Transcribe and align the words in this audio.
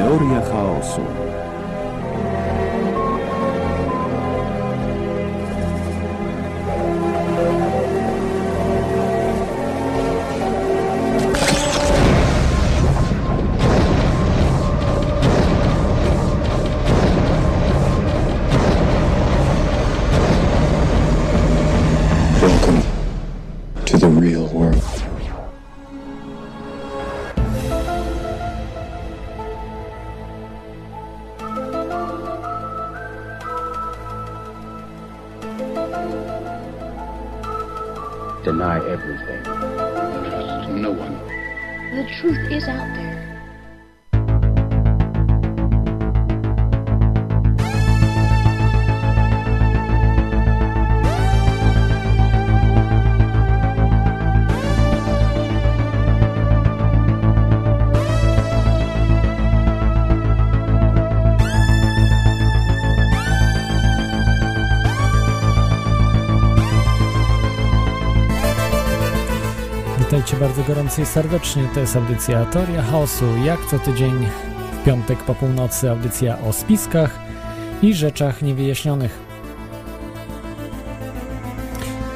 Teoria 0.00 0.40
chaosu. 0.40 1.29
Bardzo 70.40 70.64
gorąco 70.64 71.02
i 71.02 71.06
serdecznie. 71.06 71.68
To 71.74 71.80
jest 71.80 71.96
audycja 71.96 72.44
Teoria 72.44 72.82
Chaosu. 72.82 73.24
Jak 73.44 73.66
co 73.70 73.78
tydzień 73.78 74.26
w 74.72 74.84
piątek 74.84 75.18
po 75.18 75.34
północy 75.34 75.90
audycja 75.90 76.38
o 76.38 76.52
spiskach 76.52 77.18
i 77.82 77.94
rzeczach 77.94 78.42
niewyjaśnionych. 78.42 79.18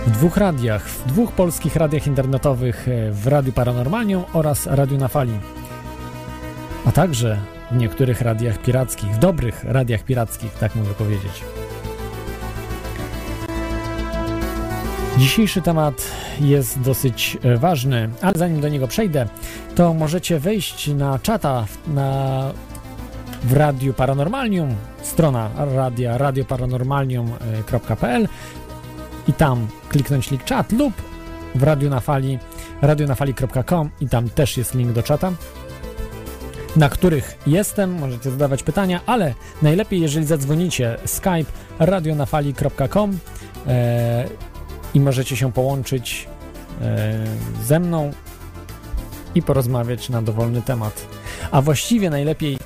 W 0.06 0.10
dwóch 0.10 0.36
radiach, 0.36 0.88
w 0.88 1.06
dwóch 1.06 1.32
polskich 1.32 1.76
radiach 1.76 2.06
internetowych, 2.06 2.88
e, 2.88 3.12
w 3.12 3.26
Radiu 3.26 3.52
Paranormalium 3.52 4.24
oraz 4.32 4.66
Radiu 4.66 4.98
na 4.98 5.08
Fali. 5.08 5.38
A 6.86 6.92
także 6.92 7.38
w 7.70 7.76
niektórych 7.76 8.20
radiach 8.20 8.58
pirackich, 8.58 9.10
w 9.10 9.18
dobrych 9.18 9.64
radiach 9.64 10.02
pirackich, 10.02 10.52
tak 10.52 10.74
mogę 10.74 10.94
powiedzieć. 10.94 11.42
Dzisiejszy 15.18 15.62
temat 15.62 16.10
jest 16.40 16.80
dosyć 16.80 17.38
e, 17.42 17.56
ważny, 17.56 18.10
ale 18.22 18.32
zanim 18.36 18.60
do 18.60 18.68
niego 18.68 18.88
przejdę, 18.88 19.26
to 19.74 19.94
możecie 19.94 20.38
wejść 20.38 20.88
na 20.88 21.18
czata 21.18 21.66
na, 21.86 22.50
w 23.42 23.52
Radiu 23.52 23.94
Paranormalium, 23.94 24.74
strona 25.02 25.50
radia 25.56 26.18
radioparanormalium.pl 26.18 28.28
i 29.28 29.32
tam 29.32 29.66
kliknąć 29.88 30.30
link 30.30 30.44
czat 30.44 30.72
lub 30.72 30.94
w 31.54 31.62
Radiu 31.62 31.90
na 31.90 32.00
Fali 32.00 32.38
radionafali.com 32.82 33.90
i 34.00 34.08
tam 34.08 34.28
też 34.28 34.56
jest 34.56 34.74
link 34.74 34.92
do 34.92 35.02
czata 35.02 35.32
na 36.76 36.88
których 36.88 37.38
jestem, 37.46 37.98
możecie 37.98 38.30
zadawać 38.30 38.62
pytania, 38.62 39.00
ale 39.06 39.34
najlepiej 39.62 40.00
jeżeli 40.00 40.26
zadzwonicie 40.26 40.96
skype 41.04 41.44
radionafali.com 41.78 43.18
e, 43.66 44.28
i 44.94 45.00
możecie 45.00 45.36
się 45.36 45.52
połączyć 45.52 46.28
e, 46.80 47.12
ze 47.62 47.80
mną 47.80 48.12
i 49.34 49.42
porozmawiać 49.42 50.08
na 50.08 50.22
dowolny 50.22 50.62
temat. 50.62 51.06
A 51.50 51.62
właściwie 51.62 52.10
najlepiej 52.10 52.58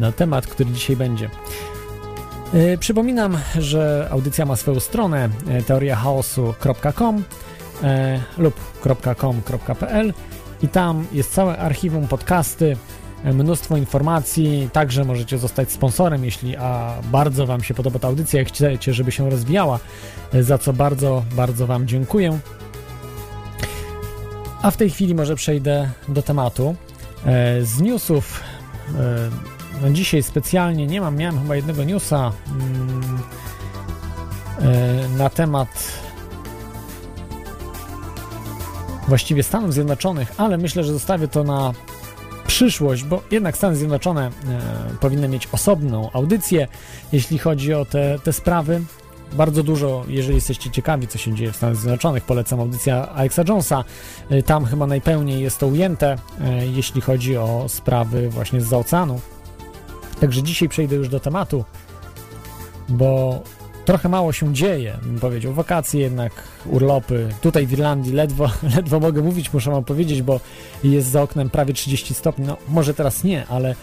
na 0.00 0.12
temat, 0.12 0.46
który 0.46 0.70
dzisiaj 0.70 0.96
będzie. 0.96 1.30
E, 2.54 2.78
przypominam, 2.78 3.38
że 3.58 4.08
audycja 4.10 4.46
ma 4.46 4.56
swoją 4.56 4.80
stronę 4.80 5.28
e, 5.48 5.62
teoriachaosu.com 5.62 7.24
lub 8.38 8.54
.com.pl 9.18 10.12
i 10.62 10.68
tam 10.68 11.06
jest 11.12 11.34
całe 11.34 11.58
archiwum 11.58 12.08
podcasty, 12.08 12.76
mnóstwo 13.34 13.76
informacji, 13.76 14.68
także 14.72 15.04
możecie 15.04 15.38
zostać 15.38 15.70
sponsorem, 15.72 16.24
jeśli 16.24 16.56
a 16.56 16.94
bardzo 17.04 17.46
Wam 17.46 17.62
się 17.62 17.74
podoba 17.74 17.98
ta 17.98 18.08
audycja 18.08 18.42
i 18.42 18.44
chcecie, 18.44 18.94
żeby 18.94 19.12
się 19.12 19.30
rozwijała, 19.30 19.78
za 20.40 20.58
co 20.58 20.72
bardzo, 20.72 21.24
bardzo 21.36 21.66
Wam 21.66 21.86
dziękuję. 21.88 22.38
A 24.62 24.70
w 24.70 24.76
tej 24.76 24.90
chwili 24.90 25.14
może 25.14 25.34
przejdę 25.34 25.90
do 26.08 26.22
tematu. 26.22 26.76
E, 27.26 27.64
Z 27.64 27.80
newsów 27.80 28.40
e, 28.98 29.30
no 29.82 29.90
dzisiaj 29.90 30.22
specjalnie 30.22 30.86
nie 30.86 31.00
mam, 31.00 31.16
miałem 31.16 31.40
chyba 31.40 31.56
jednego 31.56 31.84
newsa 31.84 32.32
mm, 32.48 33.18
e, 34.60 35.08
na 35.08 35.30
temat 35.30 35.68
właściwie 39.08 39.42
Stanów 39.42 39.74
Zjednoczonych, 39.74 40.32
ale 40.36 40.58
myślę, 40.58 40.84
że 40.84 40.92
zostawię 40.92 41.28
to 41.28 41.44
na 41.44 41.72
przyszłość, 42.46 43.04
bo 43.04 43.22
jednak 43.30 43.56
Stany 43.56 43.76
Zjednoczone 43.76 44.26
e, 44.26 44.30
powinny 45.00 45.28
mieć 45.28 45.48
osobną 45.52 46.10
audycję, 46.12 46.68
jeśli 47.12 47.38
chodzi 47.38 47.74
o 47.74 47.84
te, 47.84 48.18
te 48.24 48.32
sprawy. 48.32 48.82
Bardzo 49.32 49.62
dużo, 49.62 50.04
jeżeli 50.08 50.34
jesteście 50.34 50.70
ciekawi, 50.70 51.08
co 51.08 51.18
się 51.18 51.34
dzieje 51.34 51.52
w 51.52 51.56
Stanach 51.56 51.76
Zjednoczonych, 51.76 52.24
polecam 52.24 52.60
audycja 52.60 53.08
Alexa 53.08 53.42
Jonesa. 53.48 53.84
E, 54.30 54.42
Tam 54.42 54.64
chyba 54.64 54.86
najpełniej 54.86 55.42
jest 55.42 55.58
to 55.58 55.66
ujęte, 55.66 56.16
e, 56.40 56.66
jeśli 56.66 57.00
chodzi 57.00 57.36
o 57.36 57.64
sprawy 57.68 58.28
właśnie 58.28 58.60
z 58.60 58.72
oceanu. 58.72 59.20
Także 60.20 60.42
dzisiaj 60.42 60.68
przejdę 60.68 60.96
już 60.96 61.08
do 61.08 61.20
tematu, 61.20 61.64
bo 62.88 63.42
trochę 63.86 64.08
mało 64.08 64.32
się 64.32 64.54
dzieje, 64.54 64.98
bym 65.02 65.20
powiedział. 65.20 65.52
Wakacje 65.52 66.00
jednak, 66.00 66.32
urlopy. 66.66 67.28
Tutaj 67.40 67.66
w 67.66 67.72
Irlandii 67.72 68.12
ledwo, 68.12 68.50
ledwo 68.76 69.00
mogę 69.00 69.22
mówić, 69.22 69.52
muszę 69.52 69.70
wam 69.70 69.84
powiedzieć, 69.84 70.22
bo 70.22 70.40
jest 70.84 71.08
za 71.08 71.22
oknem 71.22 71.50
prawie 71.50 71.74
30 71.74 72.14
stopni. 72.14 72.46
No 72.46 72.56
może 72.68 72.94
teraz 72.94 73.24
nie, 73.24 73.46
ale 73.46 73.74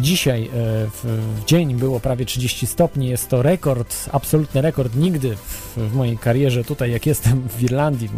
dzisiaj 0.00 0.44
e, 0.44 0.48
w, 0.90 1.04
w 1.40 1.44
dzień 1.44 1.74
było 1.74 2.00
prawie 2.00 2.24
30 2.24 2.66
stopni. 2.66 3.08
Jest 3.08 3.28
to 3.28 3.42
rekord, 3.42 3.94
absolutny 4.12 4.62
rekord. 4.62 4.96
Nigdy 4.96 5.36
w, 5.36 5.76
w 5.76 5.94
mojej 5.94 6.18
karierze 6.18 6.64
tutaj, 6.64 6.92
jak 6.92 7.06
jestem 7.06 7.48
w 7.48 7.62
Irlandii, 7.62 8.08
w, 8.08 8.12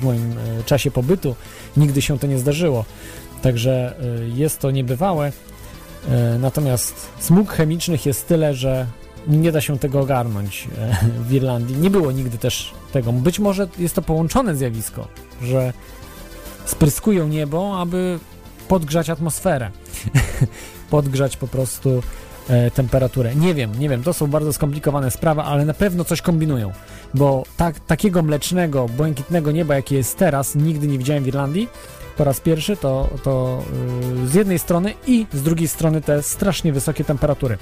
w 0.00 0.04
moim 0.04 0.32
e, 0.38 0.64
czasie 0.64 0.90
pobytu, 0.90 1.36
nigdy 1.76 2.02
się 2.02 2.18
to 2.18 2.26
nie 2.26 2.38
zdarzyło. 2.38 2.84
Także 3.42 3.94
e, 4.00 4.28
jest 4.28 4.58
to 4.58 4.70
niebywałe. 4.70 5.32
Natomiast 6.38 7.08
smug 7.18 7.52
chemicznych 7.52 8.06
jest 8.06 8.28
tyle, 8.28 8.54
że 8.54 8.86
nie 9.28 9.52
da 9.52 9.60
się 9.60 9.78
tego 9.78 10.00
ogarnąć 10.00 10.68
e, 10.78 10.96
w 11.28 11.32
Irlandii. 11.32 11.76
Nie 11.76 11.90
było 11.90 12.12
nigdy 12.12 12.38
też 12.38 12.74
tego. 12.92 13.12
Być 13.12 13.38
może 13.38 13.68
jest 13.78 13.94
to 13.94 14.02
połączone 14.02 14.56
zjawisko, 14.56 15.08
że 15.42 15.72
spryskują 16.64 17.28
niebo, 17.28 17.80
aby 17.80 18.18
podgrzać 18.68 19.10
atmosferę. 19.10 19.70
podgrzać 20.90 21.36
po 21.36 21.48
prostu 21.48 22.02
e, 22.48 22.70
temperaturę. 22.70 23.34
Nie 23.34 23.54
wiem, 23.54 23.78
nie 23.78 23.88
wiem, 23.88 24.02
to 24.02 24.12
są 24.12 24.26
bardzo 24.26 24.52
skomplikowane 24.52 25.10
sprawy, 25.10 25.40
ale 25.40 25.64
na 25.64 25.74
pewno 25.74 26.04
coś 26.04 26.22
kombinują, 26.22 26.72
bo 27.14 27.42
tak, 27.56 27.80
takiego 27.80 28.22
mlecznego, 28.22 28.88
błękitnego 28.88 29.52
nieba, 29.52 29.74
jakie 29.74 29.96
jest 29.96 30.16
teraz, 30.16 30.54
nigdy 30.54 30.86
nie 30.86 30.98
widziałem 30.98 31.24
w 31.24 31.28
Irlandii. 31.28 31.68
Po 32.16 32.24
raz 32.24 32.40
pierwszy 32.40 32.76
to, 32.76 33.08
to 33.22 33.62
yy, 34.20 34.28
z 34.28 34.34
jednej 34.34 34.58
strony 34.58 34.94
i 35.06 35.26
z 35.32 35.42
drugiej 35.42 35.68
strony 35.68 36.00
te 36.00 36.22
strasznie 36.22 36.72
wysokie 36.72 37.04
temperatury. 37.04 37.58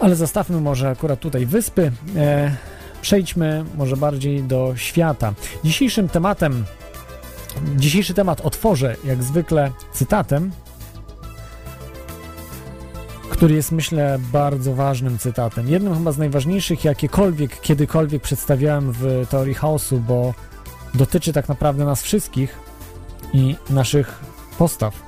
Ale 0.00 0.16
zostawmy 0.16 0.60
może 0.60 0.90
akurat 0.90 1.20
tutaj 1.20 1.46
wyspy. 1.46 1.92
E, 2.16 2.56
przejdźmy 3.02 3.64
może 3.76 3.96
bardziej 3.96 4.42
do 4.42 4.72
świata. 4.76 5.34
Dzisiejszym 5.64 6.08
tematem, 6.08 6.64
dzisiejszy 7.76 8.14
temat 8.14 8.40
otworzę 8.40 8.96
jak 9.04 9.22
zwykle 9.22 9.70
cytatem, 9.92 10.50
który 13.30 13.54
jest 13.54 13.72
myślę 13.72 14.18
bardzo 14.32 14.74
ważnym 14.74 15.18
cytatem. 15.18 15.68
Jednym 15.68 15.94
chyba 15.94 16.12
z 16.12 16.18
najważniejszych, 16.18 16.84
jakiekolwiek 16.84 17.60
kiedykolwiek 17.60 18.22
przedstawiałem 18.22 18.92
w 18.92 19.26
teorii 19.30 19.54
chaosu, 19.54 20.00
bo 20.00 20.34
dotyczy 20.94 21.32
tak 21.32 21.48
naprawdę 21.48 21.84
nas 21.84 22.02
wszystkich 22.02 22.58
i 23.32 23.56
naszych 23.70 24.20
postaw. 24.58 25.07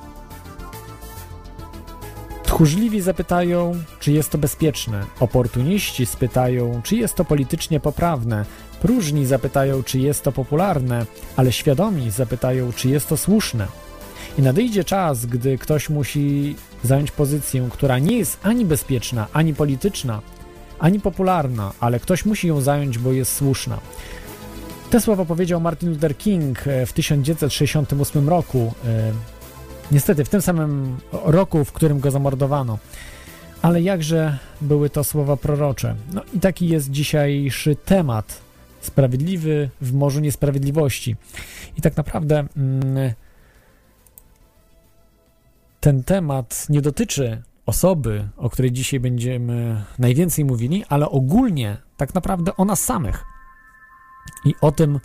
Tchórzliwi 2.61 3.01
zapytają, 3.01 3.83
czy 3.99 4.11
jest 4.11 4.29
to 4.29 4.37
bezpieczne. 4.37 5.05
Oportuniści 5.19 6.05
spytają, 6.05 6.81
czy 6.83 6.95
jest 6.95 7.15
to 7.15 7.25
politycznie 7.25 7.79
poprawne. 7.79 8.45
Próżni 8.81 9.25
zapytają, 9.25 9.83
czy 9.83 9.99
jest 9.99 10.23
to 10.23 10.31
popularne, 10.31 11.05
ale 11.35 11.51
świadomi 11.51 12.11
zapytają, 12.11 12.73
czy 12.73 12.89
jest 12.89 13.09
to 13.09 13.17
słuszne. 13.17 13.67
I 14.37 14.41
nadejdzie 14.41 14.83
czas, 14.83 15.25
gdy 15.25 15.57
ktoś 15.57 15.89
musi 15.89 16.55
zająć 16.83 17.11
pozycję, 17.11 17.69
która 17.71 17.99
nie 17.99 18.17
jest 18.17 18.39
ani 18.43 18.65
bezpieczna, 18.65 19.27
ani 19.33 19.53
polityczna, 19.53 20.21
ani 20.79 20.99
popularna, 20.99 21.71
ale 21.79 21.99
ktoś 21.99 22.25
musi 22.25 22.47
ją 22.47 22.61
zająć, 22.61 22.97
bo 22.97 23.11
jest 23.11 23.35
słuszna. 23.35 23.79
Te 24.89 25.01
słowa 25.01 25.25
powiedział 25.25 25.61
Martin 25.61 25.89
Luther 25.89 26.17
King 26.17 26.67
e, 26.67 26.85
w 26.85 26.93
1968 26.93 28.29
roku. 28.29 28.73
Niestety 29.91 30.25
w 30.25 30.29
tym 30.29 30.41
samym 30.41 30.97
roku, 31.11 31.65
w 31.65 31.71
którym 31.71 31.99
go 31.99 32.11
zamordowano. 32.11 32.77
Ale 33.61 33.81
jakże 33.81 34.37
były 34.61 34.89
to 34.89 35.03
słowa 35.03 35.37
prorocze. 35.37 35.95
No 36.13 36.21
i 36.33 36.39
taki 36.39 36.67
jest 36.67 36.91
dzisiejszy 36.91 37.75
temat. 37.75 38.41
Sprawiedliwy 38.81 39.69
w 39.81 39.93
morzu 39.93 40.19
niesprawiedliwości. 40.19 41.15
I 41.77 41.81
tak 41.81 41.97
naprawdę 41.97 42.47
mm, 42.57 43.13
ten 45.79 46.03
temat 46.03 46.65
nie 46.69 46.81
dotyczy 46.81 47.41
osoby, 47.65 48.27
o 48.37 48.49
której 48.49 48.71
dzisiaj 48.71 48.99
będziemy 48.99 49.83
najwięcej 49.99 50.45
mówili, 50.45 50.85
ale 50.89 51.09
ogólnie 51.09 51.77
tak 51.97 52.13
naprawdę 52.13 52.55
o 52.55 52.65
nas 52.65 52.83
samych 52.83 53.23
i 54.45 54.55
o 54.61 54.71
tym, 54.71 54.99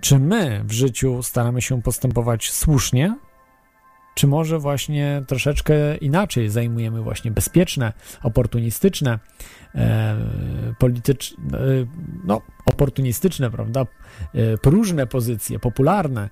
czy 0.00 0.18
my 0.18 0.64
w 0.64 0.72
życiu 0.72 1.22
staramy 1.22 1.62
się 1.62 1.82
postępować 1.82 2.50
słusznie, 2.50 3.16
czy 4.14 4.26
może 4.26 4.58
właśnie 4.58 5.22
troszeczkę 5.26 5.96
inaczej 5.96 6.48
zajmujemy 6.48 7.02
właśnie 7.02 7.30
bezpieczne, 7.30 7.92
oportunistyczne, 8.22 9.18
e, 9.74 10.16
polityczne, 10.78 11.58
e, 11.58 11.60
no, 12.24 12.42
oportunistyczne, 12.66 13.50
prawda, 13.50 13.80
e, 14.34 14.58
próżne 14.58 15.06
pozycje, 15.06 15.58
popularne, 15.58 16.28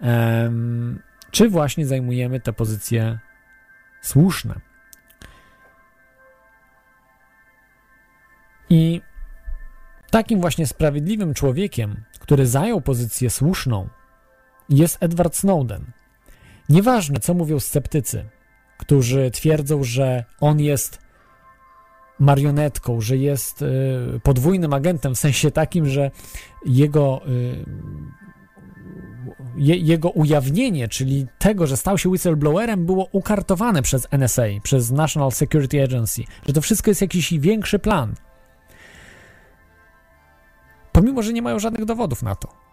e, 0.00 0.50
czy 1.30 1.48
właśnie 1.48 1.86
zajmujemy 1.86 2.40
te 2.40 2.52
pozycje 2.52 3.18
słuszne. 4.02 4.60
I 8.70 9.00
takim 10.10 10.40
właśnie 10.40 10.66
sprawiedliwym 10.66 11.34
człowiekiem, 11.34 12.04
który 12.18 12.46
zajął 12.46 12.80
pozycję 12.80 13.30
słuszną, 13.30 13.88
jest 14.68 14.98
Edward 15.00 15.36
Snowden. 15.36 15.99
Nieważne, 16.70 17.20
co 17.20 17.34
mówią 17.34 17.60
sceptycy, 17.60 18.24
którzy 18.78 19.30
twierdzą, 19.30 19.84
że 19.84 20.24
on 20.40 20.60
jest 20.60 20.98
marionetką, 22.18 23.00
że 23.00 23.16
jest 23.16 23.62
y, 23.62 23.66
podwójnym 24.22 24.72
agentem, 24.72 25.14
w 25.14 25.18
sensie 25.18 25.50
takim, 25.50 25.86
że 25.86 26.10
jego, 26.66 27.20
y, 27.28 27.64
je, 29.56 29.76
jego 29.76 30.10
ujawnienie, 30.10 30.88
czyli 30.88 31.26
tego, 31.38 31.66
że 31.66 31.76
stał 31.76 31.98
się 31.98 32.08
whistleblowerem, 32.08 32.86
było 32.86 33.08
ukartowane 33.12 33.82
przez 33.82 34.06
NSA, 34.10 34.42
przez 34.62 34.90
National 34.90 35.32
Security 35.32 35.82
Agency, 35.82 36.22
że 36.46 36.52
to 36.52 36.60
wszystko 36.60 36.90
jest 36.90 37.00
jakiś 37.00 37.38
większy 37.38 37.78
plan 37.78 38.14
pomimo 41.00 41.22
że 41.22 41.32
nie 41.32 41.42
mają 41.42 41.58
żadnych 41.58 41.84
dowodów 41.84 42.22
na 42.22 42.34
to. 42.34 42.69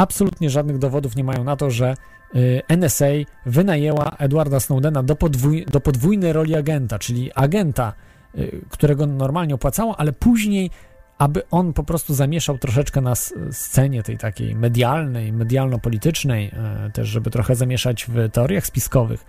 Absolutnie 0.00 0.50
żadnych 0.50 0.78
dowodów 0.78 1.16
nie 1.16 1.24
mają 1.24 1.44
na 1.44 1.56
to, 1.56 1.70
że 1.70 1.94
y, 2.34 2.62
NSA 2.68 3.06
wynajęła 3.46 4.16
Edwarda 4.18 4.60
Snowdena 4.60 5.02
do, 5.02 5.16
podwój, 5.16 5.66
do 5.66 5.80
podwójnej 5.80 6.32
roli 6.32 6.56
agenta, 6.56 6.98
czyli 6.98 7.32
agenta, 7.34 7.92
y, 8.34 8.60
którego 8.70 9.06
normalnie 9.06 9.54
opłacało, 9.54 10.00
ale 10.00 10.12
później, 10.12 10.70
aby 11.18 11.42
on 11.50 11.72
po 11.72 11.84
prostu 11.84 12.14
zamieszał 12.14 12.58
troszeczkę 12.58 13.00
na 13.00 13.14
scenie 13.50 14.02
tej 14.02 14.18
takiej 14.18 14.54
medialnej, 14.54 15.32
medialno-politycznej, 15.32 16.52
y, 16.88 16.92
też 16.92 17.08
żeby 17.08 17.30
trochę 17.30 17.54
zamieszać 17.54 18.06
w 18.08 18.30
teoriach 18.30 18.66
spiskowych. 18.66 19.24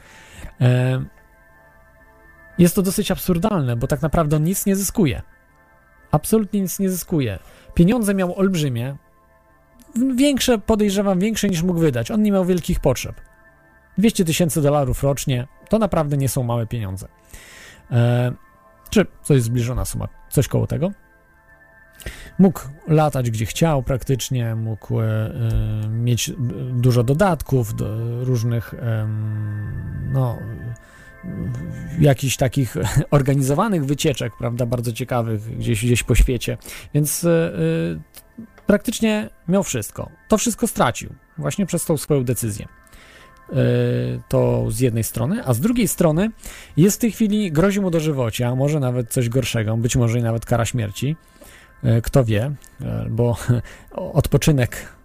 Jest 2.57 2.75
to 2.75 2.81
dosyć 2.81 3.11
absurdalne, 3.11 3.75
bo 3.75 3.87
tak 3.87 4.01
naprawdę 4.01 4.35
on 4.35 4.43
nic 4.43 4.65
nie 4.65 4.75
zyskuje. 4.75 5.21
Absolutnie 6.11 6.61
nic 6.61 6.79
nie 6.79 6.89
zyskuje. 6.89 7.39
Pieniądze 7.73 8.15
miał 8.15 8.39
olbrzymie, 8.39 8.95
większe, 10.15 10.57
podejrzewam, 10.57 11.19
większe 11.19 11.49
niż 11.49 11.63
mógł 11.63 11.79
wydać. 11.79 12.11
On 12.11 12.23
nie 12.23 12.31
miał 12.31 12.45
wielkich 12.45 12.79
potrzeb. 12.79 13.15
200 13.97 14.25
tysięcy 14.25 14.61
dolarów 14.61 15.03
rocznie 15.03 15.47
to 15.69 15.79
naprawdę 15.79 16.17
nie 16.17 16.29
są 16.29 16.43
małe 16.43 16.67
pieniądze. 16.67 17.07
E, 17.91 18.31
czy 18.89 19.05
coś 19.23 19.41
zbliżona 19.41 19.85
suma, 19.85 20.07
coś 20.29 20.47
koło 20.47 20.67
tego. 20.67 20.91
Mógł 22.39 22.61
latać 22.87 23.31
gdzie 23.31 23.45
chciał 23.45 23.83
praktycznie, 23.83 24.55
mógł 24.55 25.01
e, 25.01 25.05
e 25.05 25.89
mieć 25.89 26.31
dużo 26.71 27.03
dodatków, 27.03 27.75
do 27.75 27.95
różnych 28.25 28.73
e, 28.73 29.07
no, 30.13 30.37
jakichś 31.99 32.37
takich 32.37 32.75
organizowanych 33.11 33.85
wycieczek, 33.85 34.33
prawda, 34.37 34.65
bardzo 34.65 34.93
ciekawych 34.93 35.57
gdzieś, 35.57 35.85
gdzieś 35.85 36.03
po 36.03 36.15
świecie. 36.15 36.57
Więc 36.93 37.23
yy, 37.23 37.99
praktycznie 38.71 39.29
miał 39.47 39.63
wszystko. 39.63 40.09
To 40.27 40.37
wszystko 40.37 40.67
stracił 40.67 41.15
właśnie 41.37 41.65
przez 41.65 41.85
tą 41.85 41.97
swoją 41.97 42.23
decyzję. 42.23 42.67
Yy, 43.49 43.57
to 44.27 44.71
z 44.71 44.79
jednej 44.79 45.03
strony, 45.03 45.45
a 45.45 45.53
z 45.53 45.59
drugiej 45.59 45.87
strony 45.87 46.31
jest 46.77 46.97
w 46.97 46.99
tej 46.99 47.11
chwili, 47.11 47.51
grozi 47.51 47.81
mu 47.81 47.91
dożywocie, 47.91 48.47
a 48.47 48.55
może 48.55 48.79
nawet 48.79 49.09
coś 49.09 49.29
gorszego, 49.29 49.77
być 49.77 49.95
może 49.95 50.19
i 50.19 50.23
nawet 50.23 50.45
kara 50.45 50.65
śmierci. 50.65 51.15
Yy, 51.83 52.01
kto 52.01 52.25
wie, 52.25 52.51
bo 53.09 53.37
odpoczynek 54.21 54.95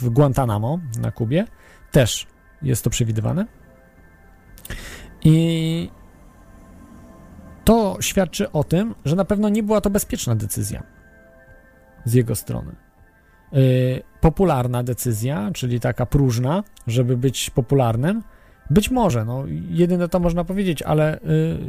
w 0.00 0.08
Guantanamo 0.08 0.78
na 1.00 1.10
Kubie 1.10 1.44
też 1.90 2.26
jest 2.62 2.84
to 2.84 2.90
przewidywane. 2.90 3.46
I 5.24 5.90
to 7.64 7.96
świadczy 8.00 8.52
o 8.52 8.64
tym, 8.64 8.94
że 9.04 9.16
na 9.16 9.24
pewno 9.24 9.48
nie 9.48 9.62
była 9.62 9.80
to 9.80 9.90
bezpieczna 9.90 10.34
decyzja 10.34 11.01
z 12.04 12.14
jego 12.14 12.34
strony. 12.34 12.72
Yy, 13.52 14.02
popularna 14.20 14.82
decyzja, 14.82 15.50
czyli 15.54 15.80
taka 15.80 16.06
próżna, 16.06 16.64
żeby 16.86 17.16
być 17.16 17.50
popularnym, 17.50 18.22
być 18.70 18.90
może, 18.90 19.24
no 19.24 19.44
jedyne 19.70 20.08
to 20.08 20.20
można 20.20 20.44
powiedzieć, 20.44 20.82
ale 20.82 21.20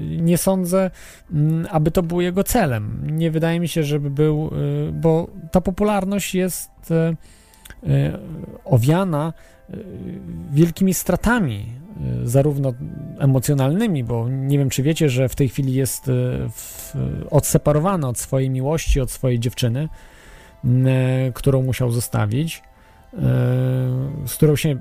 yy, 0.09 0.21
nie 0.21 0.38
sądzę, 0.38 0.91
yy, 1.31 1.39
aby 1.69 1.91
to 1.91 2.03
było 2.03 2.21
jego 2.21 2.44
celem. 2.44 3.07
Nie 3.18 3.31
wydaje 3.31 3.59
mi 3.59 3.68
się, 3.68 3.83
żeby 3.83 4.09
był, 4.09 4.47
y, 4.47 4.91
bo 4.91 5.27
ta 5.51 5.62
popularność 5.62 6.36
jest 6.36 6.91
y, 6.91 6.94
y, 7.89 8.13
owiana 8.65 9.33
wielkimi 10.51 10.94
stratami 10.94 11.83
Y, 12.24 12.29
zarówno 12.29 12.74
emocjonalnymi, 13.19 14.03
bo 14.03 14.29
nie 14.29 14.57
wiem, 14.57 14.69
czy 14.69 14.84
wiecie, 14.84 15.10
że 15.10 15.29
w 15.29 15.36
tej 15.36 15.50
chwili 15.50 15.74
jest 15.74 16.08
y, 16.08 16.12
odseparowany 17.29 18.08
od 18.08 18.17
swojej 18.17 18.50
miłości, 18.50 19.01
od 19.01 19.12
swojej 19.12 19.39
dziewczyny, 19.39 19.84
y, 19.84 20.12
którą 21.34 21.63
musiał 21.63 21.91
zostawić, 21.91 22.63
z 24.25 24.34
którą 24.36 24.55
się 24.55 24.75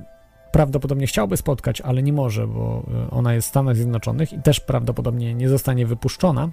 prawdopodobnie 0.52 1.06
chciałby 1.06 1.36
spotkać, 1.36 1.80
ale 1.80 2.02
nie 2.02 2.12
może, 2.12 2.46
bo 2.46 2.82
ona 3.10 3.34
jest 3.34 3.48
w 3.48 3.50
Stanach 3.50 3.76
Zjednoczonych 3.76 4.32
i 4.32 4.42
też 4.42 4.60
prawdopodobnie 4.60 5.34
nie 5.34 5.48
zostanie 5.48 5.86
wypuszczona 5.86 6.48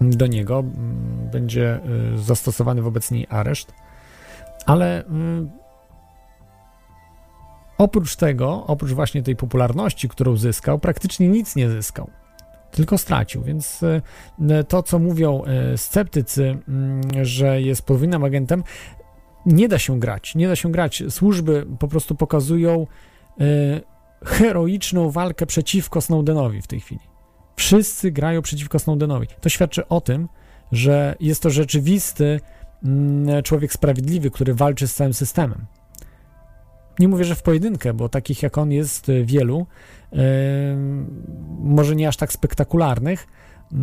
do 0.00 0.26
niego. 0.26 0.64
Będzie 1.32 1.80
zastosowany 2.16 2.82
wobec 2.82 3.10
niej 3.10 3.26
areszt, 3.30 3.72
ale 4.66 5.04
Oprócz 7.78 8.16
tego, 8.16 8.64
oprócz 8.66 8.92
właśnie 8.92 9.22
tej 9.22 9.36
popularności, 9.36 10.08
którą 10.08 10.36
zyskał, 10.36 10.78
praktycznie 10.78 11.28
nic 11.28 11.56
nie 11.56 11.70
zyskał, 11.70 12.10
tylko 12.76 12.98
stracił. 12.98 13.42
Więc 13.42 13.82
e, 14.48 14.64
to, 14.64 14.82
co 14.82 14.98
mówią 14.98 15.42
e, 15.44 15.78
sceptycy, 15.78 16.58
mm, 16.68 17.00
że 17.22 17.62
jest 17.62 17.82
podwójnym 17.82 18.24
agentem, 18.24 18.64
nie 19.46 19.68
da 19.68 19.78
się 19.78 20.00
grać. 20.00 20.34
Nie 20.34 20.48
da 20.48 20.56
się 20.56 20.72
grać. 20.72 21.02
Służby 21.08 21.66
po 21.78 21.88
prostu 21.88 22.14
pokazują 22.14 22.86
e, 23.40 23.44
heroiczną 24.24 25.10
walkę 25.10 25.46
przeciwko 25.46 26.00
Snowdenowi 26.00 26.62
w 26.62 26.66
tej 26.66 26.80
chwili. 26.80 27.00
Wszyscy 27.56 28.12
grają 28.12 28.42
przeciwko 28.42 28.78
Snowdenowi. 28.78 29.26
To 29.40 29.48
świadczy 29.48 29.88
o 29.88 30.00
tym, 30.00 30.28
że 30.72 31.16
jest 31.20 31.42
to 31.42 31.50
rzeczywisty 31.50 32.40
mm, 32.84 33.42
człowiek 33.42 33.72
sprawiedliwy, 33.72 34.30
który 34.30 34.54
walczy 34.54 34.88
z 34.88 34.94
całym 34.94 35.14
systemem. 35.14 35.66
Nie 36.98 37.08
mówię, 37.08 37.24
że 37.24 37.34
w 37.34 37.42
pojedynkę, 37.42 37.94
bo 37.94 38.08
takich 38.08 38.42
jak 38.42 38.58
on 38.58 38.72
jest 38.72 39.08
e, 39.08 39.24
wielu, 39.24 39.66
e, 40.12 40.16
może 41.58 41.96
nie 41.96 42.08
aż 42.08 42.16
tak 42.16 42.32
spektakularnych, 42.32 43.26
e, 43.26 43.76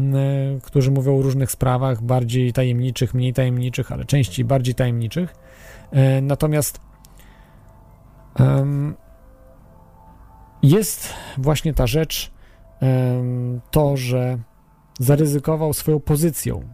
którzy 0.64 0.92
mówią 0.92 1.20
o 1.20 1.22
różnych 1.22 1.52
sprawach, 1.52 2.02
bardziej 2.02 2.54
tajemniczych, 2.54 3.14
mniej 3.14 3.34
tajemniczych, 3.34 3.92
ale 3.92 4.06
częściej 4.06 4.46
bardziej 4.46 4.76
tajemniczych. 4.76 5.36
Natomiast 6.22 6.82
jest 10.64 11.14
właśnie 11.38 11.74
ta 11.74 11.88
rzecz, 11.88 12.32
to, 13.72 13.98
że 13.98 14.38
zaryzykował 15.00 15.74
swoją 15.74 16.00
pozycją, 16.00 16.70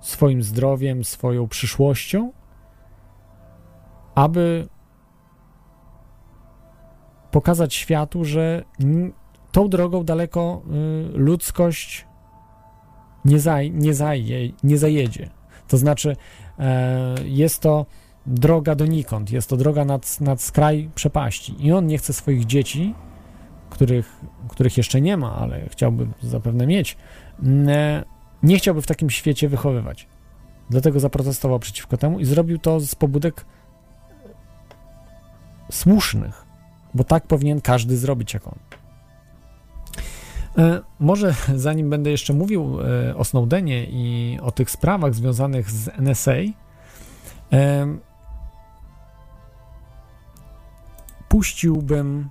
swoim 0.00 0.42
zdrowiem, 0.42 1.04
swoją 1.04 1.48
przyszłością, 1.48 2.32
aby 4.14 4.68
pokazać 7.30 7.74
światu, 7.74 8.24
że 8.24 8.64
tą 9.52 9.68
drogą 9.68 10.04
daleko 10.04 10.62
y, 11.14 11.18
ludzkość 11.18 12.06
nie, 13.24 13.40
zaj, 13.40 13.70
nie, 13.70 13.94
zaje, 13.94 14.52
nie 14.62 14.78
zajedzie. 14.78 15.30
To 15.68 15.76
znaczy, 15.76 16.16
e, 16.58 17.14
jest 17.24 17.60
to 17.60 17.86
droga 18.26 18.74
donikąd, 18.74 19.30
jest 19.30 19.50
to 19.50 19.56
droga 19.56 19.84
nad, 19.84 20.20
nad 20.20 20.42
skraj 20.42 20.90
przepaści. 20.94 21.66
I 21.66 21.72
on 21.72 21.86
nie 21.86 21.98
chce 21.98 22.12
swoich 22.12 22.46
dzieci, 22.46 22.94
których, 23.70 24.20
których 24.48 24.76
jeszcze 24.76 25.00
nie 25.00 25.16
ma, 25.16 25.36
ale 25.36 25.68
chciałby 25.68 26.06
zapewne 26.22 26.66
mieć, 26.66 26.96
e, 27.68 28.04
nie 28.42 28.58
chciałby 28.58 28.82
w 28.82 28.86
takim 28.86 29.10
świecie 29.10 29.48
wychowywać. 29.48 30.08
Dlatego 30.70 31.00
zaprotestował 31.00 31.58
przeciwko 31.58 31.96
temu 31.96 32.20
i 32.20 32.24
zrobił 32.24 32.58
to 32.58 32.80
z 32.80 32.94
pobudek 32.94 33.44
słusznych, 35.70 36.39
bo 36.94 37.04
tak 37.04 37.26
powinien 37.26 37.60
każdy 37.60 37.96
zrobić 37.96 38.34
jak 38.34 38.48
on. 38.48 38.58
E, 40.58 40.80
może 41.00 41.34
zanim 41.56 41.90
będę 41.90 42.10
jeszcze 42.10 42.32
mówił 42.32 42.78
e, 42.80 43.16
o 43.16 43.24
Snowdenie 43.24 43.84
i 43.84 44.38
o 44.42 44.52
tych 44.52 44.70
sprawach 44.70 45.14
związanych 45.14 45.70
z 45.70 45.88
NSA, 45.98 46.32
e, 47.52 47.86
puściłbym 51.28 52.28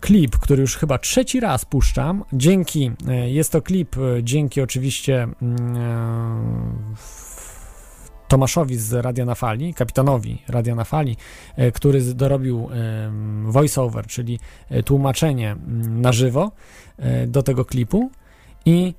klip, 0.00 0.36
który 0.38 0.60
już 0.60 0.76
chyba 0.76 0.98
trzeci 0.98 1.40
raz 1.40 1.64
puszczam. 1.64 2.24
Dzięki, 2.32 2.90
jest 3.26 3.52
to 3.52 3.62
klip, 3.62 3.96
dzięki 4.22 4.60
oczywiście 4.60 5.28
mm, 5.42 6.94
Tomaszowi 8.28 8.76
z 8.76 8.92
Radia 8.92 9.24
na 9.24 9.34
Fali, 9.34 9.74
kapitanowi 9.74 10.42
Radia 10.48 10.74
na 10.74 10.84
Fali, 10.84 11.16
e, 11.56 11.72
który 11.72 12.14
dorobił 12.14 12.68
voiceover, 13.44 14.06
czyli 14.06 14.38
e, 14.70 14.82
tłumaczenie 14.82 15.56
na 15.88 16.12
żywo 16.12 16.52
e, 16.98 17.26
do 17.26 17.42
tego 17.42 17.64
klipu 17.64 18.10
i 18.64 18.94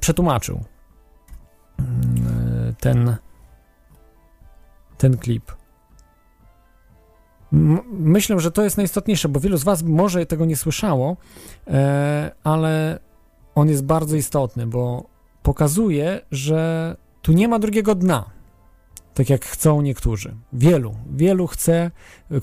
przetłumaczył 0.00 0.60
mm, 1.78 2.74
ten, 2.80 3.16
ten 4.98 5.18
klip. 5.18 5.52
Myślę, 7.92 8.40
że 8.40 8.50
to 8.50 8.64
jest 8.64 8.76
najistotniejsze, 8.76 9.28
bo 9.28 9.40
wielu 9.40 9.56
z 9.56 9.64
Was 9.64 9.82
może 9.82 10.26
tego 10.26 10.44
nie 10.44 10.56
słyszało, 10.56 11.16
ale 12.44 12.98
on 13.54 13.68
jest 13.68 13.84
bardzo 13.84 14.16
istotny, 14.16 14.66
bo 14.66 15.04
pokazuje, 15.42 16.20
że 16.30 16.96
tu 17.22 17.32
nie 17.32 17.48
ma 17.48 17.58
drugiego 17.58 17.94
dna, 17.94 18.30
tak 19.14 19.30
jak 19.30 19.44
chcą 19.44 19.80
niektórzy. 19.80 20.36
Wielu, 20.52 20.94
wielu 21.10 21.46
chce, 21.46 21.90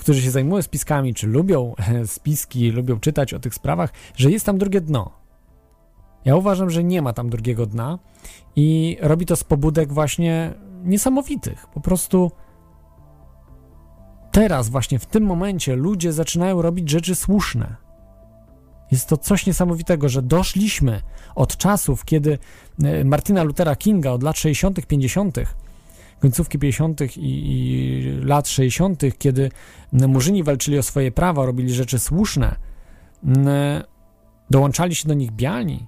którzy 0.00 0.22
się 0.22 0.30
zajmują 0.30 0.62
spiskami, 0.62 1.14
czy 1.14 1.26
lubią 1.26 1.74
spiski, 2.06 2.70
lubią 2.70 3.00
czytać 3.00 3.34
o 3.34 3.38
tych 3.38 3.54
sprawach, 3.54 3.92
że 4.16 4.30
jest 4.30 4.46
tam 4.46 4.58
drugie 4.58 4.80
dno. 4.80 5.10
Ja 6.24 6.36
uważam, 6.36 6.70
że 6.70 6.84
nie 6.84 7.02
ma 7.02 7.12
tam 7.12 7.30
drugiego 7.30 7.66
dna 7.66 7.98
i 8.56 8.96
robi 9.00 9.26
to 9.26 9.36
z 9.36 9.44
pobudek 9.44 9.92
właśnie 9.92 10.54
niesamowitych. 10.84 11.66
Po 11.66 11.80
prostu 11.80 12.30
teraz, 14.32 14.68
właśnie 14.68 14.98
w 14.98 15.06
tym 15.06 15.24
momencie, 15.24 15.76
ludzie 15.76 16.12
zaczynają 16.12 16.62
robić 16.62 16.90
rzeczy 16.90 17.14
słuszne. 17.14 17.85
Jest 18.90 19.08
to 19.08 19.16
coś 19.16 19.46
niesamowitego, 19.46 20.08
że 20.08 20.22
doszliśmy 20.22 21.02
od 21.34 21.56
czasów, 21.56 22.04
kiedy 22.04 22.38
e, 22.84 23.04
Martina 23.04 23.42
Luthera 23.42 23.76
Kinga 23.76 24.10
od 24.10 24.22
lat 24.22 24.38
60., 24.38 24.86
50., 24.86 25.38
końcówki 26.20 26.58
50. 26.58 27.00
I, 27.00 27.06
i 27.16 28.20
lat 28.24 28.48
60., 28.48 29.02
kiedy 29.18 29.50
Murzyni 29.92 30.42
walczyli 30.42 30.78
o 30.78 30.82
swoje 30.82 31.12
prawa, 31.12 31.46
robili 31.46 31.74
rzeczy 31.74 31.98
słuszne, 31.98 32.56
dołączali 34.50 34.94
się 34.94 35.08
do 35.08 35.14
nich 35.14 35.30
biali, 35.32 35.86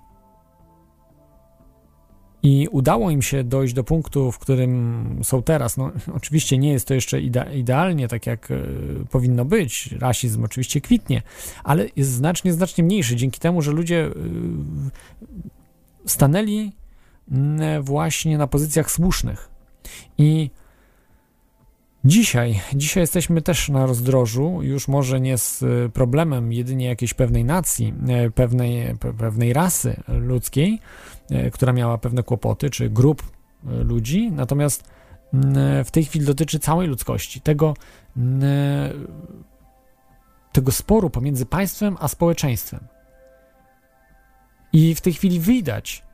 i 2.42 2.68
udało 2.70 3.10
im 3.10 3.22
się 3.22 3.44
dojść 3.44 3.74
do 3.74 3.84
punktu, 3.84 4.32
w 4.32 4.38
którym 4.38 5.20
są 5.22 5.42
teraz. 5.42 5.76
No, 5.76 5.92
oczywiście 6.16 6.58
nie 6.58 6.72
jest 6.72 6.88
to 6.88 6.94
jeszcze 6.94 7.20
ide 7.20 7.46
idealnie 7.54 8.08
tak, 8.08 8.26
jak 8.26 8.50
y, 8.50 8.64
powinno 9.10 9.44
być. 9.44 9.92
Rasizm 9.92 10.44
oczywiście 10.44 10.80
kwitnie, 10.80 11.22
ale 11.64 11.86
jest 11.96 12.10
znacznie, 12.10 12.52
znacznie 12.52 12.84
mniejszy 12.84 13.16
dzięki 13.16 13.40
temu, 13.40 13.62
że 13.62 13.72
ludzie 13.72 14.06
y, 14.06 14.12
stanęli 16.06 16.72
y, 17.28 17.34
właśnie 17.80 18.38
na 18.38 18.46
pozycjach 18.46 18.90
słusznych. 18.90 19.50
I 20.18 20.50
Dzisiaj, 22.04 22.60
dzisiaj 22.74 23.00
jesteśmy 23.00 23.42
też 23.42 23.68
na 23.68 23.86
rozdrożu, 23.86 24.62
już 24.62 24.88
może 24.88 25.20
nie 25.20 25.38
z 25.38 25.64
problemem 25.92 26.52
jedynie 26.52 26.86
jakiejś 26.86 27.14
pewnej 27.14 27.44
nacji, 27.44 27.94
pewnej, 28.34 28.96
pewnej 29.18 29.52
rasy 29.52 30.02
ludzkiej, 30.08 30.80
E, 30.80 31.17
która 31.52 31.72
miała 31.72 31.98
pewne 31.98 32.22
kłopoty, 32.22 32.70
czy 32.70 32.90
grup 32.90 33.22
e, 33.66 33.70
ludzi, 33.70 34.32
natomiast 34.32 34.90
e, 35.34 35.84
w 35.84 35.90
tej 35.90 36.04
chwili 36.04 36.26
dotyczy 36.26 36.58
całej 36.58 36.88
ludzkości, 36.88 37.40
tego, 37.40 37.74
tego 40.52 40.72
sporu 40.72 41.10
pomiędzy 41.10 41.46
państwem 41.46 41.96
a 42.00 42.08
społeczeństwem. 42.08 42.80
I 44.72 44.94
w 44.94 45.00
tej 45.00 45.12
chwili 45.12 45.40
widać, 45.40 46.04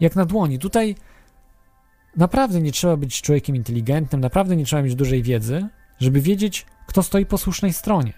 jak 0.00 0.16
na 0.16 0.24
dłoni. 0.24 0.58
Tutaj 0.58 0.94
naprawdę 2.16 2.60
nie 2.60 2.72
trzeba 2.72 2.96
być 2.96 3.22
człowiekiem 3.22 3.56
inteligentnym, 3.56 4.20
naprawdę 4.20 4.56
nie 4.56 4.64
trzeba 4.64 4.82
mieć 4.82 4.94
dużej 4.94 5.22
wiedzy, 5.22 5.68
żeby 5.98 6.20
wiedzieć, 6.20 6.66
kto 6.86 7.02
stoi 7.02 7.26
po 7.26 7.38
słusznej 7.38 7.72
stronie. 7.72 8.12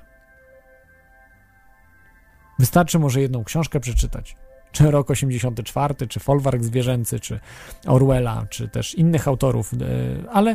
Wystarczy 2.59 2.99
może 2.99 3.21
jedną 3.21 3.45
książkę 3.45 3.81
przeczytać, 3.81 4.37
czy 4.73 4.91
Rok 4.91 5.11
84, 5.11 6.07
czy 6.09 6.21
Folwark 6.21 6.63
Zwierzęcy, 6.63 7.21
czy 7.21 7.41
Orwella, 7.87 8.47
czy 8.51 8.69
też 8.69 8.95
innych 8.95 9.29
autorów, 9.29 9.73
e, 9.75 9.77
ale 10.31 10.55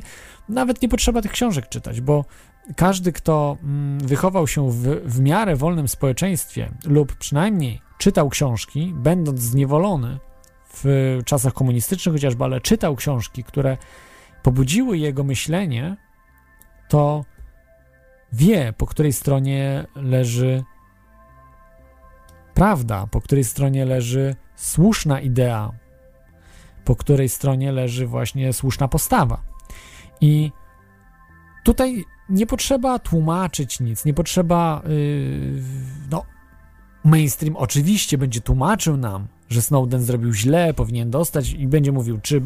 nawet 0.50 0.82
nie 0.82 0.90
potrzeba 0.90 1.22
tych 1.22 1.32
książek 1.32 1.70
czytać, 1.70 2.02
bo 2.02 2.26
każdy, 2.76 3.12
kto 3.12 3.58
mm, 3.64 4.00
wychował 4.00 4.48
się 4.48 4.72
w, 4.72 4.84
w 5.06 5.20
miarę 5.20 5.56
wolnym 5.56 5.88
społeczeństwie 5.88 6.70
lub 6.86 7.16
przynajmniej 7.16 7.82
czytał 7.98 8.30
książki, 8.30 8.94
będąc 8.96 9.40
zniewolony 9.40 10.20
w 10.74 11.20
czasach 11.26 11.54
komunistycznych 11.54 12.16
chociażby, 12.16 12.44
ale 12.44 12.62
czytał 12.62 12.96
książki, 12.96 13.44
które 13.44 13.78
pobudziły 14.44 14.98
jego 14.98 15.24
myślenie, 15.24 15.98
to 16.90 17.26
wie, 18.34 18.74
po 18.78 18.86
której 18.86 19.14
stronie 19.14 19.86
leży 19.96 20.64
prawda, 22.58 23.08
po 23.12 23.22
której 23.22 23.44
stronie 23.44 23.86
leży 23.86 24.36
słuszna 24.56 25.22
idea, 25.22 25.72
po 26.86 26.96
której 26.96 27.30
stronie 27.30 27.72
leży 27.72 28.08
właśnie 28.08 28.54
słuszna 28.54 28.88
postawa. 28.88 29.42
I 30.22 30.52
tutaj 31.64 32.06
nie 32.30 32.46
potrzeba 32.46 33.00
tłumaczyć 33.00 33.80
nic, 33.80 34.06
nie 34.06 34.14
potrzeba. 34.14 34.82
Yy, 34.88 35.62
no, 36.12 36.26
mainstream 37.04 37.56
oczywiście 37.56 38.18
będzie 38.18 38.42
tłumaczył 38.42 38.98
nam, 38.98 39.28
że 39.50 39.62
Snowden 39.62 40.02
zrobił 40.02 40.34
źle, 40.34 40.74
powinien 40.74 41.12
dostać 41.12 41.50
i 41.50 41.68
będzie 41.68 41.92
mówił, 41.92 42.20
czy. 42.22 42.42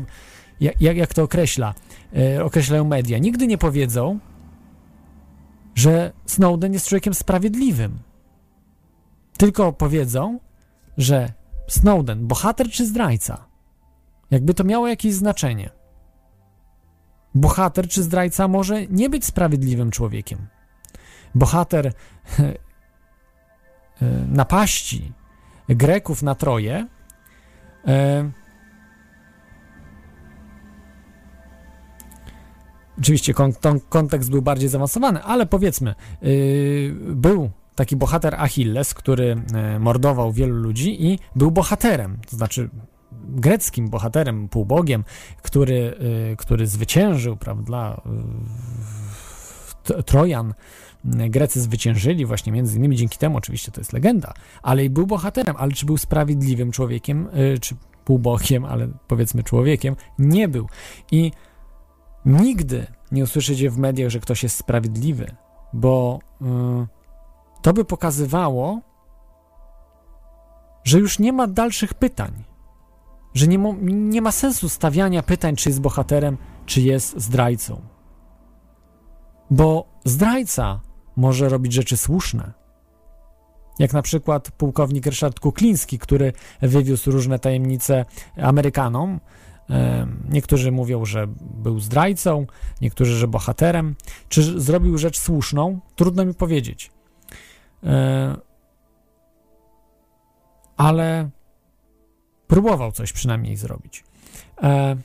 Jak, 0.60 0.82
jak 0.98 1.14
to 1.14 1.24
określa, 1.24 1.74
yy, 2.14 2.44
określają 2.44 2.84
media. 2.84 3.18
Nigdy 3.18 3.48
nie 3.48 3.58
powiedzą, 3.58 4.20
że 5.76 6.12
Snowden 6.26 6.74
jest 6.74 6.88
człowiekiem 6.88 7.14
sprawiedliwym 7.14 8.11
tylko 9.42 9.74
powiedzą, 9.74 10.40
że 10.98 11.34
Snowden, 11.68 12.28
bohater 12.28 12.70
czy 12.70 12.86
zdrajca? 12.86 13.46
Jakby 14.32 14.54
to 14.54 14.64
miało 14.64 14.88
jakieś 14.88 15.14
znaczenie. 15.14 15.70
Bohater 17.36 17.88
czy 17.88 18.04
zdrajca 18.04 18.48
może 18.48 18.88
nie 18.88 19.10
być 19.10 19.26
sprawiedliwym 19.26 19.92
człowiekiem. 19.92 20.48
Bohater 21.36 21.88
e, 21.92 21.94
napaści 24.28 25.14
Greków 25.70 26.24
na 26.24 26.36
Troję 26.36 26.88
e, 27.88 28.32
Oczywiście 33.00 33.34
kontekst 33.90 34.30
był 34.30 34.42
bardziej 34.42 34.70
zaawansowany, 34.70 35.24
ale 35.24 35.46
powiedzmy, 35.46 35.96
yy, 36.22 36.96
był 37.16 37.50
taki 37.76 37.96
bohater 37.96 38.36
Achilles, 38.36 38.94
który 38.94 39.44
e, 39.54 39.80
mordował 39.80 40.32
wielu 40.32 40.56
ludzi 40.56 41.06
i 41.06 41.20
był 41.36 41.52
bohaterem, 41.52 42.18
to 42.30 42.38
znaczy 42.38 42.70
greckim 43.12 43.90
bohaterem, 43.90 44.50
półbogiem, 44.50 45.04
który, 45.42 45.96
e, 46.32 46.36
który 46.36 46.68
zwyciężył, 46.68 47.38
prawda, 47.38 48.02
Trojan. 50.06 50.54
Grecy 51.04 51.62
zwyciężyli 51.62 52.26
właśnie 52.26 52.52
między 52.52 52.78
innymi 52.78 52.96
dzięki 52.96 53.18
temu, 53.18 53.38
oczywiście 53.38 53.72
to 53.72 53.82
jest 53.82 53.94
legenda, 53.94 54.34
ale 54.62 54.86
i 54.86 54.90
był 54.90 55.08
bohaterem, 55.08 55.56
ale 55.60 55.72
czy 55.72 55.86
był 55.86 55.98
sprawiedliwym 55.98 56.72
człowiekiem, 56.72 57.30
e, 57.34 57.58
czy 57.58 57.76
półbogiem, 58.06 58.66
ale 58.66 58.88
powiedzmy 59.08 59.44
człowiekiem, 59.44 59.96
nie 60.20 60.48
był. 60.48 60.68
I 61.12 61.32
nigdy 62.26 62.88
nie 63.12 63.24
usłyszycie 63.24 63.70
w 63.70 63.78
mediach, 63.78 64.10
że 64.10 64.20
ktoś 64.20 64.44
jest 64.44 64.56
sprawiedliwy, 64.56 65.36
bo 65.74 66.20
y, 66.42 66.46
to 67.62 67.74
by 67.74 67.86
pokazywało, 67.86 68.82
że 70.84 71.00
już 71.00 71.20
nie 71.20 71.34
ma 71.34 71.48
dalszych 71.48 71.94
pytań. 71.94 72.44
Że 73.34 73.48
nie, 73.48 73.58
nie 73.82 74.22
ma 74.22 74.32
sensu 74.32 74.70
stawiania 74.70 75.24
pytań, 75.24 75.56
czy 75.56 75.70
jest 75.70 75.82
bohaterem, 75.82 76.38
czy 76.66 76.82
jest 76.82 77.20
zdrajcą. 77.20 77.82
Bo 79.50 79.86
zdrajca 80.06 80.82
może 81.16 81.50
robić 81.50 81.74
rzeczy 81.74 81.98
słuszne. 81.98 82.54
Jak 83.80 83.94
na 83.94 84.02
przykład 84.02 84.52
pułkownik 84.52 85.06
Ryszard 85.06 85.40
Kukliński, 85.40 86.00
który 86.00 86.34
wywiózł 86.62 87.12
różne 87.12 87.40
tajemnice 87.40 88.06
Amerykanom. 88.38 89.20
E, 89.70 90.08
Niektórzy 90.30 90.72
mówią, 90.72 91.06
że 91.06 91.28
był 91.42 91.80
zdrajcą, 91.80 92.46
niektórzy, 92.82 93.16
że 93.16 93.28
bohaterem. 93.28 93.96
Czy 94.30 94.60
zrobił 94.60 94.98
rzecz 94.98 95.20
słuszną? 95.20 95.80
Trudno 95.96 96.26
mi 96.26 96.34
powiedzieć. 96.34 96.92
E, 97.84 98.36
Ale 100.78 101.30
próbował 102.48 102.92
coś 102.92 103.14
przynajmniej 103.14 103.56
zrobić. 103.58 104.04
E, 104.64 104.96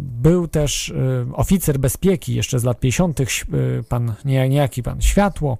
Był 0.00 0.48
też 0.48 0.90
e, 0.90 1.26
oficer 1.32 1.78
bezpieki 1.78 2.34
jeszcze 2.34 2.58
z 2.58 2.64
lat 2.64 2.80
50., 2.80 3.20
ś- 3.20 3.44
e, 3.44 3.82
pan, 3.82 4.14
nie- 4.24 4.48
niejaki 4.48 4.82
pan 4.82 5.00
Światło, 5.02 5.58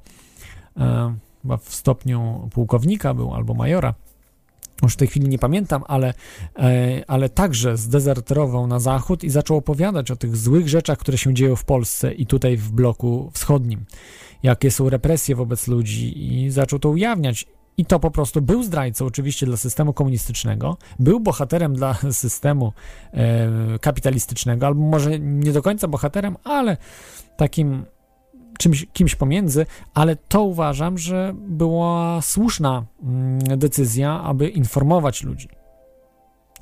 e, 0.77 1.15
chyba 1.43 1.57
w 1.57 1.75
stopniu 1.75 2.49
pułkownika 2.53 3.15
był 3.15 3.35
albo 3.35 3.55
majora. 3.55 3.95
Już 4.85 4.95
w 4.95 4.97
tej 4.97 5.09
chwili 5.09 5.29
nie 5.29 5.39
pamiętam, 5.39 5.83
ale, 5.87 6.15
e, 6.59 7.05
ale 7.07 7.29
także 7.29 7.77
zdezerterował 7.77 8.67
na 8.67 8.81
zachód 8.81 9.25
i 9.25 9.31
zaczął 9.31 9.57
opowiadać 9.57 10.11
o 10.11 10.17
tych 10.17 10.37
złych 10.37 10.69
rzeczach, 10.69 10.99
które 10.99 11.19
się 11.19 11.35
dzieją 11.35 11.57
w 11.57 11.65
Polsce 11.65 12.13
i 12.13 12.27
tutaj 12.27 12.57
w 12.57 12.73
bloku 12.73 13.31
wschodnim. 13.35 13.85
Jakie 14.43 14.71
są 14.71 14.91
represje 14.91 15.37
wobec 15.37 15.69
ludzi 15.69 16.35
i 16.35 16.51
zaczął 16.51 16.79
to 16.79 16.89
ujawniać. 16.89 17.47
I 17.77 17.85
to 17.85 18.01
po 18.01 18.11
prostu 18.11 18.43
był 18.43 18.63
zdrajcą 18.63 19.07
oczywiście 19.07 19.47
dla 19.47 19.57
systemu 19.57 19.93
komunistycznego, 19.93 20.77
był 20.99 21.21
bohaterem 21.21 21.75
dla 21.75 21.95
systemu 22.13 22.73
e, 23.13 23.79
kapitalistycznego, 23.79 24.67
albo 24.67 24.81
może 24.81 25.19
nie 25.19 25.53
do 25.53 25.63
końca 25.63 25.89
bohaterem, 25.89 26.37
ale 26.45 26.77
takim 27.37 27.85
czymś, 28.59 28.87
kimś 28.93 29.15
pomiędzy, 29.15 29.67
ale 29.95 30.17
to 30.17 30.43
uważam, 30.43 30.99
że 30.99 31.35
była 31.37 32.23
słuszna 32.23 32.85
mm, 33.03 33.59
decyzja, 33.59 34.21
aby 34.21 34.49
informować 34.49 35.23
ludzi 35.23 35.49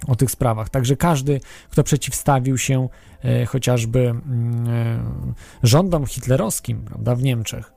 o 0.08 0.16
tych 0.16 0.30
sprawach. 0.30 0.68
Także 0.68 0.96
każdy, 0.96 1.40
kto 1.70 1.84
przeciwstawił 1.84 2.58
się 2.58 2.88
e, 3.24 3.46
chociażby 3.46 4.00
mm, 4.00 4.68
e, 4.68 5.02
rządom 5.62 6.06
hitlerowskim 6.06 6.84
prawda, 6.84 7.14
w 7.14 7.22
Niemczech, 7.22 7.72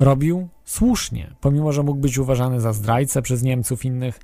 robił 0.00 0.48
słusznie, 0.64 1.34
pomimo, 1.40 1.72
że 1.72 1.82
mógł 1.82 2.00
być 2.00 2.18
uważany 2.18 2.60
za 2.60 2.72
zdrajcę 2.72 3.22
przez 3.22 3.42
Niemców 3.42 3.84
innych, 3.84 4.20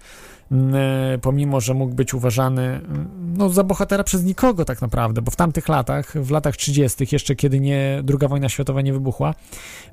mm, 0.52 0.74
e, 0.74 1.18
pomimo, 1.18 1.60
że 1.60 1.74
mógł 1.74 1.94
być 1.94 2.14
uważany 2.14 2.62
mm, 2.62 3.08
no, 3.36 3.48
za 3.48 3.64
bohatera 3.64 4.04
przez 4.04 4.24
nikogo 4.24 4.64
tak 4.64 4.82
naprawdę, 4.82 5.22
bo 5.22 5.30
w 5.30 5.36
tamtych 5.36 5.68
latach, 5.68 6.12
w 6.22 6.30
latach 6.30 6.56
30., 6.56 7.06
jeszcze 7.12 7.36
kiedy 7.36 7.60
nie, 7.60 8.02
II 8.08 8.28
wojna 8.28 8.48
światowa 8.48 8.82
nie 8.82 8.92
wybuchła, 8.92 9.34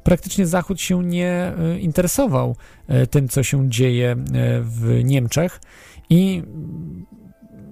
praktycznie 0.03 0.47
Zachód 0.47 0.81
się 0.81 1.03
nie 1.03 1.53
e, 1.59 1.79
interesował 1.79 2.55
e, 2.87 3.07
tym, 3.07 3.27
co 3.27 3.43
się 3.43 3.69
dzieje 3.69 4.15
w 4.61 5.01
Niemczech 5.03 5.61
i 6.09 6.43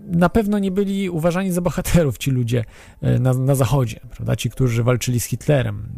na 0.07 0.29
pewno 0.29 0.59
nie 0.59 0.71
byli 0.71 1.09
uważani 1.09 1.51
za 1.51 1.61
bohaterów 1.61 2.17
ci 2.17 2.31
ludzie 2.31 2.63
na, 3.01 3.33
na 3.33 3.55
Zachodzie, 3.55 3.99
prawda? 4.11 4.35
Ci, 4.35 4.49
którzy 4.49 4.83
walczyli 4.83 5.19
z 5.19 5.25
Hitlerem. 5.25 5.89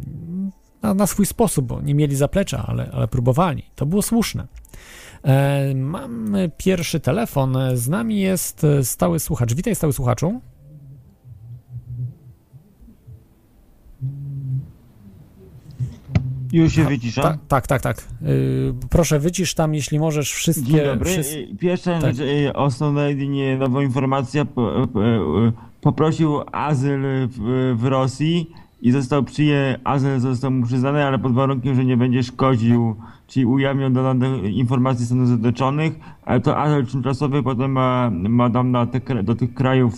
Na, 0.82 0.94
na 0.94 1.06
swój 1.06 1.26
sposób, 1.26 1.66
bo 1.66 1.80
nie 1.80 1.94
mieli 1.94 2.16
zaplecza, 2.16 2.64
ale, 2.66 2.90
ale 2.92 3.08
próbowali. 3.08 3.62
To 3.74 3.86
było 3.86 4.02
słuszne. 4.02 4.46
E, 5.24 5.74
mamy 5.74 6.50
pierwszy 6.56 7.00
telefon. 7.00 7.56
Z 7.74 7.88
nami 7.88 8.20
jest 8.20 8.66
stały 8.82 9.20
słuchacz. 9.20 9.54
Witaj, 9.54 9.74
stały 9.74 9.92
słuchaczu. 9.92 10.40
Już 16.52 16.72
się 16.72 16.84
wyciszam. 16.84 17.24
Ta, 17.24 17.38
tak, 17.48 17.66
tak, 17.66 17.82
tak. 17.82 18.08
Y, 18.22 18.74
proszę 18.90 19.18
wycisz 19.18 19.54
tam, 19.54 19.74
jeśli 19.74 19.98
możesz, 19.98 20.32
wszystkie... 20.32 20.72
Dzień 20.72 20.84
dobry. 20.84 21.10
Y, 21.10 21.56
Pierwsza 21.60 22.00
tak. 22.00 22.14
rzecz, 22.14 22.26
y, 22.26 23.08
jedynie 23.08 23.56
nowa 23.56 23.82
informacja. 23.82 24.42
Y, 24.42 24.46
poprosił 25.80 26.40
azyl 26.52 27.00
w, 27.28 27.74
w 27.76 27.84
Rosji 27.84 28.50
i 28.80 28.92
został 28.92 29.24
przyje, 29.24 29.78
azyl 29.84 30.20
został 30.20 30.50
mu 30.50 30.66
przyznany, 30.66 31.04
ale 31.04 31.18
pod 31.18 31.34
warunkiem, 31.34 31.74
że 31.74 31.84
nie 31.84 31.96
będzie 31.96 32.22
szkodził, 32.22 32.96
czyli 33.26 33.46
ujawniał 33.46 33.90
dane 33.90 34.38
informacji 34.38 35.06
Stanów 35.06 35.28
Zjednoczonych, 35.28 35.92
ale 36.24 36.40
to 36.40 36.58
azyl 36.58 36.86
tymczasowy 36.86 37.42
potem 37.42 37.72
ma, 37.72 38.10
ma 38.12 38.50
tam 38.50 38.70
na 38.70 38.86
te, 38.86 39.22
do 39.22 39.34
tych 39.34 39.54
krajów 39.54 39.94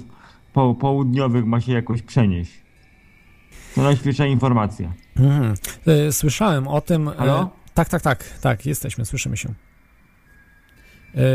po, 0.53 0.75
południowych 0.75 1.47
ma 1.47 1.61
się 1.61 1.73
jakoś 1.73 2.03
przenieść. 2.03 2.53
To 3.75 3.83
najświeższa 3.83 4.27
informacja. 4.27 4.93
Mhm. 5.17 5.55
Y, 6.09 6.13
Słyszałem 6.13 6.69
o 6.69 6.81
tym. 6.81 7.09
y, 7.09 7.13
Halo? 7.15 7.51
Tak, 7.75 7.89
tak, 7.89 8.03
tak, 8.03 8.25
tak, 8.41 8.67
jesteśmy, 8.67 9.05
słyszymy 9.05 9.37
się. 9.37 9.49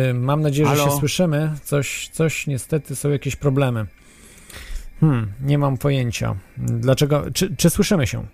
Y, 0.10 0.14
Mam 0.14 0.42
nadzieję, 0.42 0.70
że 0.70 0.76
Halo? 0.76 0.92
się 0.92 0.98
słyszymy. 0.98 1.52
Coś, 1.64 2.10
coś 2.14 2.48
niestety 2.48 2.96
są 2.96 3.10
jakieś 3.10 3.36
problemy. 3.36 3.86
Hmm, 5.00 5.34
nie 5.42 5.58
mam 5.58 5.78
pojęcia. 5.78 6.36
Dlaczego? 6.58 7.32
Czy, 7.32 7.56
czy 7.56 7.70
słyszymy 7.70 8.08
się? 8.08 8.26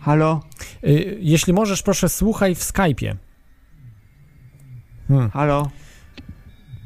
Halo? 0.00 0.40
Y, 0.84 1.18
Jeśli 1.20 1.52
możesz, 1.52 1.82
proszę 1.82 2.08
słuchaj 2.08 2.54
w 2.54 2.58
Skype'ie. 2.60 3.16
Hmm. 5.08 5.30
Halo? 5.30 5.70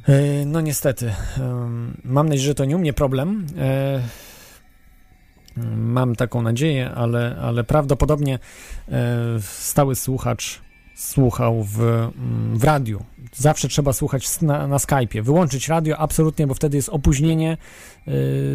E, 0.08 0.46
No 0.46 0.60
niestety. 0.60 1.14
Mam 2.04 2.28
nadzieję, 2.28 2.46
że 2.46 2.54
to 2.54 2.64
nie 2.64 2.76
u 2.76 2.78
mnie 2.78 2.92
problem. 2.92 3.46
E, 3.58 4.02
Mam 5.76 6.16
taką 6.16 6.42
nadzieję, 6.42 6.90
ale, 6.90 7.36
ale 7.40 7.64
prawdopodobnie 7.64 8.38
stały 9.40 9.94
słuchacz 9.94 10.60
słuchał 10.96 11.62
w, 11.64 11.80
mm, 11.80 12.58
w 12.58 12.64
radiu. 12.64 13.04
Zawsze 13.34 13.68
trzeba 13.68 13.92
słuchać 13.92 14.40
na, 14.40 14.66
na 14.66 14.76
Skype'ie. 14.76 15.22
Wyłączyć 15.22 15.68
radio 15.68 15.98
absolutnie, 15.98 16.46
bo 16.46 16.54
wtedy 16.54 16.76
jest 16.76 16.88
opóźnienie. 16.88 17.56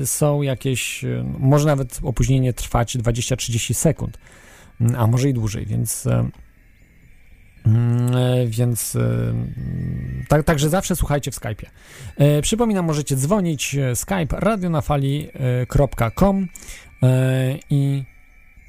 e, 0.02 0.06
Są 0.06 0.42
jakieś, 0.42 1.04
e, 1.04 1.26
może 1.40 1.68
nawet 1.68 2.00
opóźnienie 2.04 2.54
trwać 2.54 2.98
20-30 2.98 3.74
sekund, 3.74 4.18
Mm, 4.82 4.96
a 5.00 5.08
może 5.08 5.30
i 5.30 5.34
dłużej, 5.34 5.66
więc 5.66 6.08
e, 6.08 6.30
Mm, 7.66 8.16
e, 8.16 8.48
Więc 8.48 8.96
e, 8.96 9.00
mm, 9.00 10.26
tak, 10.28 10.44
także 10.44 10.70
zawsze 10.70 10.96
słuchajcie 10.96 11.32
w 11.32 11.36
Skype'ie. 11.36 11.66
Przypominam, 12.42 12.86
możecie 12.86 13.16
dzwonić 13.16 13.76
Skype 13.96 14.40
radionafali.com 14.40 16.48
i 17.70 18.04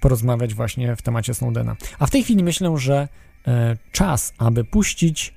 porozmawiać 0.01 0.55
właśnie 0.55 0.97
w 0.97 1.03
temacie 1.03 1.35
Snowdena. 1.35 1.77
A 1.99 2.07
w 2.07 2.11
tej 2.11 2.23
chwili 2.23 2.45
myślę, 2.45 2.79
że 2.79 3.09
czas, 3.93 4.35
aby 4.39 4.65
puścić 4.65 5.35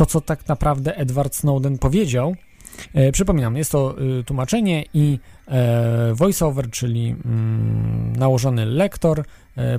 to, 0.00 0.06
co 0.06 0.20
tak 0.20 0.48
naprawdę 0.48 0.96
Edward 0.96 1.34
Snowden 1.34 1.78
powiedział. 1.78 2.36
E, 2.94 3.12
Przypominam, 3.12 3.56
jest 3.56 3.72
to 3.72 3.96
e, 4.20 4.24
tłumaczenie 4.24 4.84
i 4.94 5.18
e, 5.48 6.14
voiceover, 6.14 6.70
czyli 6.70 7.16
mm, 7.24 8.12
nałożony 8.16 8.66
lektor 8.66 9.24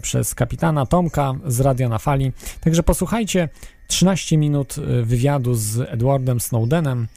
przez 0.01 0.35
kapitana 0.35 0.85
Tomka 0.85 1.33
z 1.45 1.59
Radia 1.59 1.89
na 1.89 1.99
Fali. 1.99 2.31
Także 2.59 2.83
posłuchajcie 2.83 3.49
13 3.87 4.37
minut 4.37 4.75
wywiadu 5.03 5.53
z 5.53 5.79
Edwardem 5.79 6.39
Snowdenem, 6.39 7.07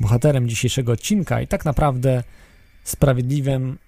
bohaterem 0.00 0.48
dzisiejszego 0.48 0.92
odcinka 0.92 1.40
i 1.40 1.46
tak 1.46 1.64
naprawdę 1.64 2.22
sprawiedliwym 2.84 3.78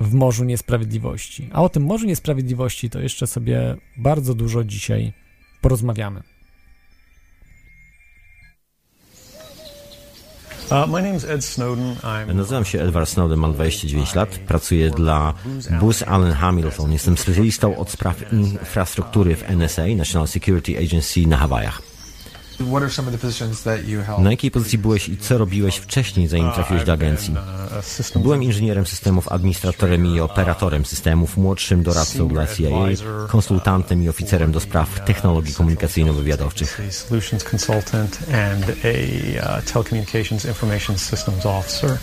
w 0.00 0.14
Morzu 0.14 0.44
Niesprawiedliwości. 0.44 1.50
A 1.52 1.62
o 1.62 1.68
tym 1.68 1.82
Morzu 1.82 2.06
Niesprawiedliwości 2.06 2.90
to 2.90 3.00
jeszcze 3.00 3.26
sobie 3.26 3.76
bardzo 3.96 4.34
dużo 4.34 4.64
dzisiaj 4.64 5.12
porozmawiamy. 5.60 6.35
Nazywam 12.34 12.64
się 12.64 12.80
Edward 12.80 13.08
Snowden, 13.08 13.38
mam 13.38 13.52
29 13.52 14.14
lat, 14.14 14.28
pracuję 14.28 14.90
dla 14.90 15.34
Booz 15.80 16.02
Allen 16.02 16.32
Hamilton. 16.32 16.92
Jestem 16.92 17.16
specjalistą 17.16 17.76
od 17.76 17.90
spraw 17.90 18.32
infrastruktury 18.32 19.36
w 19.36 19.50
NSA, 19.50 19.82
National 19.96 20.28
Security 20.28 20.78
Agency 20.78 21.26
na 21.26 21.36
Hawajach. 21.36 21.85
Na 24.18 24.30
jakiej 24.30 24.50
pozycji 24.50 24.78
byłeś 24.78 25.08
i 25.08 25.16
co 25.16 25.38
robiłeś 25.38 25.76
wcześniej, 25.76 26.28
zanim 26.28 26.52
trafiłeś 26.52 26.84
do 26.84 26.92
agencji? 26.92 27.34
Uh, 27.34 27.78
a 27.78 27.82
systems 27.82 28.22
Byłem 28.22 28.42
inżynierem 28.42 28.86
systemów, 28.86 29.28
administratorem 29.28 30.06
i 30.06 30.20
operatorem 30.20 30.84
systemów, 30.84 31.36
młodszym 31.36 31.82
doradcą 31.82 32.28
dla 32.28 32.46
CIA, 32.46 33.06
konsultantem 33.28 34.02
i 34.02 34.08
oficerem 34.08 34.52
do 34.52 34.60
spraw 34.60 35.04
technologii 35.04 35.54
komunikacyjno-wywiadowczych. 35.54 36.80
a 36.88 36.92
solutions 36.92 37.44
consultant 37.50 38.18
and 38.32 38.64
a 38.84 39.58
uh, 39.58 39.64
telecommunications 39.64 40.44
information 40.44 40.98
systems 40.98 41.46
officer. 41.46 41.98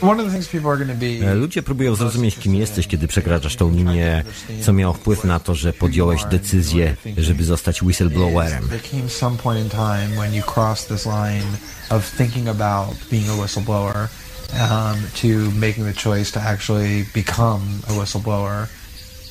One 0.00 0.20
of 0.20 0.26
the 0.26 0.32
things 0.32 0.48
people 0.48 0.70
are 0.70 0.76
going 0.76 0.90
to 0.90 0.94
be 0.94 1.30
E, 1.30 1.34
Ludzie 1.34 1.62
próbują 1.62 1.94
zrozumieć, 1.94 2.38
kim 2.38 2.54
jesteś, 2.54 2.86
kiedy 2.86 3.08
przekraczasz 3.08 3.56
tą 3.56 3.70
linię, 3.70 4.24
co 4.62 4.72
miało 4.72 4.94
wpływ 4.94 5.24
na 5.24 5.40
to, 5.40 5.54
że 5.54 5.72
podjąłeś 5.72 6.24
decyzję, 6.24 6.96
żeby 7.16 7.44
zostać 7.44 7.82
whistleblowerem. 7.82 8.68
There 8.68 8.80
came 8.90 9.08
some 9.08 9.36
point 9.36 9.64
in 9.64 9.70
time 9.70 10.08
when 10.16 10.34
you 10.34 10.42
crossed 10.42 10.88
this 10.88 11.06
line 11.06 11.46
of 11.90 12.10
thinking 12.16 12.48
about 12.48 12.96
being 13.10 13.28
a 13.28 13.32
whistleblower 13.32 14.08
um, 14.52 14.96
to 15.22 15.50
making 15.58 15.84
the 15.84 15.94
choice 15.94 16.32
to 16.32 16.40
actually 16.40 17.04
become 17.14 17.60
a 17.88 17.92
whistleblower. 17.92 18.66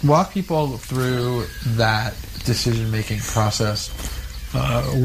Walk 0.03 0.33
people 0.33 0.77
through 0.77 1.45
that 1.77 2.13
decision-making 2.45 3.19
process. 3.33 3.89
Uh, 4.53 5.03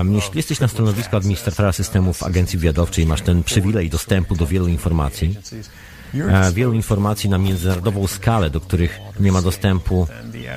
Um, 0.00 0.14
Jeśli 0.14 0.36
jesteś 0.36 0.60
na 0.60 0.68
stanowisku 0.68 1.16
administratora 1.16 1.72
systemów 1.72 2.22
agencji 2.22 2.58
wywiadowczej, 2.58 3.06
masz 3.06 3.22
ten 3.22 3.42
przywilej 3.42 3.90
dostępu 3.90 4.36
do 4.36 4.46
wielu 4.46 4.68
informacji, 4.68 5.36
e, 6.14 6.52
wielu 6.52 6.72
informacji 6.72 7.30
na 7.30 7.38
międzynarodową 7.38 8.06
skalę, 8.06 8.50
do 8.50 8.60
których 8.60 8.98
nie 9.20 9.32
ma 9.32 9.42
dostępu 9.42 10.06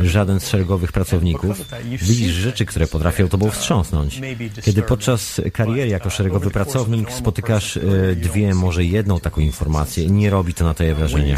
żaden 0.02 0.40
z 0.40 0.50
szeregowych 0.50 0.92
pracowników, 0.92 1.58
widzisz 1.84 2.32
rzeczy, 2.32 2.66
które 2.66 2.88
potrafią 2.88 3.28
tobą 3.28 3.52
wstrząsnąć. 3.52 4.22
Kiedy 4.62 4.82
podczas 4.82 5.42
kariery 5.54 5.90
jako 5.90 6.10
szeregowy 6.10 6.52
pracownik 6.52 7.12
spotykasz 7.12 7.78
e, 7.78 7.82
dwie, 8.16 8.54
może 8.54 8.84
jedną 8.84 9.20
taką 9.20 9.42
informację, 9.42 10.10
nie 10.10 10.30
robi 10.30 10.54
to 10.54 10.66
na 10.66 10.74
tobie 10.74 10.96
wrażenia. 10.96 11.38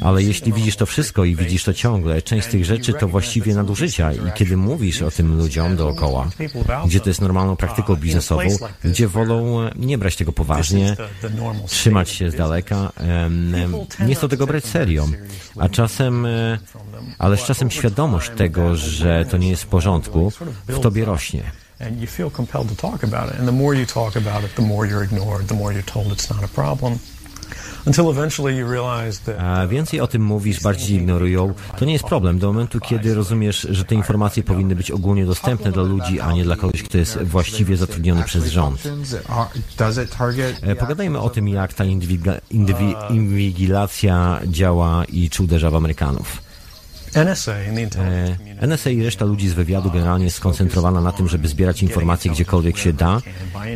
Ale 0.00 0.22
jeśli 0.22 0.52
widzisz 0.52 0.76
to 0.76 0.86
wszystko 0.86 1.24
i 1.24 1.36
widzisz 1.36 1.64
to 1.64 1.74
ciągle, 1.74 2.22
część 2.22 2.46
z 2.46 2.50
tych 2.50 2.64
rzeczy 2.64 2.92
to 2.92 3.08
właściwie 3.08 3.54
nadużycia. 3.54 4.12
i 4.12 4.32
kiedy 4.34 4.56
mówisz 4.56 5.02
o 5.02 5.10
tym 5.10 5.36
ludziom 5.36 5.76
dookoła, 5.76 6.30
gdzie 6.86 7.00
to 7.00 7.10
jest 7.10 7.20
normalną 7.20 7.56
praktyką 7.56 7.96
biznesową, 7.96 8.56
gdzie 8.84 9.08
wolą 9.08 9.62
e, 9.62 9.72
nie 9.76 9.98
brać 9.98 10.16
tego 10.16 10.32
poważnie, 10.32 10.96
trzymać 11.66 12.10
się 12.10 12.30
z 12.30 12.34
daleka, 12.34 12.92
nie 14.06 14.14
chcą 14.14 14.28
tego 14.28 14.46
brać 14.46 14.64
serio, 14.64 15.08
a 15.58 15.68
czasem, 15.68 16.26
e, 16.26 16.58
ale 17.18 17.36
z 17.36 17.42
czasem 17.42 17.70
świadomość 17.70 18.30
tego, 18.36 18.76
że 18.76 19.24
to 19.30 19.36
nie 19.36 19.48
jest 19.48 19.62
w 19.62 19.66
porządku, 19.66 20.32
w 20.68 20.80
tobie 20.80 21.04
rośnie. 21.04 21.42
and 21.80 22.00
you 22.00 22.06
feel 22.06 22.30
compelled 22.30 22.68
to 22.68 22.74
talk 22.74 23.04
about 23.04 23.30
it. 23.30 23.38
And 23.38 23.46
the 23.46 23.52
more 23.52 23.74
you 23.74 23.86
talk 23.86 24.16
about 24.16 24.44
it, 24.44 24.54
the 24.54 24.62
more 24.62 24.86
you're 24.86 25.04
ignored, 25.04 25.48
the 25.48 25.54
more 25.54 25.72
you're 25.72 25.82
told 25.82 26.12
it's 26.12 26.30
not 26.30 26.44
a 26.44 26.48
problem. 26.48 26.98
Więcej 29.68 30.00
o 30.00 30.06
tym 30.06 30.22
mówisz, 30.22 30.62
bardziej 30.62 30.96
ignorują. 30.96 31.54
To 31.78 31.84
nie 31.84 31.92
jest 31.92 32.04
problem. 32.04 32.38
Do 32.38 32.46
momentu, 32.46 32.80
kiedy 32.80 33.14
rozumiesz, 33.14 33.66
że 33.70 33.84
te 33.84 33.94
informacje 33.94 34.42
powinny 34.42 34.76
być 34.76 34.90
ogólnie 34.90 35.26
dostępne 35.26 35.72
dla 35.72 35.82
ludzi, 35.82 36.20
a 36.20 36.32
nie 36.32 36.44
dla 36.44 36.56
kogoś, 36.56 36.82
kto 36.82 36.98
jest 36.98 37.22
właściwie 37.22 37.76
zatrudniony 37.76 38.22
przez 38.24 38.46
rząd. 38.46 38.82
E, 40.62 40.76
Pogadajmy 40.76 41.20
o 41.20 41.30
tym, 41.30 41.48
jak 41.48 41.74
ta 41.74 41.84
inwigilacja 43.10 44.40
działa 44.46 45.04
i 45.04 45.30
czy 45.30 45.42
uderza 45.42 45.70
w 45.70 45.74
Amerykanów. 45.74 46.44
NSA 47.16 48.88
E, 48.88 48.92
i 48.92 49.02
reszta 49.02 49.24
ludzi 49.24 49.48
z 49.48 49.52
wywiadu 49.52 49.90
generalnie 49.90 50.24
jest 50.24 50.36
skoncentrowana 50.36 51.00
na 51.00 51.12
tym, 51.12 51.28
żeby 51.28 51.48
zbierać 51.48 51.82
informacje 51.82 52.30
gdziekolwiek 52.30 52.78
się 52.78 52.92
da 52.92 53.20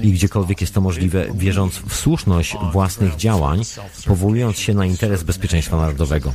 i 0.02 0.12
gdziekolwiek 0.12 0.60
jest 0.60 0.74
to 0.74 0.80
możliwe, 0.80 1.26
wierząc 1.34 1.74
w 1.74 1.94
słuszność 1.94 2.56
własnych 2.72 3.16
działań, 3.16 3.62
powołując 4.06 4.58
się 4.58 4.74
na 4.74 4.86
interes 4.86 5.22
bezpieczeństwa 5.22 5.76
narodowego. 5.76 6.32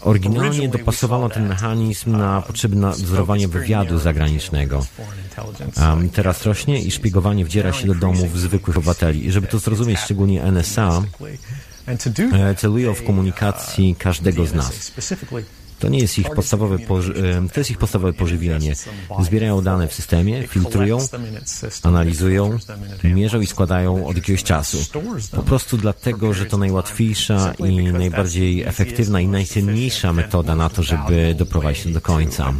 Oryginalnie 0.00 0.68
dopasowano 0.68 1.28
ten 1.28 1.48
mechanizm 1.48 2.16
na 2.16 2.42
potrzeby 2.42 2.76
nadzorowania 2.76 3.48
wywiadu 3.48 3.98
zagranicznego. 3.98 4.86
A 5.76 5.96
teraz 6.12 6.46
rośnie 6.46 6.82
i 6.82 6.90
szpiegowanie 6.90 7.44
wdziera 7.44 7.72
się 7.72 7.86
do 7.86 7.94
domów 7.94 8.40
zwykłych 8.40 8.76
obywateli. 8.76 9.26
I 9.26 9.32
żeby 9.32 9.46
to 9.46 9.58
zrozumieć, 9.58 9.98
szczególnie 9.98 10.42
NSA 10.42 11.02
e, 12.32 12.54
celują 12.54 12.94
w 12.94 13.04
komunikacji 13.04 13.96
każdego 13.98 14.46
z 14.46 14.54
nas. 14.54 14.92
To 15.82 15.88
nie 15.88 15.98
jest 15.98 16.18
ich 16.18 16.30
podstawowe, 16.30 16.78
to 17.52 17.60
jest 17.60 17.70
ich 17.70 17.78
podstawowe 17.78 18.12
pożywienie. 18.12 18.74
Zbierają 19.22 19.60
dane 19.60 19.88
w 19.88 19.94
systemie, 19.94 20.46
filtrują, 20.48 20.98
analizują, 21.82 22.58
mierzą 23.04 23.40
i 23.40 23.46
składają 23.46 24.06
od 24.06 24.16
jakiegoś 24.16 24.42
czasu. 24.42 24.78
Po 25.30 25.42
prostu 25.42 25.78
dlatego, 25.78 26.34
że 26.34 26.46
to 26.46 26.56
najłatwiejsza 26.58 27.54
i 27.58 27.92
najbardziej 27.92 28.62
efektywna 28.62 29.20
i 29.20 29.28
najcenniejsza 29.28 30.12
metoda 30.12 30.56
na 30.56 30.68
to, 30.68 30.82
żeby 30.82 31.34
doprowadzić 31.38 31.82
to 31.84 31.90
do 31.90 32.00
końca. 32.00 32.52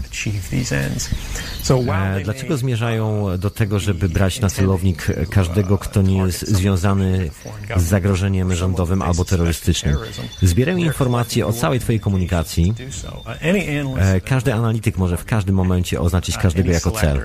E, 1.71 2.21
Dlaczego 2.25 2.57
zmierzają 2.57 3.27
do 3.39 3.51
tego, 3.51 3.79
żeby 3.79 4.09
brać 4.09 4.41
na 4.41 4.51
celownik 4.51 5.07
każdego, 5.31 5.79
kto 5.79 6.03
nie 6.03 6.19
jest 6.19 6.49
związany 6.49 7.31
z 7.77 7.83
zagrożeniem 7.83 8.55
rządowym 8.55 9.03
albo 9.03 9.25
terrorystycznym? 9.25 9.97
Zbierają 10.43 10.79
informacje 10.79 11.47
o 11.47 11.53
całej 11.53 11.81
Twojej 11.81 12.01
komunikacji. 12.01 12.75
Uh, 13.19 13.37
E, 13.99 14.21
Każdy 14.21 14.55
analityk 14.55 14.99
może 14.99 15.17
w 15.17 15.25
każdym 15.25 15.55
momencie 15.55 16.01
oznaczyć 16.01 16.39
każdego 16.39 16.73
jako 16.73 16.91
cel, 16.91 17.21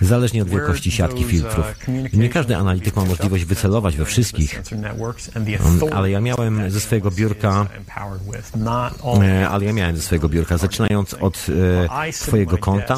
zależnie 0.00 0.42
od 0.42 0.48
wielkości 0.48 0.90
siatki 0.90 1.24
filtrów. 1.24 1.66
Nie 2.12 2.28
każdy 2.28 2.56
analityk 2.56 2.96
ma 2.96 3.04
możliwość 3.04 3.44
wycelować 3.44 3.96
we 3.96 4.04
wszystkich, 4.04 4.62
Um, 5.84 5.92
ale 5.92 6.10
ja 6.10 6.20
miałem 6.20 6.70
ze 6.70 6.80
swojego 6.80 7.10
biurka, 7.10 7.66
e, 9.22 9.48
ale 9.48 9.64
ja 9.64 9.72
miałem 9.72 9.96
ze 9.96 10.02
swojego 10.02 10.28
biurka, 10.28 10.56
zaczynając 10.56 11.14
od 11.14 11.46
e, 11.94 12.12
Twojego 12.12 12.58
konta, 12.58 12.96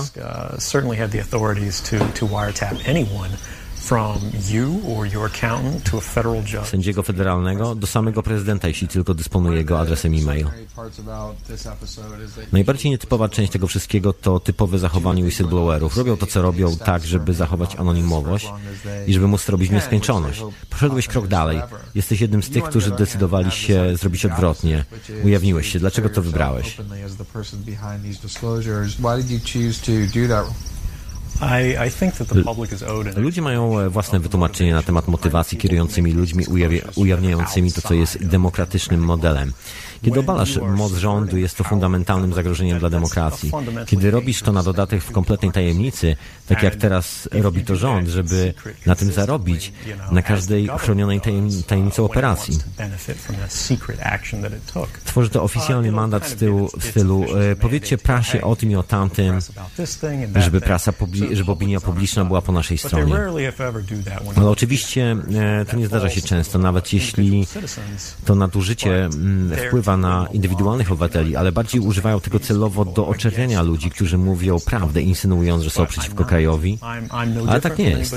certainly 3.80 4.20
had 4.20 4.42
the 4.42 4.58
authorities 4.58 4.70
to, 4.70 4.80
to 4.80 4.80
wiretap 4.80 4.80
anyone 4.80 4.80
from 4.80 4.80
you 4.82 4.96
or 4.96 5.06
your 5.06 5.26
accountant 5.26 5.90
to 5.90 5.96
a 5.96 6.00
federal 6.00 6.42
judge. 6.42 6.66
sędziego 6.66 7.02
federalnego, 7.02 7.74
do 7.74 7.86
samego 7.86 8.22
prezydenta, 8.22 8.68
jeśli 8.68 8.88
tylko 8.88 9.14
dysponuje 9.14 9.58
jego 9.58 9.80
adresem 9.80 10.14
e-mail. 10.14 10.46
Najbardziej 12.52 12.90
nietypowa 12.90 13.28
część 13.28 13.52
tego 13.52 13.66
wszystkiego 13.66 14.12
to 14.12 14.40
typowe 14.40 14.78
zachowanie 14.78 15.22
whistleblowerów. 15.22 15.96
Robią 15.96 16.16
to, 16.16 16.26
co 16.26 16.42
robią, 16.42 16.76
tak, 16.76 17.04
żeby 17.04 17.34
zachować 17.34 17.76
anonimowość 17.76 18.48
i 19.06 19.14
żeby 19.14 19.28
móc 19.28 19.48
robić 19.48 19.70
nieskończoność. 19.70 20.42
Poszedłeś 20.70 21.08
krok 21.08 21.26
dalej. 21.26 21.60
Jesteś 21.94 22.20
jednym 22.20 22.42
z 22.42 22.50
tych, 22.50 22.64
którzy 22.64 22.90
decydowali 22.90 23.50
się 23.50 23.96
zrobić 23.96 24.26
odwrotnie. 24.26 24.84
Ujawniłeś 25.24 25.72
się. 25.72 25.78
Dlaczego 25.78 26.08
to 26.08 26.22
wybrałeś? 26.22 26.76
Ludzie 33.16 33.42
mają 33.42 33.78
e, 33.80 33.90
własne 33.90 34.20
wytłumaczenie 34.20 34.74
na 34.74 34.82
temat 34.82 35.08
motywacji 35.08 35.58
kierującymi 35.58 36.12
ludźmi, 36.12 36.44
ujawi- 36.44 36.82
ujawniającymi 36.96 37.72
to, 37.72 37.82
co 37.82 37.94
jest 37.94 38.24
demokratycznym 38.26 39.00
modelem. 39.00 39.52
Kiedy 40.02 40.20
obalasz 40.20 40.56
moc 40.56 40.92
rządu, 40.92 41.36
jest 41.36 41.56
to 41.56 41.64
fundamentalnym 41.64 42.32
zagrożeniem 42.32 42.78
dla 42.78 42.90
demokracji. 42.90 43.52
Kiedy 43.86 44.10
robisz 44.10 44.42
to 44.42 44.52
na 44.52 44.62
dodatek 44.62 45.02
w 45.02 45.12
kompletnej 45.12 45.52
tajemnicy, 45.52 46.16
tak 46.46 46.62
jak 46.62 46.76
teraz 46.76 47.28
robi 47.32 47.64
to 47.64 47.76
rząd, 47.76 48.08
żeby 48.08 48.54
na 48.86 48.94
tym 48.94 49.12
zarobić, 49.12 49.72
na 50.10 50.22
każdej 50.22 50.68
chronionej 50.78 51.20
tajem, 51.20 51.48
tajemnicy 51.62 52.02
operacji. 52.02 52.58
Tworzy 55.04 55.30
to 55.30 55.42
oficjalny 55.42 55.92
mandat 55.92 56.24
w 56.24 56.28
stylu, 56.28 56.68
w 56.78 56.84
stylu 56.84 57.24
e, 57.52 57.56
powiedzcie 57.56 57.98
prasie 57.98 58.42
o 58.42 58.56
tym 58.56 58.70
i 58.70 58.76
o 58.76 58.82
tamtym, 58.82 59.38
żeby 60.36 60.60
prasa, 60.60 60.92
żeby 61.32 61.52
opinia 61.52 61.80
publiczna 61.80 62.24
była 62.24 62.42
po 62.42 62.52
naszej 62.52 62.78
stronie. 62.78 63.14
Ale 64.36 64.50
oczywiście 64.50 65.16
e, 65.34 65.64
to 65.64 65.76
nie 65.76 65.86
zdarza 65.86 66.10
się 66.10 66.22
często, 66.22 66.58
nawet 66.58 66.92
jeśli 66.92 67.46
to 68.24 68.34
nadużycie 68.34 69.04
mm, 69.04 69.58
na 69.96 70.26
indywidualnych 70.32 70.92
obywateli, 70.92 71.36
ale 71.36 71.52
bardziej 71.52 71.80
używają 71.80 72.20
tego 72.20 72.40
celowo 72.40 72.84
do 72.84 73.08
oczerniania 73.08 73.62
ludzi, 73.62 73.90
którzy 73.90 74.18
mówią 74.18 74.56
prawdę, 74.60 75.02
insynuując, 75.02 75.62
że 75.62 75.70
są 75.70 75.86
przeciwko 75.86 76.24
krajowi. 76.24 76.78
Ale 77.48 77.60
tak 77.60 77.78
nie 77.78 77.90
jest. 77.90 78.16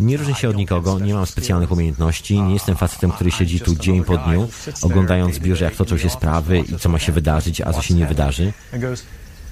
Nie 0.00 0.16
różnię 0.16 0.34
się 0.34 0.48
od 0.48 0.56
nikogo, 0.56 0.98
nie 0.98 1.14
mam 1.14 1.26
specjalnych 1.26 1.72
umiejętności, 1.72 2.42
nie 2.42 2.54
jestem 2.54 2.76
facetem, 2.76 3.10
który 3.12 3.30
siedzi 3.30 3.60
tu 3.60 3.74
dzień 3.74 4.04
po 4.04 4.16
dniu, 4.18 4.48
oglądając 4.82 5.38
w 5.38 5.40
biurze, 5.40 5.64
jak 5.64 5.76
toczą 5.76 5.98
się 5.98 6.10
sprawy 6.10 6.58
i 6.58 6.78
co 6.78 6.88
ma 6.88 6.98
się 6.98 7.12
wydarzyć, 7.12 7.60
a 7.60 7.72
co 7.72 7.82
się 7.82 7.94
nie 7.94 8.06
wydarzy. 8.06 8.52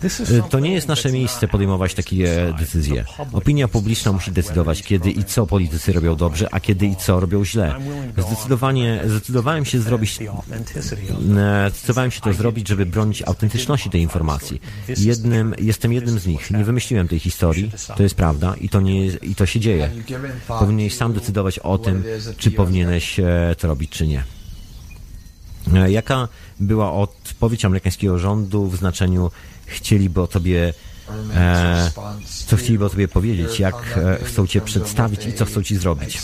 E, 0.04 0.42
To 0.50 0.58
nie 0.60 0.72
jest 0.72 0.88
nasze 0.88 1.12
miejsce 1.12 1.48
podejmować 1.48 1.94
takie 1.94 2.54
decyzje. 2.58 3.04
Opinia 3.32 3.68
publiczna 3.68 4.12
musi 4.12 4.32
decydować, 4.32 4.82
kiedy 4.82 5.10
i 5.10 5.24
co 5.24 5.46
politycy 5.46 5.92
robią 5.92 6.16
dobrze, 6.16 6.48
a 6.54 6.60
kiedy 6.60 6.86
i 6.86 6.96
co 6.96 7.20
robią 7.20 7.44
źle. 7.44 7.74
Zdecydowanie, 8.18 9.00
zdecydowałem 9.06 9.64
się 9.64 9.80
zrobić 9.80 10.18
E, 10.22 11.70
Zdecydowałem 11.70 12.10
się 12.10 12.20
to 12.20 12.32
zrobić, 12.32 12.68
żeby 12.68 12.86
bronić 12.86 13.22
autentyczności 13.22 13.90
tej 13.90 14.00
informacji. 14.00 14.60
Jednym, 14.98 15.54
jestem 15.58 15.92
jednym 15.92 16.18
z 16.18 16.26
nich. 16.26 16.50
Nie 16.50 16.64
wymyśliłem 16.64 17.08
tej 17.08 17.18
historii. 17.18 17.70
To 17.96 18.02
jest 18.02 18.14
prawda 18.14 18.54
i 18.60 18.68
to, 18.68 18.80
nie, 18.80 19.06
i 19.06 19.34
to 19.34 19.46
się 19.46 19.60
dzieje. 19.60 19.90
Powinieneś 20.48 20.94
sam 20.96 21.12
decydować 21.12 21.58
o 21.58 21.78
tym, 21.78 22.04
czy 22.38 22.50
powinieneś 22.50 23.20
e, 23.20 23.54
to 23.58 23.68
robić, 23.68 23.90
czy 23.90 24.06
nie. 24.06 24.24
E, 25.74 25.90
Jaka 25.90 26.28
była 26.60 26.92
odpowiedź 26.92 27.64
amerykańskiego 27.64 28.18
rządu 28.18 28.66
w 28.66 28.76
znaczeniu 28.76 29.30
chcieliby 29.66 30.20
o 30.20 30.26
tobie 30.26 30.74
e, 31.34 31.90
co 32.46 32.56
chcieliby 32.56 32.84
o 32.84 32.90
tobie 32.90 33.08
powiedzieć, 33.08 33.60
jak 33.60 33.74
e, 33.96 34.24
chcą 34.24 34.46
cię 34.46 34.60
przedstawić 34.60 35.26
i 35.26 35.32
co 35.32 35.44
chcą 35.44 35.62
ci 35.62 35.76
zrobić. 35.76 36.18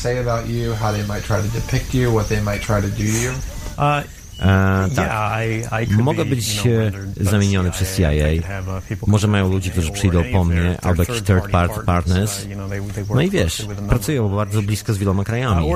Uh, 3.79 4.22
E, 4.43 4.89
tak. 4.95 5.89
Mogę 5.91 6.25
być 6.25 6.67
e, 6.67 6.93
zamieniony 7.25 7.71
przez 7.71 7.97
CIA. 7.97 8.09
Uh, 8.11 9.09
Może 9.09 9.29
mają 9.29 9.49
ludzi, 9.49 9.71
którzy 9.71 9.93
przyjdą 9.93 10.25
po 10.33 10.45
mnie, 10.45 10.79
albo 10.83 11.03
jakiś 11.03 11.23
third 11.23 11.51
party 11.51 11.81
partners. 11.87 12.47
uh, 12.47 13.11
No 13.15 13.21
i 13.21 13.31
wiesz, 13.31 13.67
pracują 13.89 14.29
bardzo 14.29 14.63
blisko 14.63 14.95
z 14.95 14.99
wieloma 14.99 15.23
Uh, 15.23 15.27
krajami. 15.27 15.67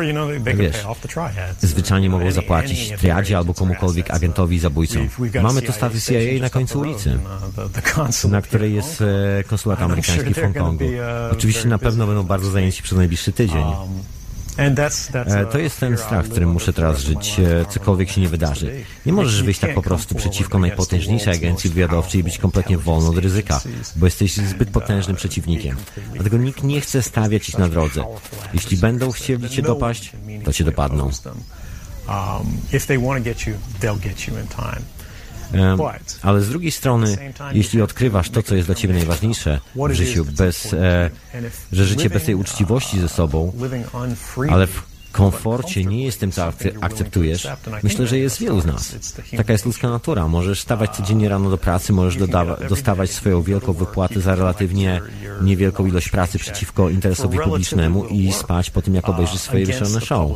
could 0.45 0.57
Wiesz, 0.57 0.77
zwyczajnie 1.61 2.11
mogą 2.11 2.31
zapłacić 2.31 2.93
triadzie 2.99 3.37
albo 3.37 3.55
komukolwiek 3.55 4.11
agentowi 4.11 4.59
a 4.67 5.43
Mamy 5.43 5.63
tu 5.63 5.73
station 5.73 6.01
CIA 6.01 6.41
na 6.41 6.51
końcu 6.51 6.81
ulicy, 6.81 7.19
uh, 8.25 8.31
na 8.31 8.43
której 8.43 8.75
jest 8.75 9.01
e, 9.41 9.45
konsulat 9.45 9.83
amerykański 9.87 10.35
w 10.35 10.41
Hongkongu. 10.41 10.85
uh, 10.85 10.93
Oczywiście 11.33 11.69
na 11.69 11.79
pewno 11.79 12.07
będą 12.07 12.23
bardzo 12.23 12.51
zajęci 12.51 12.83
przez 12.83 12.99
najbliższy 12.99 13.33
tydzień. 13.33 13.65
E, 14.59 15.41
a 15.41 15.45
To 15.45 15.59
jest 15.59 15.81
ten 15.81 15.97
strach, 15.99 16.29
którym 16.29 16.51
muszę 16.51 16.73
teraz 16.73 17.01
żyć, 17.01 17.41
e, 17.41 17.67
cokolwiek 17.67 18.11
się 18.11 18.21
nie 18.21 18.29
wydarzy. 18.29 18.85
Nie 19.07 19.13
możesz 19.13 19.43
wyjść 19.43 19.61
tak 19.61 19.75
po 19.75 19.83
prostu 19.83 20.15
przeciwko 20.15 20.59
najpotężniejszej 20.59 21.35
agencji 21.35 21.71
wywiadowczej 21.71 22.21
i 22.21 22.25
być 22.25 22.39
kompletnie 22.39 22.79
wolny 22.79 23.09
od 23.09 23.19
ryzyka, 23.19 23.61
bo 23.97 24.07
jesteś 24.07 24.37
zbyt 24.37 24.71
potężnym 24.71 25.17
przeciwnikiem. 25.17 25.77
Dlatego 26.15 26.37
nikt 26.37 26.63
nie 26.63 26.81
chce 26.81 27.03
stawiać 27.03 27.49
ich 27.49 27.59
na 27.59 27.69
drodze. 27.69 28.05
Jeśli 28.55 28.77
będą 28.77 29.11
chcieli 29.11 29.51
cię 29.51 29.63
dopaść, 29.63 30.13
to 30.45 30.53
cię 30.53 30.65
dopadną. 30.65 31.11
Um, 32.09 32.47
if 32.73 32.87
they 32.87 32.99
want 32.99 33.19
to 33.19 33.25
get 33.25 33.47
you, 33.47 33.55
they'll 33.81 34.01
get 34.01 34.29
you 34.29 34.35
in 34.39 34.47
time. 34.47 34.96
Ale 36.23 36.41
z 36.43 36.49
drugiej 36.49 36.71
strony, 36.71 37.17
jeśli 37.53 37.83
odkrywasz 37.83 38.31
to, 38.31 38.43
co 38.43 38.55
jest 38.55 38.69
dla 38.69 38.75
ciebie 38.75 38.95
najważniejsze 38.95 39.61
w 39.75 39.77
życiu, 39.95 40.25
bez, 40.25 40.73
e, 40.73 41.11
że 41.73 41.85
życie 41.85 42.11
bez 42.11 42.25
tej 42.25 42.35
uczciwości 42.35 43.01
ze 43.01 43.09
sobą, 43.09 43.53
ale 44.51 44.67
w 44.67 44.83
komforcie 45.13 45.85
nie 45.85 46.05
jest 46.05 46.21
tym, 46.21 46.33
co 46.33 46.43
akce- 46.43 46.73
akceptujesz, 46.81 47.49
myślę, 47.83 48.07
że 48.07 48.19
jest 48.19 48.39
wielu 48.39 48.61
z 48.61 48.67
nas. 48.67 48.95
Taka 49.37 49.53
jest 49.53 49.67
ludzka 49.67 49.91
natura. 49.91 50.29
Możesz 50.29 50.61
stawać 50.61 50.97
codziennie 50.97 51.29
rano 51.29 51.51
do 51.51 51.59
pracy, 51.59 51.93
możesz 51.93 52.17
dostawać 52.69 53.11
swoją 53.11 53.43
wielką 53.43 53.73
wypłatę 53.73 54.21
za 54.21 54.35
relatywnie 54.35 55.01
niewielką 55.43 55.87
ilość 55.87 56.09
pracy 56.09 56.39
przeciwko 56.39 56.91
interesowi 56.91 57.39
publicznemu 57.51 58.05
i 58.05 58.33
spać 58.33 58.71
po 58.71 58.83
tym, 58.83 58.95
jak 58.95 59.09
obejrzysz 59.09 59.41
swoje 59.41 59.67
wieczorne 59.67 60.01
show. 60.01 60.31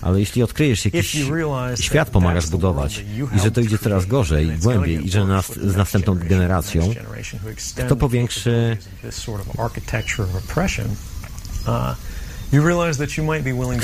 To 0.00 0.06
uh, 0.06 0.08
Ale 0.08 0.20
jeśli 0.20 0.42
odkryjesz 0.42 0.84
jakiś 0.84 1.16
świat 1.80 2.10
pomagasz 2.10 2.46
budować 2.46 3.04
i 3.36 3.40
że 3.40 3.50
to 3.50 3.60
idzie 3.60 3.78
coraz 3.78 4.06
gorzej, 4.06 4.48
głębiej 4.62 5.06
i 5.06 5.10
że 5.10 5.24
nas, 5.24 5.52
z 5.52 5.76
następną 5.76 6.14
generacją, 6.14 6.94
kto 7.86 7.96
powiększy 7.96 8.76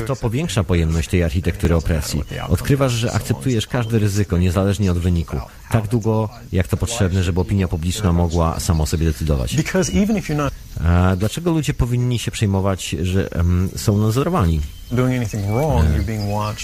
kto 0.05 0.17
powiększa 0.17 0.65
pojemność 0.65 1.09
tej 1.09 1.25
architektury 1.25 1.75
opresji? 1.75 2.23
Odkrywasz, 2.49 2.93
że 2.93 3.13
akceptujesz 3.13 3.67
każde 3.67 3.99
ryzyko, 3.99 4.39
niezależnie 4.39 4.93
od 4.93 4.99
wyniku. 4.99 5.37
Tak 5.71 5.89
długo, 5.89 6.29
jak 6.53 6.69
to 6.69 6.77
potrzebne, 6.77 7.23
żeby 7.23 7.41
opinia 7.41 7.69
publiczna 7.69 8.13
mogła 8.13 8.61
sama 8.61 8.83
o 8.83 8.87
sobie 8.87 9.07
decydować. 9.07 9.57
Dlaczego 11.17 11.51
ludzie 11.53 11.75
powinni 11.75 12.19
się 12.19 12.31
przejmować, 12.31 12.89
że 12.89 13.33
em, 13.33 13.69
są 13.77 13.99
nadzorowani? 13.99 14.61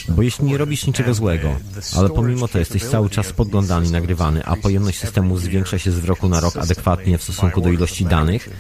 Bo 0.09 0.23
jeśli 0.23 0.45
nie 0.45 0.59
robisz 0.59 0.87
niczego 0.87 1.15
złego, 1.15 1.49
ale 1.97 2.09
pomimo 2.09 2.49
to 2.49 2.59
jesteś 2.59 2.83
cały 2.85 3.11
czas 3.11 3.33
podglądany, 3.33 3.91
nagrywany, 3.91 4.45
a 4.45 4.57
pojemność 4.57 4.99
systemu 4.99 5.39
zwiększa 5.39 5.79
się 5.79 5.91
z 5.93 6.05
roku 6.05 6.29
na 6.29 6.41
rok 6.41 6.57
adekwatnie 6.57 7.19
w 7.19 7.23
stosunku 7.23 7.61
do 7.61 7.71
ilości 7.71 8.05
danych, 8.05 8.51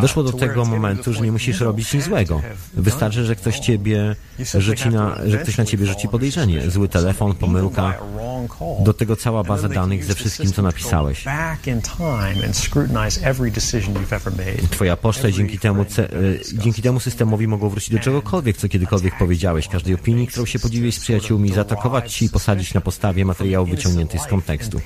doszło 0.00 0.22
do 0.22 0.32
tego 0.32 0.64
momentu, 0.64 1.12
że 1.12 1.20
nie 1.20 1.32
musisz 1.32 1.60
robić 1.60 1.94
nic 1.94 2.04
złego. 2.04 2.42
Wystarczy, 2.74 3.24
że 3.24 3.36
ktoś 3.36 3.58
ciebie 3.58 4.16
rzuci 4.54 4.88
na, 4.88 5.16
że 5.26 5.38
ktoś 5.38 5.58
na 5.58 5.64
ciebie 5.64 5.86
rzuci 5.86 6.08
podejrzenie. 6.08 6.70
Zły 6.70 6.88
telefon, 6.88 7.34
pomyłka, 7.34 7.94
do 8.80 8.94
tego 8.94 9.16
cała 9.16 9.44
baza 9.44 9.68
danych 9.68 10.04
ze 10.04 10.14
wszystkim, 10.14 10.52
co 10.52 10.62
napisałeś. 10.62 11.24
Twoja 14.70 14.96
poczta 14.96 15.30
dzięki 15.30 15.58
temu, 15.58 15.82
e, 15.82 15.86
dzięki 16.54 16.82
temu 16.82 17.00
systemowi 17.00 17.48
mogą 17.48 17.68
wrócić 17.68 17.90
do 17.90 17.98
czegokolwiek, 17.98 18.56
co 18.56 18.68
kiedykolwiek 18.68 19.18
powiedziałeś, 19.18 19.68
każdej 19.68 19.94
opinii, 19.94 20.26
którą 20.26 20.46
się 20.46 20.58
podzieliłeś 20.58 20.94
z 20.94 21.00
przyjaciółmi, 21.00 21.52
zaatakować 21.52 22.12
ci 22.14 22.24
i 22.24 22.28
posadzić 22.28 22.74
na 22.74 22.80
podstawie 22.80 23.24
materiału 23.24 23.66
wyciągniętych 23.66 24.20
z 24.20 24.26
kontekstu. 24.26 24.80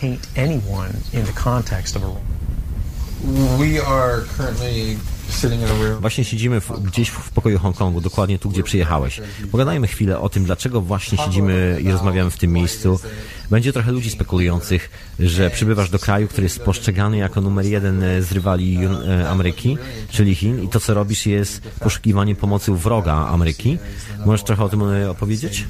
Właśnie 6.01 6.25
siedzimy 6.25 6.61
w, 6.61 6.71
gdzieś 6.83 7.09
w 7.09 7.31
pokoju 7.31 7.59
Hongkongu, 7.59 8.01
dokładnie 8.01 8.39
tu, 8.39 8.51
gdzie 8.51 8.63
przyjechałeś. 8.63 9.21
Pogadajmy 9.53 9.87
chwilę 9.87 10.21
o 10.21 10.29
tym, 10.29 10.45
dlaczego 10.45 10.81
właśnie 10.81 11.19
siedzimy 11.19 11.81
i 11.85 11.91
rozmawiamy 11.91 12.31
w 12.31 12.37
tym 12.37 12.53
miejscu. 12.53 13.01
Będzie 13.51 13.73
trochę 13.73 13.93
ludzi 13.93 14.11
spekulujących, 14.11 14.91
że 15.21 15.51
przybywasz 15.51 15.91
do 15.91 15.99
kraju, 15.99 16.29
który 16.29 16.43
jest 16.43 16.61
postrzegany 16.61 17.17
jako 17.17 17.41
numer 17.41 17.67
jeden 17.67 18.03
e, 18.03 18.23
z 18.23 18.33
rywali 18.33 18.79
e, 18.85 19.29
Ameryki, 19.29 19.79
czyli 20.11 20.35
Chin, 20.35 20.63
i 20.65 20.69
to, 20.69 20.81
co 20.81 20.95
robisz, 20.95 21.27
jest 21.27 21.61
poszukiwanie 21.81 22.35
pomocy 22.35 22.73
u 22.73 22.77
wroga 22.77 23.15
Ameryki. 23.15 23.79
Możesz 24.27 24.43
trochę 24.43 24.65
o 24.65 24.69
tym 24.69 24.83
e, 24.83 25.11
opowiedzieć? 25.11 25.65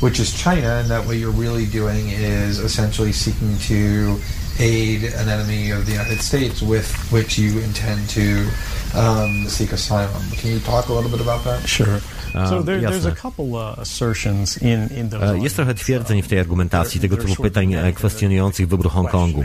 which 0.00 0.18
is 0.18 0.32
China, 0.32 0.80
and 0.80 0.88
that 0.88 1.04
what 1.04 1.16
you're 1.16 1.30
really 1.30 1.66
doing 1.66 2.10
is 2.10 2.58
essentially 2.58 3.12
seeking 3.12 3.58
to 3.58 4.18
aid 4.60 5.04
an 5.04 5.28
enemy 5.28 5.70
of 5.70 5.86
the 5.86 5.92
United 5.92 6.20
States 6.20 6.62
with 6.62 6.86
which 7.10 7.38
you 7.38 7.58
intend 7.60 8.08
to 8.10 8.46
um, 8.94 9.48
seek 9.48 9.72
asylum. 9.72 10.22
Can 10.36 10.50
you 10.50 10.60
talk 10.60 10.88
a 10.88 10.92
little 10.92 11.10
bit 11.10 11.20
about 11.20 11.44
that? 11.44 11.66
Sure. 11.68 12.00
So 12.32 12.62
there, 12.62 12.80
there's 12.80 13.06
a 13.06 13.14
couple 13.14 13.56
uh, 13.56 13.74
assertions 13.78 14.56
in, 14.62 14.88
in 14.94 15.08
those 15.08 15.22
E, 15.22 15.38
Jest 15.38 15.56
trochę 15.56 15.74
twierdzeń 15.74 16.22
w 16.22 16.28
tej 16.28 16.38
argumentacji, 16.38 17.00
tego 17.00 17.16
typu 17.16 17.42
pytań 17.42 17.74
kwestionujących 17.94 18.68
wybór 18.68 18.90
Hongkongu. 18.90 19.44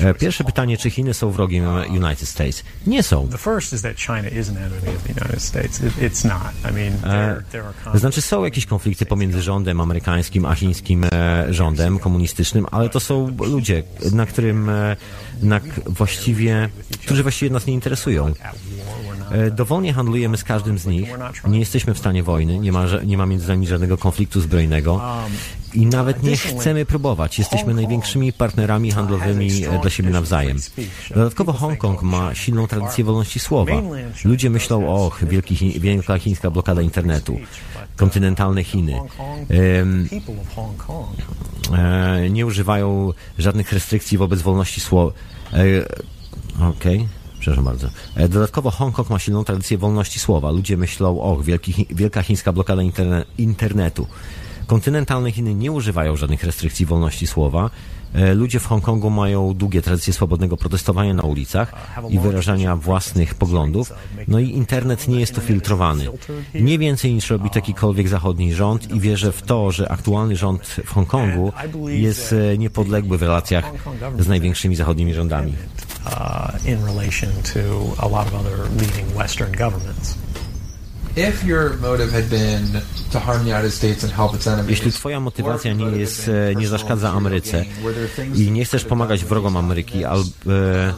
E, 0.00 0.14
Pierwsze 0.14 0.44
pytanie, 0.44 0.76
czy 0.76 0.90
Chiny 0.90 1.14
są 1.14 1.30
wrogiem 1.30 1.64
United 1.90 2.28
States? 2.28 2.64
Nie 2.86 3.02
są. 3.02 3.28
E. 7.04 7.42
Znaczy 7.98 8.20
są 8.22 8.44
jakieś 8.44 8.66
konflikty 8.66 9.06
pomiędzy 9.06 9.42
rządem 9.42 9.80
amerykańskim 9.80 10.44
a 10.46 10.54
chińskim 10.54 11.04
e, 11.12 11.46
rządem 11.54 11.98
komunistycznym, 11.98 12.66
ale 12.70 12.88
to 12.88 13.00
są 13.00 13.36
ludzie, 13.46 13.82
na 14.12 14.26
którym 14.26 14.70
na, 15.42 15.60
właściwie, 15.86 16.68
którzy 17.04 17.22
właściwie 17.22 17.50
nas 17.50 17.66
nie 17.66 17.74
interesują. 17.74 18.32
Dowolnie 19.52 19.92
handlujemy 19.92 20.36
z 20.36 20.44
każdym 20.44 20.78
z 20.78 20.86
nich. 20.86 21.08
Nie 21.48 21.58
jesteśmy 21.58 21.94
w 21.94 21.98
stanie 21.98 22.22
wojny, 22.22 22.58
nie 22.58 22.72
ma, 22.72 22.86
nie 23.04 23.18
ma 23.18 23.26
między 23.26 23.48
nami 23.48 23.66
żadnego 23.66 23.98
konfliktu 23.98 24.40
zbrojnego 24.40 25.00
i 25.74 25.86
nawet 25.86 26.22
nie 26.22 26.36
chcemy 26.36 26.86
próbować. 26.86 27.38
Jesteśmy 27.38 27.74
największymi 27.74 28.32
partnerami 28.32 28.90
handlowymi 28.90 29.50
dla 29.82 29.90
siebie 29.90 30.10
nawzajem. 30.10 30.58
Dodatkowo 31.14 31.52
Hongkong 31.52 32.02
ma 32.02 32.34
silną 32.34 32.66
tradycję 32.66 33.04
wolności 33.04 33.40
słowa. 33.40 33.72
Ludzie 34.24 34.50
myślą, 34.50 34.86
och, 34.94 35.24
wielki, 35.24 35.80
wielka 35.80 36.18
chińska 36.18 36.50
blokada 36.50 36.82
internetu, 36.82 37.40
kontynentalne 37.96 38.64
Chiny. 38.64 39.00
E, 41.72 42.30
nie 42.30 42.46
używają 42.46 43.12
żadnych 43.38 43.72
restrykcji 43.72 44.18
wobec 44.18 44.42
wolności 44.42 44.80
słowa. 44.80 45.12
Okej. 46.60 47.08
Przepraszam 47.40 47.64
bardzo. 47.64 47.88
Dodatkowo 48.28 48.70
Hongkong 48.70 49.10
ma 49.10 49.18
silną 49.18 49.44
tradycję 49.44 49.78
wolności 49.78 50.18
słowa. 50.18 50.50
Ludzie 50.50 50.76
myślą, 50.76 51.20
och, 51.20 51.44
wielki, 51.44 51.86
wielka 51.90 52.22
chińska 52.22 52.52
blokada 52.52 52.82
interne, 52.82 53.24
internetu. 53.38 54.06
Kontynentalne 54.70 55.32
Chiny 55.32 55.54
nie 55.54 55.72
używają 55.72 56.16
żadnych 56.16 56.44
restrykcji 56.44 56.86
wolności 56.86 57.26
słowa. 57.26 57.70
E, 58.14 58.34
Ludzie 58.34 58.60
w 58.60 58.66
Hongkongu 58.66 59.10
mają 59.10 59.54
długie 59.54 59.82
tradycje 59.82 60.12
swobodnego 60.12 60.56
protestowania 60.56 61.14
na 61.14 61.22
ulicach 61.22 61.72
i 62.08 62.18
wyrażania 62.18 62.76
własnych 62.76 63.34
poglądów. 63.34 63.92
No 64.28 64.38
i 64.38 64.50
internet 64.50 65.08
nie 65.08 65.20
jest 65.20 65.34
tu 65.34 65.40
filtrowany. 65.40 66.04
Nie 66.54 66.78
więcej 66.78 67.14
niż 67.14 67.30
robi 67.30 67.50
takikolwiek 67.50 68.08
zachodni 68.08 68.54
rząd 68.54 68.90
i 68.90 69.00
wierzę 69.00 69.32
w 69.32 69.42
to, 69.42 69.72
że 69.72 69.92
aktualny 69.92 70.36
rząd 70.36 70.66
w 70.66 70.90
Hongkongu 70.90 71.52
jest 71.86 72.32
e, 72.32 72.58
niepodległy 72.58 73.18
w 73.18 73.22
relacjach 73.22 73.72
z 74.18 74.28
największymi 74.28 74.76
zachodnimi 74.76 75.14
rządami. 75.14 75.52
Jeśli 84.70 84.92
twoja 84.92 85.20
motywacja 85.20 85.72
nie 85.72 85.84
jest, 85.86 86.30
nie 86.56 86.68
zaszkadza 86.68 87.10
Ameryce 87.12 87.64
i 88.34 88.50
nie 88.50 88.64
chcesz 88.64 88.84
pomagać 88.84 89.24
wrogom 89.24 89.56
Ameryki, 89.56 90.04
albo, 90.04 90.28
e, 90.46 90.94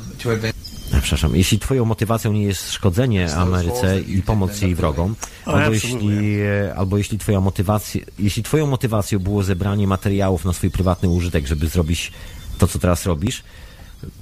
Przepraszam, 1.03 1.37
jeśli 1.37 1.59
twoją 1.59 1.85
motywacją 1.85 2.33
nie 2.33 2.42
jest 2.42 2.72
szkodzenie 2.72 3.35
Ameryce 3.35 4.01
i 4.01 4.22
pomoc 4.22 4.61
jej 4.62 4.75
wrogom, 4.75 5.14
albo 5.44 5.72
jeśli, 5.72 6.40
e, 6.40 6.75
albo 6.77 6.98
jeśli 6.98 7.18
twoja 7.18 7.40
motywacja, 7.40 8.01
jeśli 8.18 8.42
twoją 8.42 8.66
motywacją 8.66 9.18
było 9.18 9.42
zebranie 9.42 9.87
materiałów 9.87 10.44
na 10.44 10.53
swój 10.53 10.70
prywatny 10.70 11.09
użytek, 11.09 11.46
żeby 11.46 11.68
zrobić 11.68 12.12
to, 12.59 12.66
co 12.66 12.79
teraz 12.79 13.07
robisz, 13.07 13.42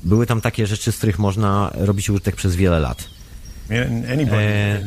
były 0.05 0.27
tam 0.27 0.41
takie 0.41 0.67
rzeczy, 0.67 0.93
z 0.93 0.97
których 0.97 1.19
można 1.19 1.71
robić 1.75 2.11
użytek 2.11 2.37
przez 2.37 2.57
wiele 2.57 2.81
lat. 2.81 3.20
E, 3.71 4.79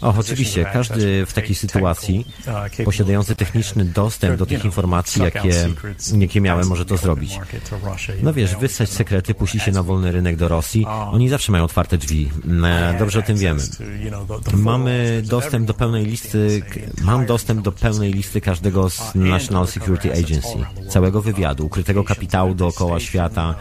och, 0.00 0.18
oczywiście, 0.18 0.64
każdy 0.72 1.26
w 1.26 1.32
takiej 1.32 1.54
sytuacji 1.54 2.26
posiadający 2.84 3.36
techniczny 3.36 3.84
dostęp 3.84 4.38
do 4.38 4.46
tych 4.46 4.64
informacji, 4.64 5.22
jakie, 5.22 5.68
jakie 6.18 6.40
miałem, 6.40 6.66
może 6.66 6.84
to 6.84 6.96
zrobić. 6.96 7.38
No 8.22 8.32
wiesz, 8.32 8.56
wysać 8.56 8.90
sekrety, 8.90 9.34
puści 9.34 9.60
się 9.60 9.72
na 9.72 9.82
wolny 9.82 10.12
rynek 10.12 10.36
do 10.36 10.48
Rosji, 10.48 10.86
oni 10.86 11.28
zawsze 11.28 11.52
mają 11.52 11.64
otwarte 11.64 11.98
drzwi. 11.98 12.30
E, 12.64 12.98
Dobrze 12.98 13.18
o 13.18 13.22
tym 13.22 13.36
wiemy. 13.36 13.60
Mamy 14.52 15.22
dostęp 15.24 15.66
do 15.66 15.74
pełnej 15.74 16.06
listy, 16.06 16.62
mam 17.02 17.26
dostęp 17.26 17.62
do 17.62 17.72
pełnej 17.72 18.12
listy 18.12 18.40
każdego 18.40 18.90
z 18.90 19.14
National 19.14 19.66
Security 19.66 20.12
Agency, 20.12 20.58
całego 20.88 21.22
wywiadu, 21.22 21.66
ukrytego 21.66 22.04
kapitału 22.04 22.54
dookoła 22.54 23.00
świata, 23.00 23.54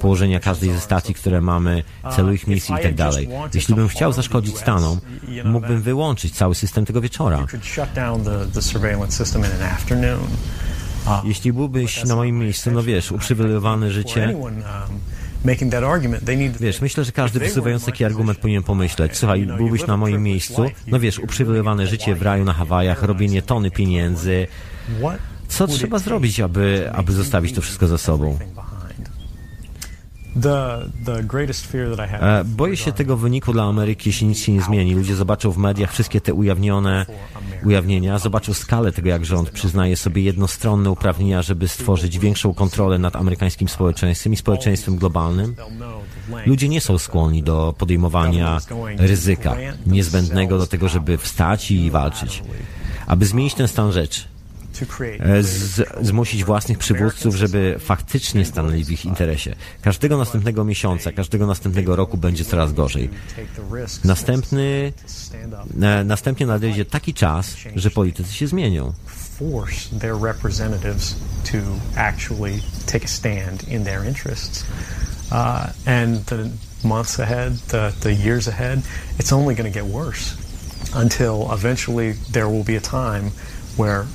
położenia 0.00 0.40
każdej 0.40 0.72
ze 0.72 0.80
stacji, 0.80 1.14
które 1.14 1.40
mamy, 1.40 1.84
celu 2.16 2.32
ich 2.32 2.46
misji 2.46 2.74
i 2.74 2.82
tak 2.82 2.94
dalej. 2.94 3.28
Jeśli 3.54 3.74
bym 3.74 3.88
chciał 3.88 4.13
zaszkodzić 4.14 4.58
Stanom, 4.58 4.98
mógłbym 5.44 5.82
wyłączyć 5.82 6.34
cały 6.34 6.54
system 6.54 6.84
tego 6.84 7.00
wieczora. 7.00 7.46
Jeśli 11.24 11.52
byłbyś 11.52 12.04
na 12.04 12.16
moim 12.16 12.38
miejscu, 12.38 12.70
no 12.70 12.82
wiesz, 12.82 13.12
uprzywilejowane 13.12 13.90
życie, 13.90 14.36
Wiesz, 16.60 16.80
myślę, 16.80 17.04
że 17.04 17.12
każdy 17.12 17.38
wysuwający 17.40 17.86
taki 17.86 18.04
argument 18.04 18.38
powinien 18.38 18.62
pomyśleć, 18.62 19.16
słuchaj, 19.16 19.46
byłbyś 19.46 19.86
na 19.86 19.96
moim 19.96 20.22
miejscu, 20.22 20.64
no 20.86 21.00
wiesz, 21.00 21.18
uprzywilejowane 21.18 21.86
życie 21.86 22.14
w 22.14 22.22
raju 22.22 22.44
na 22.44 22.52
Hawajach, 22.52 23.02
robienie 23.02 23.42
tony 23.42 23.70
pieniędzy. 23.70 24.46
Co 25.48 25.66
trzeba 25.66 25.98
zrobić, 25.98 26.40
aby, 26.40 26.90
aby 26.94 27.12
zostawić 27.12 27.54
to 27.54 27.60
wszystko 27.60 27.86
za 27.86 27.98
sobą? 27.98 28.38
E, 32.20 32.44
Boję 32.44 32.76
się 32.76 32.92
tego 32.92 33.16
wyniku 33.16 33.52
dla 33.52 33.64
Ameryki, 33.64 34.08
jeśli 34.08 34.26
nic 34.26 34.38
się 34.38 34.52
nie 34.52 34.62
zmieni. 34.62 34.94
Ludzie 34.94 35.14
zobaczą 35.16 35.50
w 35.50 35.56
mediach 35.56 35.92
wszystkie 35.92 36.20
te 36.20 36.34
ujawnione 36.34 37.06
ujawnienia, 37.64 38.18
zobaczą 38.18 38.54
skalę 38.54 38.92
tego, 38.92 39.08
jak 39.08 39.24
rząd 39.24 39.50
przyznaje 39.50 39.96
sobie 39.96 40.22
jednostronne 40.22 40.90
uprawnienia, 40.90 41.42
żeby 41.42 41.68
stworzyć 41.68 42.18
większą 42.18 42.54
kontrolę 42.54 42.98
nad 42.98 43.16
amerykańskim 43.16 43.68
społeczeństwem 43.68 44.32
i 44.32 44.36
społeczeństwem 44.36 44.96
globalnym. 44.96 45.54
Ludzie 46.46 46.68
nie 46.68 46.80
są 46.80 46.98
skłonni 46.98 47.42
do 47.42 47.74
podejmowania 47.78 48.58
ryzyka 48.98 49.56
niezbędnego 49.86 50.58
do 50.58 50.66
tego, 50.66 50.88
żeby 50.88 51.18
wstać 51.18 51.70
i 51.70 51.90
walczyć. 51.90 52.42
Aby 53.06 53.26
zmienić 53.26 53.54
ten 53.54 53.68
stan 53.68 53.92
rzeczy, 53.92 54.20
z, 55.40 55.82
zmusić 56.06 56.44
własnych 56.44 56.78
przywódców, 56.78 57.34
żeby 57.34 57.76
faktycznie 57.78 58.44
stanęli 58.44 58.84
w 58.84 58.90
ich 58.90 59.04
interesie. 59.04 59.54
Każdego 59.82 60.18
następnego 60.18 60.64
miesiąca, 60.64 61.12
każdego 61.12 61.46
następnego 61.46 61.96
roku 61.96 62.16
będzie 62.16 62.44
coraz 62.44 62.72
gorzej. 62.72 63.10
Następny, 64.04 64.92
e, 65.82 66.04
następnie 66.04 66.46
nadejdzie 66.46 66.84
taki 66.84 67.14
czas, 67.14 67.56
że 67.76 67.90
politycy 67.90 68.32
się 68.32 68.46
zmienią. 68.46 68.92
Uh, 75.32 75.72
and 75.86 76.26
the 76.26 76.50
months 76.84 77.18
ahead, 77.18 77.58
the, 77.68 77.92
the 78.00 78.12
years 78.12 78.46
ahead, 78.46 78.82
it's 79.18 79.32
only 79.32 79.54
going 79.54 79.64
to 79.64 79.70
get 79.70 79.84
worse 79.84 80.36
until 80.94 81.50
eventually 81.52 82.12
there 82.30 82.48
will 82.48 82.62
be 82.62 82.76
a 82.76 82.80
time 82.80 83.32
where 83.76 84.06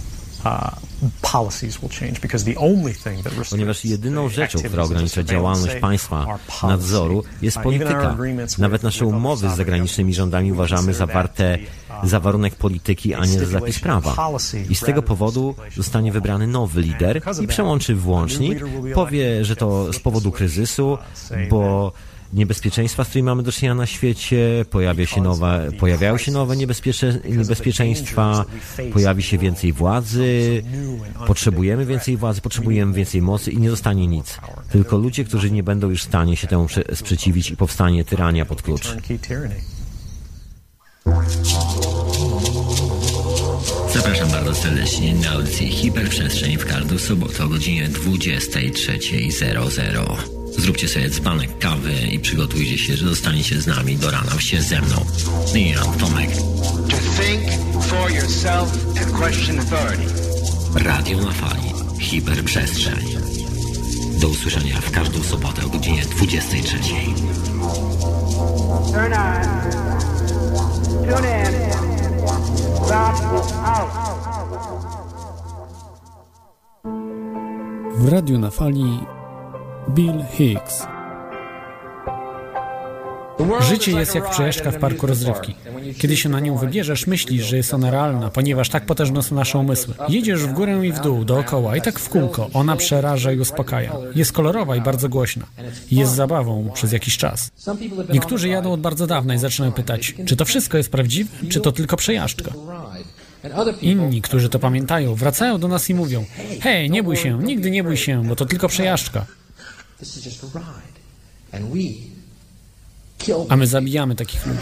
Ponieważ 3.50 3.86
jedyną 3.86 4.30
rzeczą, 4.30 4.60
która 4.60 4.84
ogranicza 4.84 5.24
działalność 5.24 5.76
państwa 5.76 6.40
nadzoru, 6.64 7.24
jest 7.42 7.58
polityka. 7.60 8.18
Nawet 8.58 8.84
nasze 8.84 9.06
umowy 9.06 9.50
z 9.50 9.56
zagranicznymi 9.56 10.14
rządami 10.14 10.52
uważamy 10.52 10.88
consider 10.88 11.08
za 11.08 11.14
warte 11.14 11.58
za 12.04 12.20
warunek 12.20 12.56
polityki, 12.56 13.14
a 13.14 13.26
nie 13.26 13.40
za 13.40 13.46
zapis 13.46 13.80
prawa. 13.80 14.16
I 14.70 14.76
z 14.76 14.80
tego 14.80 15.02
powodu 15.02 15.56
zostanie 15.76 16.12
wybrany 16.12 16.48
nowy 16.48 16.82
lider 16.82 17.22
i 17.42 17.48
przełączy 17.48 17.96
włącznik, 17.96 18.60
powie, 18.94 19.46
że 19.46 19.56
to 19.56 19.94
z 19.94 20.00
powodu 20.00 20.32
kryzysu, 20.32 20.98
bo 21.50 21.92
niebezpieczeństwa, 22.34 23.04
z 23.04 23.08
którymi 23.08 23.26
mamy 23.26 23.44
do 23.44 23.52
czynienia 23.52 23.76
na 23.76 23.86
świecie, 23.86 24.66
pojawia 24.70 25.06
się 25.06 25.22
nowe, 25.22 25.70
pojawiają 25.80 26.18
się 26.18 26.32
nowe 26.32 26.58
niebezpiecze, 26.58 27.20
niebezpieczeństwa, 27.30 28.46
pojawi 28.94 29.24
się 29.24 29.38
więcej 29.38 29.74
władzy, 29.74 30.64
potrzebujemy 31.28 31.86
więcej 31.86 32.18
władzy, 32.18 32.42
potrzebujemy 32.42 32.94
więcej 32.94 33.22
mocy 33.22 33.52
i 33.52 33.58
nie 33.58 33.70
zostanie 33.70 34.08
nic. 34.08 34.38
Tylko 34.72 34.98
ludzie, 34.98 35.24
którzy 35.26 35.52
nie 35.52 35.64
będą 35.64 35.90
już 35.90 36.02
w 36.04 36.08
stanie 36.08 36.38
się 36.38 36.48
temu 36.48 36.66
prze- 36.66 36.96
sprzeciwić 36.96 37.52
i 37.52 37.58
powstanie 37.58 38.06
tyrania 38.06 38.46
pod 38.46 38.62
klucz. 38.62 38.96
Zapraszam 43.94 44.30
bardzo 44.32 44.56
serdecznie 44.56 45.16
na 45.16 45.30
audycję 45.30 45.68
Hiperprzestrzeń 45.68 46.58
w 46.58 46.66
każdą 46.66 46.98
sobotę 46.98 47.44
o 47.44 47.48
godzinie 47.48 47.90
23.00. 47.90 50.39
Zróbcie 50.60 50.88
sobie 50.88 51.10
dzbanek 51.10 51.58
kawy 51.60 51.94
i 52.12 52.20
przygotujcie 52.20 52.78
się, 52.78 52.96
że 52.96 53.10
zostaniecie 53.10 53.62
z 53.62 53.68
nami 53.68 53.98
do 53.98 54.12
rana 54.12 54.40
się 54.40 54.62
ze 54.62 54.82
mną. 54.82 55.06
Ian 55.56 55.98
Tomek. 56.00 56.30
To 56.90 56.98
think 57.22 57.44
for 57.84 58.12
yourself 58.12 58.98
and 59.02 59.12
question 59.12 59.60
authority. 59.60 60.14
Radio 60.76 61.18
na 61.18 61.32
fali. 61.32 61.74
Hiperprzestrzeń. 62.00 63.06
Do 64.22 64.28
usłyszenia 64.28 64.82
w 64.82 64.92
każdą 64.92 65.24
sobotę 65.24 65.66
o 65.66 65.70
godzinie 65.70 66.04
23.00. 66.04 67.14
Turn 68.94 69.14
on. 69.14 69.42
Tune 71.08 71.44
in. 71.46 71.54
Stop 72.86 73.16
out. 73.64 73.92
W 77.96 78.08
radiu 78.10 78.40
na 78.40 78.52
fali 78.52 79.19
Bill 79.90 80.24
Hicks. 80.32 80.88
Życie 83.62 83.92
jest 83.92 84.16
jak 84.16 84.30
przejażdżka 84.30 84.72
w 84.72 84.78
parku 84.78 85.08
rozrywki. 85.08 85.56
Kiedy 85.98 86.18
się 86.18 86.30
na 86.30 86.40
nią 86.40 86.58
wybierzesz, 86.58 87.08
myślisz, 87.08 87.46
że 87.46 87.58
jest 87.58 87.74
ona 87.74 87.92
realna, 87.92 88.30
ponieważ 88.30 88.70
tak 88.70 88.86
potężne 88.86 89.24
są 89.24 89.36
nasze 89.36 89.58
umysły. 89.58 89.94
Jedziesz 90.10 90.44
w 90.44 90.54
górę 90.54 90.88
i 90.88 90.92
w 90.92 91.00
dół, 91.00 91.26
dookoła 91.26 91.78
i 91.78 91.82
tak 91.82 92.00
w 92.00 92.10
kółko. 92.10 92.50
Ona 92.54 92.76
przeraża 92.76 93.32
i 93.32 93.40
uspokaja. 93.40 93.94
Jest 94.16 94.32
kolorowa 94.32 94.76
i 94.76 94.82
bardzo 94.82 95.10
głośna. 95.10 95.46
Jest 95.92 96.12
zabawą 96.12 96.70
przez 96.74 96.92
jakiś 96.92 97.18
czas. 97.18 97.52
Niektórzy 98.14 98.48
jadą 98.48 98.72
od 98.72 98.82
bardzo 98.82 99.08
dawna 99.08 99.36
i 99.36 99.38
zaczynają 99.38 99.72
pytać, 99.72 100.16
czy 100.26 100.36
to 100.36 100.46
wszystko 100.46 100.78
jest 100.78 100.92
prawdziwe, 100.92 101.30
czy 101.50 101.60
to 101.60 101.72
tylko 101.72 101.98
przejażdżka. 101.98 102.52
Inni, 103.82 104.22
którzy 104.22 104.50
to 104.50 104.60
pamiętają, 104.60 105.16
wracają 105.16 105.58
do 105.58 105.68
nas 105.68 105.90
i 105.90 105.94
mówią: 105.94 106.26
Hej, 106.62 106.90
nie 106.90 107.04
bój 107.04 107.16
się, 107.16 107.40
nigdy 107.44 107.72
nie 107.72 107.84
bój 107.84 107.98
się, 107.98 108.24
bo 108.24 108.36
to 108.36 108.46
tylko 108.46 108.68
przejażdżka. 108.68 109.26
A 113.50 113.56
my 113.56 113.68
zabijamy 113.68 114.16
takich 114.16 114.46
ludzi. 114.46 114.60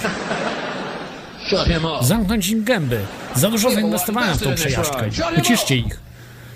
Zamknąć 2.02 2.50
im 2.50 2.64
gęby. 2.64 3.00
Za 3.36 3.50
dużo 3.50 3.72
zainwestowałem 3.72 4.38
w 4.38 4.42
tą 4.42 4.56
przejażdżkę. 4.56 5.10
Uciszcie 5.38 5.78
ich. 5.78 6.00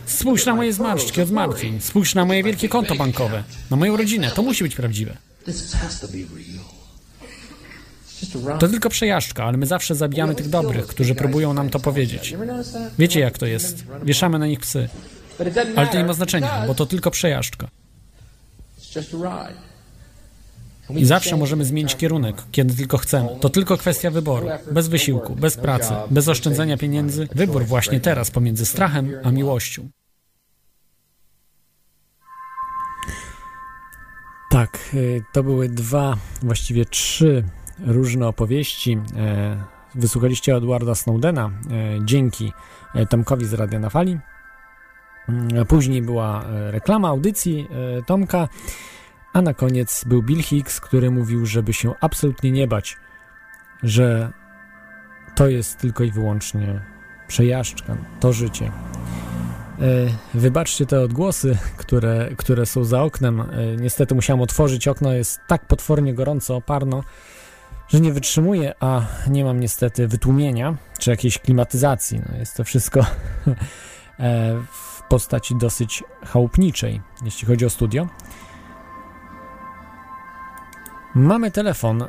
Spójrz 0.06 0.46
na 0.46 0.56
moje 0.56 0.74
zmarszczki 0.74 1.22
od 1.22 1.28
zmartwień. 1.28 1.82
Spójrz 1.82 2.15
na 2.15 2.26
moje 2.26 2.44
wielkie 2.44 2.70
konto 2.70 2.96
bankowe. 2.96 3.44
Na 3.72 3.78
moją 3.78 3.98
rodzinę. 3.98 4.32
To 4.32 4.41
musi 4.41 4.63
być 4.63 4.76
prawdziwe. 4.76 5.17
To 8.60 8.67
tylko 8.67 8.89
przejażdżka, 8.89 9.44
ale 9.46 9.58
my 9.58 9.65
zawsze 9.65 9.96
zabijamy 9.96 10.36
tych 10.36 10.50
dobrych, 10.50 10.88
którzy 10.88 11.15
próbują 11.15 11.54
nam 11.54 11.70
to 11.70 11.80
powiedzieć. 11.80 12.36
Wiecie 13.00 13.20
jak 13.20 13.38
to 13.38 13.46
jest. 13.46 13.84
Wieszamy 14.04 14.39
na 14.39 14.48
nich 14.48 14.60
psy. 14.60 14.89
Ale 15.76 15.88
to 15.88 15.98
nie 15.98 16.04
ma 16.06 16.13
znaczenia, 16.13 16.63
bo 16.67 16.76
to 16.76 16.86
tylko 16.86 17.12
przejażdżka. 17.12 17.67
I 20.89 21.06
zawsze 21.06 21.38
możemy 21.38 21.65
zmienić 21.65 21.95
kierunek, 21.95 22.43
kiedy 22.51 22.73
tylko 22.73 22.97
chcemy. 22.97 23.30
To 23.39 23.49
tylko 23.49 23.77
kwestia 23.77 24.12
wyboru. 24.12 24.47
Bez 24.71 24.88
wysiłku, 24.88 25.36
bez 25.36 25.58
pracy, 25.58 25.94
bez 26.12 26.27
oszczędzania 26.27 26.77
pieniędzy. 26.77 27.27
Wybór 27.35 27.65
właśnie 27.65 28.00
teraz 28.00 28.31
pomiędzy 28.31 28.65
strachem 28.65 29.12
a 29.23 29.31
miłością. 29.31 29.89
Tak, 34.50 34.79
y, 34.94 35.23
to 35.33 35.44
były 35.44 35.69
dwa, 35.69 36.17
właściwie 36.42 36.85
trzy 36.85 37.44
różne 37.79 38.27
opowieści. 38.27 38.98
E, 39.17 39.81
Wysłuchaliście 39.96 40.56
Edwarda 40.56 40.96
Snowdena 40.96 41.46
e, 41.46 41.52
dzięki 42.06 42.52
e, 42.96 43.06
Tomkowi 43.06 43.46
z 43.46 43.54
Radia 43.54 43.79
na 43.79 43.89
Fali. 43.89 44.17
Mm, 45.30 45.65
Później 45.65 46.02
była 46.02 46.44
e, 46.44 46.72
reklama 46.72 47.08
audycji 47.08 47.67
e, 48.00 48.04
Tomka. 48.04 48.48
A 49.34 49.42
na 49.42 49.54
koniec 49.54 50.04
był 50.06 50.24
Bill 50.24 50.44
Hicks, 50.44 50.80
który 50.82 51.12
mówił, 51.12 51.46
żeby 51.46 51.74
się 51.74 51.94
absolutnie 52.02 52.52
nie 52.52 52.67
bać, 52.67 52.98
że 53.84 54.32
to 55.36 55.48
jest 55.48 55.78
tylko 55.78 56.04
i 56.04 56.12
wyłącznie 56.12 56.82
przejażdżka, 57.28 57.98
to 58.19 58.34
życie. 58.34 58.65
E, 58.65 58.69
Wybaczcie 60.34 60.86
te 60.86 61.02
odgłosy, 61.02 61.58
które, 61.78 62.30
które 62.38 62.65
są 62.65 62.84
za 62.84 63.04
oknem. 63.04 63.44
Niestety 63.80 64.15
musiałem 64.15 64.42
otworzyć 64.42 64.88
okno, 64.88 65.13
jest 65.13 65.40
tak 65.48 65.65
potwornie 65.65 66.13
gorąco, 66.13 66.56
oparno, 66.56 67.04
że 67.88 68.00
nie 68.00 68.13
wytrzymuję, 68.13 68.74
a 68.80 69.02
nie 69.28 69.44
mam 69.46 69.60
niestety 69.60 70.08
wytłumienia 70.08 70.76
czy 71.00 71.10
jakiejś 71.10 71.38
klimatyzacji. 71.40 72.22
No 72.32 72.38
jest 72.38 72.58
to 72.58 72.63
wszystko 72.63 73.06
postaci 75.15 75.55
dosyć 75.55 76.03
chałupniczej, 76.25 77.01
jeśli 77.25 77.47
chodzi 77.47 77.65
o 77.65 77.69
studio. 77.69 78.07
Mamy 81.15 81.51
telefon. 81.51 82.01
e, 82.01 82.07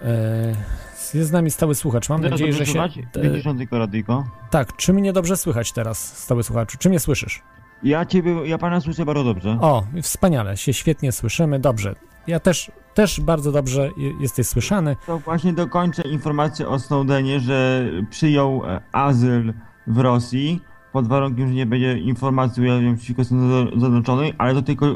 Jest 1.14 1.28
z 1.28 1.32
nami 1.32 1.50
stały 1.50 1.74
słuchacz. 1.74 2.08
Mam 2.08 2.18
Teraz 2.22 2.30
nadzieję, 2.40 2.52
że 2.52 2.66
się. 2.66 2.88
Widzisz 3.22 3.44
tylko 3.58 3.78
radyjko? 3.78 4.24
Tak, 4.50 4.76
czy 4.76 4.92
mnie 4.92 5.12
dobrze 5.12 5.36
słychać 5.36 5.72
teraz, 5.72 6.18
stały 6.18 6.42
słuchaczu? 6.42 6.78
Czy 6.78 6.88
mnie 6.88 7.00
słyszysz? 7.00 7.42
Ja 7.82 8.06
ciebie, 8.06 8.48
ja 8.48 8.58
pana 8.58 8.80
słyszę 8.80 9.04
bardzo 9.04 9.24
dobrze. 9.24 9.58
O, 9.60 9.84
wspaniale, 10.02 10.56
się 10.56 10.72
świetnie 10.72 11.12
słyszymy, 11.12 11.58
dobrze. 11.58 11.94
Ja 12.26 12.40
też, 12.40 12.70
też 12.94 13.20
bardzo 13.20 13.52
dobrze 13.52 13.88
je- 13.96 14.12
jesteś 14.20 14.46
słyszany. 14.46 14.96
To 15.06 15.18
właśnie 15.18 15.52
dokończę 15.52 16.02
informację 16.02 16.68
o 16.68 16.78
Snowdenie, 16.78 17.40
że 17.40 17.84
przyjął 18.10 18.62
e, 18.66 18.80
azyl 18.92 19.52
w 19.86 19.98
Rosji 19.98 20.60
pod 20.92 21.08
warunkiem, 21.08 21.48
że 21.48 21.54
nie 21.54 21.66
będzie 21.66 21.98
informacji 21.98 22.62
ujawniał 22.62 22.94
przeciwko 22.94 23.24
Stanom 23.24 23.80
Zjednoczonym, 23.80 24.32
ale 24.38 24.54
to 24.54 24.62
tylko 24.62 24.86
e, 24.86 24.94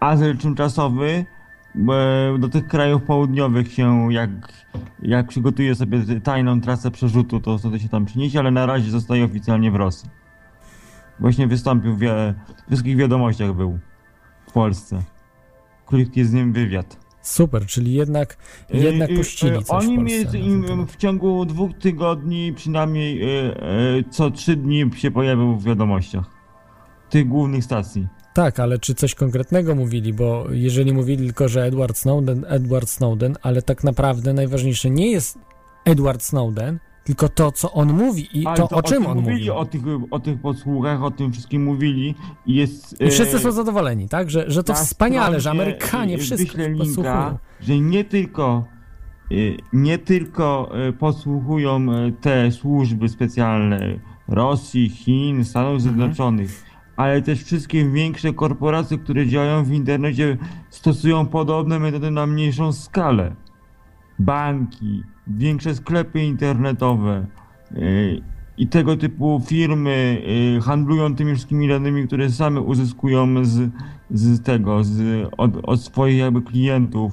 azyl 0.00 0.38
tymczasowy 0.38 1.24
do 2.38 2.48
tych 2.48 2.66
krajów 2.66 3.02
południowych 3.02 3.72
się, 3.72 4.12
jak, 4.12 4.30
jak 5.02 5.26
przygotuje 5.28 5.74
sobie 5.74 6.20
tajną 6.20 6.60
trasę 6.60 6.90
przerzutu, 6.90 7.40
to 7.40 7.58
wtedy 7.58 7.80
się 7.80 7.88
tam 7.88 8.04
przyniesie, 8.04 8.38
ale 8.38 8.50
na 8.50 8.66
razie 8.66 8.90
zostaje 8.90 9.24
oficjalnie 9.24 9.70
w 9.70 9.74
Rosji. 9.74 10.10
Właśnie 11.20 11.46
wystąpił 11.46 11.96
w 11.96 11.98
w 11.98 12.34
wszystkich 12.66 12.96
wiadomościach 12.96 13.54
był 13.54 13.78
w 14.48 14.52
Polsce. 14.52 15.02
Krótki 15.86 16.24
z 16.24 16.32
nim 16.32 16.52
wywiad. 16.52 17.05
Super, 17.26 17.66
czyli 17.66 17.94
jednak, 17.94 18.36
jednak 18.70 19.10
Y, 19.10 19.12
y, 19.12 19.16
puścili 19.16 19.58
y, 19.58 19.62
coś 19.62 19.84
Oni 19.84 19.94
im 20.34 20.86
w 20.86 20.96
ciągu 20.96 21.44
dwóch 21.44 21.70
tygodni 21.78 22.52
przynajmniej 22.52 23.22
y, 23.22 23.54
y, 23.98 24.04
co 24.10 24.30
trzy 24.30 24.56
dni 24.56 24.90
się 24.96 25.10
pojawił 25.10 25.56
w 25.56 25.64
wiadomościach. 25.64 26.24
Tych 27.10 27.28
głównych 27.28 27.64
stacji. 27.64 28.06
Tak, 28.34 28.60
ale 28.60 28.78
czy 28.78 28.94
coś 28.94 29.14
konkretnego 29.14 29.74
mówili, 29.74 30.12
bo 30.12 30.46
jeżeli 30.50 30.92
mówili 30.92 31.24
tylko, 31.24 31.48
że 31.48 31.64
Edward 31.64 31.98
Snowden, 31.98 32.44
Edward 32.48 32.88
Snowden, 32.88 33.36
ale 33.42 33.62
tak 33.62 33.84
naprawdę 33.84 34.32
najważniejsze 34.32 34.90
nie 34.90 35.10
jest 35.10 35.38
Edward 35.84 36.22
Snowden, 36.22 36.78
tylko 37.06 37.28
to, 37.28 37.52
co 37.52 37.72
on 37.72 37.92
mówi 37.92 38.40
i 38.40 38.46
Ale 38.46 38.56
to, 38.56 38.68
o 38.68 38.82
czym 38.82 39.02
tym 39.02 39.06
on 39.10 39.18
mówili, 39.18 39.36
mówi. 39.38 39.50
O 39.50 39.64
tych, 39.64 39.82
o 40.10 40.20
tych 40.20 40.40
podsłuchach, 40.40 41.02
o 41.02 41.10
tym 41.10 41.32
wszystkim 41.32 41.64
mówili 41.64 42.14
i 42.46 42.54
jest... 42.54 43.00
I 43.00 43.10
wszyscy 43.10 43.36
e, 43.36 43.40
są 43.40 43.52
zadowoleni, 43.52 44.08
tak? 44.08 44.30
Że, 44.30 44.44
że 44.50 44.64
to 44.64 44.72
na 44.72 44.78
wspaniale, 44.78 45.40
że 45.40 45.50
Amerykanie 45.50 46.14
y, 46.14 46.18
wszystko 46.18 46.58
posłuchują. 46.78 47.38
że 47.60 47.78
nie 47.78 48.04
tylko 48.04 48.64
y, 49.32 49.56
nie 49.72 49.98
tylko 49.98 50.72
podsłuchują 50.98 51.92
y, 51.92 52.12
te 52.20 52.52
służby 52.52 53.08
specjalne 53.08 53.98
Rosji, 54.28 54.88
Chin, 54.88 55.44
Stanów 55.44 55.74
Mhm. 55.74 55.80
Zjednoczonych, 55.80 56.64
ale 56.96 57.22
też 57.22 57.44
wszystkie 57.44 57.90
większe 57.90 58.32
korporacje, 58.32 58.98
które 58.98 59.26
działają 59.26 59.64
w 59.64 59.72
internecie, 59.72 60.36
stosują 60.70 61.26
podobne 61.26 61.78
metody 61.78 62.10
na 62.10 62.26
mniejszą 62.26 62.72
skalę. 62.72 63.34
Banki, 64.18 65.02
większe 65.26 65.74
sklepy 65.74 66.22
internetowe 66.22 67.26
y, 67.72 68.22
i 68.58 68.66
tego 68.66 68.96
typu 68.96 69.42
firmy 69.46 70.22
y, 70.58 70.60
handlują 70.60 71.14
tymi 71.14 71.34
wszystkimi 71.34 71.68
danymi, 71.68 72.06
które 72.06 72.30
same 72.30 72.60
uzyskują 72.60 73.44
z, 73.44 73.70
z 74.10 74.42
tego, 74.42 74.84
z, 74.84 75.28
od, 75.36 75.50
od 75.62 75.80
swoich 75.80 76.18
jakby 76.18 76.42
klientów. 76.42 77.12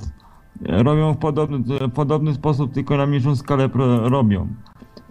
Robią 0.62 1.14
w 1.14 1.18
podobny, 1.18 1.90
podobny 1.94 2.34
sposób, 2.34 2.74
tylko 2.74 2.98
na 2.98 3.06
mniejszą 3.06 3.36
skalę 3.36 3.70
robią. 4.04 4.48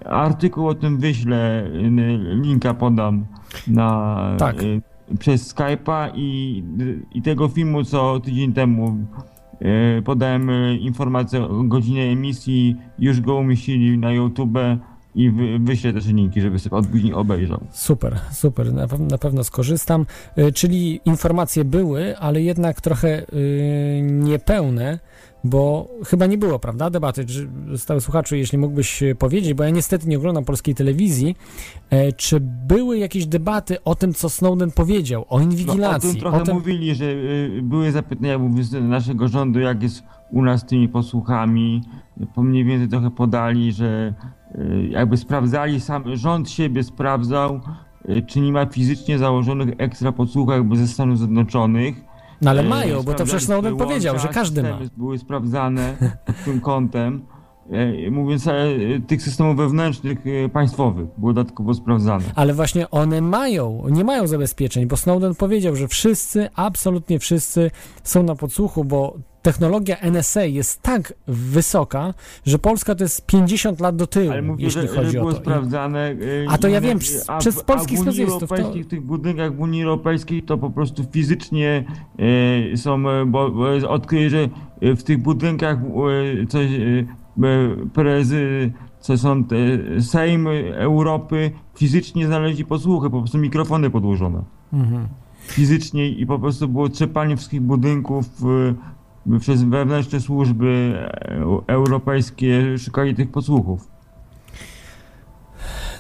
Artykuł 0.05 0.69
o 0.69 0.75
tym 0.75 0.99
wyślę, 0.99 1.65
y, 1.67 1.71
linka 2.43 2.75
podam 2.75 3.27
na, 3.67 4.17
Tak. 4.39 4.57
przez 5.19 5.55
Skype'a 5.55 6.11
i, 6.15 6.63
i 7.15 7.23
tego 7.23 7.49
filmu, 7.49 7.85
co 7.85 8.21
tydzień 8.21 8.53
temu 8.53 8.99
podałem 10.05 10.51
y, 10.51 10.77
informację 10.77 11.43
o 11.45 11.63
godzinie 11.63 12.03
emisji, 12.03 12.77
już 12.99 13.21
go 13.21 13.35
umieścili 13.35 13.99
na 13.99 14.13
YouTube 14.13 14.59
i 15.15 15.31
wy, 15.31 15.59
wyślę 15.59 15.93
też 15.93 16.07
linki, 16.07 16.41
żeby 16.41 16.59
sobie 16.59 16.77
od 16.77 16.87
później 16.87 17.15
obejrzał. 17.15 17.61
Super, 17.73 18.19
super, 18.33 18.73
na, 18.73 18.87
na 18.99 19.19
pewno 19.19 19.45
skorzystam. 19.45 20.07
Y, 20.39 20.53
Czyli 20.53 21.01
informacje 21.05 21.65
były, 21.65 22.19
ale 22.19 22.43
jednak 22.43 22.81
trochę 22.81 23.23
y, 23.23 24.01
niepełne, 24.03 24.99
bo 25.45 25.89
chyba 26.07 26.27
nie 26.27 26.39
było, 26.39 26.59
prawda, 26.59 26.91
debaty. 26.91 27.25
Czy, 27.27 27.49
stały 27.77 28.01
słuchaczu, 28.01 28.37
jeśli 28.37 28.59
mógłbyś 28.59 29.03
powiedzieć, 29.19 29.55
bo 29.55 29.65
ja 29.65 29.71
niestety 29.71 30.09
nie 30.09 30.19
oglądam 30.19 30.45
polskiej 30.45 30.75
telewizji, 30.75 31.37
e, 31.91 32.13
czy 32.13 32.41
były 32.41 32.99
jakieś 32.99 33.27
debaty 33.27 33.85
o 33.85 33.95
tym, 33.95 34.15
co 34.15 34.29
Snowden 34.29 34.71
powiedział, 34.71 35.23
o 35.29 35.39
No, 35.39 35.45
o 35.45 35.49
inwigilacji? 35.49 36.11
tym 36.11 36.21
trochę 36.21 36.41
tym- 36.45 36.55
mówili, 36.55 36.95
że 36.95 37.05
y, 37.05 37.61
były 37.63 37.93
zapytania 37.93 38.39
naszego 38.81 39.29
rządu, 39.29 39.61
jak 39.61 39.83
jest 39.83 40.03
u 40.31 40.43
nas 40.43 40.61
z 40.61 40.65
tymi 40.65 40.89
posłuchami. 40.89 41.83
Po 42.35 42.43
mniej 42.43 42.65
więcej 42.65 42.89
trochę 42.89 43.11
podali, 43.11 43.73
że 43.73 44.15
y, 44.55 44.87
jakby 44.91 45.17
sprawdzali, 45.17 45.81
sam 45.81 46.17
rząd 46.17 46.51
siebie 46.51 46.83
sprawdzał, 46.85 47.61
y, 48.09 48.23
czy 48.27 48.41
nie 48.41 48.53
ma 48.53 48.67
fizycznie 48.67 49.19
założonych 49.19 49.69
ekstra 49.79 50.13
podsłuchów 50.13 50.55
jakby 50.55 50.77
ze 50.77 50.87
Stanów 50.89 51.19
Zjednoczonych. 51.19 52.12
No 52.43 52.51
ale 52.51 52.63
mają, 52.63 53.03
bo 53.03 53.15
to 53.15 53.25
przecież 53.25 53.45
Snowden 53.45 53.77
powiedział, 53.77 54.19
że 54.19 54.29
każdy 54.29 54.63
ma. 54.63 54.79
Były 54.97 55.19
sprawdzane 55.19 55.97
tym 56.45 56.61
kątem. 56.61 57.27
Mówiąc 58.11 58.47
e, 58.47 58.53
tych 59.07 59.23
systemów 59.23 59.57
wewnętrznych 59.57 60.19
e, 60.27 60.49
państwowych, 60.49 61.07
było 61.19 61.33
dodatkowo 61.33 61.75
sprawdzane. 61.75 62.25
Ale 62.35 62.55
właśnie 62.55 62.91
one 62.91 63.21
mają, 63.21 63.83
nie 63.91 64.05
mają 64.05 64.27
zabezpieczeń, 64.27 64.87
bo 64.87 64.97
Snowden 64.97 65.35
powiedział, 65.35 65.77
że 65.77 65.89
wszyscy, 65.89 66.49
absolutnie 66.55 67.19
wszyscy 67.19 67.71
są 68.03 68.23
na 68.23 68.35
podsłuchu, 68.35 68.85
bo 68.85 69.17
technologia 69.43 69.97
NSA 70.11 70.45
jest 70.45 70.83
tak 70.83 71.13
wysoka, 71.29 72.15
że 72.47 72.59
Polska 72.59 72.95
to 72.95 73.05
jest 73.05 73.27
50 73.27 73.81
lat 73.81 73.97
do 73.97 74.07
tyłu, 74.07 74.31
Ale 74.31 74.43
mówię, 74.43 74.65
jeśli 74.65 74.83
że, 74.83 74.89
chodzi 74.89 75.11
że 75.11 75.19
o 75.19 75.21
było 75.23 75.33
to. 75.33 75.39
I- 75.39 75.43
sprawdzane. 75.43 76.01
e, 76.11 76.15
A 76.49 76.59
to 76.59 76.69
ja 76.69 76.81
wiem, 76.81 76.97
a 76.97 77.01
przez- 77.01 77.25
w- 77.27 77.39
przez 77.39 77.63
polskich 77.63 77.99
a 77.99 78.03
w 78.03 78.07
Unii 78.07 78.13
specjalistów 78.15 78.49
to- 78.49 78.55
Europejskiej, 78.57 78.85
w 78.85 78.89
tych 78.89 79.03
budynkach 79.03 79.57
w 79.57 79.61
Unii 79.61 79.83
Europejskiej 79.83 80.43
to 80.43 80.59
po 80.59 80.71
prostu 80.71 81.05
fizycznie 81.13 81.85
e, 82.73 82.77
są, 82.77 83.09
e, 83.11 83.27
bo, 83.27 83.51
bo 83.51 83.65
odkryję, 83.89 84.31
że 84.31 84.49
w 84.83 85.03
tych 85.03 85.19
budynkach 85.23 85.79
e, 86.43 86.47
coś, 86.47 86.67
e, 86.73 87.05
prezy, 87.95 88.73
co 89.01 89.19
są 89.19 89.45
te, 89.45 89.57
Sejm 90.01 90.47
Europy 90.75 91.51
fizycznie 91.77 92.27
znaleźli 92.27 92.65
podsłuchy, 92.65 93.11
po 93.11 93.19
prostu 93.19 93.39
mikrofony 93.39 93.91
podłożone. 93.91 94.43
Mhm. 94.73 95.09
Fizycznie 95.47 96.09
i 96.09 96.27
po 96.27 96.39
prostu 96.39 96.69
było 96.69 96.89
trzepanie 96.89 97.37
wszystkich 97.37 97.61
budynków 97.61 98.25
przez 99.41 99.63
wewnętrzne 99.63 100.21
służby 100.21 100.95
e, 100.97 101.45
europejskie 101.67 102.79
szukali 102.79 103.15
tych 103.15 103.31
podsłuchów. 103.31 103.93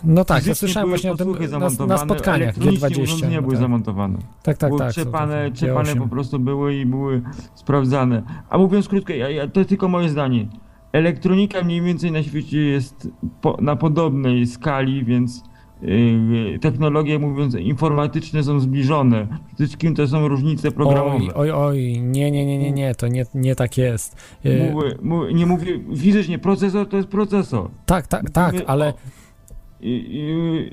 No 0.05 0.25
tak, 0.25 0.47
ja 0.47 0.55
słyszałem 0.55 0.89
właśnie 0.89 1.13
o 1.13 1.17
tym 1.17 1.35
na, 1.51 1.87
na 1.87 1.99
spotkaniach 1.99 2.59
elektronicznie 2.59 2.89
G20. 2.89 3.03
urządzenia 3.03 3.37
no 3.37 3.43
były 3.43 3.55
tak. 3.55 3.61
zamontowane. 3.61 4.19
Tak, 4.43 4.59
tak, 4.59 4.71
były 4.71 4.79
tak. 4.79 4.89
to- 4.89 4.93
trzepane 4.93 5.51
G8. 5.51 5.99
po 5.99 6.09
prostu 6.09 6.39
były 6.39 6.75
i 6.75 6.87
były 6.87 7.23
sprawdzane. 7.55 8.23
A 8.51 8.59
mówiąc 8.59 8.89
krótko, 8.89 9.13
ja, 9.13 9.31
ja, 9.31 9.49
to 9.49 9.65
tylko 9.65 9.89
moje 9.89 10.09
zdanie. 10.09 10.49
Elektronika 10.93 11.63
mniej 11.63 11.83
więcej 11.83 12.13
na 12.13 12.23
świecie 12.23 12.59
jest 12.59 13.09
po, 13.41 13.59
na 13.61 13.77
podobnej 13.77 14.47
skali, 14.47 15.05
więc 15.05 15.43
technologie, 16.61 17.19
mówiąc, 17.19 17.55
informatyczne 17.55 18.43
są 18.43 18.61
zbliżone. 18.61 19.27
Przede 19.27 19.67
wszystkim 19.67 19.95
to 19.95 20.09
są 20.09 20.29
różnice 20.29 20.71
programowe. 20.73 21.19
Oj, 21.19 21.31
oj, 21.35 21.51
oj, 21.51 22.01
nie, 22.03 22.31
nie, 22.31 22.47
nie, 22.47 22.59
nie, 22.59 22.73
nie, 22.73 22.95
to 22.95 23.09
nie, 23.09 23.27
nie 23.35 23.55
tak 23.57 23.79
jest. 23.79 24.17
E, 24.45 24.73
Mówię, 24.73 24.97
mówię, 25.03 25.35
nie 25.35 25.47
mówię 25.47 25.81
fizycznie, 25.97 26.39
procesor 26.39 26.89
to 26.89 26.97
jest 26.97 27.09
procesor. 27.09 27.71
tak, 27.87 28.07
tak, 28.07 28.31
tak, 28.31 28.53
Mówię 28.53 28.69
ale 28.71 28.95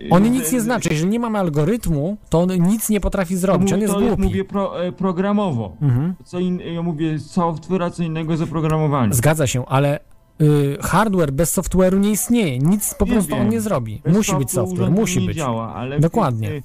on 0.09 0.23
nic 0.23 0.51
nie 0.51 0.61
znaczy. 0.61 0.89
Jeżeli 0.91 1.09
nie 1.11 1.19
mamy 1.19 1.39
algorytmu, 1.39 2.17
to 2.29 2.39
on 2.39 2.49
nic 2.49 2.89
nie 2.89 2.99
potrafi 2.99 3.37
zrobić. 3.37 3.73
On 3.73 3.81
jest 3.81 3.93
to 3.93 3.99
głupi. 3.99 4.21
mówię 4.23 4.43
pro, 4.45 4.83
e, 4.83 4.91
programowo. 4.91 5.77
Mhm. 5.81 6.15
Co 6.23 6.39
in, 6.39 6.59
ja 6.59 6.81
mówię 6.81 7.19
software, 7.19 7.83
a 7.83 7.89
co 7.89 8.03
innego 8.03 8.31
jest 8.31 8.43
oprogramowanie. 8.43 9.13
Zgadza 9.13 9.47
się, 9.47 9.65
ale 9.65 9.99
y, 10.41 10.77
hardware 10.81 11.31
bez 11.31 11.57
software'u 11.57 11.99
nie 11.99 12.11
istnieje. 12.11 12.59
Nic 12.59 12.93
po 12.93 13.05
Nie 13.05 13.11
prostu 13.11 13.31
wiem. 13.31 13.41
on 13.41 13.49
nie 13.49 13.61
zrobi. 13.61 14.01
Bez 14.03 14.15
musi 14.17 14.35
być 14.35 14.51
software, 14.51 14.91
musi 14.91 15.21
być. 15.21 15.37
działa, 15.37 15.73
ale 15.75 15.99
Dokładnie. 15.99 16.51
Y, 16.51 16.61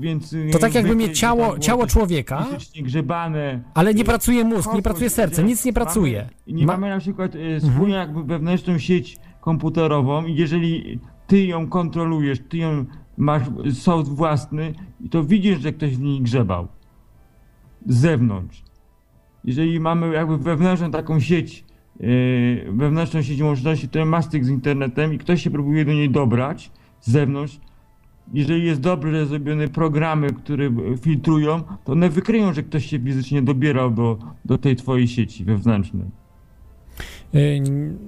więc... 0.00 0.32
y, 0.32 0.48
To 0.52 0.58
tak 0.58 0.74
jakby 0.74 0.96
mieć 0.96 1.18
ciało, 1.18 1.58
ciało 1.58 1.86
człowieka, 1.86 2.46
grzebane. 2.82 3.62
ale 3.74 3.94
nie 3.94 4.04
pracuje 4.04 4.44
mózg, 4.44 4.74
nie 4.74 4.82
pracuje 4.82 5.10
serce, 5.10 5.36
że 5.36 5.44
nic 5.44 5.64
nie 5.64 5.72
mamy- 5.72 5.84
pracuje. 5.84 6.28
Nie 6.46 6.54
Ma- 6.66 6.72
Mhm. 6.72 6.80
mamy 6.80 6.94
na 6.94 7.00
przykład 7.00 7.34
y, 7.34 7.60
wspólnie 7.60 7.94
jakby 7.94 8.24
wewnętrzną 8.24 8.78
sieć 8.78 9.16
komputerową 9.40 10.24
i 10.26 10.34
jeżeli 10.34 10.98
ty 11.26 11.46
ją 11.46 11.68
kontrolujesz, 11.68 12.38
ty 12.48 12.56
ją 12.56 12.84
masz 13.16 13.42
soft 13.74 14.08
własny, 14.08 14.74
to 15.10 15.24
widzisz, 15.24 15.60
że 15.60 15.72
ktoś 15.72 15.96
w 15.96 16.00
niej 16.00 16.20
grzebał. 16.20 16.68
Z 17.86 17.96
zewnątrz. 17.96 18.62
Jeżeli 19.44 19.80
mamy 19.80 20.12
jakby 20.14 20.38
wewnętrzną 20.38 20.90
taką 20.90 21.20
sieć, 21.20 21.64
wewnętrzną 22.72 23.22
sieć 23.22 23.42
łączności, 23.42 23.88
to 23.88 24.04
ma 24.04 24.22
styk 24.22 24.44
z 24.44 24.48
internetem 24.48 25.14
i 25.14 25.18
ktoś 25.18 25.42
się 25.42 25.50
próbuje 25.50 25.84
do 25.84 25.92
niej 25.92 26.10
dobrać 26.10 26.70
z 27.00 27.10
zewnątrz, 27.10 27.60
jeżeli 28.34 28.64
jest 28.64 28.80
dobrze 28.80 29.26
zrobione 29.26 29.68
programy, 29.68 30.32
które 30.32 30.70
filtrują, 31.02 31.62
to 31.84 31.92
one 31.92 32.08
wykryją, 32.10 32.52
że 32.52 32.62
ktoś 32.62 32.86
się 32.86 32.98
fizycznie 32.98 33.42
dobierał 33.42 33.90
do, 33.90 34.18
do 34.44 34.58
tej 34.58 34.76
twojej 34.76 35.08
sieci 35.08 35.44
wewnętrznej. 35.44 36.06
Y, 37.34 37.38
n- 37.38 37.98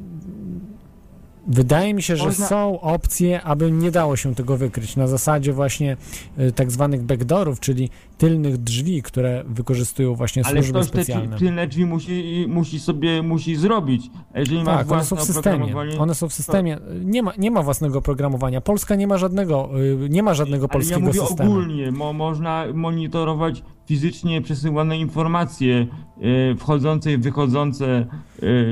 Wydaje 1.50 1.94
mi 1.94 2.02
się, 2.02 2.16
że 2.16 2.24
Można- 2.24 2.46
są 2.46 2.80
opcje, 2.80 3.42
aby 3.42 3.72
nie 3.72 3.90
dało 3.90 4.16
się 4.16 4.34
tego 4.34 4.56
wykryć. 4.56 4.96
Na 4.96 5.06
zasadzie 5.06 5.52
właśnie 5.52 5.96
y, 6.38 6.52
tak 6.52 6.70
zwanych 6.70 7.02
backdoorów, 7.02 7.60
czyli 7.60 7.90
tylnych 8.18 8.56
drzwi, 8.56 9.02
które 9.02 9.44
wykorzystują 9.48 10.14
właśnie 10.14 10.42
Ale 10.46 10.62
służby 10.62 10.72
ktoś 10.78 10.90
te 10.90 10.92
specjalne. 11.04 11.36
drzwi- 11.36 11.38
tylne 11.38 11.66
drzwi 11.66 11.86
musi, 11.86 12.44
musi 12.48 12.80
sobie 12.80 13.22
musi 13.22 13.56
zrobić. 13.56 14.10
Jeżeli 14.34 14.64
Tak, 14.64 14.92
one 14.92 15.04
są 15.04 15.16
w 15.16 15.22
systemie. 15.22 15.74
One 15.98 16.14
są 16.14 16.28
w 16.28 16.32
systemie. 16.32 16.78
Nie 17.04 17.22
ma, 17.22 17.32
nie 17.38 17.50
ma 17.50 17.62
własnego 17.62 18.02
programowania. 18.02 18.60
Polska 18.60 18.94
nie 18.94 19.06
ma 19.06 19.18
żadnego, 19.18 19.70
y, 20.04 20.08
nie 20.08 20.22
ma 20.22 20.34
żadnego 20.34 20.62
Ale 20.64 20.68
ja 20.68 20.72
polskiego 20.72 21.00
mówię 21.00 21.20
systemu. 21.20 21.50
ogólnie, 21.50 21.92
mo, 21.92 22.12
można 22.12 22.64
monitorować 22.74 23.62
fizycznie 23.86 24.42
przesyłane 24.42 24.98
informacje 24.98 25.86
e, 26.52 26.54
wchodzące 26.56 27.12
i 27.12 27.18
wychodzące 27.18 28.06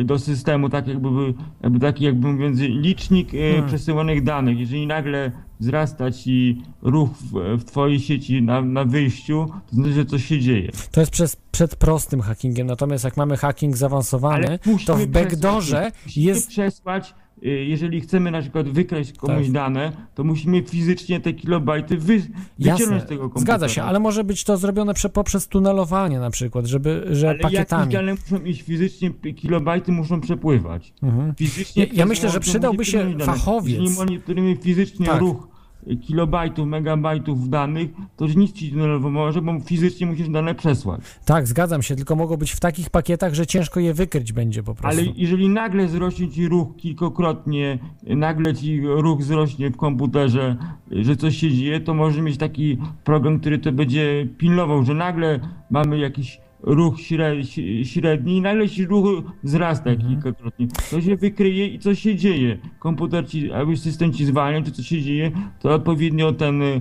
e, 0.00 0.04
do 0.04 0.18
systemu, 0.18 0.68
tak 0.68 0.86
jakby, 0.88 1.10
by- 1.10 1.34
jakby 1.62 1.78
taki 1.80 2.04
jakby 2.04 2.32
mówiąc 2.32 2.58
licznik 2.60 3.30
Hmm. 3.30 3.66
przesyłanych 3.66 4.22
danych. 4.24 4.58
Jeżeli 4.58 4.86
nagle 4.86 5.32
wzrasta 5.60 6.10
ci 6.10 6.62
ruch 6.82 7.10
w, 7.10 7.58
w 7.58 7.64
twojej 7.64 8.00
sieci 8.00 8.42
na, 8.42 8.62
na 8.62 8.84
wyjściu, 8.84 9.46
to 9.66 9.76
znaczy, 9.76 9.92
że 9.92 10.04
coś 10.04 10.24
się 10.24 10.40
dzieje. 10.40 10.70
To 10.90 11.00
jest 11.00 11.12
przez, 11.12 11.36
przed 11.36 11.76
prostym 11.76 12.20
hackingiem, 12.20 12.66
natomiast 12.66 13.04
jak 13.04 13.16
mamy 13.16 13.36
hacking 13.36 13.76
zaawansowany, 13.76 14.58
to 14.86 14.96
w 14.96 15.06
backdoorze 15.06 15.92
jest... 16.16 16.48
przesłać, 16.48 17.14
jeżeli 17.42 18.00
chcemy 18.00 18.30
na 18.30 18.40
przykład 18.42 18.68
wykraść 18.68 19.12
komuś 19.12 19.42
Tak. 19.44 19.52
dane, 19.52 19.92
to 20.14 20.24
musimy 20.24 20.62
fizycznie 20.62 21.20
te 21.20 21.32
kilobajty 21.32 21.96
wy, 21.96 22.18
wyciągnąć 22.18 22.40
Jasne, 22.58 23.00
z 23.00 23.06
tego 23.06 23.22
komputera. 23.22 23.40
zgadza 23.58 23.68
się, 23.68 23.82
ale 23.82 23.98
może 24.00 24.24
być 24.24 24.44
to 24.44 24.56
zrobione 24.56 24.94
prze, 24.94 25.08
poprzez 25.08 25.48
tunelowanie 25.48 26.18
na 26.20 26.30
przykład, 26.30 26.66
żeby, 26.66 27.06
że 27.10 27.28
Ale 27.28 27.38
pakietami. 27.38 27.92
dane 27.92 28.14
muszą 28.14 28.44
iść 28.44 28.62
fizycznie, 28.62 29.10
kilobajty 29.36 29.92
muszą 29.92 30.20
przepływać. 30.20 30.92
Mhm. 31.02 31.34
Fizycznie 31.34 31.84
Ja- 31.84 31.92
ja 31.92 32.06
myślę, 32.06 32.30
że 32.30 32.40
przydałby 32.40 32.84
się 32.84 33.14
fachowiec. 33.20 33.78
Jeżeli 33.80 33.96
monitorujemy 33.98 34.56
fizycznie 34.56 35.06
Tak. 35.06 35.20
ruch 35.20 35.48
y, 35.52 35.55
kilobajtów, 35.94 36.66
megabajtów 36.66 37.48
danych, 37.48 37.90
to 38.16 38.26
nic 38.26 38.52
ci 38.52 38.72
nie 38.72 38.86
może, 38.98 39.42
bo 39.42 39.60
fizycznie 39.60 40.06
musisz 40.06 40.28
dane 40.28 40.54
przesłać. 40.54 41.00
Tak, 41.24 41.46
zgadzam 41.46 41.82
się, 41.82 41.96
tylko 41.96 42.16
mogą 42.16 42.36
być 42.36 42.52
w 42.52 42.60
takich 42.60 42.90
pakietach, 42.90 43.34
że 43.34 43.46
ciężko 43.46 43.80
je 43.80 43.94
wykryć 43.94 44.32
będzie 44.32 44.62
po 44.62 44.74
prostu. 44.74 45.00
Ale 45.00 45.12
jeżeli 45.16 45.48
nagle 45.48 45.86
wzrośnie 45.86 46.28
ci 46.28 46.48
ruch 46.48 46.76
kilkokrotnie, 46.76 47.78
nagle 48.02 48.54
ci 48.54 48.80
ruch 48.84 49.20
wzrośnie 49.20 49.70
w 49.70 49.76
komputerze, 49.76 50.56
że 50.90 51.16
coś 51.16 51.36
się 51.36 51.50
dzieje, 51.50 51.80
to 51.80 51.94
może 51.94 52.22
mieć 52.22 52.36
taki 52.36 52.78
program, 53.04 53.40
który 53.40 53.58
to 53.58 53.72
będzie 53.72 54.28
pilnował, 54.38 54.84
że 54.84 54.94
nagle 54.94 55.40
mamy 55.70 55.98
jakiś 55.98 56.40
ruch 56.66 56.94
śre- 56.96 57.84
średni 57.84 58.36
i 58.36 58.40
nagle 58.40 58.68
ci 58.68 58.86
ruch 58.86 59.22
wzrasta 59.44 59.90
Mhm. 59.90 60.08
kilkakrotnie. 60.10 60.66
To 60.90 61.00
się 61.00 61.16
wykryje 61.16 61.66
i 61.66 61.78
coś 61.78 61.98
się 61.98 62.16
dzieje. 62.16 62.58
Komputer 62.78 63.28
ci, 63.28 63.52
albo 63.52 63.76
system 63.76 64.12
ci 64.12 64.24
zwalnia, 64.24 64.62
czy 64.62 64.72
coś 64.72 64.86
się 64.86 65.02
dzieje, 65.02 65.30
to 65.60 65.74
odpowiednio 65.74 66.32
ten, 66.32 66.62
y, 66.62 66.80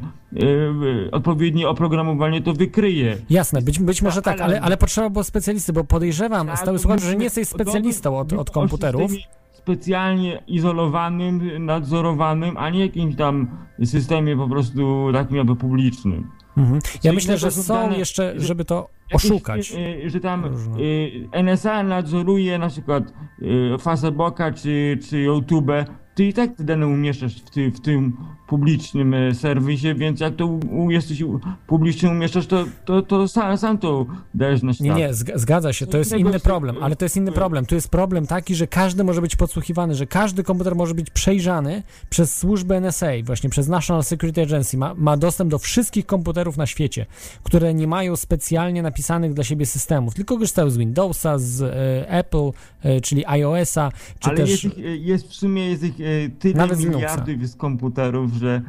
odpowiednie 1.11 1.69
oprogramowanie 1.69 2.41
to 2.41 2.53
wykryje. 2.53 3.17
Jasne, 3.29 3.61
być, 3.61 3.79
być 3.79 4.01
może 4.01 4.21
tak, 4.21 4.41
ale, 4.41 4.43
ale- 4.55 4.61
ale 4.61 4.77
potrzeba 4.77 5.09
było 5.09 5.23
specjalisty, 5.23 5.73
bo 5.73 5.83
podejrzewam, 5.83 6.47
Tak, 6.47 6.59
stały 6.59 6.79
słuchacz, 6.79 7.01
że 7.03 7.15
nie 7.15 7.23
jesteś 7.23 7.47
specjalistą 7.47 8.17
od, 8.19 8.33
od 8.33 8.49
komputerów. 8.51 9.11
Specjalnie 9.53 10.43
izolowanym, 10.47 11.65
nadzorowanym, 11.65 12.57
a 12.57 12.69
nie 12.69 12.79
jakimś 12.79 13.15
tam 13.15 13.47
systemie 13.83 14.37
po 14.37 14.47
prostu 14.47 15.07
takim 15.13 15.37
jakby 15.37 15.55
publicznym. 15.55 16.27
Mhm. 16.57 16.79
Ja 17.03 17.13
myślę, 17.13 17.37
że 17.37 17.51
są 17.51 17.91
jeszcze, 17.91 18.33
że- 18.39 18.45
żeby 18.47 18.65
to 18.65 18.89
oszukać. 19.13 19.71
y, 19.71 19.77
y, 20.05 20.09
że 20.09 20.19
tam 20.19 20.45
y, 20.79 21.27
NSA 21.31 21.83
nadzoruje 21.83 22.57
na 22.59 22.69
przykład 22.69 23.03
y, 23.41 23.77
Facebooka 23.81 24.51
czy, 24.51 24.99
czy 25.09 25.19
YouTube, 25.19 25.71
ty 26.15 26.25
i 26.25 26.33
tak 26.33 26.55
te 26.55 26.63
dane 26.63 26.87
umieszczasz 26.87 27.35
w, 27.41 27.49
ty, 27.49 27.71
w 27.71 27.79
tym 27.81 28.17
publicznym 28.47 29.13
e, 29.13 29.35
serwisie, 29.35 29.95
więc 29.95 30.19
jak 30.19 30.35
to 30.35 30.59
jesteś 30.89 31.23
publicznie 31.67 32.09
umieszczasz, 32.09 32.47
to, 32.47 32.65
to, 32.85 33.01
to 33.01 33.27
sam, 33.27 33.57
sam 33.57 33.77
to 33.77 34.05
dajesz 34.33 34.63
na 34.63 34.67
Nie, 34.69 34.73
świat. 34.75 34.97
nie, 34.97 35.09
zg- 35.13 35.37
zgadza 35.39 35.73
się, 35.73 35.87
to 35.87 35.97
jest 35.97 36.11
inny 36.17 36.31
jest- 36.31 36.45
problem, 36.45 36.75
ale 36.81 36.95
to 36.95 37.05
jest 37.05 37.17
inny 37.17 37.31
problem. 37.31 37.65
Tu 37.65 37.75
jest 37.75 37.89
problem 37.89 38.27
taki, 38.27 38.55
że 38.55 38.67
każdy 38.67 39.03
może 39.03 39.21
być 39.21 39.35
podsłuchiwany, 39.35 39.95
że 39.95 40.07
każdy 40.07 40.43
komputer 40.43 40.75
może 40.75 40.93
być 40.93 41.09
przejrzany 41.09 41.83
przez 42.09 42.37
służbę 42.37 42.77
NSA, 42.77 43.07
właśnie 43.23 43.49
przez 43.49 43.67
National 43.67 44.03
Security 44.03 44.41
Agency. 44.41 44.77
Ma, 44.77 44.93
ma 44.93 45.17
dostęp 45.17 45.51
do 45.51 45.59
wszystkich 45.59 46.05
komputerów 46.05 46.57
na 46.57 46.65
świecie, 46.65 47.05
które 47.43 47.73
nie 47.73 47.87
mają 47.87 48.15
specjalnie 48.15 48.81
napisanych 48.81 49.33
dla 49.33 49.43
siebie 49.43 49.65
systemów, 49.65 50.13
tylko 50.15 50.35
korzystają 50.35 50.69
z 50.69 50.77
Windowsa, 50.77 51.37
z 51.37 51.61
e, 51.61 52.09
Apple, 52.09 52.51
e, 52.83 53.01
czyli 53.01 53.25
iOS-a, 53.25 53.91
czy 54.19 54.29
Ale 54.29 54.37
też... 54.37 54.49
jest, 54.49 54.63
ich, 54.77 54.85
e, 54.85 54.95
jest 54.97 55.27
w 55.29 55.33
sumie 55.33 55.69
jest 55.69 55.83
ich 55.83 55.95
e, 56.01 56.29
tyle 56.39 56.75
z 56.75 56.85
miliardów 56.85 57.41
jest 57.41 57.57
komputerów, 57.57 58.34
że 58.35 58.61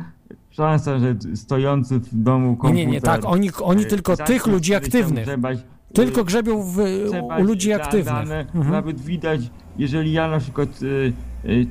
szansa, 0.51 0.99
że 0.99 1.17
stojący 1.35 1.99
w 1.99 2.23
domu 2.23 2.57
komputer... 2.57 2.77
nie, 2.77 2.87
nie, 2.87 3.01
tak, 3.01 3.25
oni, 3.25 3.51
oni 3.63 3.83
e, 3.83 3.87
tylko 3.87 4.17
tych 4.17 4.47
ludzi 4.47 4.75
aktywnych, 4.75 5.25
grzebać, 5.25 5.59
tylko 5.93 6.21
e, 6.21 6.25
grzebią 6.25 6.63
w, 6.63 6.79
u 7.41 7.43
ludzi 7.43 7.73
aktywnych. 7.73 8.29
Dane, 8.29 8.41
Mhm. 8.41 8.71
Nawet 8.71 9.01
widać, 9.01 9.41
jeżeli 9.79 10.13
ja 10.13 10.29
na 10.29 10.39
przykład 10.39 10.83
y, 10.83 11.13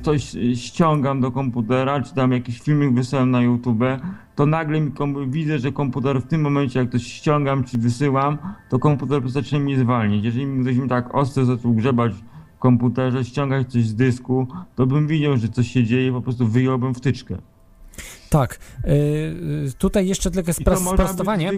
coś 0.02 0.36
ściągam 0.54 1.20
do 1.20 1.30
komputera, 1.30 2.02
czy 2.02 2.14
tam 2.14 2.32
jakiś 2.32 2.60
filmik 2.60 2.94
wysyłam 2.94 3.30
na 3.30 3.42
YouTube, 3.42 3.84
to 4.34 4.46
nagle 4.46 4.80
widzę, 5.26 5.58
że 5.58 5.72
komputer 5.72 6.20
w 6.20 6.26
tym 6.26 6.40
momencie, 6.40 6.80
jak 6.80 6.90
coś 6.90 7.02
ściągam 7.02 7.64
czy 7.64 7.78
wysyłam, 7.78 8.38
to 8.68 8.78
komputer 8.78 9.28
zacznie 9.28 9.60
mi 9.60 9.76
zwalniać. 9.76 10.24
Jeżeli 10.24 10.46
mi 10.46 10.64
ktoś 10.64 10.76
mi 10.76 10.88
tak 10.88 11.14
ostro 11.14 11.44
zaczął 11.44 11.74
grzebać 11.74 12.12
w 12.14 12.58
komputerze, 12.58 13.24
ściągać 13.24 13.72
coś 13.72 13.86
z 13.86 13.94
dysku, 13.94 14.46
to 14.74 14.86
bym 14.86 15.06
widział, 15.06 15.36
że 15.36 15.48
coś 15.48 15.70
się 15.70 15.84
dzieje, 15.84 16.12
po 16.12 16.20
prostu 16.20 16.46
wyjąłbym 16.46 16.94
wtyczkę. 16.94 17.38
Tak, 18.30 18.58
y, 18.84 18.90
y, 19.68 19.72
tutaj 19.78 20.08
jeszcze 20.08 20.30
tylko 20.30 20.52
spra- 20.52 20.94
sprostowanie. 20.94 21.50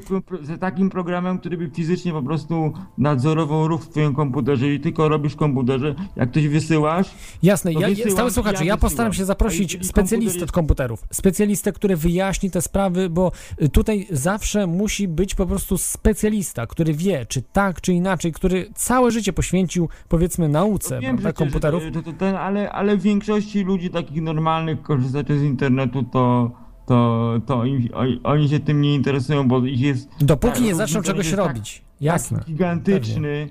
z 0.43 0.61
takim 0.61 0.91
programem, 0.91 1.39
który 1.39 1.57
by 1.57 1.71
fizycznie 1.71 2.13
po 2.13 2.23
prostu 2.23 2.73
nadzorował 2.99 3.69
ruch 3.69 3.83
w 3.85 3.89
twoim 3.89 4.15
komputerze 4.15 4.75
i 4.75 4.81
tylko 4.81 5.09
robisz 5.09 5.35
komputerze, 5.35 5.95
jak 6.17 6.31
ktoś 6.31 6.49
wysyłasz, 6.49 7.11
Jasne, 7.43 7.73
ja, 7.73 7.89
wysyłam 7.89 8.31
stały 8.31 8.55
ja 8.55 8.65
ja 8.65 8.77
postaram 8.77 9.13
się 9.13 9.25
zaprosić 9.25 9.87
specjalistę 9.87 10.45
od 10.45 10.53
komputerów, 10.53 11.05
specjalistę, 11.13 11.73
który 11.73 11.97
wyjaśni 11.97 12.51
te 12.51 12.63
sprawy, 12.63 13.11
bo 13.11 13.33
y, 13.63 13.69
tutaj 13.69 14.07
zawsze 14.11 14.67
musi 14.67 15.09
być 15.09 15.35
po 15.35 15.47
prostu 15.47 15.79
specjalista, 15.79 16.67
który 16.67 16.95
wie, 16.95 17.27
czy 17.27 17.43
tak, 17.43 17.81
czy 17.81 17.93
inaczej, 17.93 18.33
który 18.33 18.71
całe 18.75 19.11
życie 19.11 19.33
poświęcił, 19.33 19.89
powiedzmy, 20.09 20.49
nauce 20.49 21.01
Wiem 21.01 21.17
prawda, 21.17 21.33
komputerów. 21.33 21.83
Że, 21.83 21.93
że 21.93 22.03
to 22.03 22.13
ten, 22.13 22.37
ale, 22.37 22.73
ale 22.73 22.97
w 22.97 23.03
większości 23.03 23.65
ludzi 23.65 23.91
takich 23.91 24.23
normalnych 24.23 24.83
korzystaczy 24.83 25.39
z 25.39 25.43
internetu, 25.43 26.03
to, 26.03 26.51
to, 26.89 27.33
to 27.47 27.61
oni, 27.61 28.49
się 28.49 28.61
tym 28.61 28.81
nie 28.81 28.95
interesują, 28.95 29.49
bo 29.49 29.67
ich 29.67 29.81
jest. 29.81 30.09
Dopóki 30.21 30.53
tak, 30.55 30.63
nie 30.63 30.75
zaczną 30.75 31.01
w 31.01 31.05
czegoś 31.05 31.27
internecie 31.27 31.49
robić. 31.55 31.85
Jasne. 32.01 32.39
Tak 32.39 32.47
gigantyczny, 32.47 33.49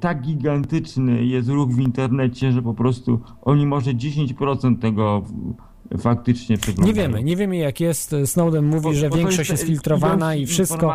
tak 0.00 0.20
gigantyczny 0.22 1.24
jest 1.24 1.48
ruch 1.48 1.70
w 1.70 1.80
internecie, 1.80 2.52
że 2.52 2.62
po 2.62 2.74
prostu 2.74 3.20
oni 3.42 3.66
może 3.66 3.90
10% 3.94 4.78
tego 4.78 5.20
w- 5.20 5.54
faktycznie 6.00 6.54
Nie 6.54 6.58
przeglądają. 6.60 6.94
wiemy, 7.08 7.24
nie 7.24 7.36
wiemy 7.36 7.56
jak 7.56 7.80
jest. 7.80 8.14
Snowden 8.24 8.66
mówi, 8.66 8.82
Bo- 8.82 8.92
że 8.92 9.08
bo 9.10 9.16
większość 9.16 9.50
jest 9.50 9.62
e, 9.62 9.66
filtrowana 9.66 10.34
i 10.34 10.46
wszystko, 10.46 10.92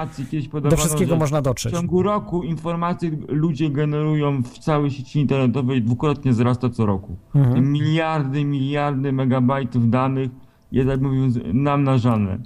do 0.63 0.77
wszystkiego 0.77 1.15
można 1.15 1.39
W 1.39 1.43
dotrzeć. 1.43 1.73
ciągu 1.73 2.03
roku 2.03 2.43
informacje 2.43 3.11
ludzie 3.27 3.69
generują 3.69 4.43
w 4.43 4.59
całej 4.59 4.91
sieci 4.91 5.19
internetowej 5.19 5.81
dwukrotnie 5.81 6.31
wzrasta 6.31 6.69
co 6.69 6.85
roku. 6.85 7.15
Mhm. 7.35 7.71
Miliardy, 7.71 8.45
miliardy 8.45 9.11
megabajtów 9.11 9.89
danych 9.89 10.29
jest, 10.73 10.89
tak 10.89 11.01
mówiąc, 11.01 11.39
namnażane. 11.53 12.37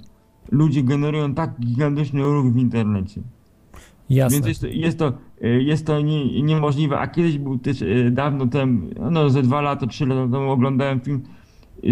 Ludzie 0.50 0.82
generują 0.82 1.34
tak 1.34 1.60
gigantyczny 1.60 2.22
ruch 2.22 2.52
w 2.52 2.56
internecie. 2.56 3.22
Jasne. 4.10 4.36
Więc 4.36 4.46
jest 4.46 4.60
to, 4.60 4.66
jest 4.66 4.98
to, 4.98 5.12
jest 5.40 5.86
to 5.86 6.00
nie, 6.00 6.42
niemożliwe. 6.42 6.98
A 6.98 7.06
kiedyś 7.06 7.38
był 7.38 7.58
też 7.58 7.82
e, 7.82 8.10
dawno 8.10 8.46
temu, 8.46 8.86
no 9.10 9.30
ze 9.30 9.42
dwa 9.42 9.60
lata, 9.60 9.86
trzy 9.86 10.06
lata 10.06 10.32
temu 10.32 10.50
oglądałem 10.50 11.00
film. 11.00 11.22
e, 11.84 11.88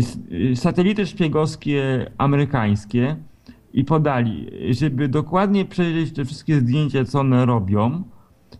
e, 0.52 0.56
Satelity 0.56 1.06
szpiegowskie 1.06 2.10
amerykańskie 2.18 3.16
i 3.72 3.84
podali, 3.84 4.46
żeby 4.70 5.08
dokładnie 5.08 5.64
przejrzeć 5.64 6.12
te 6.12 6.24
wszystkie 6.24 6.60
zdjęcia, 6.60 7.04
co 7.04 7.20
one 7.20 7.46
robią, 7.46 8.02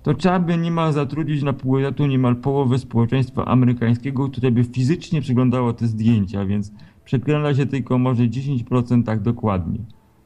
to 0.03 0.15
trzeba 0.15 0.39
by 0.41 0.57
niemal 0.57 0.93
zatrudnić 0.93 1.43
na 1.43 1.53
pół 1.53 1.79
etatu 1.79 2.07
niemal 2.07 2.37
połowę 2.37 2.79
społeczeństwa 2.79 3.45
amerykańskiego, 3.45 4.29
które 4.29 4.51
by 4.51 4.65
fizycznie 4.65 5.21
przeglądało 5.21 5.73
te 5.73 5.87
zdjęcia, 5.87 6.45
więc 6.45 6.73
przegląda 7.07 7.55
się 7.55 7.67
tylko 7.67 7.99
może 7.99 8.23
10% 8.23 9.03
tak 9.05 9.21
dokładnie, 9.21 9.79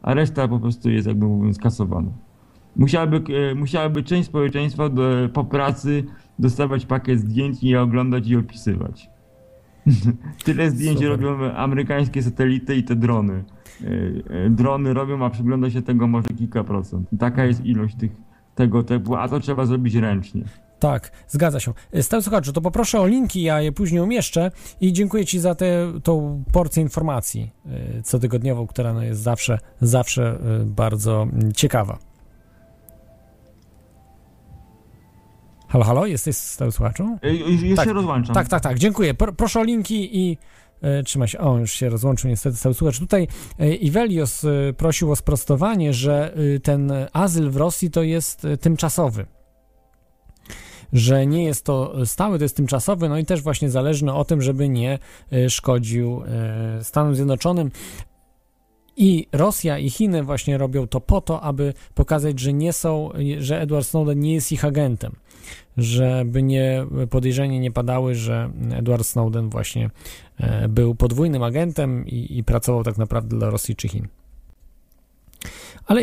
a 0.02 0.14
reszta 0.14 0.48
po 0.48 0.60
prostu 0.60 0.90
jest 0.90 1.06
jakby 1.06 1.26
mówiąc 1.26 1.58
kasowana. 1.58 2.10
Musiałaby, 2.76 3.22
e, 3.50 3.54
musiałaby 3.54 4.02
część 4.02 4.28
społeczeństwa 4.28 4.88
do, 4.88 5.02
po 5.32 5.44
pracy 5.44 6.04
dostawać 6.38 6.86
pakiet 6.86 7.20
zdjęć 7.20 7.62
i 7.62 7.68
je 7.68 7.82
oglądać 7.82 8.28
i 8.28 8.36
opisywać. 8.36 9.10
Tyle 10.44 10.70
zdjęć 10.70 10.98
Super. 10.98 11.20
robią 11.20 11.52
amerykańskie 11.54 12.22
satelity 12.22 12.76
i 12.76 12.82
te 12.82 12.96
drony. 12.96 13.44
E, 13.84 13.86
e, 14.44 14.50
Drony 14.50 14.94
robią, 14.94 15.24
a 15.24 15.30
przygląda 15.30 15.70
się 15.70 15.82
tego 15.82 16.06
może 16.06 16.28
kilka 16.28 16.64
procent. 16.64 17.08
Taka 17.18 17.44
jest 17.44 17.64
ilość 17.64 17.94
tych, 17.96 18.10
tego 18.54 18.82
typu, 18.82 19.16
a 19.16 19.28
to 19.28 19.40
trzeba 19.40 19.66
zrobić 19.66 19.94
ręcznie. 19.94 20.44
Tak, 20.80 21.12
zgadza 21.28 21.60
się. 21.60 21.72
Stały 22.00 22.22
słuchaczu, 22.22 22.52
to 22.52 22.60
poproszę 22.60 23.00
o 23.00 23.06
linki, 23.06 23.42
ja 23.42 23.60
je 23.60 23.72
później 23.72 24.00
umieszczę 24.00 24.50
i 24.80 24.92
dziękuję 24.92 25.26
Ci 25.26 25.40
za 25.40 25.54
tę 25.54 25.92
tą 26.02 26.44
porcję 26.52 26.82
informacji 26.82 27.50
y, 27.98 28.02
cotygodniową, 28.02 28.66
która 28.66 28.92
no 28.92 29.02
jest 29.02 29.20
zawsze, 29.20 29.58
zawsze 29.80 30.38
y, 30.62 30.64
bardzo 30.64 31.26
ciekawa. 31.56 31.98
Halo, 35.68 35.84
halo, 35.84 36.06
jesteś 36.06 36.36
stały 36.36 36.72
słuchaczu? 36.72 37.18
E, 37.22 37.34
Już, 37.34 37.76
Tak, 37.76 37.88
się 37.88 37.92
rozłączam. 37.92 38.34
Tak, 38.34 38.48
tak, 38.48 38.62
tak, 38.62 38.78
dziękuję. 38.78 39.14
Pro, 39.14 39.32
proszę 39.32 39.60
o 39.60 39.64
linki 39.64 40.18
i 40.18 40.38
e, 40.82 41.02
trzymaj 41.02 41.28
się. 41.28 41.38
O, 41.38 41.58
już 41.58 41.72
się 41.72 41.88
rozłączył 41.88 42.30
niestety 42.30 42.56
cały 42.56 42.74
słuchacz. 42.74 42.98
Tutaj 42.98 43.28
e, 43.58 43.74
Iwelios 43.74 44.44
e, 44.44 44.72
prosił 44.72 45.12
o 45.12 45.16
sprostowanie, 45.16 45.92
że 45.92 46.34
e, 46.56 46.60
ten 46.60 46.92
azyl 47.12 47.50
w 47.50 47.56
Rosji 47.56 47.90
to 47.90 48.02
jest 48.02 48.44
e, 48.44 48.56
tymczasowy. 48.56 49.26
Że 50.92 51.26
nie 51.26 51.44
jest 51.44 51.64
to 51.64 52.06
stały, 52.06 52.38
to 52.38 52.44
jest 52.44 52.56
tymczasowy, 52.56 53.08
no 53.08 53.18
i 53.18 53.24
też 53.24 53.42
właśnie 53.42 53.70
zależny 53.70 54.14
o 54.14 54.24
tym, 54.24 54.42
żeby 54.42 54.68
nie 54.68 54.98
e, 55.32 55.50
szkodził 55.50 56.22
e, 56.26 56.84
Stanom 56.84 57.14
Zjednoczonym. 57.14 57.70
I 58.96 59.26
Rosja 59.32 59.78
i 59.78 59.90
Chiny 59.90 60.22
właśnie 60.22 60.58
robią 60.58 60.86
to 60.86 61.00
po 61.00 61.20
to, 61.20 61.40
aby 61.40 61.74
pokazać, 61.94 62.40
że 62.40 62.52
nie 62.52 62.72
są, 62.72 63.10
że 63.38 63.60
Edward 63.60 63.86
Snowden 63.86 64.20
nie 64.20 64.34
jest 64.34 64.52
ich 64.52 64.64
agentem 64.64 65.16
żeby 65.76 66.42
nie 66.42 66.86
podejrzenie 67.10 67.60
nie 67.60 67.70
padały, 67.70 68.14
że 68.14 68.50
Edward 68.70 69.06
Snowden 69.06 69.50
właśnie 69.50 69.90
e, 70.38 70.68
był 70.68 70.94
podwójnym 70.94 71.42
agentem 71.42 72.06
i, 72.06 72.38
i 72.38 72.44
pracował 72.44 72.84
tak 72.84 72.98
naprawdę 72.98 73.38
dla 73.38 73.50
Rosji 73.50 73.76
czy 73.76 73.88
Chin. 73.88 74.08
Ale 75.86 76.02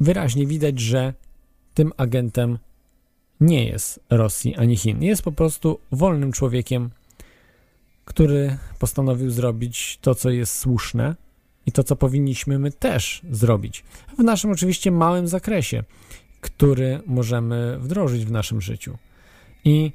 wyraźnie 0.00 0.46
widać, 0.46 0.80
że 0.80 1.14
tym 1.74 1.92
agentem 1.96 2.58
nie 3.40 3.64
jest 3.64 4.00
Rosji 4.10 4.56
ani 4.56 4.76
Chin. 4.76 5.02
Jest 5.02 5.22
po 5.22 5.32
prostu 5.32 5.80
wolnym 5.92 6.32
człowiekiem, 6.32 6.90
który 8.04 8.58
postanowił 8.78 9.30
zrobić 9.30 9.98
to, 10.02 10.14
co 10.14 10.30
jest 10.30 10.58
słuszne 10.58 11.16
i 11.66 11.72
to, 11.72 11.84
co 11.84 11.96
powinniśmy 11.96 12.58
my 12.58 12.72
też 12.72 13.22
zrobić. 13.30 13.84
W 14.18 14.22
naszym 14.22 14.50
oczywiście 14.50 14.90
małym 14.90 15.28
zakresie, 15.28 15.84
który 16.40 17.00
możemy 17.06 17.78
wdrożyć 17.78 18.24
w 18.24 18.30
naszym 18.30 18.60
życiu. 18.60 18.98
I 19.64 19.92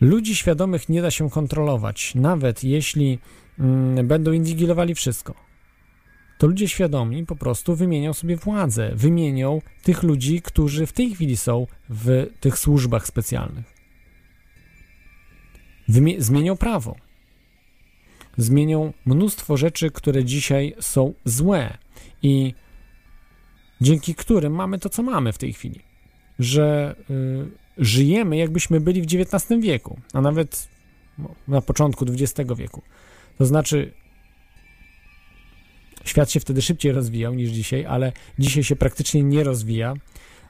ludzi 0.00 0.36
świadomych 0.36 0.88
nie 0.88 1.02
da 1.02 1.10
się 1.10 1.30
kontrolować, 1.30 2.14
nawet 2.14 2.64
jeśli 2.64 3.18
mm, 3.58 4.06
będą 4.06 4.32
inwigilowali 4.32 4.94
wszystko. 4.94 5.45
To 6.38 6.46
ludzie 6.46 6.68
świadomi 6.68 7.26
po 7.26 7.36
prostu 7.36 7.76
wymienią 7.76 8.12
sobie 8.12 8.36
władzę, 8.36 8.92
wymienią 8.94 9.62
tych 9.82 10.02
ludzi, 10.02 10.42
którzy 10.42 10.86
w 10.86 10.92
tej 10.92 11.14
chwili 11.14 11.36
są 11.36 11.66
w 11.88 12.26
tych 12.40 12.58
służbach 12.58 13.06
specjalnych. 13.06 13.76
Zmienią 16.18 16.56
prawo. 16.56 16.96
Zmienią 18.36 18.92
mnóstwo 19.06 19.56
rzeczy, 19.56 19.90
które 19.90 20.24
dzisiaj 20.24 20.74
są 20.80 21.14
złe 21.24 21.78
i 22.22 22.54
dzięki 23.80 24.14
którym 24.14 24.54
mamy 24.54 24.78
to, 24.78 24.88
co 24.88 25.02
mamy 25.02 25.32
w 25.32 25.38
tej 25.38 25.52
chwili 25.52 25.80
że 26.38 26.96
y, 27.10 27.84
żyjemy, 27.84 28.36
jakbyśmy 28.36 28.80
byli 28.80 29.02
w 29.02 29.04
XIX 29.04 29.60
wieku, 29.60 30.00
a 30.12 30.20
nawet 30.20 30.68
no, 31.18 31.34
na 31.48 31.60
początku 31.60 32.04
XX 32.04 32.50
wieku. 32.56 32.82
To 33.38 33.46
znaczy, 33.46 33.92
świat 36.06 36.30
się 36.30 36.40
wtedy 36.40 36.62
szybciej 36.62 36.92
rozwijał 36.92 37.34
niż 37.34 37.50
dzisiaj, 37.50 37.86
ale 37.86 38.12
dzisiaj 38.38 38.64
się 38.64 38.76
praktycznie 38.76 39.22
nie 39.22 39.44
rozwija. 39.44 39.94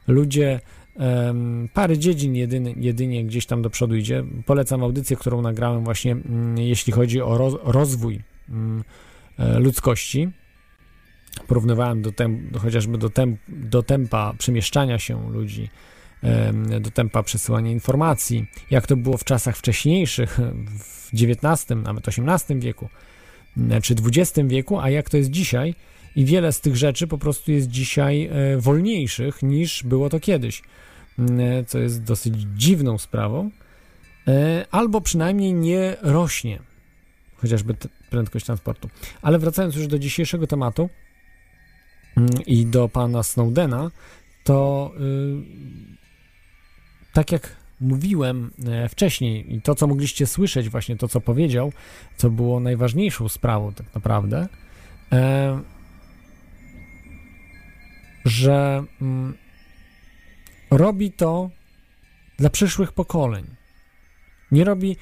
Ludzie, 0.09 0.61
parę 1.75 1.99
dziedzin 1.99 2.35
jedyny, 2.35 2.75
jedynie 2.77 3.25
gdzieś 3.25 3.47
tam 3.47 3.63
do 3.63 3.71
przodu 3.71 3.97
idzie. 3.97 4.25
Polecam 4.47 4.83
audycję, 4.83 5.17
którą 5.17 5.43
nagrałem 5.43 5.85
właśnie, 5.85 6.13
mm, 6.13 6.59
jeśli 6.59 6.93
chodzi 6.93 7.21
o 7.23 7.39
roz, 7.39 7.55
rozwój 7.63 8.21
mm, 8.49 8.85
e, 9.39 9.59
ludzkości 9.59 10.29
porównywałem 11.49 12.03
do 12.03 12.13
chociażby 12.59 12.99
do, 12.99 13.11
do 13.49 13.83
tempa 13.83 14.35
przemieszczania 14.39 14.99
się 14.99 15.31
ludzi, 15.33 15.69
do 16.81 16.91
tempa 16.91 17.23
przesyłania 17.23 17.71
informacji, 17.71 18.47
jak 18.71 18.87
to 18.87 18.97
było 18.97 19.17
w 19.17 19.25
czasach 19.25 19.57
wcześniejszych, 19.57 20.39
w 20.79 21.11
XIX, 21.15 21.67
nawet 21.85 22.09
XVIII 22.09 22.61
wieku, 22.61 22.89
czy 23.83 23.95
XX 23.95 24.49
wieku, 24.49 24.79
a 24.79 24.91
jak 24.91 25.11
to 25.11 25.17
jest 25.17 25.31
dzisiaj. 25.31 25.75
I 26.17 26.25
wiele 26.25 26.53
z 26.53 26.61
tych 26.61 26.77
rzeczy 26.77 27.07
po 27.07 27.19
prostu 27.19 27.53
jest 27.53 27.69
dzisiaj 27.69 28.27
e, 28.27 28.59
wolniejszych 28.59 29.43
niż 29.43 29.83
było 29.83 30.09
to 30.09 30.21
kiedyś, 30.21 30.63
m, 31.19 31.41
co 31.67 31.79
jest 31.79 32.03
dosyć 32.03 32.35
dziwną 32.55 32.99
sprawą, 32.99 33.51
e, 34.29 34.67
albo 34.71 35.01
przynajmniej 35.01 35.55
nie 35.55 35.97
rośnie, 36.03 36.59
chociażby 37.37 37.75
prędkość 38.11 38.47
transportu. 38.47 38.89
Ale 39.23 39.39
wracając 39.39 39.77
już 39.77 39.87
do 39.87 39.99
dzisiejszego 39.99 40.47
tematu, 40.47 40.89
Mm, 42.17 42.29
i 42.47 42.67
do 42.67 42.89
pana 42.89 43.23
Snowdena, 43.23 43.91
to 44.45 44.93
y, 44.97 45.43
tak 47.13 47.33
jak 47.33 47.57
mówiłem 47.81 48.51
e, 48.67 48.89
wcześniej 48.89 49.55
i 49.55 49.63
to, 49.63 49.75
co 49.75 49.87
mogliście 49.87 50.27
słyszeć, 50.27 50.69
właśnie 50.69 50.97
to, 50.97 51.09
co 51.09 51.21
powiedział, 51.21 51.73
co 52.17 52.31
było 52.31 52.61
najważniejszą 52.61 53.29
sprawą 53.29 53.73
tak 53.73 53.95
naprawdę, 53.95 54.49
e, 55.13 55.61
że 58.25 58.85
mm, 59.03 59.35
robi 60.71 61.13
to 61.13 61.51
dla 62.39 62.51
przyszłych 62.51 62.93
pokoleń. 62.93 63.45
Nie 64.53 64.65
robi 64.65 64.97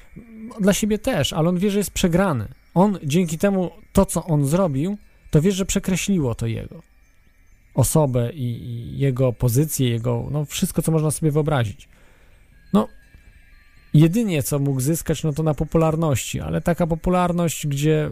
dla 0.59 0.73
siebie 0.73 0.99
też, 0.99 1.33
ale 1.33 1.49
on 1.49 1.57
wie, 1.57 1.71
że 1.71 1.77
jest 1.77 1.91
przegrany. 1.91 2.47
On 2.73 2.99
dzięki 3.03 3.37
temu, 3.37 3.71
to 3.93 4.05
co 4.05 4.25
on 4.25 4.45
zrobił, 4.45 4.97
to 5.31 5.41
wie, 5.41 5.51
że 5.51 5.65
przekreśliło 5.65 6.35
to 6.35 6.47
jego 6.47 6.81
osobę 7.75 8.33
i, 8.33 8.43
i 8.43 8.97
jego 8.99 9.33
pozycję, 9.33 9.89
jego, 9.89 10.27
no 10.31 10.45
wszystko, 10.45 10.81
co 10.81 10.91
można 10.91 11.11
sobie 11.11 11.31
wyobrazić. 11.31 11.89
Jedynie 13.95 14.43
co 14.43 14.59
mógł 14.59 14.79
zyskać, 14.81 15.23
no 15.23 15.33
to 15.33 15.43
na 15.43 15.53
popularności, 15.53 16.39
ale 16.39 16.61
taka 16.61 16.87
popularność, 16.87 17.67
gdzie 17.67 18.07
y, 18.07 18.11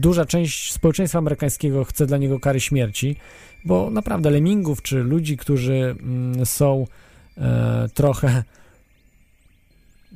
duża 0.00 0.24
część 0.24 0.72
społeczeństwa 0.72 1.18
amerykańskiego 1.18 1.84
chce 1.84 2.06
dla 2.06 2.18
niego 2.18 2.40
kary 2.40 2.60
śmierci, 2.60 3.16
bo 3.64 3.90
naprawdę 3.90 4.30
lemmingów, 4.30 4.82
czy 4.82 5.02
ludzi, 5.02 5.36
którzy 5.36 5.74
mm, 5.74 6.46
są 6.46 6.86
e, 7.38 7.88
trochę 7.94 8.44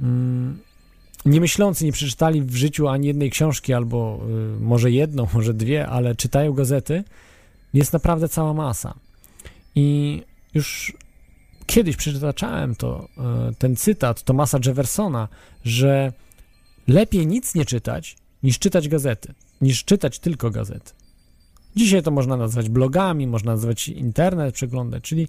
mm, 0.02 0.58
niemyślący, 1.26 1.84
nie 1.84 1.92
przeczytali 1.92 2.42
w 2.42 2.56
życiu 2.56 2.88
ani 2.88 3.06
jednej 3.06 3.30
książki, 3.30 3.74
albo 3.74 4.20
y, 4.56 4.60
może 4.60 4.90
jedną, 4.90 5.26
może 5.34 5.54
dwie, 5.54 5.86
ale 5.86 6.14
czytają 6.14 6.52
gazety, 6.52 7.04
jest 7.74 7.92
naprawdę 7.92 8.28
cała 8.28 8.54
masa. 8.54 8.94
I 9.74 10.22
już 10.54 10.92
kiedyś 11.68 11.96
przytaczałem 11.96 12.74
to, 12.74 13.08
e, 13.18 13.52
ten 13.58 13.76
cytat 13.76 14.22
Thomasa 14.22 14.58
Jeffersona, 14.66 15.28
że 15.64 16.12
lepiej 16.88 17.26
nic 17.26 17.54
nie 17.54 17.64
czytać, 17.64 18.16
niż 18.42 18.58
czytać 18.58 18.88
gazety, 18.88 19.34
niż 19.60 19.84
czytać 19.84 20.18
tylko 20.18 20.50
gazety. 20.50 20.92
Dzisiaj 21.76 22.02
to 22.02 22.10
można 22.10 22.36
nazwać 22.36 22.68
blogami, 22.68 23.26
można 23.26 23.52
nazwać 23.52 23.88
internet, 23.88 24.54
przeglądać, 24.54 25.02
czyli 25.02 25.28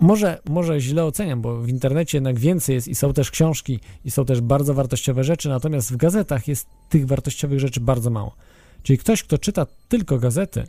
może, 0.00 0.38
może 0.48 0.80
źle 0.80 1.04
oceniam, 1.04 1.42
bo 1.42 1.58
w 1.58 1.68
internecie 1.68 2.16
jednak 2.18 2.38
więcej 2.38 2.74
jest 2.74 2.88
i 2.88 2.94
są 2.94 3.12
też 3.12 3.30
książki, 3.30 3.80
i 4.04 4.10
są 4.10 4.24
też 4.24 4.40
bardzo 4.40 4.74
wartościowe 4.74 5.24
rzeczy, 5.24 5.48
natomiast 5.48 5.92
w 5.92 5.96
gazetach 5.96 6.48
jest 6.48 6.66
tych 6.88 7.06
wartościowych 7.06 7.60
rzeczy 7.60 7.80
bardzo 7.80 8.10
mało. 8.10 8.34
Czyli 8.82 8.98
ktoś, 8.98 9.22
kto 9.22 9.38
czyta 9.38 9.66
tylko 9.88 10.18
gazety, 10.18 10.64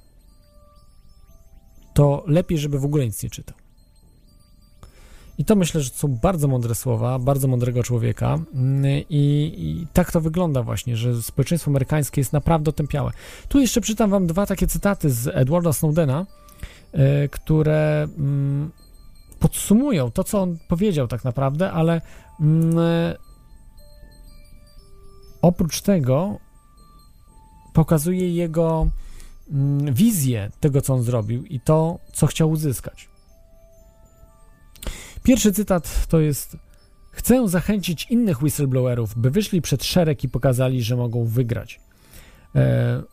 to 1.94 2.24
lepiej, 2.28 2.58
żeby 2.58 2.80
w 2.80 2.86
ogóle 2.86 3.06
nic 3.06 3.24
nie 3.24 3.30
czytał. 3.30 3.63
I 5.38 5.46
to 5.46 5.56
myślę, 5.56 5.82
że 5.82 5.90
to 5.90 5.98
są 5.98 6.08
bardzo 6.08 6.48
mądre 6.48 6.76
słowa, 6.76 7.20
bardzo 7.20 7.48
mądrego 7.48 7.84
człowieka. 7.84 8.40
Mm, 8.54 8.86
I, 9.10 9.54
I, 9.58 9.88
tak 9.94 10.12
to 10.12 10.22
wygląda 10.22 10.64
właśnie, 10.64 10.98
że 10.98 11.22
społeczeństwo 11.22 11.72
amerykańskie 11.72 12.22
jest 12.22 12.34
naprawdę 12.34 12.70
otępiałe. 12.70 13.12
Tu 13.48 13.60
jeszcze 13.60 13.82
czytam 13.82 14.10
wam 14.10 14.28
dwa 14.28 14.46
takie 14.46 14.68
cytaty 14.68 15.10
z 15.10 15.28
Edwarda 15.28 15.74
Snowdena, 15.74 16.26
y, 16.94 17.30
które 17.30 18.08
mm, 18.18 18.72
podsumują 19.40 20.12
to, 20.12 20.24
co 20.24 20.42
on 20.42 20.58
powiedział 20.68 21.08
tak 21.08 21.24
naprawdę, 21.24 21.72
ale 21.72 22.02
mm, 22.40 22.76
oprócz 25.42 25.82
tego 25.82 26.40
pokazuje 27.74 28.34
jego 28.34 28.88
wizję 29.92 30.52
tego, 30.60 30.82
co 30.82 30.94
on 30.94 31.04
zrobił 31.04 31.46
i 31.46 31.60
to, 31.60 32.00
co 32.14 32.28
chciał 32.28 32.52
uzyskać. 32.52 33.13
Pierwszy 35.24 35.52
cytat 35.52 36.08
to 36.08 36.20
jest: 36.20 36.58
Chcę 37.12 37.48
zachęcić 37.48 38.08
innych 38.10 38.44
whistleblowerów, 38.44 39.16
by 39.18 39.32
wyszli 39.32 39.62
przed 39.62 39.84
szereg 39.84 40.24
i 40.24 40.30
pokazali, 40.30 40.84
że 40.84 40.96
mogą 40.96 41.26
wygrać. 41.26 41.80
E, 42.56 43.04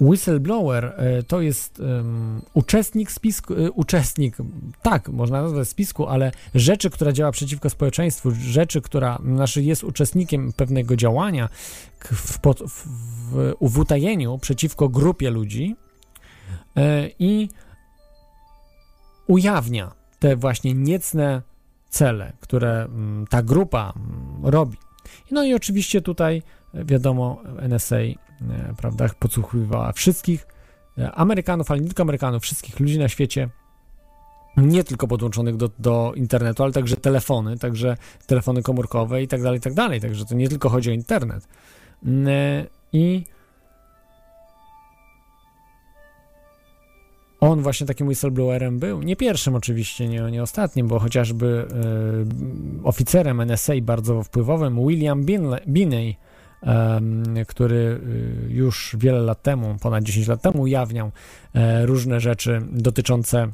Whistleblower 0.00 0.84
e, 0.84 1.22
to 1.22 1.40
jest 1.40 1.80
um, 1.80 2.42
uczestnik 2.54 3.12
spisku, 3.12 3.54
e, 3.54 3.70
uczestnik, 3.70 4.36
tak, 4.82 5.08
można 5.08 5.42
nazwać 5.42 5.68
spisku, 5.68 6.06
ale 6.06 6.32
rzeczy, 6.54 6.90
która 6.90 7.12
działa 7.12 7.32
przeciwko 7.32 7.70
społeczeństwu, 7.70 8.30
rzeczy, 8.30 8.80
która 8.80 9.18
znaczy 9.24 9.62
jest 9.62 9.84
uczestnikiem 9.84 10.52
pewnego 10.52 10.96
działania 10.96 11.48
w, 11.98 12.38
w, 12.38 12.40
w, 12.68 12.86
w 13.60 13.78
utajeniu 13.78 14.38
przeciwko 14.38 14.88
grupie 14.88 15.30
ludzi 15.30 15.76
e, 16.76 17.08
i 17.18 17.48
ujawnia 19.26 19.92
te 20.18 20.36
właśnie 20.36 20.74
niecne 20.74 21.42
cele, 21.88 22.32
które 22.40 22.84
m, 22.84 23.24
ta 23.30 23.42
grupa 23.42 23.92
m, 23.96 24.40
robi. 24.42 24.76
No 25.30 25.44
i 25.44 25.54
oczywiście 25.54 26.02
tutaj 26.02 26.42
wiadomo, 26.74 27.42
NSA 27.68 27.96
E, 28.50 28.74
prawda, 28.76 29.06
podsłuchiwała 29.18 29.92
wszystkich 29.92 30.46
e, 30.98 31.12
Amerykanów, 31.12 31.70
ale 31.70 31.80
nie 31.80 31.86
tylko 31.86 32.02
Amerykanów, 32.02 32.42
wszystkich 32.42 32.80
ludzi 32.80 32.98
na 32.98 33.08
świecie, 33.08 33.48
nie 34.56 34.84
tylko 34.84 35.06
podłączonych 35.06 35.56
do, 35.56 35.70
do 35.78 36.12
internetu, 36.16 36.62
ale 36.62 36.72
także 36.72 36.96
telefony, 36.96 37.58
także 37.58 37.96
telefony 38.26 38.62
komórkowe 38.62 39.22
i 39.22 39.28
tak 39.28 39.42
dalej, 39.42 39.58
i 39.58 39.60
tak 39.60 39.74
dalej, 39.74 40.00
także 40.00 40.24
to 40.24 40.34
nie 40.34 40.48
tylko 40.48 40.68
chodzi 40.68 40.90
o 40.90 40.92
internet. 40.92 41.48
Mm, 42.04 42.28
e, 42.28 42.66
I 42.92 43.24
on 47.50 47.62
właśnie 47.62 47.86
takim 47.86 48.06
whistleblowerem 48.06 48.78
był. 48.78 49.02
Nie 49.02 49.16
pierwszym 49.16 49.54
oczywiście, 49.54 50.08
nie, 50.08 50.20
nie 50.20 50.42
ostatnim, 50.42 50.88
bo 50.88 50.98
chociażby 50.98 51.66
y, 52.82 52.84
oficerem 52.84 53.40
NSA 53.40 53.72
bardzo 53.82 54.22
wpływowym 54.22 54.86
William 54.86 55.24
Binney, 55.68 56.16
który 57.48 58.00
y, 58.46 58.52
już 58.52 58.96
wiele 58.98 59.18
lat 59.18 59.42
temu, 59.42 59.76
ponad 59.82 60.04
10 60.04 60.28
lat 60.28 60.42
temu, 60.42 60.62
ujawniał 60.62 61.10
e, 61.54 61.86
różne 61.86 62.20
rzeczy 62.20 62.62
dotyczące 62.72 63.48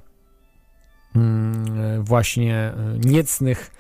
mm, 1.17 2.05
właśnie 2.05 2.57
e, 2.57 2.75
niecnych, 2.99 3.71
e, 3.75 3.80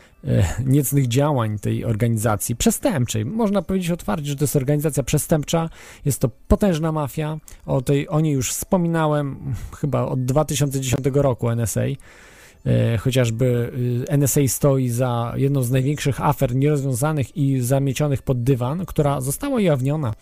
niecnych 0.67 1.09
działań 1.09 1.59
tej 1.59 1.85
organizacji 1.85 2.57
przestępczej. 2.57 3.25
Można 3.25 3.63
powiedzieć 3.63 3.91
otwarcie, 3.91 4.27
że 4.27 4.37
to 4.37 4.45
jest 4.45 4.57
organizacja 4.57 5.03
przestępcza, 5.03 5.71
jest 6.05 6.21
to 6.21 6.31
potężna 6.49 6.93
mafia. 6.93 7.39
O, 7.67 7.83
tej, 7.83 8.09
o 8.09 8.21
niej 8.21 8.35
już 8.35 8.51
wspominałem 8.53 9.55
chyba 9.77 10.03
od 10.03 10.25
2010 10.25 11.07
roku 11.15 11.51
NSA. 11.51 11.83
E, 12.67 12.99
chociażby 12.99 13.73
e, 14.09 14.17
NSA 14.17 14.41
stoi 14.49 14.89
za 14.89 15.33
jedną 15.37 15.63
z 15.63 15.71
największych 15.71 16.21
afer 16.21 16.55
nierozwiązanych 16.55 17.37
i 17.37 17.61
zamiecionych 17.61 18.23
pod 18.23 18.43
dywan, 18.43 18.87
która 18.87 19.21
została 19.21 19.57
ujawniona 19.57 20.15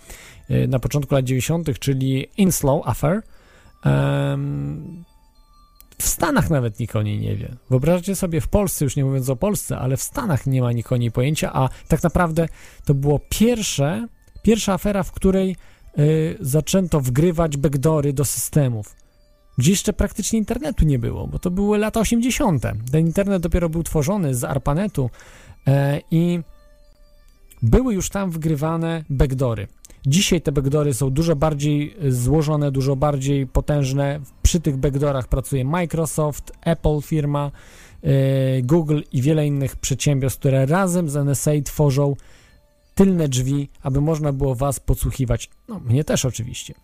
e, 0.49 0.66
na 0.66 0.78
początku 0.78 1.14
lat 1.14 1.24
90., 1.24 1.78
czyli 1.78 2.28
Inslow 2.36 2.88
Affair. 2.88 3.22
W 5.99 6.07
Stanach 6.07 6.51
nawet 6.51 6.80
nikt 6.80 6.96
o 6.96 7.03
niej 7.03 7.18
nie 7.18 7.36
wie. 7.36 7.57
Wyobraźcie 7.70 8.16
sobie, 8.16 8.40
w 8.40 8.49
Polsce, 8.49 8.84
już 8.84 8.96
nie 8.96 9.05
mówiąc 9.05 9.28
o 9.28 9.36
Polsce, 9.36 9.78
ale 9.78 9.96
w 9.96 10.03
Stanach 10.03 10.46
nie 10.46 10.62
ma 10.62 10.72
nikt 10.72 10.92
o 10.92 10.96
niej 10.96 11.11
pojęcia, 11.11 11.53
a 11.53 11.68
tak 11.88 12.03
naprawdę 12.03 12.49
to 12.84 12.94
było 12.94 13.20
pierwsze, 13.28 14.09
pierwsza 14.42 14.72
afera, 14.72 15.03
w 15.03 15.12
której 15.12 15.57
y, 15.99 16.36
zaczęto 16.40 17.01
wgrywać 17.01 17.57
backdory 17.57 18.12
do 18.12 18.24
systemów 18.24 18.94
gdzie 19.59 19.70
jeszcze 19.70 19.92
praktycznie 19.92 20.38
internetu 20.38 20.84
nie 20.84 20.99
było, 20.99 21.26
bo 21.26 21.38
to 21.38 21.51
były 21.51 21.78
lata 21.78 22.01
80. 22.01 22.62
Ten 22.92 23.07
internet 23.07 23.42
dopiero 23.42 23.68
był 23.68 23.82
tworzony 23.82 24.34
z 24.34 24.44
ARPANETu 24.44 25.11
e, 25.66 26.01
i 26.11 26.40
były 27.62 27.94
już 27.94 28.11
tam 28.11 28.30
wgrywane 28.30 29.05
backdory. 29.11 29.66
Dzisiaj 30.09 30.40
te 30.40 30.52
backdory 30.52 30.94
są 30.94 31.11
dużo 31.11 31.36
bardziej 31.36 31.96
złożone, 32.09 32.72
dużo 32.72 32.96
bardziej 32.96 33.46
potężne. 33.46 34.20
Przy 34.42 34.61
tych 34.61 34.76
backdorach 34.76 35.28
pracuje 35.28 35.64
Microsoft, 35.64 36.52
Apple 36.64 37.00
firma, 37.02 37.50
e, 38.02 38.11
Google 38.62 39.00
i 39.12 39.22
wiele 39.22 39.46
innych 39.46 39.76
przedsiębiorstw, 39.76 40.40
które 40.40 40.66
razem 40.66 41.09
z 41.09 41.16
NSA 41.16 41.50
tworzą 41.64 42.16
tylne 42.94 43.28
drzwi, 43.28 43.68
aby 43.82 44.00
można 44.00 44.32
było 44.32 44.54
was 44.54 44.80
podsłuchiwać. 44.80 45.50
No, 45.68 45.80
mnie 45.80 46.04
też 46.04 46.24
oczywiście 46.24 46.74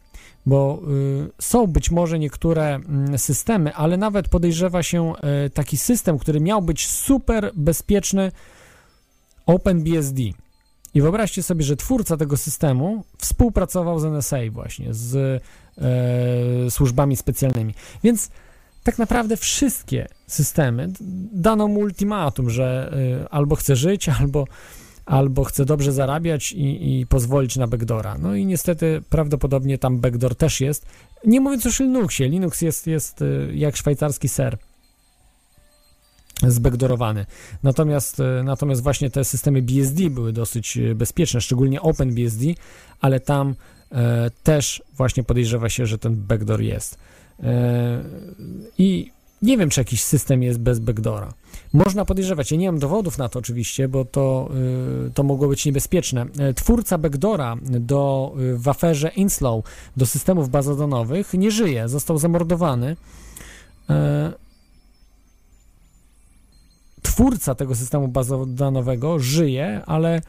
bo 0.47 0.81
y, 0.89 1.43
są 1.43 1.67
być 1.67 1.91
może 1.91 2.19
niektóre 2.19 2.81
y, 3.15 3.19
systemy, 3.19 3.75
ale 3.75 3.97
nawet 3.97 4.29
podejrzewa 4.29 4.83
się 4.83 5.13
taki 5.55 5.77
system, 5.77 6.19
który 6.19 6.41
miał 6.41 6.63
być 6.63 6.89
super 6.89 7.51
bezpieczny 7.55 8.33
OpenBSD. 9.47 10.23
I 10.95 11.03
wyobraźcie 11.03 11.43
sobie, 11.43 11.65
że 11.65 11.77
twórca 11.77 12.17
tego 12.17 12.37
systemu 12.37 13.05
współpracował 13.19 13.99
z 13.99 14.05
NSA 14.05 14.39
właśnie, 14.51 14.95
z 14.95 15.43
e, 15.79 16.71
służbami 16.71 17.17
specjalnymi. 17.17 17.75
Więc 18.03 18.31
tak 18.83 18.99
naprawdę 18.99 19.37
wszystkie 19.37 20.09
systemy 20.27 20.93
dano 21.33 21.69
mu 21.69 21.81
ultimatum, 21.81 22.51
że 22.51 22.93
e, 23.23 23.29
albo 23.29 23.57
chce 23.57 23.77
żyć, 23.77 24.09
albo 24.21 24.45
albo 25.07 25.45
chce 25.45 25.65
dobrze 25.65 25.93
zarabiać 25.93 26.53
i, 26.53 27.01
i 27.01 27.07
pozwolić 27.07 27.57
na 27.57 27.67
backdora. 27.67 28.19
No 28.19 28.35
i 28.35 28.47
niestety 28.47 29.03
prawdopodobnie 29.11 29.79
tam 29.79 29.99
backdoor 29.99 30.37
też 30.37 30.61
jest. 30.61 30.87
Nie 31.25 31.41
mówiąc 31.41 31.65
już 31.65 31.81
o 31.81 31.85
Linuxie, 31.85 32.29
Linux 32.29 32.61
jest, 32.61 32.87
jest 32.87 33.23
y, 33.23 33.53
jak 33.55 33.77
szwajcarski 33.77 34.29
ser 34.29 34.59
zbackdoorowany. 36.43 37.27
Natomiast, 37.63 38.21
y, 38.21 38.43
natomiast 38.45 38.83
właśnie 38.83 39.11
te 39.11 39.25
systemy 39.25 39.63
BSD 39.63 40.11
były 40.11 40.33
dosyć 40.33 40.77
y, 40.77 40.95
bezpieczne, 40.95 41.41
szczególnie 41.41 41.81
OpenBSD, 41.83 42.45
ale 43.01 43.21
tam 43.21 43.55
e, 43.93 44.31
też 44.43 44.83
właśnie 44.97 45.25
podejrzewa 45.25 45.69
się, 45.69 45.87
że 45.87 45.99
ten 45.99 46.17
backdoor 46.17 46.61
jest. 46.61 46.99
E, 47.43 48.03
I 48.79 49.11
nie 49.43 49.59
wiem, 49.59 49.71
czy 49.71 49.81
jakiś 49.81 50.03
system 50.03 50.43
jest 50.43 50.59
bez 50.59 50.79
backdora. 50.79 51.35
Można 51.73 52.05
podejrzewać, 52.05 52.51
ja 52.53 52.59
nie 52.59 52.73
mam 52.73 52.81
dowodów 52.81 53.19
na 53.19 53.29
to 53.29 53.39
oczywiście, 53.39 53.89
bo 53.89 54.05
to, 54.05 54.51
y, 55.07 55.11
to 55.11 55.23
mogło 55.23 55.49
być 55.49 55.67
niebezpieczne. 55.67 56.27
E, 56.39 56.55
twórca 56.55 56.99
backdora 56.99 57.57
do, 57.63 58.33
w 58.55 58.69
aferze 58.69 59.09
Inslow 59.09 59.65
do 59.97 60.07
systemów 60.07 60.51
bazodonowych 60.51 61.35
nie 61.35 61.51
żyje, 61.51 61.89
został 61.89 62.19
zamordowany. 62.19 62.97
Twórca 67.05 67.55
tego 67.55 67.75
systemu 67.75 68.09
bazodanowego 68.09 69.19
żyje, 69.19 69.83
ale 69.87 70.23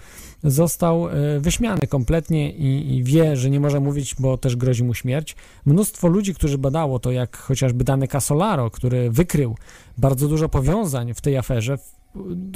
został 0.44 1.10
e, 1.10 1.40
wyśmiany 1.40 1.88
kompletnie 1.90 2.52
i, 2.52 2.96
i, 2.96 3.04
wie, 3.04 3.38
że 3.38 3.50
nie 3.50 3.60
może 3.60 3.80
mówić, 3.80 4.16
bo 4.20 4.38
też 4.38 4.56
grozi 4.56 4.84
mu 4.84 4.94
śmierć. 4.94 5.36
Mnóstwo 5.66 6.08
ludzi, 6.08 6.36
którzy 6.36 6.58
badało 6.58 7.00
to, 7.00 7.12
jak 7.12 7.38
chociażby 7.38 7.84
dany 7.84 8.08
Casolaro, 8.08 8.72
który 8.72 9.12
wykrył 9.12 9.56
bardzo 9.98 10.28
dużo 10.28 10.50
powiązań 10.50 11.14
w 11.14 11.22
tej 11.22 11.38
aferze, 11.38 11.78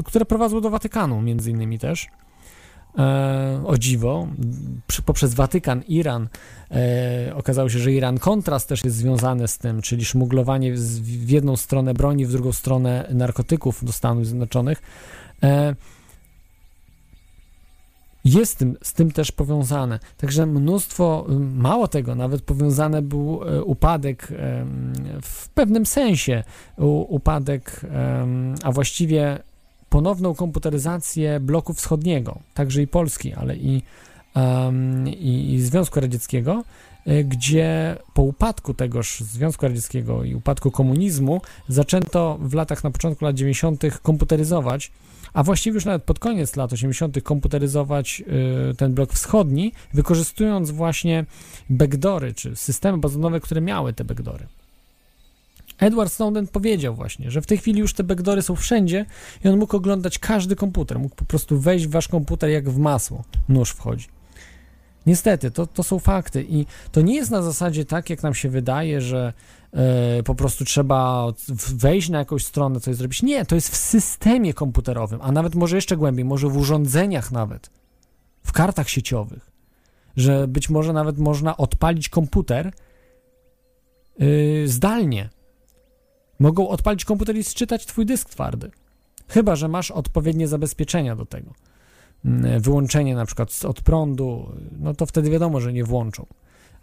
które 0.06 0.26
prowadzą 0.26 0.62
do 0.62 0.70
Watykanu 0.70 1.22
między 1.22 1.52
innymi 1.52 1.80
też, 1.80 2.08
o 3.66 3.78
dziwo, 3.78 4.28
poprzez 5.06 5.34
Watykan, 5.34 5.84
Iran, 5.88 6.28
e, 6.72 7.36
okazało 7.36 7.70
się, 7.70 7.80
że 7.80 7.92
Iran 7.92 8.18
kontrast 8.18 8.70
też 8.70 8.84
jest 8.84 8.96
związany 8.98 9.48
z 9.48 9.58
tym, 9.58 9.82
czyli 9.82 10.06
szmuglowanie 10.06 10.78
z, 10.78 11.00
w 11.00 11.30
jedną 11.30 11.58
stronę 11.58 11.94
broni, 11.94 12.26
w 12.26 12.32
drugą 12.32 12.52
stronę 12.52 13.10
narkotyków 13.14 13.86
do 13.86 13.92
Stanów 13.92 14.26
Zjednoczonych. 14.26 14.82
E, 15.44 15.76
jest 18.26 18.58
tym, 18.58 18.78
z 18.84 18.94
tym 18.94 19.12
też 19.12 19.32
powiązane. 19.32 20.00
Także 20.18 20.46
mnóstwo, 20.46 21.26
mało 21.56 21.88
tego, 21.88 22.16
nawet 22.16 22.42
powiązany 22.42 23.02
był 23.02 23.42
e, 23.44 23.64
upadek 23.64 24.28
w 25.22 25.50
pewnym 25.50 25.86
sensie, 25.86 26.44
upadek, 27.08 27.82
a 28.64 28.72
właściwie 28.72 29.40
ponowną 29.90 30.36
komputeryzację 30.36 31.40
bloku 31.40 31.74
wschodniego, 31.74 32.40
także 32.54 32.82
i 32.82 32.88
Polski, 32.88 33.34
ale 33.34 33.56
i 33.56 33.82
em, 34.36 35.08
i, 35.08 35.54
i 35.54 35.62
Związku 35.62 36.00
Radzieckiego, 36.00 36.64
y, 37.08 37.24
gdzie 37.24 37.98
po 38.14 38.22
upadku 38.22 38.74
tegoż 38.74 39.20
Związku 39.20 39.66
Radzieckiego 39.66 40.24
i 40.24 40.36
upadku 40.36 40.72
komunizmu 40.72 41.42
zaczęto 41.68 42.38
w 42.42 42.54
latach, 42.54 42.84
na 42.84 42.92
początku 42.92 43.26
lat 43.26 43.36
90. 43.36 43.84
komputeryzować, 44.02 44.92
a 45.34 45.44
właściwie 45.44 45.76
już 45.76 45.86
nawet 45.86 46.04
pod 46.04 46.20
koniec 46.20 46.56
lat 46.56 46.74
80. 46.74 47.24
komputeryzować 47.24 48.24
y, 48.72 48.76
ten 48.76 48.94
blok 48.94 49.14
wschodni, 49.14 49.72
wykorzystując 49.94 50.72
właśnie 50.72 51.26
backdory, 51.70 52.34
czy 52.34 52.56
systemy 52.56 52.98
bazowe, 52.98 53.40
które 53.40 53.62
miały 53.62 53.94
te 53.94 54.04
backdory. 54.04 54.48
Edward 55.80 56.14
Snowden 56.14 56.48
powiedział 56.48 56.96
właśnie, 56.96 57.32
że 57.32 57.42
w 57.42 57.46
tej 57.46 57.58
chwili 57.58 57.80
już 57.80 57.94
te 57.94 58.04
backdory 58.04 58.42
są 58.42 58.56
wszędzie 58.56 59.06
i 59.46 59.50
on 59.50 59.60
mógł 59.60 59.78
oglądać 59.78 60.20
każdy 60.20 60.56
komputer, 60.56 61.00
mógł 61.00 61.16
po 61.16 61.26
prostu 61.26 61.60
wejść 61.60 61.88
w 61.88 61.90
wasz 61.90 62.08
komputer 62.08 62.50
jak 62.50 62.70
w 62.70 62.78
masło, 62.78 63.24
nóż 63.50 63.70
wchodzi. 63.70 64.08
Niestety, 65.06 65.52
to, 65.52 65.68
to 65.68 65.84
są 65.84 66.00
fakty 66.00 66.46
i 66.50 66.66
to 66.92 67.02
nie 67.02 67.16
jest 67.16 67.32
na 67.32 67.42
zasadzie 67.42 67.86
tak, 67.86 68.10
jak 68.10 68.24
nam 68.24 68.34
się 68.34 68.50
wydaje, 68.50 69.02
że 69.02 69.34
e, 69.74 70.24
po 70.24 70.36
prostu 70.36 70.66
trzeba 70.66 71.28
wejść 71.74 72.10
na 72.10 72.20
jakąś 72.20 72.46
stronę, 72.46 72.80
coś 72.80 72.96
zrobić. 72.96 73.24
Nie, 73.24 73.46
to 73.46 73.56
jest 73.56 73.70
w 73.70 73.76
systemie 73.76 74.54
komputerowym, 74.54 75.20
a 75.22 75.32
nawet 75.32 75.56
może 75.56 75.76
jeszcze 75.76 75.98
głębiej, 75.98 76.26
może 76.26 76.48
w 76.48 76.58
urządzeniach 76.58 77.32
nawet, 77.32 77.70
w 78.44 78.52
kartach 78.52 78.90
sieciowych, 78.90 79.52
że 80.18 80.48
być 80.48 80.70
może 80.70 80.94
nawet 80.94 81.18
można 81.18 81.58
odpalić 81.58 82.10
komputer 82.10 82.72
yy, 84.20 84.68
zdalnie. 84.68 85.30
Mogą 86.40 86.70
odpalić 86.70 87.06
komputer 87.06 87.38
i 87.38 87.44
sczytać 87.44 87.86
twój 87.86 88.06
dysk 88.06 88.30
twardy. 88.30 88.72
Chyba, 89.28 89.56
że 89.56 89.68
masz 89.68 89.92
odpowiednie 89.92 90.48
zabezpieczenia 90.48 91.16
do 91.16 91.26
tego. 91.26 91.54
Mm, 92.26 92.62
Wyłączenie 92.62 93.16
na 93.16 93.26
przykład 93.26 93.60
od 93.68 93.82
prądu, 93.82 94.52
no 94.80 94.94
to 94.94 95.06
wtedy 95.06 95.30
wiadomo, 95.30 95.62
że 95.62 95.74
nie 95.74 95.84
włączą. 95.84 96.26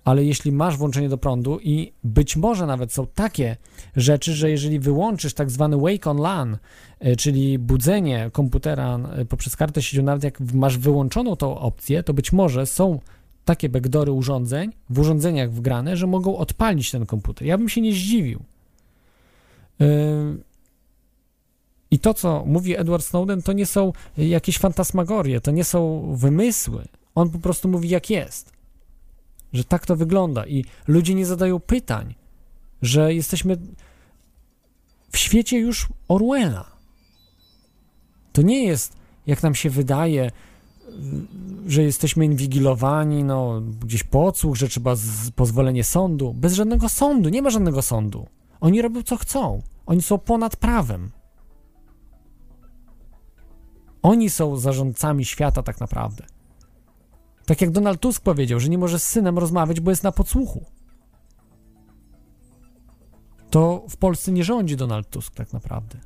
Ale 0.04 0.24
jeśli 0.24 0.52
masz 0.52 0.76
włączenie 0.76 1.08
do 1.08 1.18
prądu 1.18 1.58
i 1.62 1.92
być 2.04 2.36
może 2.36 2.66
nawet 2.66 2.92
są 2.92 3.06
takie 3.06 3.56
rzeczy, 3.96 4.34
że 4.34 4.50
jeżeli 4.50 4.78
wyłączysz 4.78 5.34
tak 5.34 5.50
zwany 5.50 5.76
wake 5.76 6.10
on 6.10 6.18
LAN, 6.18 6.58
y, 7.06 7.16
czyli 7.16 7.58
budzenie 7.58 8.30
komputera 8.32 8.98
y, 9.20 9.24
poprzez 9.24 9.56
kartę 9.56 9.82
sieciową, 9.82 10.06
nawet 10.06 10.24
jak 10.24 10.40
masz 10.40 10.78
wyłączoną 10.78 11.36
tą 11.36 11.58
opcję, 11.58 12.02
to 12.02 12.14
być 12.14 12.32
może 12.32 12.66
są 12.66 13.00
takie 13.44 13.68
backdory 13.68 14.12
urządzeń, 14.12 14.72
w 14.90 14.98
urządzeniach 14.98 15.52
wgrane, 15.52 15.96
że 15.96 16.06
mogą 16.06 16.36
odpalić 16.36 16.90
ten 16.90 17.06
komputer. 17.06 17.46
Ja 17.46 17.58
bym 17.58 17.68
się 17.68 17.80
nie 17.80 17.92
zdziwił. 17.92 18.40
Yy, 19.78 19.86
I 21.90 21.98
to, 21.98 22.14
co 22.14 22.44
mówi 22.46 22.78
Edward 22.78 23.04
Snowden, 23.04 23.42
to 23.42 23.52
nie 23.52 23.66
są 23.66 23.92
jakieś 24.16 24.58
fantasmagorie, 24.58 25.40
to 25.40 25.50
nie 25.50 25.64
są 25.64 26.12
wymysły. 26.16 26.88
On 27.14 27.30
po 27.30 27.38
prostu 27.38 27.68
mówi, 27.68 27.88
jak 27.88 28.10
jest. 28.10 28.52
Że 29.52 29.64
tak 29.64 29.86
to 29.86 29.96
wygląda. 29.96 30.46
I 30.46 30.64
ludzie 30.88 31.14
nie 31.14 31.26
zadają 31.26 31.60
pytań, 31.60 32.14
że 32.82 33.14
jesteśmy 33.14 33.56
w 35.10 35.18
świecie 35.18 35.58
już 35.58 35.88
Orwella. 36.08 36.70
To 38.32 38.42
nie 38.42 38.64
jest, 38.64 38.96
jak 39.26 39.42
nam 39.42 39.54
się 39.54 39.70
wydaje, 39.70 40.30
że 41.66 41.82
jesteśmy 41.82 42.24
inwigilowani, 42.24 43.24
no, 43.24 43.60
gdzieś 43.80 44.02
podsłuch, 44.02 44.56
że 44.56 44.68
trzeba 44.68 44.96
z, 44.96 45.30
pozwolenie 45.30 45.84
sądu. 45.84 46.34
Bez 46.34 46.54
żadnego 46.54 46.88
sądu, 46.88 47.28
nie 47.28 47.42
ma 47.42 47.50
żadnego 47.50 47.82
sądu. 47.82 48.26
Oni 48.60 48.82
robią 48.82 49.02
co 49.02 49.16
chcą. 49.16 49.62
Oni 49.86 50.02
są 50.02 50.18
ponad 50.18 50.56
prawem. 50.56 51.10
Oni 54.02 54.30
są 54.30 54.56
zarządcami 54.56 55.24
świata 55.24 55.62
tak 55.62 55.80
naprawdę. 55.80 56.24
Tak 57.46 57.60
jak 57.60 57.70
Donald 57.70 58.00
Tusk 58.00 58.22
powiedział, 58.22 58.60
że 58.60 58.68
nie 58.68 58.78
może 58.78 58.98
z 58.98 59.04
synem 59.04 59.38
rozmawiać, 59.38 59.80
bo 59.80 59.90
jest 59.90 60.02
na 60.02 60.12
podsłuchu. 60.12 60.64
To 63.50 63.84
w 63.88 63.96
Polsce 63.96 64.32
nie 64.32 64.44
rządzi 64.44 64.76
Donald 64.76 65.10
Tusk 65.10 65.34
tak 65.34 65.52
naprawdę. 65.52 65.98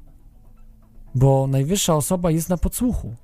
Bo 1.14 1.46
najwyższa 1.46 1.94
osoba 1.94 2.30
jest 2.30 2.48
na 2.48 2.56
podsłuchu. 2.56 3.14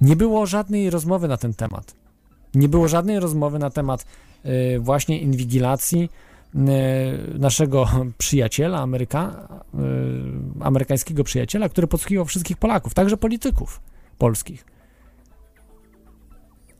Nie 0.00 0.16
było 0.16 0.46
żadnej 0.46 0.90
rozmowy 0.90 1.28
na 1.28 1.36
ten 1.36 1.54
temat. 1.54 1.94
Nie 2.54 2.68
było 2.68 2.88
żadnej 2.88 3.20
rozmowy 3.20 3.58
na 3.58 3.70
temat 3.70 4.06
właśnie 4.80 5.18
inwigilacji 5.18 6.10
y, 6.54 6.58
naszego 7.38 7.88
przyjaciela, 8.18 8.78
Ameryka, 8.78 9.48
y, 9.74 10.64
amerykańskiego 10.64 11.24
przyjaciela, 11.24 11.68
który 11.68 11.86
podsłuchiwał 11.86 12.24
wszystkich 12.24 12.56
Polaków, 12.56 12.94
także 12.94 13.16
polityków 13.16 13.80
polskich. 14.18 14.64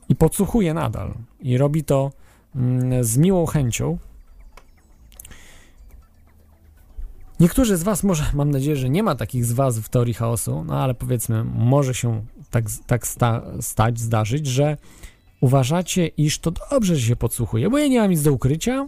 I 0.09 0.15
podsłuchuje 0.15 0.73
nadal. 0.73 1.13
I 1.39 1.57
robi 1.57 1.83
to 1.83 2.11
mm, 2.55 3.03
z 3.03 3.17
miłą 3.17 3.45
chęcią. 3.45 3.97
Niektórzy 7.39 7.77
z 7.77 7.83
Was, 7.83 8.03
może 8.03 8.23
mam 8.33 8.51
nadzieję, 8.51 8.75
że 8.75 8.89
nie 8.89 9.03
ma 9.03 9.15
takich 9.15 9.45
z 9.45 9.53
Was 9.53 9.79
w 9.79 9.89
teorii 9.89 10.13
chaosu, 10.13 10.63
no 10.63 10.83
ale 10.83 10.93
powiedzmy, 10.93 11.43
może 11.43 11.93
się 11.93 12.25
tak, 12.51 12.65
tak 12.87 13.07
sta, 13.07 13.41
stać, 13.61 13.99
zdarzyć, 13.99 14.47
że 14.47 14.77
uważacie, 15.41 16.07
iż 16.07 16.39
to 16.39 16.51
dobrze, 16.71 16.95
że 16.95 17.07
się 17.07 17.15
podsłuchuje, 17.15 17.69
bo 17.69 17.77
ja 17.77 17.87
nie 17.87 17.99
mam 17.99 18.09
nic 18.09 18.21
do 18.21 18.33
ukrycia, 18.33 18.87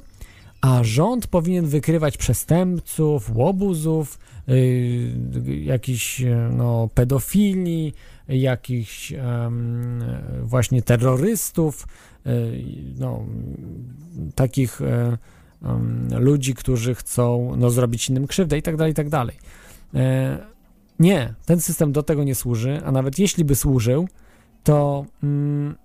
a 0.62 0.84
rząd 0.84 1.28
powinien 1.28 1.66
wykrywać 1.66 2.18
przestępców, 2.18 3.36
łobuzów, 3.36 4.20
yy, 4.48 5.60
jakichś 5.64 6.24
no, 6.52 6.90
pedofili, 6.94 7.94
jakichś 8.28 9.14
em, 9.14 10.04
właśnie 10.44 10.82
terrorystów, 10.82 11.88
yy, 12.26 12.64
no, 13.00 13.26
takich 14.36 14.82
em, 14.82 15.18
ludzi, 16.20 16.56
którzy 16.56 16.96
chcą 16.96 17.56
no, 17.58 17.70
zrobić 17.70 18.10
innym 18.10 18.28
krzywdę 18.28 18.58
i 18.58 18.62
tak 18.62 18.78
dalej, 18.78 18.92
i 18.92 18.96
tak 18.96 19.10
dalej. 19.10 19.36
E, 19.94 20.38
nie, 21.00 21.34
ten 21.46 21.62
system 21.62 21.92
do 21.92 22.04
tego 22.04 22.24
nie 22.24 22.36
służy, 22.36 22.82
a 22.86 22.92
nawet 22.92 23.20
jeśli 23.20 23.46
by 23.46 23.56
służył, 23.56 24.08
to 24.64 25.06
mm, 25.24 25.76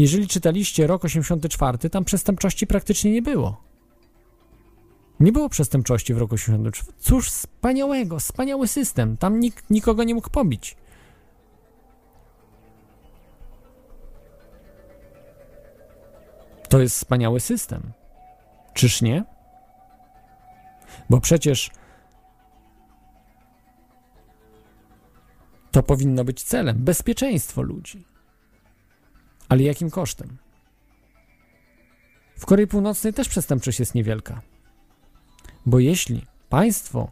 jeżeli 0.00 0.28
czytaliście 0.28 0.86
rok 0.86 1.04
84, 1.04 1.90
tam 1.90 2.04
przestępczości 2.04 2.66
praktycznie 2.66 3.12
nie 3.12 3.22
było. 3.22 3.62
Nie 5.20 5.32
było 5.32 5.48
przestępczości 5.48 6.14
w 6.14 6.18
roku 6.18 6.34
84. 6.34 6.92
Cóż 6.98 7.30
wspaniałego, 7.30 8.18
wspaniały 8.18 8.68
system. 8.68 9.16
Tam 9.16 9.40
nikt 9.40 9.70
nikogo 9.70 10.04
nie 10.04 10.14
mógł 10.14 10.30
pobić. 10.30 10.76
To 16.68 16.80
jest 16.80 16.96
wspaniały 16.96 17.40
system. 17.40 17.92
Czyż 18.74 19.02
nie? 19.02 19.24
Bo 21.10 21.20
przecież 21.20 21.70
to 25.70 25.82
powinno 25.82 26.24
być 26.24 26.42
celem 26.42 26.76
bezpieczeństwo 26.84 27.62
ludzi. 27.62 28.09
Ale 29.50 29.62
jakim 29.62 29.90
kosztem? 29.90 30.36
W 32.38 32.46
Korei 32.46 32.66
Północnej 32.66 33.12
też 33.12 33.28
przestępczość 33.28 33.80
jest 33.80 33.94
niewielka. 33.94 34.40
Bo 35.66 35.78
jeśli 35.78 36.26
państwo 36.48 37.10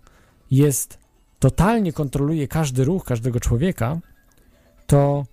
jest 0.50 0.98
totalnie 1.38 1.92
kontroluje 1.92 2.48
każdy 2.48 2.84
ruch 2.84 3.04
każdego 3.04 3.40
człowieka, 3.40 3.98
to 4.86 5.26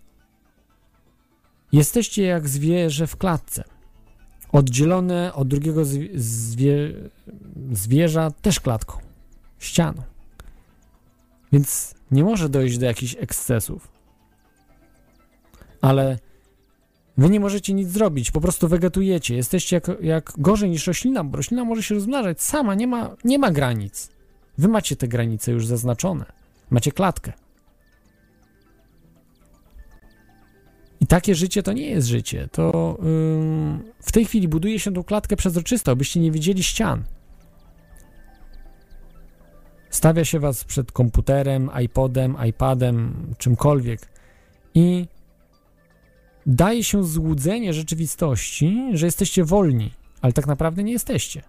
jesteście 1.72 2.24
jak 2.24 2.50
zwierzę 2.50 3.08
w 3.08 3.18
klatce. 3.18 3.64
Oddzielone 4.52 5.34
od 5.34 5.48
drugiego 5.48 5.86
zwie, 5.86 6.10
zwie, 6.16 6.94
zwierza 7.72 8.32
też 8.32 8.60
klatką, 8.60 8.98
ścianą. 9.60 10.02
Więc 11.52 11.96
nie 12.12 12.24
może 12.24 12.50
dojść 12.50 12.78
do 12.78 12.86
jakichś 12.86 13.16
ekscesów. 13.16 13.88
Ale 15.82 16.20
wy 17.18 17.30
nie 17.30 17.40
możecie 17.40 17.74
nic 17.74 17.90
zrobić, 17.90 18.32
po 18.32 18.42
prostu 18.42 18.68
wegetujecie. 18.68 19.36
Jesteście 19.36 19.76
jak, 19.76 19.92
jak 20.02 20.34
gorzej 20.38 20.70
niż 20.70 20.88
roślina, 20.88 21.24
bo 21.24 21.38
roślina 21.38 21.64
może 21.64 21.84
się 21.84 21.96
rozmnażać 21.96 22.42
sama, 22.42 22.76
nie 22.76 22.88
ma, 22.88 23.16
nie 23.24 23.40
ma 23.40 23.52
granic. 23.52 24.10
Wy 24.58 24.68
macie 24.68 24.96
te 24.96 25.08
granice 25.08 25.52
już 25.52 25.68
zaznaczone. 25.68 26.26
Macie 26.70 26.92
klatkę. 26.92 27.34
I 31.00 31.08
takie 31.08 31.36
życie 31.36 31.64
to 31.64 31.74
nie 31.74 31.90
jest 31.90 32.08
życie. 32.08 32.48
To 32.52 32.98
w 34.02 34.12
tej 34.12 34.26
chwili 34.26 34.48
buduje 34.48 34.80
się 34.80 34.94
tą 34.94 35.04
klatkę 35.04 35.36
przezroczystą, 35.36 35.92
abyście 35.92 36.20
nie 36.20 36.32
widzieli 36.32 36.64
ścian. 36.64 37.04
Stawia 39.90 40.26
się 40.26 40.40
was 40.40 40.64
przed 40.64 40.92
komputerem, 40.92 41.70
iPodem, 41.84 42.38
iPadem, 42.50 43.14
czymkolwiek 43.38 44.08
i 44.74 45.08
daje 46.46 46.84
się 46.84 47.04
złudzenie 47.04 47.74
rzeczywistości, 47.74 48.90
że 48.94 49.06
jesteście 49.06 49.44
wolni, 49.44 49.94
ale 50.22 50.34
tak 50.34 50.48
naprawdę 50.48 50.84
nie 50.84 50.92
jesteście. 50.92 51.44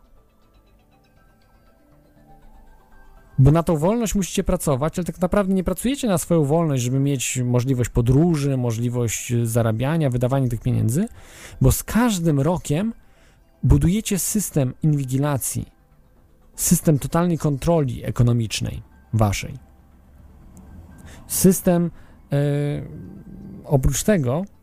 Bo 3.38 3.50
na 3.50 3.62
tą 3.62 3.76
wolność 3.76 4.14
musicie 4.14 4.44
pracować, 4.44 4.98
ale 4.98 5.04
tak 5.04 5.20
naprawdę 5.20 5.54
nie 5.54 5.64
pracujecie 5.64 6.08
na 6.08 6.18
swoją 6.18 6.44
wolność, 6.44 6.82
żeby 6.82 7.00
mieć 7.00 7.38
możliwość 7.44 7.90
podróży, 7.90 8.56
możliwość 8.56 9.32
y, 9.32 9.46
zarabiania, 9.46 10.10
wydawania 10.10 10.48
tych 10.48 10.60
pieniędzy, 10.60 11.08
bo 11.60 11.72
z 11.72 11.82
każdym 11.84 12.40
rokiem 12.40 12.92
budujecie 13.62 14.18
system 14.18 14.74
inwigilacji, 14.82 15.66
system 16.54 16.98
totalnej 16.98 17.38
kontroli 17.38 18.04
ekonomicznej 18.04 18.82
waszej. 19.12 19.58
System 21.26 21.90
e, 22.32 22.38
oprócz 23.64 24.02
tego 24.02 24.44
e, 24.44 24.55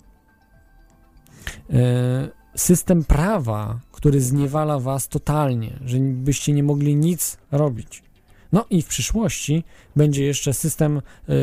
system 2.55 3.03
prawa, 3.03 3.79
który 3.91 4.21
zniewala 4.21 4.79
was 4.79 5.07
totalnie, 5.07 5.79
że 5.85 5.97
byście 5.99 6.53
nie 6.53 6.63
mogli 6.63 6.95
nic 6.95 7.37
robić. 7.51 8.03
No 8.51 8.65
i 8.69 8.81
w 8.81 8.87
przyszłości 8.87 9.63
będzie 9.95 10.25
jeszcze 10.25 10.53
system 10.53 11.01
yy, 11.27 11.35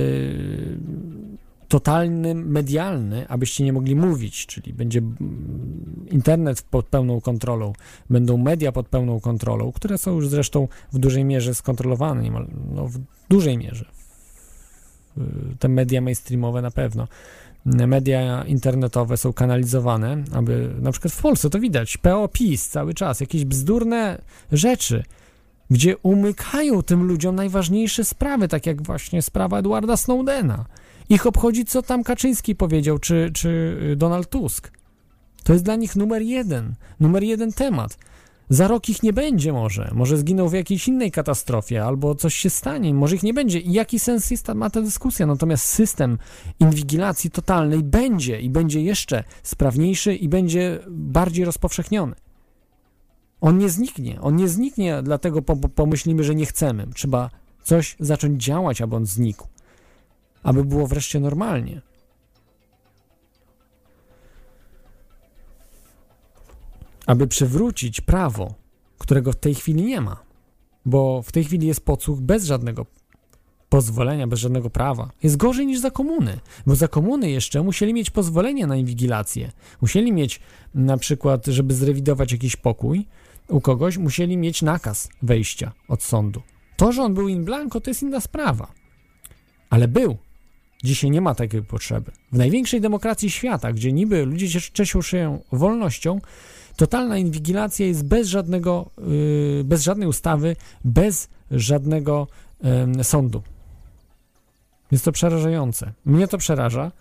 totalny, 1.68 2.34
medialny, 2.34 3.28
abyście 3.28 3.64
nie 3.64 3.72
mogli 3.72 3.96
mówić, 3.96 4.46
czyli 4.46 4.72
będzie 4.72 4.98
mm, 4.98 6.07
internet 6.11 6.62
pod 6.62 6.86
pełną 6.86 7.20
kontrolą, 7.20 7.72
będą 8.11 8.36
media 8.36 8.72
pod 8.72 8.88
pełną 8.88 9.20
kontrolą, 9.20 9.72
które 9.72 9.98
są 9.98 10.14
już 10.14 10.28
zresztą 10.28 10.68
w 10.92 10.98
dużej 10.98 11.24
mierze 11.24 11.55
skontrolowane, 11.55 12.22
niemal, 12.22 12.46
no 12.74 12.86
w 12.86 12.98
dużej 13.28 13.59
mierze. 13.59 13.84
Yy, 15.16 15.24
Te 15.59 15.68
media 15.68 16.01
mainstreamowe 16.01 16.62
na 16.62 16.70
pewno. 16.70 17.09
Media 17.64 18.44
internetowe 18.44 19.16
są 19.16 19.32
kanalizowane, 19.32 20.24
aby 20.32 20.74
na 20.80 20.92
przykład 20.92 21.14
w 21.14 21.22
Polsce 21.22 21.50
to 21.50 21.61
widać, 21.61 21.96
PO 21.96 22.28
PiS 22.28 22.68
cały 22.68 22.94
czas, 22.94 23.20
jakieś 23.20 23.44
bzdurne 23.44 24.22
rzeczy, 24.52 25.04
gdzie 25.70 25.96
umykają 25.96 26.82
tym 26.82 27.06
ludziom 27.06 27.36
najważniejsze 27.36 28.04
sprawy, 28.04 28.48
tak 28.48 28.66
jak 28.66 28.82
właśnie 28.82 29.22
sprawa 29.22 29.58
Edwarda 29.58 29.96
Snowdena. 29.96 30.64
Ich 31.08 31.26
obchodzi, 31.26 31.64
co 31.64 31.82
tam 31.82 32.04
Kaczyński 32.04 32.54
powiedział, 32.54 32.98
czy, 32.98 33.30
czy 33.34 33.76
Donald 33.96 34.30
Tusk. 34.30 34.70
To 35.44 35.52
jest 35.52 35.64
dla 35.64 35.76
nich 35.76 35.96
numer 35.96 36.22
jeden, 36.22 36.74
numer 37.00 37.22
jeden 37.22 37.52
temat. 37.52 37.98
Za 38.51 38.68
rok 38.68 38.88
ich 38.88 39.03
nie 39.03 39.12
będzie 39.12 39.53
może, 39.53 39.90
może 39.94 40.16
zginą 40.16 40.48
w 40.48 40.53
jakiejś 40.53 40.88
innej 40.88 41.11
katastrofie, 41.11 41.84
albo 41.84 42.14
coś 42.14 42.34
się 42.34 42.51
stanie, 42.51 42.94
może 42.94 43.16
ich 43.16 43.22
nie 43.22 43.34
będzie. 43.34 43.59
I 43.59 43.72
jaki 43.72 43.98
sens 43.98 44.30
jest 44.30 44.48
ma 44.48 44.70
ta 44.70 44.82
dyskusja? 44.82 45.26
Natomiast 45.26 45.64
system 45.64 46.18
inwigilacji 46.61 47.30
totalnej 47.30 47.82
będzie 47.82 48.40
i 48.40 48.51
będzie 48.51 48.82
jeszcze 48.82 49.24
sprawniejszy 49.42 50.14
i 50.14 50.28
będzie 50.28 50.78
bardziej 50.88 51.44
rozpowszechniony. 51.44 52.14
On 53.40 53.59
nie 53.59 53.68
zniknie. 53.68 54.20
On 54.20 54.36
nie 54.36 54.48
zniknie, 54.48 55.03
dlatego 55.03 55.42
po, 55.42 55.57
po, 55.57 55.68
pomyślimy, 55.68 56.24
że 56.24 56.34
nie 56.34 56.46
chcemy. 56.46 56.86
Trzeba 56.94 57.30
coś 57.62 57.96
zacząć 58.01 58.44
działać, 58.44 58.80
aby 58.80 58.96
on 58.96 59.07
znikł. 59.07 59.46
Aby 60.42 60.64
było 60.64 60.86
wreszcie 60.86 61.20
normalnie. 61.20 61.82
Aby 67.07 67.26
przywrócić 67.26 68.01
prawo, 68.01 68.55
którego 68.98 69.32
w 69.32 69.36
tej 69.36 69.55
chwili 69.55 69.82
nie 69.82 70.01
ma. 70.01 70.22
Bo 70.84 71.22
w 71.22 71.32
tej 71.32 71.44
chwili 71.44 71.66
jest 71.66 71.84
podsłuch 71.84 72.20
bez 72.20 72.44
żadnego 72.44 72.86
pozwolenia, 73.68 74.26
bez 74.26 74.38
żadnego 74.38 74.70
prawa. 74.70 75.11
Jest 75.22 75.36
gorzej 75.36 75.66
niż 75.66 75.80
za 75.80 75.90
komuny, 75.90 76.40
bo 76.66 76.76
za 76.76 76.88
komuny 76.88 77.30
jeszcze 77.30 77.62
musieli 77.62 77.94
mieć 77.94 78.11
pozwolenie 78.11 78.66
na 78.66 78.76
inwigilację. 78.76 79.53
Musieli 79.80 80.12
mieć 80.12 80.40
na 80.74 80.96
przykład, 80.96 81.46
żeby 81.46 81.74
zrewidować 81.74 82.32
jakiś 82.32 82.57
pokój, 82.57 83.07
u 83.48 83.61
kogoś 83.61 83.98
musieli 83.98 84.36
mieć 84.36 84.62
nakaz 84.62 85.09
wejścia 85.22 85.72
od 85.88 86.03
sądu. 86.03 86.42
To, 86.76 86.92
że 86.92 87.03
on 87.03 87.14
był 87.14 87.28
in 87.28 87.44
blanco, 87.44 87.80
to 87.80 87.90
jest 87.90 88.03
inna 88.03 88.20
sprawa. 88.20 88.72
Ale 89.70 89.88
był. 89.88 90.16
Dzisiaj 90.84 91.11
nie 91.11 91.20
ma 91.20 91.34
takiej 91.34 91.62
potrzeby. 91.62 92.11
W 92.32 92.38
największej 92.38 92.80
demokracji 92.80 93.30
świata, 93.30 93.72
gdzie 93.72 93.92
niby 93.92 94.26
ludzie 94.26 94.61
cieszą 94.72 95.03
się 95.03 95.38
wolnością, 95.53 96.20
totalna 96.76 97.18
inwigilacja 97.18 97.86
jest 97.86 98.04
bez 98.04 98.28
żadnego, 98.28 98.90
yy, 98.98 99.64
bez 99.64 99.82
żadnej 99.82 100.08
ustawy, 100.08 100.56
bez 100.84 101.28
żadnego 101.50 102.26
sądu. 103.02 103.42
Jest 104.90 105.04
to 105.04 105.12
przerażające. 105.12 105.92
Mnie 106.04 106.28
to 106.28 106.38
przeraża 106.38 106.92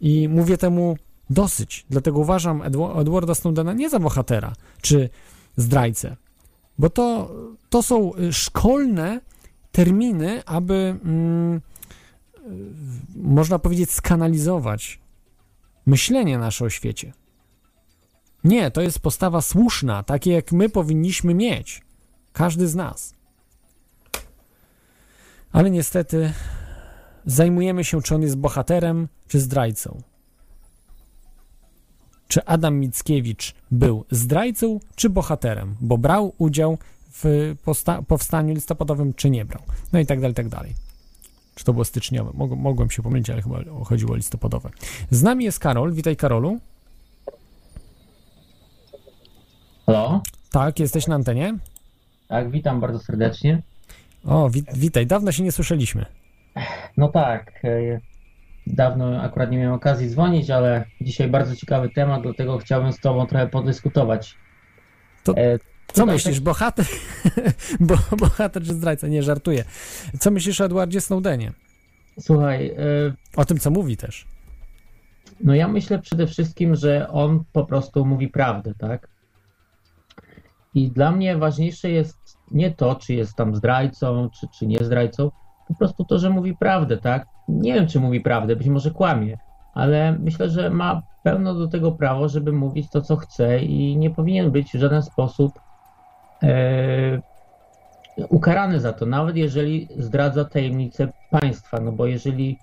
i 0.00 0.28
mówię 0.28 0.58
temu 0.58 0.96
dosyć. 1.30 1.86
Dlatego 1.90 2.18
uważam 2.18 2.62
Edwarda 3.00 3.34
Snowdena 3.34 3.72
nie 3.72 3.90
za 3.90 3.98
bohatera, 3.98 4.52
czy 4.80 5.08
zdrajcę. 5.56 6.16
Bo 6.78 6.90
to, 6.90 7.34
to 7.70 7.82
są 7.82 8.12
szkolne 8.30 9.20
terminy, 9.72 10.44
aby 10.46 10.96
mm, 11.04 11.60
można 13.16 13.58
powiedzieć 13.58 13.90
skanalizować 13.90 15.00
myślenie 15.86 16.38
nasze 16.38 16.64
o 16.64 16.70
świecie. 16.70 17.12
Nie, 18.44 18.70
to 18.70 18.80
jest 18.80 18.98
postawa 18.98 19.40
słuszna, 19.40 20.02
takie 20.02 20.32
jak 20.32 20.52
my 20.52 20.68
powinniśmy 20.68 21.34
mieć. 21.34 21.82
Każdy 22.32 22.68
z 22.68 22.74
nas. 22.74 23.14
Ale 25.52 25.70
niestety 25.70 26.32
zajmujemy 27.26 27.84
się, 27.84 28.02
czy 28.02 28.14
on 28.14 28.22
jest 28.22 28.36
bohaterem, 28.36 29.08
czy 29.28 29.40
zdrajcą 29.40 30.02
czy 32.34 32.44
Adam 32.44 32.80
Mickiewicz 32.80 33.54
był 33.70 34.04
zdrajcą 34.10 34.80
czy 34.94 35.10
bohaterem, 35.10 35.74
bo 35.80 35.98
brał 35.98 36.34
udział 36.38 36.78
w 37.12 37.54
powstaniu 38.08 38.54
listopadowym, 38.54 39.14
czy 39.14 39.30
nie 39.30 39.44
brał. 39.44 39.62
No 39.92 39.98
i 39.98 40.06
tak 40.06 40.20
dalej, 40.20 40.34
tak 40.34 40.48
dalej. 40.48 40.74
Czy 41.54 41.64
to 41.64 41.72
było 41.72 41.84
styczniowe? 41.84 42.30
Mog 42.34 42.50
mogłem 42.50 42.90
się 42.90 43.02
pomylić, 43.02 43.30
ale 43.30 43.42
chyba 43.42 43.58
chodziło 43.84 44.12
o 44.12 44.16
listopadowe. 44.16 44.70
Z 45.10 45.22
nami 45.22 45.44
jest 45.44 45.58
Karol. 45.58 45.92
Witaj, 45.92 46.16
Karolu. 46.16 46.58
Halo? 49.86 50.22
Tak, 50.52 50.80
jesteś 50.80 51.06
na 51.06 51.14
antenie? 51.14 51.58
Tak, 52.28 52.50
witam 52.50 52.80
bardzo 52.80 52.98
serdecznie. 52.98 53.62
O, 54.24 54.50
wit 54.50 54.66
witaj. 54.74 55.06
Dawno 55.06 55.32
się 55.32 55.42
nie 55.42 55.52
słyszeliśmy. 55.52 56.06
No 56.96 57.08
tak. 57.08 57.52
Dawno 58.66 59.22
akurat 59.22 59.50
nie 59.50 59.58
miałem 59.58 59.74
okazji 59.74 60.08
dzwonić, 60.08 60.50
ale 60.50 60.84
dzisiaj 61.00 61.28
bardzo 61.28 61.56
ciekawy 61.56 61.88
temat, 61.88 62.22
dlatego 62.22 62.58
chciałbym 62.58 62.92
z 62.92 63.00
Tobą 63.00 63.26
trochę 63.26 63.46
podyskutować. 63.46 64.36
To, 65.24 65.36
e, 65.36 65.58
co 65.92 66.06
myślisz, 66.06 66.34
tak... 66.34 66.44
bohater, 66.44 66.86
Bo, 67.80 67.94
bohater 68.16 68.62
czy 68.62 68.74
zdrajca? 68.74 69.08
Nie, 69.08 69.22
żartuję. 69.22 69.64
Co 70.20 70.30
myślisz 70.30 70.60
o 70.60 70.64
Edwardzie 70.64 71.00
Snowdenie? 71.00 71.52
Słuchaj... 72.20 72.68
E... 72.68 72.76
O 73.36 73.44
tym, 73.44 73.58
co 73.58 73.70
mówi 73.70 73.96
też. 73.96 74.26
No 75.40 75.54
ja 75.54 75.68
myślę 75.68 75.98
przede 75.98 76.26
wszystkim, 76.26 76.74
że 76.74 77.08
on 77.08 77.44
po 77.52 77.64
prostu 77.64 78.06
mówi 78.06 78.28
prawdę, 78.28 78.74
tak? 78.78 79.13
I 80.74 80.90
dla 80.90 81.12
mnie 81.12 81.38
ważniejsze 81.38 81.90
jest 81.90 82.38
nie 82.50 82.70
to, 82.70 82.94
czy 82.94 83.14
jest 83.14 83.36
tam 83.36 83.54
zdrajcą, 83.54 84.30
czy, 84.30 84.48
czy 84.48 84.66
nie 84.66 84.78
zdrajcą, 84.84 85.30
po 85.68 85.74
prostu 85.74 86.04
to, 86.04 86.18
że 86.18 86.30
mówi 86.30 86.56
prawdę, 86.56 86.96
tak? 86.96 87.26
Nie 87.48 87.74
wiem, 87.74 87.86
czy 87.86 88.00
mówi 88.00 88.20
prawdę, 88.20 88.56
być 88.56 88.68
może 88.68 88.90
kłamie, 88.90 89.38
ale 89.74 90.18
myślę, 90.18 90.50
że 90.50 90.70
ma 90.70 91.02
pełno 91.22 91.54
do 91.54 91.68
tego 91.68 91.92
prawo, 91.92 92.28
żeby 92.28 92.52
mówić 92.52 92.90
to, 92.90 93.00
co 93.00 93.16
chce 93.16 93.58
i 93.58 93.96
nie 93.96 94.10
powinien 94.10 94.50
być 94.50 94.72
w 94.72 94.78
żaden 94.78 95.02
sposób 95.02 95.60
e, 96.42 97.20
ukarany 98.28 98.80
za 98.80 98.92
to, 98.92 99.06
nawet 99.06 99.36
jeżeli 99.36 99.88
zdradza 99.96 100.44
tajemnicę 100.44 101.08
państwa, 101.30 101.80
no 101.80 101.92
bo 101.92 102.06
jeżeli 102.06 102.58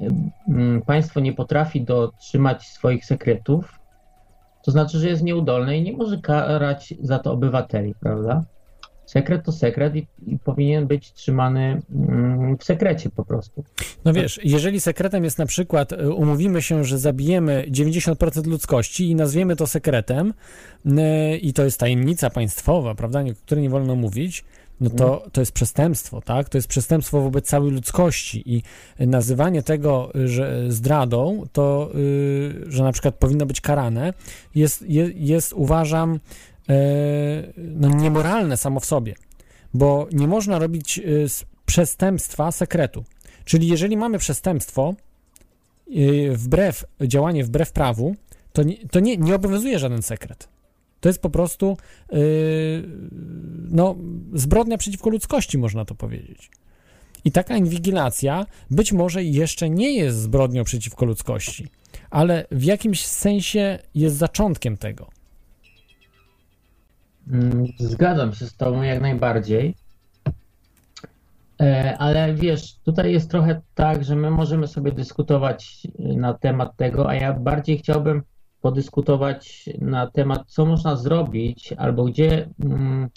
e, 0.00 0.08
państwo 0.86 1.20
nie 1.20 1.32
potrafi 1.32 1.84
dotrzymać 1.84 2.66
swoich 2.66 3.04
sekretów, 3.04 3.75
to 4.66 4.70
znaczy, 4.70 4.98
że 4.98 5.08
jest 5.08 5.22
nieudolne 5.22 5.78
i 5.78 5.82
nie 5.82 5.92
może 5.92 6.18
karać 6.18 6.94
za 7.00 7.18
to 7.18 7.32
obywateli, 7.32 7.94
prawda? 8.00 8.44
sekret 9.06 9.44
to 9.44 9.52
sekret 9.52 9.96
i, 9.96 10.06
i, 10.26 10.38
powinien 10.38 10.86
być 10.86 11.12
trzymany 11.12 11.82
mm, 11.94 12.58
w 12.58 12.64
sekrecie 12.64 13.10
po 13.10 13.24
prostu. 13.24 13.64
No 14.04 14.12
wiesz, 14.12 14.40
jeżeli 14.44 14.80
sekretem 14.80 15.24
jest 15.24 15.38
na 15.38 15.46
przykład, 15.46 15.92
y, 15.92 16.10
umówimy 16.12 16.62
się, 16.62 16.84
że 16.84 16.98
zabijemy 16.98 17.66
90% 17.70 18.46
ludzkości 18.46 19.10
i 19.10 19.14
nazwiemy 19.14 19.56
to 19.56 19.66
sekretem 19.66 20.34
yy, 20.84 21.36
i 21.36 21.52
to 21.52 21.64
jest 21.64 21.80
tajemnica 21.80 22.30
państwowa, 22.30 22.94
prawda, 22.94 23.20
o 23.20 23.24
której 23.44 23.62
nie 23.62 23.70
wolno 23.70 23.96
mówić, 23.96 24.44
no 24.80 24.90
to, 24.90 25.14
mhm. 25.14 25.30
to 25.30 25.40
jest 25.40 25.52
przestępstwo, 25.52 26.20
tak? 26.20 26.48
To 26.48 26.58
jest 26.58 26.68
przestępstwo 26.68 27.20
wobec 27.20 27.46
całej 27.46 27.70
ludzkości 27.70 28.56
i 28.56 28.62
nazywanie 29.06 29.62
tego 29.62 30.10
że 30.24 30.72
zdradą, 30.72 31.42
to, 31.52 31.90
yy, 31.94 32.72
że 32.72 32.84
na 32.84 32.92
przykład 32.92 33.14
powinno 33.14 33.46
być 33.46 33.60
karane, 33.60 34.12
jest, 34.54 34.82
jest, 34.82 35.16
jest 35.16 35.52
uważam, 35.52 36.20
no, 37.56 37.88
niemoralne 37.88 38.56
samo 38.56 38.80
w 38.80 38.84
sobie, 38.84 39.14
bo 39.74 40.08
nie 40.12 40.28
można 40.28 40.58
robić 40.58 41.00
z 41.28 41.44
przestępstwa 41.66 42.52
sekretu. 42.52 43.04
Czyli 43.44 43.68
jeżeli 43.68 43.96
mamy 43.96 44.18
przestępstwo, 44.18 44.94
wbrew, 46.32 46.84
działanie 47.00 47.44
wbrew 47.44 47.72
prawu, 47.72 48.16
to, 48.52 48.62
nie, 48.62 48.76
to 48.88 49.00
nie, 49.00 49.16
nie 49.16 49.34
obowiązuje 49.34 49.78
żaden 49.78 50.02
sekret. 50.02 50.48
To 51.00 51.08
jest 51.08 51.22
po 51.22 51.30
prostu 51.30 51.76
yy, 52.12 52.18
no, 53.70 53.96
zbrodnia 54.34 54.78
przeciwko 54.78 55.10
ludzkości, 55.10 55.58
można 55.58 55.84
to 55.84 55.94
powiedzieć. 55.94 56.50
I 57.24 57.32
taka 57.32 57.56
inwigilacja 57.56 58.46
być 58.70 58.92
może 58.92 59.24
jeszcze 59.24 59.70
nie 59.70 59.92
jest 59.92 60.18
zbrodnią 60.18 60.64
przeciwko 60.64 61.04
ludzkości, 61.04 61.68
ale 62.10 62.46
w 62.50 62.64
jakimś 62.64 63.06
sensie 63.06 63.78
jest 63.94 64.16
zaczątkiem 64.16 64.76
tego. 64.76 65.08
Mm, 67.30 67.66
Zgadzam 67.78 68.34
się 68.34 68.46
z 68.46 68.56
Tobą 68.56 68.82
jak 68.82 69.00
najbardziej. 69.00 69.74
E, 71.60 71.98
Ale 71.98 72.34
wiesz, 72.34 72.74
tutaj 72.84 73.12
jest 73.12 73.30
trochę 73.30 73.60
tak, 73.74 74.04
że 74.04 74.16
my 74.16 74.30
możemy 74.30 74.66
sobie 74.66 74.92
dyskutować 74.92 75.86
y, 76.00 76.16
na 76.16 76.34
temat 76.34 76.76
tego, 76.76 77.08
a 77.08 77.14
ja 77.14 77.32
bardziej 77.32 77.78
chciałbym 77.78 78.22
podyskutować 78.66 79.68
na 79.80 80.06
temat, 80.06 80.42
co 80.46 80.66
można 80.66 80.96
zrobić, 80.96 81.72
albo 81.72 82.04
gdzie 82.04 82.48
mm, 82.64 83.08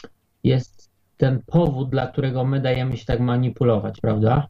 jest 0.43 0.91
ten 1.17 1.41
powód, 1.45 1.89
dla 1.89 2.07
którego 2.07 2.45
my 2.45 2.61
dajemy 2.61 2.97
się 2.97 3.05
tak 3.05 3.19
manipulować, 3.19 4.01
prawda? 4.01 4.47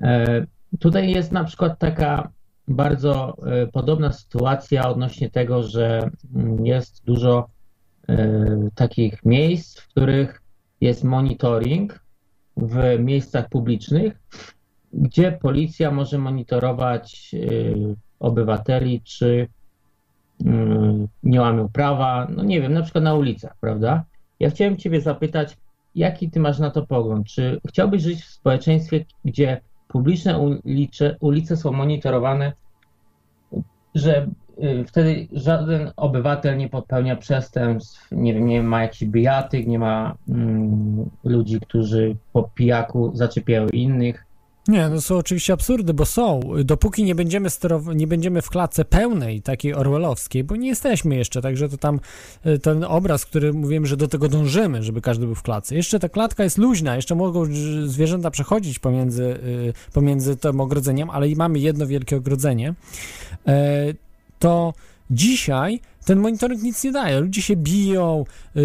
E, 0.00 0.46
Tutaj 0.80 1.10
jest 1.10 1.32
na 1.32 1.44
przykład 1.44 1.78
taka 1.78 2.30
bardzo 2.68 3.36
e, 3.46 3.66
podobna 3.66 4.12
sytuacja 4.12 4.88
odnośnie 4.88 5.30
tego, 5.30 5.62
że 5.62 6.10
mm, 6.34 6.66
jest 6.66 7.04
dużo 7.04 7.48
e, 8.08 8.68
takich 8.74 9.24
miejsc, 9.24 9.80
w 9.80 9.88
których 9.88 10.42
jest 10.80 11.04
monitoring 11.04 12.04
w 12.56 12.98
miejscach 12.98 13.48
publicznych, 13.48 14.12
gdzie 14.92 15.32
policja 15.32 15.90
może 15.90 16.18
monitorować 16.18 17.34
obywateli, 18.18 19.00
czy 19.02 19.48
nie 21.22 21.40
łamią 21.40 21.68
prawa, 21.68 22.26
no 22.36 22.44
nie 22.44 22.60
wiem, 22.60 22.72
na 22.72 22.82
przykład 22.82 23.04
na 23.04 23.14
ulicach, 23.14 23.56
prawda? 23.60 24.04
Ja 24.40 24.50
chciałem 24.50 24.76
Ciebie 24.76 25.00
zapytać, 25.00 25.56
jaki 25.94 26.30
Ty 26.30 26.40
masz 26.40 26.58
na 26.58 26.70
to 26.70 26.86
pogląd? 26.86 27.26
Czy 27.26 27.60
chciałbyś 27.68 28.02
żyć 28.02 28.22
w 28.22 28.30
społeczeństwie, 28.30 29.04
gdzie 29.24 29.60
publiczne 29.88 30.38
ulice, 30.38 31.16
ulice 31.20 31.56
są 31.56 31.72
monitorowane, 31.72 32.52
że 33.94 34.28
y, 34.62 34.84
wtedy 34.86 35.28
żaden 35.32 35.92
obywatel 35.96 36.56
nie 36.56 36.68
popełnia 36.68 37.16
przestępstw, 37.16 38.08
nie 38.12 38.34
wiem, 38.34 38.46
nie 38.46 38.62
ma 38.62 38.82
jakichś 38.82 39.04
bijatyk, 39.04 39.66
nie 39.66 39.78
ma 39.78 40.14
mm, 40.28 41.10
ludzi, 41.24 41.60
którzy 41.60 42.16
po 42.32 42.42
pijaku 42.42 43.10
zaczepiają 43.14 43.68
innych. 43.68 44.27
Nie, 44.68 44.88
no 44.88 45.00
są 45.00 45.16
oczywiście 45.16 45.52
absurdy, 45.52 45.94
bo 45.94 46.06
są. 46.06 46.40
Dopóki 46.64 47.04
nie 47.04 47.14
będziemy, 47.14 47.48
sterow- 47.48 47.94
nie 47.94 48.06
będziemy 48.06 48.42
w 48.42 48.50
klatce 48.50 48.84
pełnej, 48.84 49.42
takiej 49.42 49.74
orwellowskiej, 49.74 50.44
bo 50.44 50.56
nie 50.56 50.68
jesteśmy 50.68 51.16
jeszcze, 51.16 51.42
także 51.42 51.68
to 51.68 51.76
tam 51.76 52.00
y, 52.46 52.58
ten 52.58 52.84
obraz, 52.84 53.26
który 53.26 53.52
mówiłem, 53.52 53.86
że 53.86 53.96
do 53.96 54.08
tego 54.08 54.28
dążymy, 54.28 54.82
żeby 54.82 55.00
każdy 55.00 55.26
był 55.26 55.34
w 55.34 55.42
klatce. 55.42 55.74
Jeszcze 55.74 55.98
ta 55.98 56.08
klatka 56.08 56.44
jest 56.44 56.58
luźna, 56.58 56.96
jeszcze 56.96 57.14
mogą 57.14 57.44
zwierzęta 57.84 58.30
przechodzić 58.30 58.78
pomiędzy, 58.78 59.24
y, 59.24 59.72
pomiędzy 59.92 60.36
tym 60.36 60.60
ogrodzeniem, 60.60 61.10
ale 61.10 61.28
i 61.28 61.36
mamy 61.36 61.58
jedno 61.58 61.86
wielkie 61.86 62.16
ogrodzenie. 62.16 62.74
E, 63.46 63.86
to 64.38 64.74
dzisiaj 65.10 65.80
ten 66.08 66.18
monitoring 66.18 66.62
nic 66.62 66.84
nie 66.84 66.92
daje. 66.92 67.20
Ludzie 67.20 67.42
się 67.42 67.56
biją, 67.56 68.24
yy, 68.54 68.62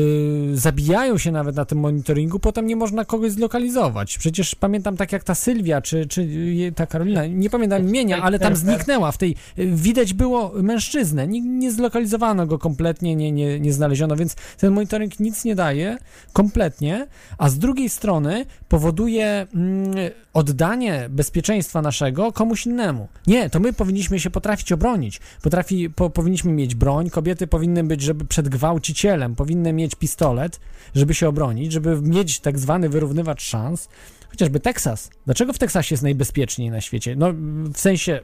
zabijają 0.54 1.18
się 1.18 1.32
nawet 1.32 1.56
na 1.56 1.66
tym 1.66 1.80
monitoringu, 1.80 2.40
potem 2.40 2.68
nie 2.68 2.76
można 2.76 3.06
kogoś 3.06 3.32
zlokalizować. 3.32 4.18
Przecież 4.18 4.56
pamiętam 4.56 4.98
tak 4.98 5.12
jak 5.12 5.24
ta 5.24 5.36
Sylwia, 5.36 5.82
czy, 5.82 6.06
czy 6.06 6.28
ta 6.76 6.86
Karolina, 6.86 7.26
nie 7.26 7.50
pamiętam 7.50 7.90
imienia, 7.90 8.22
ale 8.22 8.40
tam 8.40 8.56
zniknęła 8.56 9.12
w 9.12 9.18
tej, 9.18 9.36
y, 9.60 9.66
widać 9.76 10.14
było 10.14 10.52
mężczyznę, 10.56 11.28
nie, 11.28 11.42
nie 11.42 11.72
zlokalizowano 11.72 12.48
go 12.48 12.60
kompletnie, 12.60 13.16
nie, 13.16 13.32
nie, 13.32 13.60
nie 13.60 13.74
znaleziono, 13.74 14.16
więc 14.16 14.36
ten 14.58 14.74
monitoring 14.74 15.20
nic 15.20 15.46
nie 15.46 15.56
daje, 15.56 15.98
kompletnie, 16.34 17.08
a 17.38 17.50
z 17.50 17.60
drugiej 17.60 17.90
strony 17.90 18.46
powoduje 18.70 19.48
mm, 19.56 19.94
oddanie 20.34 21.08
bezpieczeństwa 21.10 21.82
naszego 21.82 22.32
komuś 22.32 22.66
innemu. 22.66 23.08
Nie, 23.28 23.50
to 23.50 23.60
my 23.60 23.74
powinniśmy 23.74 24.20
się 24.20 24.30
potrafić 24.30 24.72
obronić, 24.72 25.20
potrafi, 25.42 25.90
po, 25.90 26.10
powinniśmy 26.10 26.52
mieć 26.52 26.76
broń, 26.76 27.10
kobiety 27.10 27.33
powinny 27.36 27.84
być, 27.84 28.02
żeby 28.02 28.26
przed 28.26 28.50
gwałcicielem, 28.50 29.36
powinny 29.36 29.74
mieć 29.74 29.96
pistolet, 29.96 30.60
żeby 30.96 31.14
się 31.14 31.28
obronić, 31.28 31.72
żeby 31.72 32.02
mieć 32.02 32.40
tak 32.40 32.60
zwany 32.60 32.90
wyrównywacz 32.90 33.42
szans. 33.42 33.90
Chociażby 34.30 34.60
Teksas. 34.60 35.10
Dlaczego 35.26 35.54
w 35.54 35.60
Teksasie 35.60 35.94
jest 35.94 36.04
najbezpieczniej 36.04 36.72
na 36.72 36.82
świecie? 36.82 37.16
No, 37.16 37.34
w 37.74 37.80
sensie 37.80 38.20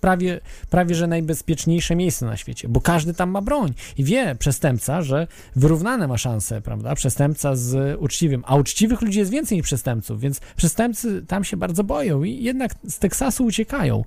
prawie, 0.00 0.40
prawie, 0.70 0.94
że 0.94 1.06
najbezpieczniejsze 1.06 1.96
miejsce 1.96 2.26
na 2.26 2.36
świecie, 2.36 2.68
bo 2.68 2.80
każdy 2.80 3.14
tam 3.14 3.30
ma 3.30 3.42
broń 3.42 3.74
i 3.98 4.04
wie 4.04 4.34
przestępca, 4.38 5.02
że 5.02 5.26
wyrównane 5.56 6.08
ma 6.08 6.18
szanse, 6.18 6.60
prawda? 6.60 6.94
Przestępca 6.94 7.56
z 7.56 8.00
uczciwym, 8.00 8.44
a 8.46 8.56
uczciwych 8.56 9.02
ludzi 9.02 9.18
jest 9.18 9.30
więcej 9.30 9.58
niż 9.58 9.64
przestępców, 9.64 10.20
więc 10.20 10.40
przestępcy 10.56 11.22
tam 11.26 11.44
się 11.44 11.56
bardzo 11.56 11.84
boją 11.84 12.24
i 12.24 12.44
jednak 12.44 12.74
z 12.88 12.98
Teksasu 12.98 13.44
uciekają 13.44 14.04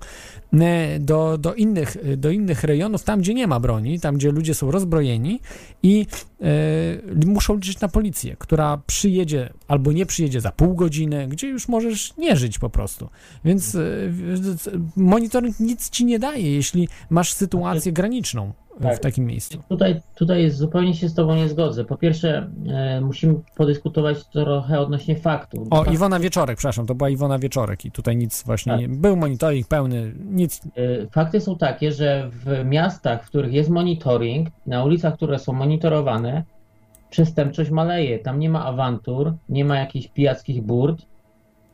do, 1.00 1.38
do, 1.38 1.54
innych, 1.54 1.96
do 2.16 2.30
innych 2.30 2.64
rejonów, 2.64 3.04
tam 3.04 3.20
gdzie 3.20 3.34
nie 3.34 3.46
ma 3.46 3.60
broni, 3.60 4.00
tam 4.00 4.14
gdzie 4.14 4.30
ludzie 4.32 4.54
są 4.54 4.70
rozbrojeni 4.70 5.40
i 5.82 6.06
e, 6.40 7.26
muszą 7.26 7.54
liczyć 7.54 7.80
na 7.80 7.88
policję, 7.88 8.36
która 8.38 8.82
przyjedzie 8.86 9.52
albo 9.68 9.92
nie 9.92 10.06
przyjedzie 10.06 10.40
za 10.40 10.52
pół 10.52 10.74
godziny, 10.74 11.28
gdzie 11.28 11.48
już 11.48 11.68
możesz 11.68 12.16
nie 12.18 12.36
żyć 12.36 12.58
po 12.58 12.70
prostu. 12.70 13.08
Więc 13.44 13.74
e, 13.74 13.78
w- 14.08 14.80
monitoring 14.96 15.60
nic 15.60 15.90
ci 15.90 16.04
nie 16.04 16.18
daje, 16.18 16.54
jeśli 16.54 16.88
masz 17.10 17.32
sytuację 17.32 17.92
graniczną 17.92 18.52
w 18.80 18.82
Tak. 18.82 18.98
takim 18.98 19.26
miejscu. 19.26 19.58
Tutaj, 19.68 20.00
tutaj 20.14 20.50
zupełnie 20.50 20.94
się 20.94 21.08
z 21.08 21.14
Tobą 21.14 21.34
nie 21.34 21.48
zgodzę. 21.48 21.84
Po 21.84 21.96
pierwsze, 21.96 22.50
e, 22.68 23.00
musimy 23.00 23.34
podyskutować 23.56 24.24
trochę 24.26 24.80
odnośnie 24.80 25.16
faktów. 25.16 25.68
O, 25.70 25.76
Fakt- 25.84 25.92
Iwona 25.94 26.20
Wieczorek, 26.20 26.58
przepraszam, 26.58 26.86
to 26.86 26.94
była 26.94 27.10
Iwona 27.10 27.38
Wieczorek 27.38 27.84
i 27.84 27.90
tutaj 27.90 28.16
nic 28.16 28.42
właśnie 28.46 28.72
Tak. 28.72 28.80
nie... 28.80 28.88
Był 28.88 29.16
monitoring 29.16 29.68
pełny, 29.68 30.14
nic... 30.24 30.60
E, 30.64 31.06
Fakty 31.10 31.40
są 31.40 31.56
takie, 31.58 31.92
że 31.92 32.30
w 32.32 32.64
miastach, 32.64 33.24
w 33.24 33.26
których 33.26 33.52
jest 33.52 33.70
monitoring, 33.70 34.48
na 34.66 34.84
ulicach, 34.84 35.14
które 35.14 35.38
są 35.38 35.52
monitorowane, 35.52 36.42
przestępczość 37.10 37.70
maleje. 37.70 38.18
Tam 38.18 38.38
nie 38.38 38.50
ma 38.50 38.64
awantur, 38.64 39.34
nie 39.48 39.64
ma 39.64 39.76
jakichś 39.78 40.08
pijackich 40.08 40.62
burt, 40.62 41.02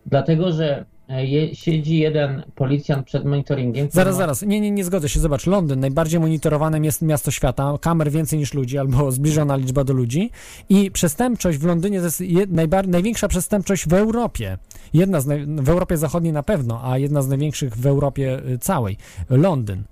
dlatego 0.06 0.52
że 0.52 0.84
je, 1.10 1.54
siedzi 1.54 1.98
jeden 1.98 2.42
policjant 2.54 3.06
przed 3.06 3.24
monitoringiem. 3.24 3.88
Zaraz, 3.90 4.14
ma- 4.14 4.18
zaraz, 4.18 4.42
nie, 4.42 4.60
nie, 4.60 4.70
nie 4.70 4.84
zgodzę 4.84 5.08
się, 5.08 5.20
zobacz, 5.20 5.46
Londyn, 5.46 5.80
najbardziej 5.80 6.20
monitorowane 6.20 6.78
jest 6.80 7.02
miasto 7.02 7.30
świata, 7.30 7.74
kamer 7.80 8.10
więcej 8.10 8.38
niż 8.38 8.54
ludzi, 8.54 8.78
albo 8.78 9.12
zbliżona 9.20 9.56
liczba 9.56 9.84
do 9.84 9.92
ludzi 9.92 10.30
i 10.68 10.90
przestępczość 10.90 11.58
w 11.58 11.64
Londynie 11.64 11.98
to 11.98 12.04
jest 12.04 12.20
je, 12.20 12.46
najbar- 12.46 12.88
największa 12.88 13.28
przestępczość 13.28 13.88
w 13.88 13.92
Europie. 13.92 14.58
Jedna 14.92 15.20
z 15.20 15.26
w 15.60 15.68
Europie 15.68 15.96
Zachodniej 15.96 16.32
na 16.32 16.42
pewno, 16.42 16.80
a 16.84 16.98
jedna 16.98 17.22
z 17.22 17.28
największych 17.28 17.76
w 17.76 17.86
Europie 17.86 18.42
y, 18.48 18.58
całej. 18.58 18.96
Londyn. 19.30 19.82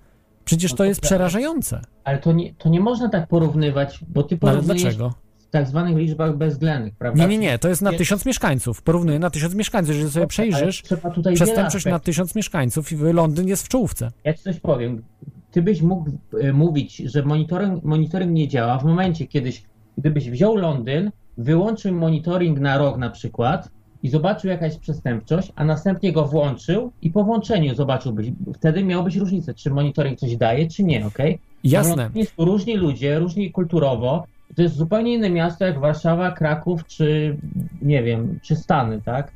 Przecież 0.45 0.71
No 0.71 0.77
to 0.77 0.79
to 0.79 0.85
jest 0.85 1.01
tak. 1.01 1.09
przerażające. 1.09 1.81
Ale 2.05 2.19
to 2.19 2.33
nie, 2.33 2.55
to 2.55 2.69
nie 2.69 2.81
można 2.81 3.09
tak 3.09 3.29
porównywać, 3.29 4.01
bo 4.09 4.23
ty 4.23 4.39
No 4.43 4.49
ale 4.49 4.57
porównujesz 4.57 4.83
dlaczego? 4.83 5.15
Tak 5.51 5.67
zwanych 5.67 5.97
liczbach 5.97 6.37
bezwzględnych, 6.37 6.95
prawda? 6.97 7.23
Nie, 7.23 7.29
nie, 7.29 7.39
nie, 7.39 7.59
to 7.59 7.69
jest 7.69 7.83
na 7.83 7.93
tysiąc 7.93 8.27
mieszkańców. 8.27 8.83
Porównuję 8.83 9.19
na 9.19 9.31
tysiąc 9.31 9.55
mieszkańców. 9.55 9.95
Jeżeli 9.95 10.13
sobie 10.13 10.27
przejrzysz, 10.27 10.83
trzeba 10.83 11.11
tutaj 11.11 11.35
wiele 11.35 11.45
przestępczość 11.47 11.87
na 11.87 11.99
tysiąc 11.99 12.35
mieszkańców 12.35 12.93
i 12.93 12.97
Londyn 12.97 13.49
jest 13.49 13.67
w 13.67 13.69
czołówce. 13.69 14.11
Ja 14.25 14.35
ci 14.35 14.43
coś 14.43 14.61
powiem. 14.61 15.03
Ty 15.51 15.63
byś 15.63 15.83
mógł 15.83 16.11
e, 16.41 16.53
mówić, 16.53 16.97
że 16.97 17.23
monitoring, 17.23 17.85
monitoring 17.85 18.33
nie 18.33 18.49
działa 18.49 18.79
w 18.79 18.85
momencie, 18.85 19.27
kiedyś, 19.27 19.63
gdybyś 19.99 20.31
wziął 20.31 20.57
Londyn, 20.57 21.11
wyłączył 21.39 21.95
monitoring 21.95 22.61
na 22.61 22.79
rok 22.79 22.99
na 22.99 23.11
przykład 23.11 23.69
i 24.03 24.09
zobaczył 24.09 24.51
jakaś 24.51 24.77
przestępczość, 24.77 25.53
a 25.57 25.65
następnie 25.65 26.13
go 26.13 26.25
włączył 26.25 26.93
i 27.03 27.11
po 27.11 27.25
włączeniu 27.25 27.75
zobaczyłbyś. 27.75 28.27
Wtedy 28.55 28.85
miałbyś 28.85 29.17
różnicę, 29.17 29.55
czy 29.55 29.71
monitoring 29.71 30.19
coś 30.19 30.37
daje, 30.37 30.69
czy 30.69 30.85
nie, 30.85 31.07
okej? 31.07 31.39
Jasne. 31.65 32.11
Różni 32.39 32.77
ludzie, 32.77 33.19
różni 33.19 33.53
kulturowo. 33.53 34.25
To 34.57 34.63
jest 34.63 34.75
zupełnie 34.75 35.15
inne 35.15 35.31
miasto 35.31 35.65
jak 35.65 35.81
Warszawa, 35.81 36.33
Kraków, 36.33 36.87
czy 36.87 37.37
nie 37.83 38.03
wiem, 38.03 38.39
czy 38.43 38.57
Stany, 38.57 39.03
tak? 39.03 39.33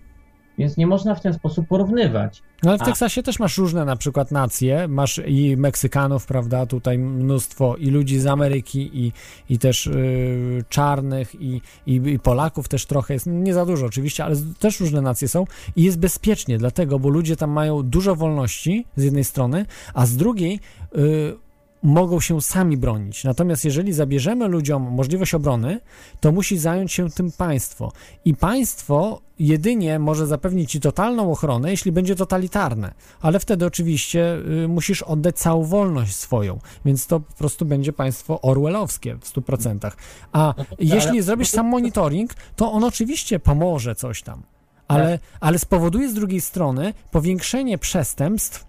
Więc 0.59 0.77
nie 0.77 0.87
można 0.87 1.15
w 1.15 1.21
ten 1.21 1.33
sposób 1.35 1.69
porównywać. 1.69 2.43
No 2.63 2.71
ale 2.71 2.79
w 2.79 2.83
A- 2.83 2.85
Teksasie 2.85 3.23
też 3.23 3.39
masz 3.39 3.59
różne 3.59 3.85
na 3.85 3.97
przykład 3.97 4.31
nacje, 4.31 4.89
masz 4.89 5.21
i 5.27 5.57
Meksykanów, 5.57 6.27
prawda, 6.27 6.67
tutaj 6.67 6.99
mnóstwo 6.99 7.77
i 7.77 7.91
ludzi 7.91 8.19
z 8.19 8.27
Ameryki 8.27 8.91
i, 9.07 9.13
i 9.49 9.59
też 9.59 9.87
y, 9.87 10.65
czarnych 10.69 11.35
i, 11.35 11.61
i, 11.87 11.95
i 11.95 12.19
Polaków 12.19 12.69
też 12.69 12.87
trochę 12.87 13.15
jest, 13.15 13.27
nie 13.27 13.55
za 13.55 13.67
dużo 13.67 13.87
oczywiście, 13.87 14.25
ale 14.25 14.37
też 14.59 14.81
różne 14.81 15.01
nacje 15.01 15.29
są 15.29 15.45
i 15.77 15.83
jest 15.83 15.99
bezpiecznie 15.99 16.59
dlatego, 16.59 16.99
bo 16.99 17.09
ludzie 17.09 17.37
tam 17.37 17.51
mają 17.51 17.83
dużo 17.83 18.17
wolności 18.17 18.87
z 18.97 19.05
jednej 19.05 19.25
strony, 19.25 19.67
a 19.95 20.07
z 20.07 20.17
drugiej 20.17 20.61
y, 20.97 21.37
mogą 21.83 22.21
się 22.21 22.41
sami 22.41 22.77
bronić. 22.77 23.25
Natomiast 23.25 23.65
jeżeli 23.65 23.93
zabierzemy 23.93 24.49
ludziom 24.49 24.83
możliwość 24.83 25.35
obrony, 25.35 25.81
to 26.21 26.33
musi 26.33 26.59
zająć 26.59 26.93
się 26.93 27.11
tym 27.11 27.33
państwo. 27.33 27.93
I 28.25 28.35
państwo 28.35 29.21
jedynie 29.39 29.99
może 29.99 30.27
zapewnić 30.27 30.71
ci 30.71 30.81
totalną 30.81 31.31
ochronę, 31.31 31.71
jeśli 31.71 31.93
będzie 31.93 32.17
totalitarne. 32.17 32.95
Ale 33.21 33.41
wtedy 33.41 33.67
oczywiście 33.67 34.37
y, 34.65 34.69
musisz 34.69 35.03
oddać 35.03 35.39
całą 35.39 35.65
wolność 35.65 36.17
swoją. 36.17 36.59
Więc 36.85 37.07
to 37.07 37.21
po 37.21 37.33
prostu 37.33 37.65
będzie 37.65 37.93
państwo 37.93 38.41
orwellowskie 38.41 39.15
w 39.15 39.35
100%. 39.35 39.91
A 40.33 40.55
jeśli 40.79 41.23
zrobisz 41.23 41.49
sam 41.49 41.67
monitoring, 41.67 42.35
to 42.57 42.73
on 42.73 42.85
oczywiście 42.85 43.39
pomoże 43.39 43.95
coś 43.95 44.23
tam. 44.23 44.43
Ale, 44.89 45.19
ale 45.41 45.59
spowoduje 45.59 46.11
z 46.11 46.15
drugiej 46.15 46.41
strony 46.41 46.95
powiększenie 47.11 47.79
przestępstw, 47.79 48.67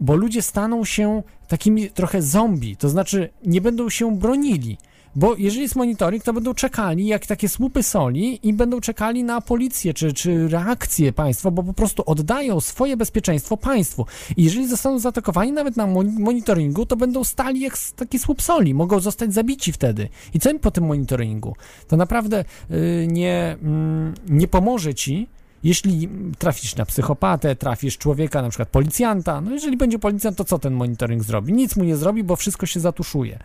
bo 0.00 0.16
ludzie 0.16 0.42
staną 0.42 0.84
się 0.84 1.22
takimi 1.48 1.90
trochę 1.90 2.22
zombie, 2.22 2.76
to 2.76 2.88
znaczy 2.88 3.28
nie 3.46 3.60
będą 3.60 3.90
się 3.90 4.16
bronili. 4.16 4.78
Bo 5.16 5.36
jeżeli 5.36 5.62
jest 5.62 5.76
monitoring, 5.76 6.24
to 6.24 6.32
będą 6.32 6.54
czekali 6.54 7.06
jak 7.06 7.26
takie 7.26 7.48
słupy 7.48 7.82
soli 7.82 8.48
i 8.48 8.52
będą 8.52 8.80
czekali 8.80 9.24
na 9.24 9.40
policję 9.40 9.94
czy, 9.94 10.12
czy 10.12 10.48
reakcję 10.48 11.12
państwa, 11.12 11.50
bo 11.50 11.62
po 11.62 11.72
prostu 11.72 12.02
oddają 12.06 12.60
swoje 12.60 12.96
bezpieczeństwo 12.96 13.56
państwu. 13.56 14.06
I 14.36 14.44
jeżeli 14.44 14.68
zostaną 14.68 14.98
zaatakowani 14.98 15.52
nawet 15.52 15.76
na 15.76 15.86
mon- 15.86 16.18
monitoringu, 16.18 16.86
to 16.86 16.96
będą 16.96 17.24
stali 17.24 17.60
jak 17.60 17.78
taki 17.96 18.18
słup 18.18 18.42
soli, 18.42 18.74
mogą 18.74 19.00
zostać 19.00 19.34
zabici 19.34 19.72
wtedy. 19.72 20.08
I 20.34 20.40
co 20.40 20.50
im 20.50 20.58
po 20.58 20.70
tym 20.70 20.84
monitoringu? 20.84 21.56
To 21.88 21.96
naprawdę 21.96 22.44
y, 22.70 23.06
nie, 23.10 23.56
mm, 23.62 24.14
nie 24.28 24.48
pomoże 24.48 24.94
ci, 24.94 25.28
jeśli 25.64 26.08
trafisz 26.38 26.76
na 26.76 26.86
psychopatę, 26.86 27.56
trafisz 27.56 27.98
człowieka, 27.98 28.42
na 28.42 28.48
przykład 28.48 28.68
policjanta, 28.68 29.40
no 29.40 29.50
jeżeli 29.50 29.76
będzie 29.76 29.98
policjant, 29.98 30.36
to 30.36 30.44
co 30.44 30.58
ten 30.58 30.74
monitoring 30.74 31.22
zrobi? 31.22 31.52
Nic 31.52 31.76
mu 31.76 31.84
nie 31.84 31.96
zrobi, 31.96 32.24
bo 32.24 32.36
wszystko 32.36 32.66
się 32.66 32.80
zatuszuje 32.80 33.38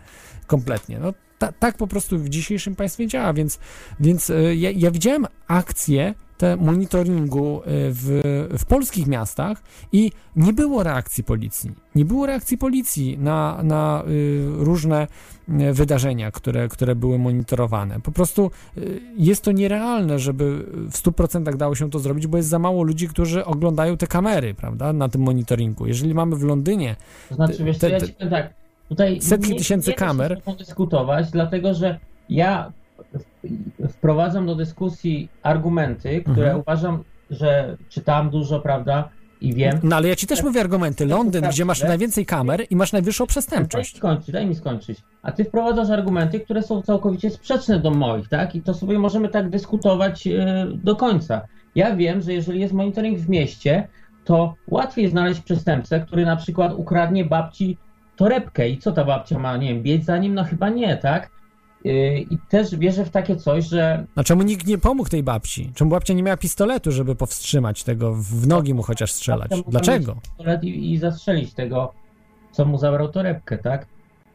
kompletnie. 0.46 0.98
No 0.98 1.12
ta, 1.38 1.52
tak 1.52 1.76
po 1.76 1.86
prostu 1.86 2.18
w 2.18 2.28
dzisiejszym 2.28 2.76
państwie 2.76 3.06
działa, 3.06 3.32
więc, 3.32 3.58
więc 4.00 4.30
y, 4.30 4.56
ja, 4.56 4.70
ja 4.70 4.90
widziałem 4.90 5.26
akcje 5.48 6.14
te 6.38 6.56
monitoringu 6.56 7.60
y, 7.60 7.62
w, 7.66 8.22
w 8.58 8.64
polskich 8.64 9.06
miastach 9.06 9.62
i 9.92 10.12
nie 10.36 10.52
było 10.52 10.82
reakcji 10.82 11.24
policji. 11.24 11.72
Nie 11.94 12.04
było 12.04 12.26
reakcji 12.26 12.58
policji 12.58 13.18
na, 13.18 13.60
na 13.62 14.04
y, 14.08 14.46
różne 14.56 15.06
wydarzenia, 15.72 16.30
które, 16.30 16.68
które 16.68 16.94
były 16.94 17.18
monitorowane. 17.18 18.00
Po 18.00 18.12
prostu 18.12 18.50
y, 18.78 19.00
jest 19.16 19.44
to 19.44 19.52
nierealne, 19.52 20.18
żeby 20.18 20.58
w 20.90 20.92
100% 20.92 21.56
dało 21.56 21.74
się 21.74 21.90
to 21.90 21.98
zrobić, 21.98 22.26
bo 22.26 22.36
jest 22.36 22.48
za 22.48 22.58
mało 22.58 22.82
ludzi, 22.82 23.08
którzy 23.08 23.44
oglądają 23.44 23.96
te 23.96 24.06
kamery, 24.06 24.54
prawda, 24.54 24.92
na 24.92 25.08
tym 25.08 25.20
monitoringu. 25.22 25.86
Jeżeli 25.86 26.14
mamy 26.14 26.36
w 26.36 26.42
Londynie 26.42 26.96
To 27.28 27.34
znaczy, 27.34 27.64
wiesz, 27.64 27.78
co, 27.78 27.86
te- 27.86 27.92
ja 27.92 28.00
te- 28.00 28.06
ci 28.06 28.12
powiem 28.12 28.30
tak, 28.30 28.50
tutaj 28.88 29.20
setki 29.20 29.50
nie, 29.52 29.58
tysięcy 29.58 29.90
nie 29.90 29.96
kamer. 29.96 30.40
tobą 30.42 30.56
dyskutować, 30.58 31.30
dlatego 31.30 31.74
że 31.74 31.98
ja 32.28 32.72
wprowadzam 33.90 34.46
do 34.46 34.54
dyskusji 34.54 35.28
argumenty, 35.42 36.20
które 36.20 36.46
Mhm. 36.46 36.60
uważam, 36.60 37.04
że 37.30 37.76
czytałem 37.88 38.30
dużo, 38.30 38.60
prawda, 38.60 39.08
i 39.48 39.54
wiem. 39.54 39.78
No 39.82 39.96
ale 39.96 40.08
ja 40.08 40.16
ci 40.16 40.26
też 40.26 40.42
mówię 40.42 40.60
argumenty. 40.60 41.06
Londyn, 41.06 41.44
gdzie 41.48 41.64
masz 41.64 41.82
najwięcej 41.82 42.26
kamer 42.26 42.64
i 42.70 42.76
masz 42.76 42.92
najwyższą 42.92 43.24
Daj 43.24 43.26
mi 43.26 43.28
przestępczość. 43.28 43.96
skończyć, 43.96 44.30
daj 44.32 44.46
mi 44.46 44.54
skończyć. 44.54 44.98
A 45.22 45.32
ty 45.32 45.44
wprowadzasz 45.44 45.90
argumenty, 45.90 46.40
które 46.40 46.62
są 46.62 46.82
całkowicie 46.82 47.30
sprzeczne 47.30 47.80
do 47.80 47.90
moich, 47.90 48.28
tak? 48.28 48.54
I 48.54 48.62
to 48.62 48.74
sobie 48.74 48.98
możemy 48.98 49.28
tak 49.28 49.50
dyskutować 49.50 50.26
e, 50.26 50.66
do 50.74 50.96
końca. 50.96 51.40
Ja 51.74 51.96
wiem, 51.96 52.20
że 52.22 52.32
jeżeli 52.32 52.60
jest 52.60 52.74
monitoring 52.74 53.18
w 53.18 53.28
mieście, 53.28 53.88
to 54.24 54.54
łatwiej 54.68 55.08
znaleźć 55.08 55.40
przestępcę, 55.40 56.00
który 56.00 56.24
na 56.24 56.36
przykład 56.36 56.72
ukradnie 56.76 57.24
babci 57.24 57.78
torebkę 58.16 58.68
i 58.68 58.78
co 58.78 58.92
ta 58.92 59.04
babcia 59.04 59.38
ma, 59.38 59.56
nie 59.56 59.74
wiem, 59.74 59.82
biec 59.82 60.04
za 60.04 60.18
nim? 60.18 60.34
No 60.34 60.44
chyba 60.44 60.68
nie, 60.68 60.96
tak? 60.96 61.30
E, 61.84 62.18
I 62.18 62.38
też 62.48 62.76
wierzę 62.76 63.04
w 63.04 63.10
takie 63.10 63.36
coś, 63.36 63.64
że 63.68 64.04
A 64.16 64.24
czemu 64.24 64.42
nikt 64.42 64.66
nie 64.66 64.78
pomógł 64.78 65.08
tej 65.08 65.22
babci? 65.22 65.72
Czemu 65.74 65.90
babcia 65.90 66.14
nie 66.14 66.22
miała 66.22 66.36
pistoletu, 66.36 66.92
żeby 66.92 67.14
powstrzymać 67.16 67.84
tego, 67.84 68.14
w 68.14 68.46
nogi 68.46 68.74
mu 68.74 68.82
chociaż 68.82 69.12
strzelać? 69.12 69.50
Dlaczego? 69.68 70.16
pistolet 70.22 70.64
I, 70.64 70.92
i 70.92 70.98
zastrzelić 70.98 71.54
tego, 71.54 71.92
co 72.52 72.64
mu 72.64 72.78
zabrał 72.78 73.08
torebkę, 73.08 73.58
tak? 73.58 73.86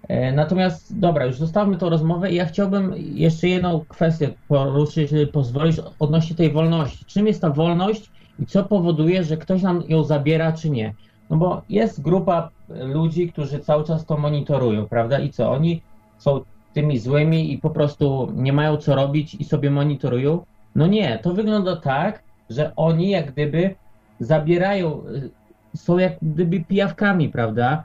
E, 0.07 0.31
Natomiast, 0.31 0.99
dobra, 0.99 1.25
już 1.25 1.37
zostawmy 1.37 1.77
tą 1.77 1.89
rozmowę 1.89 2.31
i 2.31 2.35
ja 2.35 2.45
chciałbym 2.45 2.93
jeszcze 2.97 3.47
jedną 3.47 3.85
kwestię 3.87 4.29
poruszyć, 4.47 4.97
jeżeli 5.11 5.27
pozwolisz, 5.27 5.75
odnośnie 5.99 6.35
tej 6.35 6.51
wolności. 6.51 7.05
Czym 7.05 7.27
jest 7.27 7.41
ta 7.41 7.49
wolność 7.49 8.11
i 8.39 8.45
co 8.45 8.63
powoduje, 8.63 9.23
że 9.23 9.37
ktoś 9.37 9.61
nam 9.61 9.83
ją 9.87 10.03
zabiera, 10.03 10.53
czy 10.53 10.69
nie? 10.69 10.93
No 11.29 11.37
bo 11.37 11.61
jest 11.69 12.01
grupa 12.01 12.49
ludzi, 12.69 13.31
którzy 13.31 13.59
cały 13.59 13.83
czas 13.83 14.05
to 14.05 14.17
monitorują, 14.17 14.87
prawda? 14.87 15.19
I 15.19 15.29
co? 15.29 15.51
Oni 15.51 15.81
są 16.17 16.41
tymi 16.73 16.99
złymi 16.99 17.53
i 17.53 17.57
po 17.57 17.69
prostu 17.69 18.31
nie 18.35 18.53
mają 18.53 18.77
co 18.77 18.95
robić 18.95 19.35
i 19.35 19.43
sobie 19.43 19.71
monitorują? 19.71 20.45
No 20.75 20.87
nie, 20.87 21.19
to 21.19 21.33
wygląda 21.33 21.75
tak, 21.75 22.23
że 22.49 22.75
oni 22.75 23.09
jak 23.09 23.31
gdyby 23.31 23.75
zabierają, 24.19 25.03
y, 25.07 25.77
są 25.77 25.97
jak 25.97 26.13
gdyby 26.21 26.59
pijawkami, 26.59 27.29
prawda? 27.29 27.83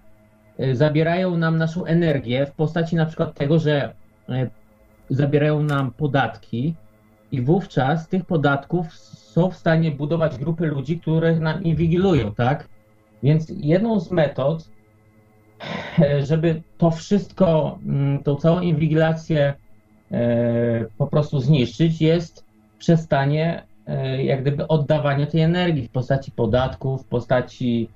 Y, 0.61 0.77
Zabierają 0.77 1.36
nam 1.36 1.59
naszą 1.59 1.85
energię 1.85 2.47
w 2.47 2.52
postaci 2.52 2.97
na 2.97 3.06
przykład 3.06 3.35
tego, 3.35 3.59
że 3.59 3.93
y, 4.28 4.51
zabierają 5.11 5.62
nam 5.62 5.90
podatki 5.90 6.74
i 7.32 7.43
wówczas 7.43 8.09
tych 8.09 8.24
podatków 8.24 8.94
są 8.94 9.51
w 9.51 9.56
stanie 9.56 9.90
budować 9.90 10.39
grupy 10.39 10.66
ludzi, 10.66 11.01
które 11.01 11.40
nam 11.40 11.62
inwigilują, 11.62 12.35
tak? 12.35 12.69
Więc 13.23 13.52
jedną 13.56 14.01
z 14.01 14.11
metod, 14.11 14.70
żeby 16.22 16.62
to 16.78 16.90
wszystko, 16.90 17.78
mm, 17.86 18.22
tą 18.22 18.36
całą 18.36 18.60
inwigilację 18.60 19.54
e, 20.10 20.84
po 20.98 21.06
prostu 21.06 21.40
zniszczyć, 21.40 22.00
jest 22.00 22.44
przestanie 22.78 23.62
e, 23.86 24.24
jak 24.24 24.42
gdyby 24.42 24.68
oddawania 24.68 25.26
tej 25.26 25.40
energii 25.40 25.88
w 25.88 25.90
postaci 25.90 26.30
podatków, 26.30 27.02
w 27.02 27.08
postaci, 27.08 27.88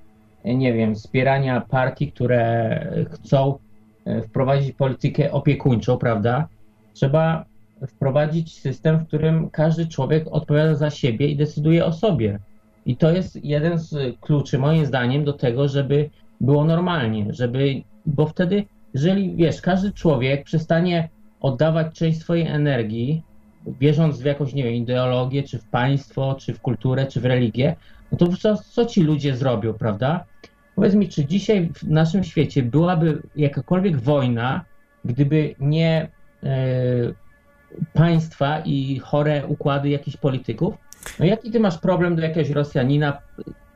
e, 0.45 0.55
nie 0.55 0.73
wiem, 0.73 0.95
wspierania 0.95 1.61
partii, 1.61 2.13
które 2.13 2.81
chcą 3.11 3.59
e, 4.05 4.23
wprowadzić 4.23 4.73
politykę 4.73 5.33
opiekuńczą, 5.33 5.99
prawda? 5.99 6.49
Trzeba 6.95 7.45
wprowadzić 7.87 8.61
system, 8.61 8.99
w 8.99 9.07
którym 9.07 9.51
każdy 9.51 9.87
człowiek 9.87 10.25
odpowiada 10.31 10.75
za 10.75 10.91
siebie 10.91 11.29
i 11.29 11.37
decyduje 11.37 11.85
o 11.85 11.93
sobie. 11.93 12.39
I 12.87 12.97
to 12.97 13.11
jest 13.11 13.45
jeden 13.45 13.79
z 13.79 14.17
kluczy, 14.21 14.59
moim 14.59 14.87
zdaniem, 14.87 15.25
do 15.25 15.33
tego, 15.33 15.69
żeby 15.69 16.11
było 16.41 16.65
normalnie, 16.65 17.27
żeby, 17.31 17.83
bo 18.07 18.27
wtedy, 18.27 18.65
jeżeli 18.95 19.37
wiesz, 19.37 19.61
każdy 19.61 19.93
człowiek 19.93 20.45
przestanie 20.45 21.09
oddawać 21.41 21.99
część 21.99 22.21
swojej 22.21 22.47
energii, 22.47 23.23
wierząc 23.81 24.21
w 24.21 24.25
jakąś, 24.25 24.55
nie 24.55 24.65
wiem, 24.65 24.75
ideologię, 24.75 25.43
czy 25.43 25.59
w 25.59 25.69
państwo, 25.69 26.37
czy 26.41 26.55
w 26.55 26.61
kulturę, 26.61 27.07
czy 27.07 27.21
w 27.21 27.25
religię, 27.25 27.77
no 28.13 28.19
to 28.19 28.37
co, 28.37 28.57
co 28.57 28.87
ci 28.87 29.03
ludzie 29.03 29.37
zrobią, 29.37 29.75
prawda? 29.75 30.25
Powiedz 30.75 30.95
mi, 30.95 31.09
czy 31.09 31.25
dzisiaj 31.25 31.71
w 31.75 31.83
naszym 31.83 32.25
świecie 32.25 32.63
byłaby 32.63 33.23
jakakolwiek 33.37 33.97
wojna, 33.97 34.65
gdyby 35.05 35.55
nie 35.61 36.09
e, 36.43 36.49
państwa 37.93 38.61
i 38.61 38.99
chore 38.99 39.47
układy 39.47 39.89
jakichś 39.89 40.17
polityków? 40.17 40.75
No 41.19 41.25
jaki 41.27 41.51
ty 41.51 41.61
masz 41.61 41.79
problem 41.79 42.17
do 42.17 42.23
jakiegoś 42.23 42.51
Rosjanina, 42.51 43.19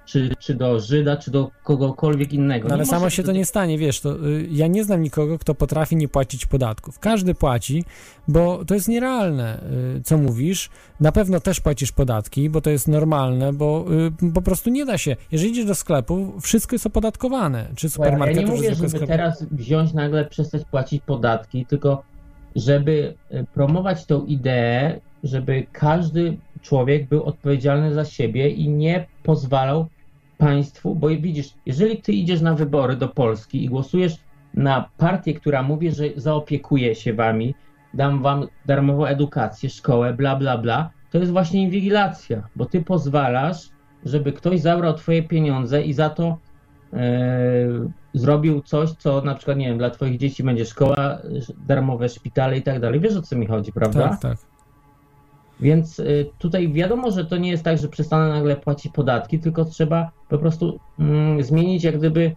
czy, 0.06 0.30
czy 0.38 0.54
do 0.54 0.80
Żyda, 0.80 1.16
czy 1.16 1.30
do 1.30 1.50
kogokolwiek 1.64 2.32
innego? 2.32 2.68
No 2.68 2.74
ale 2.74 2.86
samo 2.86 3.10
się 3.10 3.22
to 3.22 3.32
nie 3.32 3.44
stanie, 3.44 3.78
wiesz, 3.78 4.00
to 4.00 4.26
y, 4.26 4.48
ja 4.50 4.66
nie 4.66 4.84
znam 4.84 5.02
nikogo, 5.02 5.38
kto 5.38 5.54
potrafi 5.54 5.96
nie 5.96 6.08
płacić 6.08 6.46
podatków. 6.46 6.98
Każdy 6.98 7.34
płaci, 7.34 7.84
bo 8.28 8.64
to 8.64 8.74
jest 8.74 8.88
nierealne, 8.88 9.60
y, 9.98 10.02
co 10.02 10.18
mówisz. 10.18 10.70
Na 11.00 11.12
pewno 11.12 11.40
też 11.40 11.60
płacisz 11.60 11.92
podatki, 11.92 12.50
bo 12.50 12.60
to 12.60 12.70
jest 12.70 12.88
normalne, 12.88 13.52
bo 13.52 13.84
y, 14.22 14.32
po 14.32 14.42
prostu 14.42 14.70
nie 14.70 14.84
da 14.84 14.98
się. 14.98 15.16
Jeżeli 15.32 15.50
idziesz 15.50 15.64
do 15.64 15.74
sklepu, 15.74 16.32
wszystko 16.40 16.74
jest 16.74 16.86
opodatkowane, 16.86 17.68
czy 17.76 17.90
Słuchaj, 17.90 18.12
Ja 18.12 18.16
supermarketu, 18.16 18.46
nie 18.46 18.56
mówię, 18.56 18.74
żeby 18.74 19.06
teraz 19.06 19.42
wziąć 19.50 19.92
nagle, 19.92 20.24
przestać 20.24 20.62
płacić 20.64 21.02
podatki, 21.06 21.66
tylko 21.66 22.02
żeby 22.56 23.14
e, 23.30 23.44
promować 23.44 24.06
tą 24.06 24.24
ideę, 24.24 25.00
żeby 25.24 25.66
każdy 25.72 26.36
człowiek 26.62 27.08
był 27.08 27.22
odpowiedzialny 27.22 27.94
za 27.94 28.04
siebie 28.04 28.48
i 28.48 28.68
nie 28.68 29.06
pozwalał 29.22 29.86
państwu, 30.38 30.94
bo 30.94 31.08
widzisz, 31.08 31.54
jeżeli 31.66 32.02
ty 32.02 32.12
idziesz 32.12 32.40
na 32.40 32.54
wybory 32.54 32.96
do 32.96 33.08
Polski 33.08 33.64
i 33.64 33.68
głosujesz 33.68 34.16
na 34.54 34.88
partię, 34.96 35.34
która 35.34 35.62
mówi, 35.62 35.90
że 35.90 36.04
zaopiekuje 36.16 36.94
się 36.94 37.14
wami, 37.14 37.54
dam 37.94 38.22
wam 38.22 38.46
darmową 38.66 39.06
edukację, 39.06 39.70
szkołę, 39.70 40.14
bla, 40.14 40.36
bla, 40.36 40.58
bla, 40.58 40.90
to 41.10 41.18
jest 41.18 41.32
właśnie 41.32 41.62
inwigilacja, 41.62 42.48
bo 42.56 42.66
ty 42.66 42.82
pozwalasz, 42.82 43.68
żeby 44.04 44.32
ktoś 44.32 44.60
zabrał 44.60 44.94
twoje 44.94 45.22
pieniądze 45.22 45.82
i 45.82 45.92
za 45.92 46.10
to 46.10 46.38
e, 46.92 46.98
zrobił 48.14 48.62
coś, 48.62 48.90
co 48.90 49.20
na 49.20 49.34
przykład, 49.34 49.58
nie 49.58 49.68
wiem, 49.68 49.78
dla 49.78 49.90
twoich 49.90 50.18
dzieci 50.18 50.42
będzie 50.42 50.64
szkoła, 50.64 51.18
darmowe 51.66 52.08
szpitale 52.08 52.58
i 52.58 52.62
tak 52.62 52.80
dalej. 52.80 53.00
Wiesz 53.00 53.16
o 53.16 53.22
co 53.22 53.36
mi 53.36 53.46
chodzi, 53.46 53.72
prawda? 53.72 54.08
Tak, 54.08 54.20
tak. 54.20 54.51
Więc 55.60 55.98
y, 55.98 56.30
tutaj 56.38 56.72
wiadomo, 56.72 57.10
że 57.10 57.24
to 57.24 57.36
nie 57.36 57.50
jest 57.50 57.62
tak, 57.62 57.78
że 57.78 57.88
przestanę 57.88 58.28
nagle 58.28 58.56
płacić 58.56 58.92
podatki, 58.92 59.38
tylko 59.38 59.64
trzeba 59.64 60.10
po 60.28 60.38
prostu 60.38 60.78
mm, 60.98 61.42
zmienić 61.42 61.84
jak 61.84 61.98
gdyby 61.98 62.36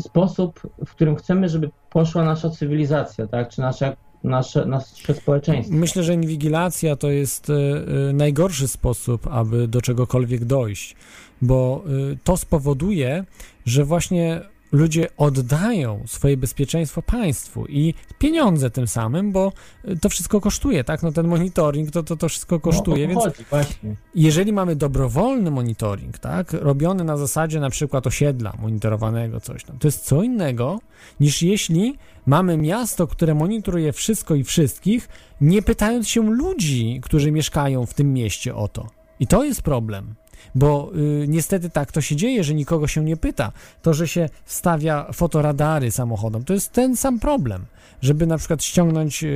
sposób, 0.00 0.60
w 0.86 0.90
którym 0.90 1.16
chcemy, 1.16 1.48
żeby 1.48 1.70
poszła 1.90 2.24
nasza 2.24 2.50
cywilizacja, 2.50 3.26
tak? 3.26 3.48
Czy 3.48 3.60
nasza, 3.60 3.96
nasze, 4.24 4.66
nasze 4.66 5.14
społeczeństwo. 5.14 5.76
Myślę, 5.76 6.02
że 6.02 6.14
inwigilacja 6.14 6.96
to 6.96 7.10
jest 7.10 7.50
e, 7.50 7.54
e, 7.54 8.12
najgorszy 8.12 8.68
sposób, 8.68 9.26
aby 9.26 9.68
do 9.68 9.82
czegokolwiek 9.82 10.44
dojść, 10.44 10.96
bo 11.42 11.84
to 12.24 12.36
spowoduje, 12.36 13.24
że 13.66 13.84
właśnie 13.84 14.40
ludzie 14.72 15.08
oddają 15.16 16.02
swoje 16.06 16.36
bezpieczeństwo 16.36 17.02
państwu 17.02 17.66
i 17.66 17.94
pieniądze 18.18 18.70
tym 18.70 18.88
samym, 18.88 19.32
bo 19.32 19.52
to 20.00 20.08
wszystko 20.08 20.40
kosztuje, 20.40 20.84
tak? 20.84 21.02
No 21.02 21.12
ten 21.12 21.28
monitoring 21.28 21.90
to, 21.90 22.02
to, 22.02 22.16
to 22.16 22.28
wszystko 22.28 22.60
kosztuje, 22.60 23.08
no, 23.08 23.12
o 23.12 23.14
to 23.14 23.24
więc 23.24 23.36
chodzi, 23.36 23.48
właśnie. 23.50 23.96
jeżeli 24.14 24.52
mamy 24.52 24.76
dobrowolny 24.76 25.50
monitoring, 25.50 26.18
tak, 26.18 26.52
robiony 26.52 27.04
na 27.04 27.16
zasadzie 27.16 27.60
na 27.60 27.70
przykład 27.70 28.06
osiedla 28.06 28.52
monitorowanego 28.58 29.40
coś 29.40 29.64
tam, 29.64 29.78
to 29.78 29.88
jest 29.88 30.04
co 30.04 30.22
innego 30.22 30.80
niż 31.20 31.42
jeśli 31.42 31.98
mamy 32.26 32.56
miasto, 32.56 33.06
które 33.06 33.34
monitoruje 33.34 33.92
wszystko 33.92 34.34
i 34.34 34.44
wszystkich, 34.44 35.08
nie 35.40 35.62
pytając 35.62 36.08
się 36.08 36.30
ludzi, 36.30 37.00
którzy 37.02 37.32
mieszkają 37.32 37.86
w 37.86 37.94
tym 37.94 38.12
mieście 38.12 38.54
o 38.54 38.68
to. 38.68 38.86
I 39.20 39.26
to 39.26 39.44
jest 39.44 39.62
problem. 39.62 40.14
Bo 40.54 40.90
y, 41.22 41.28
niestety 41.28 41.70
tak 41.70 41.92
to 41.92 42.00
się 42.00 42.16
dzieje, 42.16 42.44
że 42.44 42.54
nikogo 42.54 42.86
się 42.86 43.04
nie 43.04 43.16
pyta. 43.16 43.52
To, 43.82 43.94
że 43.94 44.08
się 44.08 44.28
stawia 44.46 45.12
fotoradary 45.12 45.90
samochodom, 45.90 46.44
to 46.44 46.52
jest 46.54 46.72
ten 46.72 46.96
sam 46.96 47.18
problem. 47.18 47.64
Żeby 48.02 48.26
na 48.26 48.38
przykład 48.38 48.64
ściągnąć, 48.64 49.24
y, 49.24 49.26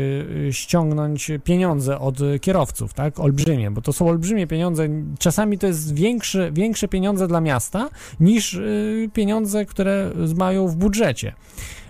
y, 0.49 0.53
ściągnąć 0.53 1.31
pieniądze 1.45 1.99
od 1.99 2.19
kierowców, 2.41 2.95
tak? 2.95 3.21
Olbrzymie, 3.21 3.71
bo 3.71 3.83
to 3.83 3.93
są 3.93 4.09
olbrzymie 4.09 4.47
pieniądze. 4.47 4.89
Czasami 5.19 5.59
to 5.59 5.67
jest 5.67 5.95
większe, 5.95 6.53
większe 6.53 6.89
pieniądze 6.89 7.29
dla 7.29 7.41
miasta 7.41 7.89
niż 8.21 8.55
y, 8.55 9.11
pieniądze, 9.13 9.67
które 9.67 10.11
mają 10.37 10.69
w 10.69 10.77
budżecie 10.77 11.35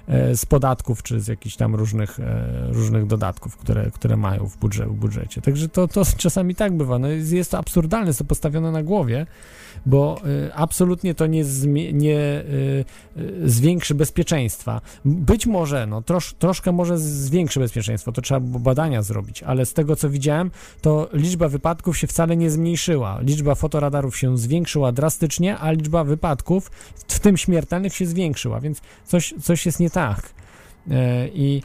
z 0.09 0.47
podatków 0.47 1.03
czy 1.03 1.21
z 1.21 1.29
jakichś 1.29 1.57
tam 1.57 1.75
różnych, 1.75 2.21
e, 2.21 2.67
różnych 2.69 3.07
dodatków, 3.07 3.57
które, 3.57 3.91
które 3.91 4.17
mają 4.17 4.47
w, 4.47 4.57
w 4.57 4.93
budżecie. 4.93 5.41
Także 5.41 5.69
to, 5.69 5.89
to 5.89 6.03
czasami 6.17 6.55
tak 6.55 6.77
bywa. 6.77 6.99
No 6.99 7.09
jest, 7.09 7.33
jest 7.33 7.51
to 7.51 7.59
absurdalne, 7.59 8.07
jest 8.07 8.19
to 8.19 8.25
postawione 8.25 8.73
na 8.73 8.83
głowie, 8.83 9.27
bo 9.87 10.21
y, 10.27 10.55
absolutnie 10.55 11.15
to 11.15 11.27
nie, 11.27 11.45
zmie, 11.45 11.93
nie 11.93 12.45
zwiększy 13.45 13.95
bezpieczeństwa. 13.95 14.81
Być 15.05 15.47
może, 15.47 15.87
no 15.87 16.03
trosz, 16.03 16.35
troszkę 16.35 16.73
może 16.73 16.99
zwiększy 16.99 17.61
bezpieczeństwo, 17.61 18.13
to 18.13 18.23
trzeba 18.23 18.41
badania 18.41 19.03
zrobić, 19.03 19.43
ale 19.43 19.67
z 19.67 19.73
tego 19.73 19.97
co 19.97 20.11
widziałem, 20.11 20.51
to 20.81 21.09
liczba 21.13 21.49
wypadków 21.49 21.99
się 21.99 22.07
wcale 22.07 22.37
nie 22.37 22.51
zmniejszyła. 22.51 23.21
Liczba 23.21 23.55
fotoradarów 23.55 24.17
się 24.17 24.39
zwiększyła 24.39 24.93
drastycznie, 24.93 25.59
a 25.59 25.71
liczba 25.71 26.05
wypadków, 26.05 26.71
w 27.09 27.21
tym 27.21 27.37
śmiertelnych, 27.37 27.95
się 27.95 28.07
zwiększyła, 28.07 28.61
więc 28.61 28.81
coś, 29.05 29.35
coś 29.43 29.67
jest 29.67 29.81
nie 29.81 29.91
tak. 29.91 30.02
E, 30.91 31.29
I 31.29 31.63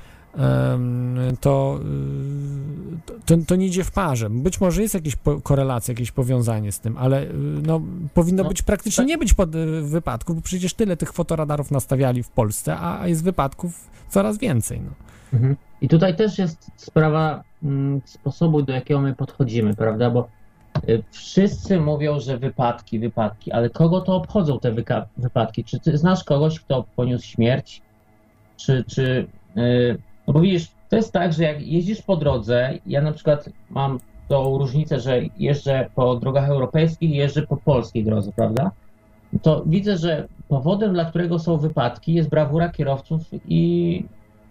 to, 1.41 1.79
y, 1.81 3.25
to, 3.25 3.35
to 3.47 3.55
nie 3.55 3.65
idzie 3.65 3.83
w 3.83 3.91
parze. 3.91 4.29
Być 4.29 4.61
może 4.61 4.81
jest 4.81 4.97
po, 5.23 5.41
korelacja, 5.41 5.91
jakieś 5.91 6.11
powiązanie 6.11 6.71
z 6.71 6.79
tym, 6.79 6.97
ale 6.97 7.23
y, 7.23 7.33
no, 7.65 7.81
powinno 8.13 8.43
No, 8.43 8.49
być 8.49 8.61
praktycznie 8.61 9.05
nie 9.05 9.17
być 9.17 9.33
pod, 9.33 9.49
wypadków, 9.81 10.35
bo 10.35 10.41
przecież 10.41 10.73
tyle 10.73 10.97
tych 10.97 11.13
fotoradarów 11.13 11.71
nastawiali 11.71 12.23
w 12.23 12.29
Polsce, 12.29 12.77
a, 12.77 13.01
a 13.01 13.07
jest 13.07 13.23
wypadków 13.23 13.89
coraz 14.09 14.37
więcej. 14.37 14.81
No. 14.81 14.91
Mhm. 15.33 15.55
I 15.81 15.87
tutaj 15.87 16.15
też 16.15 16.37
jest 16.37 16.71
sprawa 16.75 17.43
mm, 17.63 18.01
sposobu, 18.05 18.61
do 18.61 18.73
jakiego 18.73 19.01
my 19.01 19.15
podchodzimy, 19.15 19.75
prawda? 19.75 20.09
Bo 20.09 20.27
y, 20.89 21.03
wszyscy 21.11 21.79
mówią, 21.79 22.19
że 22.19 22.37
wypadki, 22.37 22.99
wypadki, 22.99 23.51
ale 23.51 23.69
kogo 23.69 24.01
to 24.01 24.15
obchodzą 24.15 24.59
te 24.59 24.75
wypadki? 25.17 25.63
Czy 25.63 25.79
ty 25.79 25.97
znasz 25.97 26.23
kogoś, 26.23 26.59
kto 26.59 26.85
poniósł 26.95 27.25
śmierć? 27.25 27.81
Czy, 28.57 28.83
czy 28.87 29.27
y, 29.57 29.97
no 30.27 30.33
bo 30.33 30.39
widzisz, 30.39 30.67
to 30.89 30.95
jest 30.95 31.13
tak, 31.13 31.33
że 31.33 31.43
jak 31.43 31.61
jeździsz 31.61 32.01
po 32.01 32.17
drodze, 32.17 32.73
ja 32.85 33.01
na 33.01 33.11
przykład 33.11 33.49
mam 33.69 33.99
tą 34.27 34.57
różnicę, 34.57 34.99
że 34.99 35.21
jeżdżę 35.37 35.89
po 35.95 36.15
drogach 36.15 36.49
europejskich 36.49 37.09
i 37.09 37.15
jeżdżę 37.15 37.47
po 37.47 37.57
polskiej 37.57 38.03
drodze, 38.03 38.31
prawda? 38.35 38.71
To 39.41 39.63
widzę, 39.65 39.97
że 39.97 40.27
powodem, 40.47 40.93
dla 40.93 41.05
którego 41.05 41.39
są 41.39 41.57
wypadki, 41.57 42.13
jest 42.13 42.29
brawura 42.29 42.69
kierowców 42.69 43.21
i, 43.47 44.05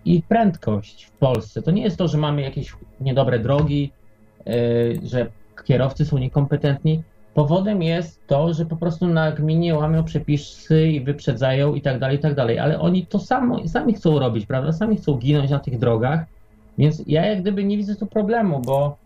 i 0.05 0.23
prędkość 0.23 1.05
w 1.05 1.11
Polsce. 1.11 1.63
To 1.63 1.71
nie 1.71 1.83
jest 1.83 1.97
to, 1.97 2.09
że 2.09 2.19
mamy 2.19 2.43
jakieś 2.43 2.77
niedobre 3.01 3.39
drogi, 3.39 3.93
yy, 4.47 5.01
że 5.03 5.27
kierowcy 5.65 6.05
są 6.05 6.19
niekompetentni. 6.19 7.03
Powodem 7.37 7.83
jest 7.83 8.27
to, 8.27 8.55
że 8.55 8.67
po 8.67 8.77
prostu 8.77 9.07
na 9.07 9.33
gminie 9.33 9.75
łamią 9.75 10.05
przepisy 10.05 10.89
i 10.89 11.01
wyprzedzają 11.01 11.75
i 11.75 11.81
tak 11.83 11.99
dalej, 11.99 12.17
i 12.17 12.21
tak 12.21 12.35
dalej. 12.35 12.59
Ale 12.59 12.81
oni 12.81 13.07
to 13.07 13.19
samo, 13.19 13.69
sami 13.69 13.95
chcą 13.95 14.19
robić, 14.19 14.47
prawda? 14.47 14.73
Sami 14.73 14.97
chcą 14.97 15.15
ginąć 15.15 15.51
na 15.51 15.59
tych 15.59 15.79
drogach. 15.79 16.21
Więc 16.79 17.03
ja 17.07 17.27
jak 17.27 17.41
gdyby 17.41 17.65
nie 17.65 17.77
widzę 17.77 17.97
tu 17.97 18.07
problemu, 18.07 18.61
bo. 18.61 18.97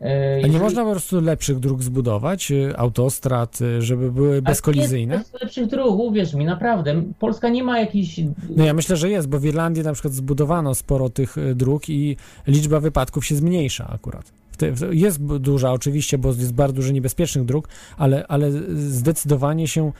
yy, 0.00 0.08
A 0.44 0.46
nie 0.46 0.58
można 0.58 0.84
po 0.84 0.90
prostu 0.90 1.20
lepszych 1.20 1.58
dróg 1.58 1.82
zbudować, 1.82 2.50
y, 2.50 2.76
autostrad, 2.76 3.60
y, 3.60 3.82
żeby 3.82 4.12
były 4.12 4.42
bezkolizyjne? 4.42 5.14
Jest 5.14 5.42
lepszych 5.42 5.66
dróg, 5.66 5.98
uwierz 5.98 6.34
mi, 6.34 6.44
naprawdę. 6.44 7.02
Polska 7.18 7.48
nie 7.48 7.64
ma 7.64 7.78
jakichś. 7.80 8.20
No 8.56 8.64
ja 8.64 8.74
myślę, 8.74 8.96
że 8.96 9.10
jest, 9.10 9.28
bo 9.28 9.38
w 9.38 9.44
Irlandii 9.44 9.82
na 9.82 9.92
przykład 9.92 10.14
zbudowano 10.14 10.74
sporo 10.74 11.08
tych 11.08 11.36
dróg 11.54 11.88
i 11.88 12.16
liczba 12.46 12.80
wypadków 12.80 13.26
się 13.26 13.34
zmniejsza 13.34 13.90
akurat. 13.94 14.43
Jest 14.90 15.22
duża 15.24 15.72
oczywiście, 15.72 16.18
bo 16.18 16.28
jest 16.28 16.52
bardzo 16.52 16.74
dużo 16.74 16.92
niebezpiecznych 16.92 17.44
dróg, 17.44 17.68
ale, 17.96 18.26
ale 18.26 18.52
zdecydowanie 18.74 19.68
się 19.68 19.92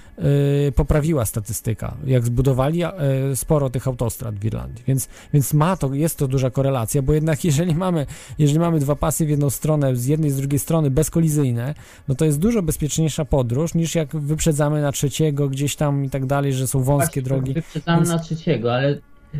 y, 0.68 0.72
poprawiła 0.72 1.24
statystyka. 1.24 1.96
Jak 2.06 2.24
zbudowali 2.24 2.84
y, 2.84 2.88
sporo 3.36 3.70
tych 3.70 3.88
autostrad 3.88 4.34
w 4.34 4.44
Irlandii, 4.44 4.84
więc, 4.86 5.08
więc 5.32 5.54
ma 5.54 5.76
to, 5.76 5.94
jest 5.94 6.18
to 6.18 6.28
duża 6.28 6.50
korelacja, 6.50 7.02
bo 7.02 7.12
jednak 7.12 7.44
jeżeli 7.54 7.74
mamy, 7.74 8.06
jeżeli 8.38 8.58
mamy 8.58 8.78
dwa 8.78 8.96
pasy 8.96 9.26
w 9.26 9.28
jedną 9.28 9.50
stronę, 9.50 9.96
z 9.96 10.06
jednej 10.06 10.30
i 10.30 10.32
z 10.32 10.36
drugiej 10.36 10.58
strony 10.58 10.90
bezkolizyjne, 10.90 11.74
no 12.08 12.14
to 12.14 12.24
jest 12.24 12.38
dużo 12.38 12.62
bezpieczniejsza 12.62 13.24
podróż 13.24 13.74
niż 13.74 13.94
jak 13.94 14.16
wyprzedzamy 14.16 14.82
na 14.82 14.92
trzeciego 14.92 15.48
gdzieś 15.48 15.76
tam 15.76 16.04
i 16.04 16.10
tak 16.10 16.26
dalej, 16.26 16.52
że 16.52 16.66
są 16.66 16.82
wąskie 16.82 17.22
drogi. 17.22 17.54
Wyprzedzamy 17.54 17.98
Więc- 17.98 18.08
na 18.08 18.18
trzeciego, 18.18 18.74
ale 18.74 18.98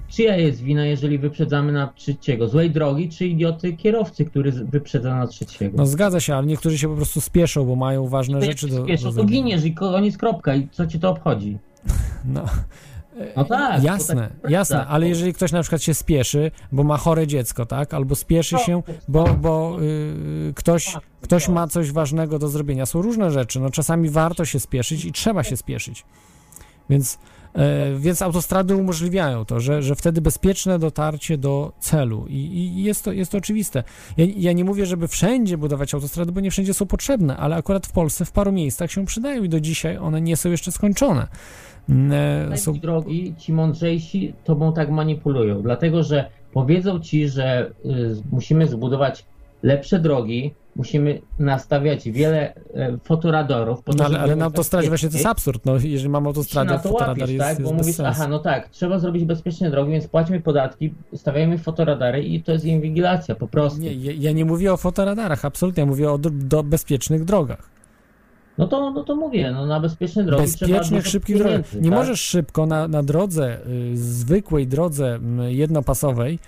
czyja 0.08 0.36
jest 0.36 0.62
wina, 0.62 0.86
jeżeli 0.86 1.18
wyprzedzamy 1.18 1.72
na 1.72 1.86
trzeciego? 1.86 2.48
Złej 2.48 2.70
drogi, 2.70 3.08
czy 3.08 3.26
idioty 3.26 3.72
kierowcy, 3.72 4.24
który 4.24 4.52
wyprzedza 4.52 5.16
na 5.16 5.26
trzeciego? 5.26 5.76
No 5.76 5.86
zgadza 5.86 6.20
się, 6.20 6.34
ale 6.34 6.46
niektórzy 6.46 6.78
się 6.78 6.88
po 6.88 6.96
prostu 6.96 7.20
spieszą, 7.20 7.64
bo 7.64 7.76
mają 7.76 8.08
ważne 8.08 8.40
To 8.40 8.46
rzeczy 8.46 8.68
do, 8.68 8.84
spieszą, 8.84 9.12
do 9.12 9.22
to 9.22 9.24
giniesz 9.24 9.64
i 9.64 9.74
koniec 9.74 10.16
kropka 10.16 10.54
i 10.54 10.68
co 10.68 10.86
ci 10.86 11.00
to 11.00 11.10
obchodzi? 11.10 11.58
No. 12.24 12.44
No 13.36 13.44
tak. 13.44 13.82
Jasne, 13.82 14.30
tak 14.42 14.50
jasne, 14.50 14.86
ale 14.86 15.08
jeżeli 15.08 15.32
ktoś 15.32 15.52
na 15.52 15.60
przykład 15.60 15.82
się 15.82 15.94
spieszy, 15.94 16.50
bo 16.72 16.84
ma 16.84 16.96
chore 16.96 17.26
dziecko, 17.26 17.66
tak, 17.66 17.94
albo 17.94 18.14
spieszy 18.14 18.54
No, 18.54 18.60
się, 18.60 18.82
bo, 19.08 19.24
bo 19.24 19.76
y, 19.82 20.52
ktoś, 20.54 20.96
ktoś 21.20 21.48
ma 21.48 21.66
coś 21.66 21.92
ważnego 21.92 22.38
do 22.38 22.48
zrobienia. 22.48 22.86
Są 22.86 23.02
różne 23.02 23.30
rzeczy, 23.30 23.60
no 23.60 23.70
czasami 23.70 24.10
warto 24.10 24.44
się 24.44 24.60
spieszyć 24.60 25.04
i 25.04 25.12
trzeba 25.12 25.44
się 25.44 25.56
spieszyć. 25.56 26.04
Więc, 26.90 27.18
więc 27.97 28.22
autostrady 28.22 28.76
umożliwiają 28.76 29.44
to, 29.44 29.60
że, 29.60 29.82
że 29.82 29.94
wtedy 29.94 30.20
bezpieczne 30.20 30.78
dotarcie 30.78 31.39
do 31.39 31.72
celu 31.78 32.26
i, 32.28 32.35
i 32.35 32.85
jest, 32.85 33.05
to, 33.05 33.12
jest 33.12 33.32
to 33.32 33.39
oczywiste. 33.39 33.82
Ja, 34.16 34.26
ja 34.36 34.52
nie 34.52 34.64
mówię, 34.64 34.86
żeby 34.86 35.09
wszędzie 35.09 35.59
budować 35.59 35.94
autostrady, 35.94 36.32
bo 36.32 36.40
nie 36.40 36.51
wszędzie 36.51 36.74
są 36.74 36.86
potrzebne, 36.86 37.36
ale 37.36 37.56
akurat 37.56 37.86
w 37.86 37.93
Polsce 37.93 38.24
w 38.24 38.32
paru 38.32 38.52
miejscach 38.52 38.90
się 38.90 39.06
przydają 39.06 39.44
i 39.44 39.48
do 39.48 39.60
dzisiaj 39.60 39.98
one 39.98 40.20
nie 40.20 40.36
są 40.36 40.51
jeszcze 40.51 40.72
skończone. 40.72 41.28
E, 42.51 42.56
są 42.56 42.72
Są 42.74 42.81
drogi, 42.81 43.35
ci 43.39 43.52
mądrzejsi 43.52 44.35
tobą 44.44 44.72
tak 44.72 44.90
manipulują, 44.90 45.62
dlatego 45.62 46.02
że 46.02 46.31
powiedzą 46.52 47.01
ci, 47.01 47.28
że 47.28 47.70
y, 47.85 48.16
musimy 48.32 48.66
zbudować 48.66 49.24
lepsze 49.62 49.98
drogi, 49.98 50.55
musimy 50.76 51.20
nastawiać 51.38 52.10
wiele 52.10 52.55
e, 52.74 52.98
po 52.98 53.16
to, 53.16 53.32
No, 53.96 54.05
ale, 54.05 54.20
ale 54.20 54.36
na 54.36 54.44
autostradzie 54.44 54.88
właśnie 54.88 55.09
to 55.09 55.14
jest 55.14 55.26
absurd. 55.26 55.64
No, 55.64 55.76
jeżeli 55.76 56.09
mamy 56.09 56.26
autostradę, 56.26 56.72
na 56.72 56.78
to 56.78 56.88
fotoradar 56.88 57.18
łapisz, 57.18 57.30
jest, 57.34 57.46
tak? 57.46 57.56
Bo 57.56 57.62
jest 57.62 57.74
mówisz, 57.74 58.01
aha, 58.01 58.28
no 58.28 58.38
tak, 58.38 58.68
trzeba 58.68 58.98
zrobić 58.98 59.24
bezpieczne 59.24 59.70
drogi, 59.70 59.92
więc 59.92 60.09
płaćmy 60.09 60.40
podatki, 60.40 60.94
stawiajmy 61.14 61.59
fotoradary 61.59 62.22
i 62.22 62.42
to 62.42 62.52
jest 62.52 62.64
inwigilacja 62.64 63.34
po 63.34 63.48
prostu. 63.48 63.80
Nie, 63.80 63.92
ja, 63.92 64.12
ja 64.18 64.32
nie 64.32 64.44
mówię 64.44 64.72
o 64.72 64.76
fotoradarach, 64.76 65.44
absolutnie, 65.44 65.80
ja 65.80 65.86
mówię 65.86 66.12
o 66.12 66.18
do, 66.18 66.30
do 66.30 66.62
bezpiecznych 66.62 67.24
drogach. 67.24 67.74
No 68.59 68.66
to, 68.68 68.90
no 68.90 69.05
to 69.05 69.16
mówię, 69.16 69.52
no 69.52 69.66
na 69.66 69.80
bezpieczne 69.80 70.24
drogi 70.24 70.42
Bezpiecznych, 70.42 71.06
szybkich 71.06 71.38
drogach. 71.38 71.74
Nie 71.74 71.90
tak? 71.90 71.98
możesz 71.98 72.20
szybko 72.20 72.66
na, 72.66 72.88
na 72.88 73.02
drodze, 73.02 73.59
y, 73.66 73.96
zwykłej 73.96 74.66
drodze 74.66 75.18
jednopasowej, 75.48 76.38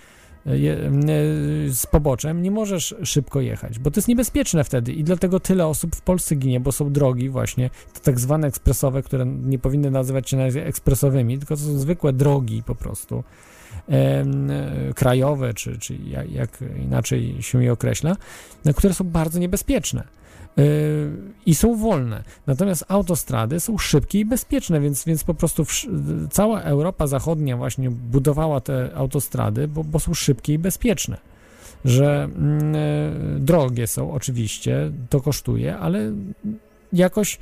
z 1.70 1.86
poboczem, 1.90 2.42
nie 2.42 2.50
możesz 2.50 2.94
szybko 3.02 3.40
jechać, 3.40 3.78
bo 3.78 3.90
to 3.90 3.98
jest 3.98 4.08
niebezpieczne 4.08 4.64
wtedy 4.64 4.92
i 4.92 5.04
dlatego 5.04 5.40
tyle 5.40 5.66
osób 5.66 5.96
w 5.96 6.00
Polsce 6.00 6.34
ginie, 6.34 6.60
bo 6.60 6.72
są 6.72 6.92
drogi 6.92 7.28
właśnie, 7.28 7.70
te 7.94 8.00
tak 8.00 8.20
zwane 8.20 8.46
ekspresowe, 8.48 9.02
które 9.02 9.26
nie 9.26 9.58
powinny 9.58 9.90
nazywać 9.90 10.30
się 10.30 10.38
ekspresowymi, 10.38 11.38
tylko 11.38 11.56
to 11.56 11.62
są 11.62 11.78
zwykłe 11.78 12.12
drogi 12.12 12.62
po 12.62 12.74
prostu. 12.74 13.24
em, 13.88 14.50
e, 14.50 14.94
krajowe, 14.94 15.54
czy, 15.54 15.78
czy 15.78 15.94
jak, 15.94 16.30
jak 16.30 16.58
inaczej 16.84 17.36
się 17.40 17.64
je 17.64 17.72
określa, 17.72 18.16
no, 18.64 18.74
które 18.74 18.94
są 18.94 19.04
bardzo 19.04 19.38
niebezpieczne. 19.38 20.04
Yy, 20.56 20.64
i 21.46 21.54
są 21.54 21.76
wolne. 21.76 22.22
Natomiast 22.46 22.84
autostrady 22.88 23.60
są 23.60 23.78
szybkie 23.78 24.20
i 24.20 24.24
bezpieczne, 24.24 24.80
więc, 24.80 25.04
więc 25.04 25.24
po 25.24 25.34
prostu 25.34 25.62
wsz- 25.62 25.88
cała 26.30 26.60
Europa 26.60 27.06
Zachodnia 27.06 27.56
właśnie 27.56 27.90
budowała 27.90 28.60
te 28.60 28.90
autostrady, 28.94 29.68
bo, 29.68 29.84
bo 29.84 29.98
są 29.98 30.14
szybkie 30.14 30.52
i 30.52 30.58
bezpieczne. 30.58 31.16
Że 31.84 32.28
e, 32.74 33.38
drogie 33.38 33.86
są 33.86 34.12
oczywiście, 34.12 34.90
to 35.10 35.20
kosztuje, 35.20 35.76
ale 35.78 36.12
jakoś 36.92 37.38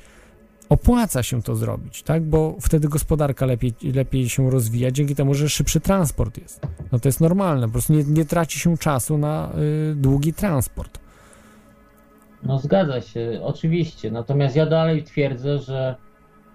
opłaca 0.69 1.23
się 1.23 1.43
to 1.43 1.57
zrobić, 1.57 2.03
tak? 2.03 2.23
Bo 2.23 2.57
wtedy 2.61 2.89
gospodarka 2.89 3.47
lepiej, 3.47 3.73
lepiej 3.95 4.29
się 4.29 4.51
rozwija, 4.51 4.91
dzięki 4.91 5.15
temu, 5.15 5.35
że 5.35 5.49
szybszy 5.49 5.81
transport 5.81 6.39
jest. 6.39 6.61
No 6.93 6.99
to 6.99 7.09
jest 7.09 7.21
normalne, 7.21 7.67
po 7.67 7.73
prostu 7.73 7.93
nie, 7.93 8.05
nie 8.05 8.25
traci 8.25 8.59
się 8.59 8.79
czasu 8.79 9.19
na 9.19 9.53
y, 9.91 9.95
długi 9.95 10.33
transport. 10.33 11.04
No 12.45 12.59
zgadza 12.59 13.01
się, 13.01 13.41
oczywiście. 13.43 14.11
Natomiast 14.11 14.57
ja 14.57 14.67
dalej 14.67 15.03
twierdzę, 15.03 15.59
że 15.59 15.95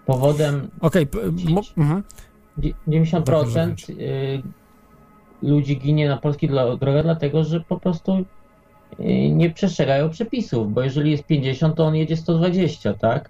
powodem 0.06 0.70
Okej, 0.82 1.08
mo- 1.50 1.62
mhm. 1.78 2.04
dzie- 2.58 2.74
90% 2.88 3.90
y, 3.90 4.42
ludzi 5.42 5.78
ginie 5.80 6.10
na 6.10 6.18
polskich 6.18 6.52
dro- 6.52 6.80
drogach 6.80 7.04
dlatego, 7.04 7.44
że 7.44 7.60
po 7.60 7.80
prostu 7.80 8.26
y, 9.00 9.30
nie 9.30 9.50
przestrzegają 9.50 10.10
przepisów, 10.10 10.74
bo 10.74 10.82
jeżeli 10.82 11.12
jest 11.12 11.24
50, 11.24 11.76
to 11.76 11.86
on 11.86 11.96
jedzie 11.96 12.18
120, 12.18 12.94
tak? 12.94 13.30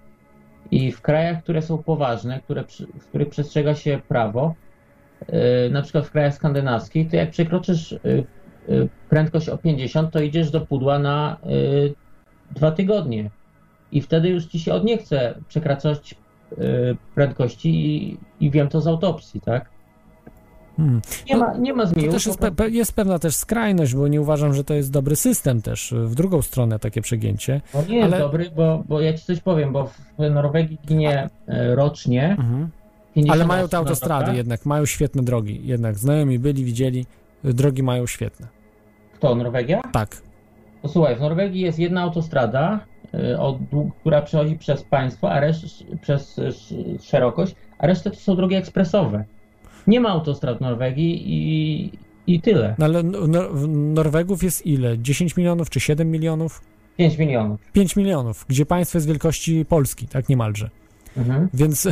I 0.72 0.91
w 0.91 1.02
krajach, 1.02 1.44
które 1.44 1.61
są 1.61 1.84
poważne, 1.84 2.40
które, 2.40 2.64
w 2.99 3.06
których 3.07 3.30
przestrzega 3.30 3.76
się 3.76 4.02
prawo, 4.07 4.53
y, 5.68 5.69
na 5.69 5.81
przykład 5.81 6.06
w 6.06 6.11
krajach 6.11 6.34
skandynawskich, 6.36 7.10
to 7.10 7.15
jak 7.15 7.30
przekroczysz 7.31 7.91
y, 7.91 8.26
prędkość 9.10 9.49
o 9.49 9.57
50, 9.57 10.11
to 10.11 10.22
idziesz 10.22 10.52
do 10.52 10.61
pudła 10.61 10.99
na 10.99 11.38
dwa 12.55 12.71
tygodnie. 12.71 13.30
I 13.91 14.01
wtedy 14.01 14.30
już 14.30 14.45
ci 14.45 14.59
się 14.59 14.73
od 14.73 14.84
nie 14.84 14.97
chce 14.97 15.35
przekraczać 15.47 16.15
y, 16.51 16.57
prędkości 17.15 17.69
i, 17.69 18.17
i 18.39 18.51
wiem 18.51 18.67
to 18.69 18.81
z 18.81 18.88
autopsji, 18.88 19.41
tak? 19.41 19.69
Hmm. 20.77 21.01
Nie 21.30 21.38
ma, 21.38 21.57
nie 21.57 21.73
ma 21.73 21.84
To 21.84 21.89
zmiłu. 21.89 22.11
też 22.11 22.26
jest, 22.26 22.39
pe- 22.39 22.69
jest 22.71 22.93
pewna 22.93 23.19
też 23.19 23.35
skrajność, 23.35 23.95
bo 23.95 24.07
nie 24.07 24.21
uważam, 24.21 24.53
że 24.53 24.63
to 24.63 24.73
jest 24.73 24.91
dobry 24.91 25.15
system 25.15 25.61
też, 25.61 25.93
w 25.97 26.15
drugą 26.15 26.41
stronę 26.41 26.80
takie 26.80 27.01
przegięcie. 27.01 27.61
On 27.73 27.85
nie 27.88 27.97
jest 27.97 28.13
ale- 28.13 28.19
dobry, 28.23 28.51
bo, 28.55 28.84
bo 28.88 29.01
ja 29.01 29.13
ci 29.13 29.26
coś 29.26 29.39
powiem, 29.39 29.73
bo 29.73 29.84
w 30.19 30.30
Norwegii 30.31 30.77
ginie 30.88 31.30
e, 31.47 31.76
rocznie 31.76 32.38
50 33.15 33.31
Ale 33.39 33.45
mają 33.47 33.67
te 33.67 33.77
autostrady 33.77 34.23
drogach. 34.23 34.38
jednak, 34.38 34.65
mają 34.65 34.85
świetne 34.85 35.23
drogi, 35.23 35.61
jednak 35.63 35.95
znajomi 35.95 36.39
byli, 36.39 36.65
widzieli, 36.65 37.05
drogi 37.43 37.84
mają 37.84 38.07
świetne. 38.07 38.47
Kto, 39.15 39.35
Norwegia? 39.35 39.81
Tak. 39.91 40.17
Posłuchaj, 40.81 41.15
w 41.15 41.19
Norwegii 41.19 41.61
jest 41.61 41.80
jedna 41.80 42.01
autostrada, 42.01 42.80
y, 43.14 43.18
która 44.01 44.22
przechodzi 44.22 44.56
przez 44.57 44.84
państwo, 44.84 45.31
a 45.31 45.39
reszt, 45.39 45.65
przez 46.01 46.39
sz- 46.39 47.03
szerokość, 47.03 47.56
a 47.80 47.88
reszta 47.88 48.10
to 48.10 48.15
są 48.15 48.35
drogi 48.35 48.56
ekspresowe. 48.56 49.23
Nie 49.88 49.99
ma 49.99 50.10
autostrad 50.10 50.57
w 50.57 50.61
Norwegii 50.61 51.23
i, 51.34 51.91
i 52.27 52.41
tyle. 52.41 52.76
No 52.77 52.85
ale 52.85 53.03
Nor- 53.03 53.68
Norwegów 53.69 54.43
jest 54.43 54.65
ile? 54.65 54.97
10 54.99 55.38
milionów 55.38 55.69
czy 55.69 55.80
7 55.80 56.11
milionów? 56.11 56.61
5 56.97 57.18
milionów. 57.18 57.72
5 57.73 57.95
milionów, 57.95 58.45
gdzie 58.49 58.65
państwo 58.65 58.97
jest 58.97 59.07
wielkości 59.07 59.65
Polski, 59.65 60.07
tak 60.07 60.30
niemalże. 60.30 60.69
Mhm. 61.19 61.49
Więc, 61.53 61.87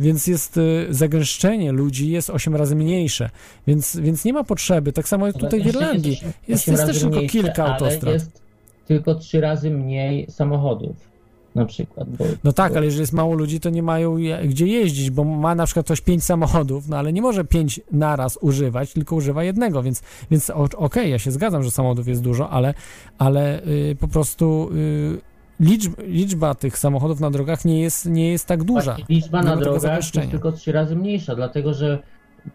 więc 0.00 0.26
jest 0.26 0.56
y, 0.56 0.86
zagęszczenie 0.90 1.72
ludzi 1.72 2.10
jest 2.10 2.30
8 2.30 2.56
razy 2.56 2.76
mniejsze, 2.76 3.30
więc, 3.66 3.96
więc 3.96 4.24
nie 4.24 4.32
ma 4.32 4.44
potrzeby. 4.44 4.92
Tak 4.92 5.08
samo 5.08 5.26
jest 5.26 5.38
tutaj 5.38 5.62
w 5.62 5.66
Irlandii. 5.66 6.20
Jest, 6.48 6.68
jest 6.68 6.86
też 6.86 7.00
tylko 7.00 7.16
mniejsze, 7.16 7.32
kilka 7.32 7.64
ale 7.64 7.74
autostrad. 7.74 8.14
jest 8.14 8.42
tylko 8.86 9.14
trzy 9.14 9.40
razy 9.40 9.70
mniej 9.70 10.26
samochodów 10.30 11.12
na 11.54 11.66
przykład. 11.66 12.08
Bo, 12.16 12.24
No 12.44 12.52
tak, 12.52 12.76
ale 12.76 12.84
jeżeli 12.84 13.00
jest 13.00 13.12
mało 13.12 13.34
ludzi, 13.34 13.60
to 13.60 13.70
nie 13.70 13.82
mają 13.82 14.16
je- 14.16 14.40
gdzie 14.48 14.66
jeździć, 14.66 15.10
bo 15.10 15.24
ma 15.24 15.54
na 15.54 15.66
przykład 15.66 15.86
ktoś 15.86 16.00
pięć 16.00 16.24
samochodów, 16.24 16.88
no 16.88 16.96
ale 16.98 17.12
nie 17.12 17.22
może 17.22 17.44
pięć 17.44 17.80
naraz 17.92 18.38
używać, 18.40 18.92
tylko 18.92 19.16
używa 19.16 19.44
jednego, 19.44 19.82
więc, 19.82 20.02
więc 20.30 20.50
okej, 20.76 21.10
ja 21.10 21.18
się 21.18 21.30
zgadzam, 21.30 21.62
że 21.62 21.70
samochodów 21.70 22.08
jest 22.08 22.22
dużo, 22.22 22.50
ale, 22.50 22.74
ale 23.18 23.66
y, 23.66 23.96
po 24.00 24.08
prostu 24.08 24.70
y, 24.74 25.31
liczb, 25.62 25.92
liczba 26.06 26.54
tych 26.54 26.78
samochodów 26.78 27.20
na 27.20 27.30
drogach 27.30 27.64
nie 27.64 27.80
jest, 27.80 28.06
nie 28.06 28.30
jest 28.30 28.46
tak 28.46 28.64
duża. 28.64 28.94
Właśnie 28.94 29.04
liczba 29.08 29.42
na 29.42 29.56
drogach 29.56 30.14
jest 30.14 30.30
tylko 30.30 30.52
trzy 30.52 30.72
razy 30.72 30.96
mniejsza, 30.96 31.34
dlatego 31.34 31.74
że 31.74 31.98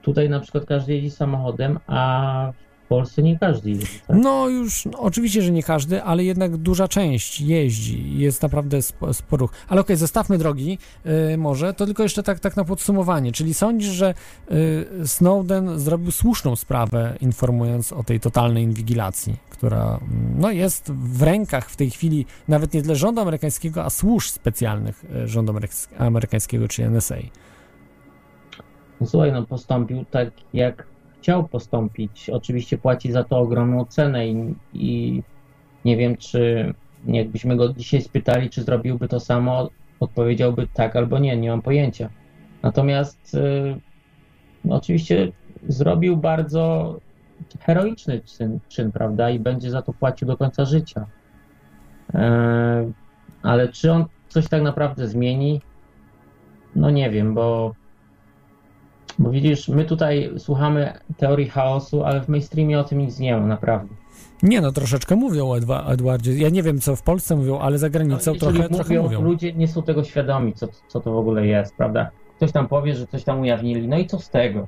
tutaj 0.02 0.30
na 0.30 0.40
przykład 0.40 0.66
każdy 0.66 0.94
jeździ 0.94 1.12
samochodem, 1.12 1.80
a 1.88 2.52
w 2.88 2.90
Polsce 2.90 3.24
nie 3.24 3.40
każdy 3.40 3.70
jeździ. 3.70 4.00
Tak? 4.08 4.18
No 4.22 4.50
już, 4.50 4.86
no, 4.86 5.00
oczywiście, 5.00 5.42
że 5.42 5.52
nie 5.52 5.64
każdy, 5.64 6.04
ale 6.04 6.24
jednak 6.24 6.58
duża 6.58 6.88
część 6.88 7.42
jeździ, 7.42 8.18
jest 8.20 8.42
naprawdę 8.42 8.78
spo- 8.78 9.14
sporo. 9.14 9.50
Ale 9.68 9.82
okej, 9.82 9.96
zostawmy 9.96 10.38
drogi 10.38 10.78
y, 11.34 11.38
może, 11.38 11.74
to 11.74 11.86
tylko 11.86 12.04
jeszcze 12.04 12.24
tak, 12.24 12.40
tak 12.40 12.56
na 12.56 12.64
podsumowanie, 12.64 13.32
czyli 13.32 13.54
sądzisz, 13.54 13.90
że 13.90 14.14
y, 14.52 15.08
Snowden 15.08 15.80
zrobił 15.80 16.12
słuszną 16.12 16.56
sprawę, 16.56 17.18
informując 17.22 17.94
o 17.94 18.04
tej 18.04 18.20
totalnej 18.20 18.64
inwigilacji, 18.64 19.36
która 19.50 20.00
mm, 20.02 20.34
no, 20.40 20.52
jest 20.52 20.92
w 20.92 21.24
rękach 21.24 21.70
w 21.70 21.76
tej 21.76 21.90
chwili 21.90 22.26
nawet 22.48 22.74
nie 22.74 22.82
tyle 22.82 22.96
rządu 22.96 23.22
amerykańskiego, 23.22 23.84
a 23.84 23.90
służb 23.90 24.30
specjalnych 24.30 25.06
y, 25.24 25.28
rządu 25.28 25.54
ameryk- 25.54 25.88
amerykańskiego, 25.98 26.68
czy 26.68 26.84
NSA. 26.90 27.16
No 29.02 29.08
słuchaj, 29.08 29.32
no 29.32 29.46
postąpił 29.46 30.06
tak, 30.12 30.30
jak 30.54 30.88
chciał 31.22 31.48
postąpić. 31.48 32.30
Oczywiście 32.30 32.78
płaci 32.78 33.12
za 33.12 33.24
to 33.24 33.40
ogromną 33.40 33.86
cenę 33.86 34.28
i, 34.28 34.56
i 34.74 35.24
nie 35.86 35.98
wiem, 35.98 36.18
czy 36.18 36.74
jakbyśmy 37.06 37.56
go 37.56 37.74
dzisiaj 37.74 38.02
spytali, 38.02 38.50
czy 38.50 38.64
zrobiłby 38.64 39.08
to 39.08 39.20
samo, 39.20 39.70
odpowiedziałby 40.00 40.68
tak 40.74 40.96
albo 40.96 41.20
nie, 41.20 41.38
nie 41.38 41.50
mam 41.50 41.62
pojęcia. 41.62 42.10
Natomiast 42.64 43.36
y, 43.36 43.80
no 44.66 44.76
oczywiście 44.76 45.32
zrobił 45.68 46.18
bardzo 46.18 46.96
heroiczny 47.60 48.22
czyn, 48.22 48.60
czyn, 48.70 48.92
prawda, 48.92 49.30
i 49.30 49.40
będzie 49.40 49.72
za 49.72 49.82
to 49.82 49.94
płacił 49.94 50.28
do 50.28 50.38
końca 50.38 50.66
życia. 50.66 51.06
E, 52.14 52.92
ale 53.42 53.68
czy 53.68 53.92
on 53.92 54.06
coś 54.28 54.50
tak 54.50 54.62
naprawdę 54.62 55.08
zmieni? 55.08 55.62
No 56.76 56.90
nie 56.90 57.10
wiem, 57.10 57.34
bo 57.34 57.76
bo 59.20 59.30
widzisz, 59.30 59.68
my 59.68 59.86
tutaj 59.86 60.32
słuchamy 60.38 60.94
teorii 61.18 61.50
chaosu, 61.50 62.04
ale 62.04 62.22
w 62.22 62.28
mainstreamie 62.28 62.80
o 62.80 62.84
tym 62.84 63.00
nic 63.00 63.20
nie 63.20 63.38
ma, 63.38 63.46
naprawdę. 63.46 63.96
Nie 64.44 64.62
no, 64.62 64.72
troszeczkę 64.72 65.16
mówią 65.16 65.50
o 65.50 65.58
Edwa- 65.60 65.92
Edwardzie. 65.92 66.34
Ja 66.38 66.50
nie 66.50 66.64
wiem, 66.64 66.80
co 66.80 66.96
w 66.96 67.02
Polsce 67.02 67.36
mówią, 67.36 67.60
ale 67.60 67.78
za 67.78 67.90
granicą 67.90 68.34
Jeżeli 68.34 68.54
trochę, 68.54 68.70
trochę 68.76 69.02
mówią. 69.02 69.22
Ludzie 69.22 69.54
nie 69.54 69.68
są 69.68 69.84
tego 69.84 70.04
świadomi, 70.04 70.54
co, 70.54 70.68
co 70.88 71.00
to 71.00 71.12
w 71.12 71.18
ogóle 71.18 71.48
jest, 71.48 71.76
prawda? 71.76 72.12
Ktoś 72.36 72.52
tam 72.52 72.68
powie, 72.68 72.96
że 72.96 73.08
coś 73.08 73.24
tam 73.24 73.40
ujawnili, 73.40 73.88
no 73.88 73.98
i 73.98 74.08
co 74.08 74.20
z 74.20 74.30
tego? 74.30 74.68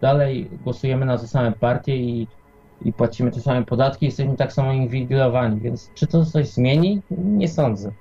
Dalej 0.00 0.50
głosujemy 0.64 1.06
na 1.06 1.18
te 1.18 1.26
same 1.26 1.52
partie 1.52 1.96
i, 1.96 2.26
i 2.84 2.92
płacimy 2.92 3.30
te 3.30 3.40
same 3.40 3.64
podatki, 3.64 4.06
jesteśmy 4.06 4.36
tak 4.36 4.52
samo 4.52 4.72
inwigilowani, 4.72 5.60
więc 5.60 5.90
czy 5.94 6.06
to 6.06 6.24
coś 6.24 6.48
zmieni? 6.48 7.02
Nie 7.10 7.48
sądzę. 7.48 7.92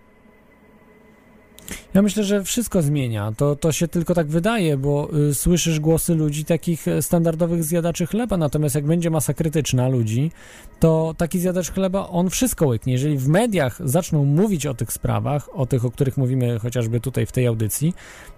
Ja 1.94 2.02
myślę, 2.02 2.24
że 2.24 2.44
wszystko 2.44 2.82
zmienia. 2.82 3.32
To, 3.38 3.56
to 3.56 3.72
się 3.72 3.88
tylko 3.88 4.14
tak 4.14 4.28
wydaje, 4.28 4.78
bo 4.78 5.10
y, 5.30 5.34
słyszysz 5.34 5.80
głosy 5.80 6.16
ludzi 6.16 6.46
takich 6.46 6.88
e, 6.88 7.02
standardowych 7.02 7.64
zjadaczy 7.64 8.06
chleba, 8.06 8.38
natomiast 8.38 8.76
jak 8.76 8.86
będzie 8.86 9.10
masa 9.10 9.34
krytyczna 9.34 9.88
ludzi, 9.88 10.32
to 10.80 11.16
taki 11.18 11.40
zjadacz 11.40 11.72
chleba, 11.72 12.08
on 12.08 12.30
wszystko 12.30 12.68
łyknie. 12.68 12.94
Jeżeli 12.94 13.18
w 13.18 13.28
mediach 13.28 13.80
zaczną 13.86 14.26
mówić 14.26 14.66
o 14.66 14.74
tych 14.74 14.94
sprawach, 14.94 15.50
o 15.54 15.66
tych, 15.66 15.86
o 15.86 15.92
których 15.92 16.18
mówimy 16.18 16.60
chociażby 16.60 17.00
tutaj 17.00 17.26
w 17.26 17.32
tej 17.32 17.48
audycji, 17.48 17.94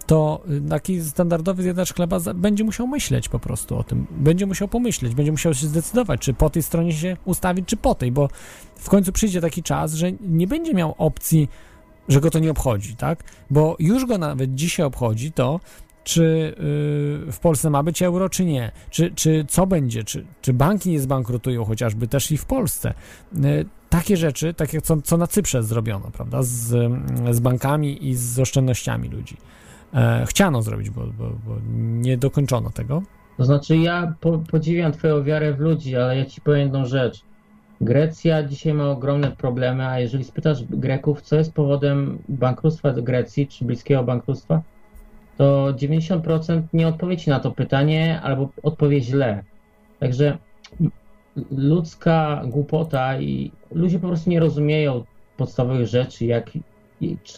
to 0.06 0.44
y, 0.50 0.70
taki 0.70 1.02
standardowy 1.02 1.64
zjadacz 1.64 1.94
chleba 1.94 2.20
będzie 2.36 2.64
musiał 2.64 2.88
myśleć 2.88 3.30
po 3.30 3.40
prostu 3.40 3.78
o 3.78 3.84
tym. 3.84 4.08
Będzie 4.12 4.46
musiał 4.46 4.68
pomyśleć, 4.68 5.16
będzie 5.16 5.32
musiał 5.32 5.54
się 5.54 5.68
zdecydować, 5.68 6.22
czy 6.22 6.34
po 6.34 6.50
tej 6.50 6.64
stronie 6.64 6.94
się 6.94 7.18
ustawić, 7.26 7.68
czy 7.68 7.78
po 7.78 7.96
tej, 7.96 8.12
bo 8.12 8.30
w 8.76 8.90
końcu 8.90 9.12
przyjdzie 9.12 9.42
taki 9.42 9.64
czas, 9.64 9.94
że 9.94 10.12
nie 10.12 10.48
będzie 10.48 10.74
miał 10.74 10.96
opcji 10.98 11.50
że 12.10 12.22
go 12.22 12.30
to 12.30 12.40
nie 12.40 12.52
obchodzi, 12.52 12.96
tak? 12.96 13.24
Bo 13.50 13.76
już 13.80 14.06
go 14.06 14.18
nawet 14.18 14.56
dzisiaj 14.56 14.86
obchodzi 14.86 15.32
to, 15.32 15.60
czy 16.04 16.56
yy, 17.26 17.32
w 17.32 17.40
Polsce 17.42 17.70
ma 17.70 17.84
być 17.84 18.02
euro, 18.02 18.30
czy 18.30 18.46
nie, 18.46 18.72
czy, 18.90 19.12
czy 19.12 19.46
co 19.48 19.68
będzie, 19.68 20.04
czy, 20.04 20.26
czy 20.42 20.54
banki 20.54 20.90
nie 20.90 21.00
zbankrutują 21.00 21.66
chociażby 21.66 22.08
też 22.08 22.32
i 22.32 22.38
w 22.38 22.46
Polsce. 22.46 22.94
Yy, 23.34 23.66
takie 23.90 24.18
rzeczy, 24.18 24.54
tak 24.54 24.74
jak 24.74 24.84
co, 24.84 25.02
co 25.02 25.18
na 25.18 25.28
Cyprze 25.28 25.64
zrobiono, 25.64 26.12
prawda, 26.12 26.44
z, 26.44 26.92
z 27.32 27.40
bankami 27.40 28.08
i 28.08 28.16
z 28.16 28.40
oszczędnościami 28.40 29.10
ludzi. 29.10 29.38
E, 29.94 30.26
chciano 30.26 30.62
zrobić, 30.62 30.90
bo, 30.90 31.02
bo, 31.08 31.30
bo 31.30 31.58
nie 31.76 32.18
dokończono 32.18 32.70
tego. 32.70 33.02
To 33.38 33.46
znaczy, 33.46 33.78
ja 33.78 34.14
po, 34.20 34.38
podziwiam 34.38 34.92
Twoją 34.92 35.24
wiarę 35.24 35.54
w 35.54 35.60
ludzi, 35.60 35.96
ale 35.96 36.18
ja 36.18 36.26
Ci 36.26 36.42
powiem 36.42 36.60
jedną 36.60 36.86
rzecz. 36.86 37.22
Grecja 37.82 38.44
dzisiaj 38.44 38.74
ma 38.74 38.90
ogromne 38.90 39.32
problemy, 39.32 39.88
a 39.88 40.00
jeżeli 40.00 40.24
spytasz 40.24 40.64
Greków, 40.64 41.22
co 41.22 41.36
jest 41.36 41.54
powodem 41.54 42.20
bankructwa 42.30 42.92
Grecji, 42.92 43.48
czy 43.48 43.66
bliskiego 43.66 44.04
bankructwa, 44.04 44.62
to 45.38 45.74
90% 45.74 46.62
nie 46.74 46.88
odpowie 46.88 47.18
Ci 47.18 47.30
na 47.30 47.40
to 47.40 47.52
pytanie 47.52 48.22
albo 48.22 48.50
odpowie 48.64 49.02
źle. 49.02 49.44
Także 50.00 50.38
ludzka 51.52 52.42
głupota 52.46 53.20
i 53.20 53.52
ludzie 53.72 54.00
po 54.00 54.08
prostu 54.08 54.30
nie 54.30 54.40
rozumieją 54.40 55.04
podstawowych 55.38 55.88
rzeczy, 55.88 56.26
jak, 56.26 56.52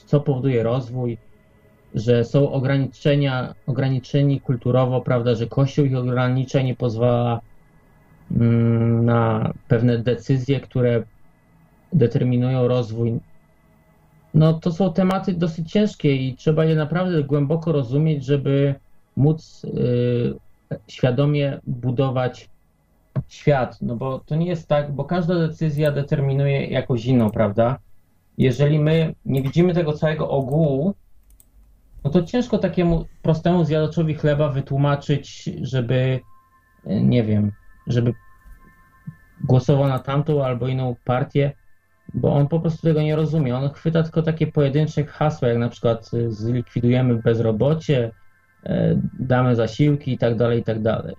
co 0.05 0.19
powoduje 0.19 0.63
rozwój, 0.63 1.17
że 1.95 2.25
są 2.25 2.51
ograniczenia, 2.51 3.53
ograniczeni 3.67 4.41
kulturowo, 4.41 5.01
prawda, 5.01 5.35
że 5.35 5.47
Kościół 5.47 5.85
ich 5.85 5.95
ogranicza, 5.95 6.61
nie 6.61 6.75
pozwala 6.75 7.41
na 8.31 9.53
pewne 9.67 9.97
decyzje, 9.97 10.59
które 10.59 11.03
determinują 11.93 12.67
rozwój. 12.67 13.19
No 14.33 14.53
to 14.53 14.71
są 14.71 14.93
tematy 14.93 15.33
dosyć 15.33 15.71
ciężkie 15.71 16.15
i 16.15 16.35
trzeba 16.35 16.65
je 16.65 16.75
naprawdę 16.75 17.23
głęboko 17.23 17.71
rozumieć, 17.71 18.25
żeby 18.25 18.75
móc 19.15 19.63
y, 19.65 20.33
świadomie 20.87 21.59
budować 21.67 22.49
świat. 23.27 23.81
No 23.81 23.95
bo 23.95 24.19
to 24.19 24.35
nie 24.35 24.47
jest 24.47 24.67
tak, 24.67 24.91
bo 24.91 25.05
każda 25.05 25.35
decyzja 25.35 25.91
determinuje 25.91 26.65
jakąś 26.65 27.05
inną, 27.05 27.31
prawda? 27.31 27.79
Jeżeli 28.37 28.79
my 28.79 29.15
nie 29.25 29.41
widzimy 29.41 29.73
tego 29.73 29.93
całego 29.93 30.29
ogółu, 30.29 30.93
no 32.03 32.09
to 32.09 32.21
ciężko 32.21 32.57
takiemu 32.57 33.05
prostemu 33.21 33.63
zjadaczowi 33.63 34.15
chleba 34.15 34.49
wytłumaczyć, 34.49 35.49
żeby, 35.61 36.19
nie 36.85 37.23
wiem, 37.23 37.51
żeby 37.87 38.13
głosował 39.43 39.87
na 39.87 39.99
tamtą 39.99 40.45
albo 40.45 40.67
inną 40.67 40.95
partię, 41.03 41.51
bo 42.13 42.33
on 42.33 42.47
po 42.47 42.59
prostu 42.59 42.81
tego 42.81 43.01
nie 43.01 43.15
rozumie. 43.15 43.55
On 43.55 43.69
chwyta 43.69 44.03
tylko 44.03 44.21
takie 44.21 44.47
pojedyncze 44.47 45.05
hasła, 45.05 45.47
jak 45.47 45.57
na 45.57 45.69
przykład 45.69 46.11
y, 46.13 46.31
zlikwidujemy 46.31 47.15
bezrobocie, 47.15 48.11
e, 48.65 49.01
damy 49.19 49.55
zasiłki 49.55 50.13
i 50.13 50.17
tak 50.17 50.35
dalej, 50.35 50.59
i 50.59 50.63
tak 50.63 50.81
dalej. 50.81 51.15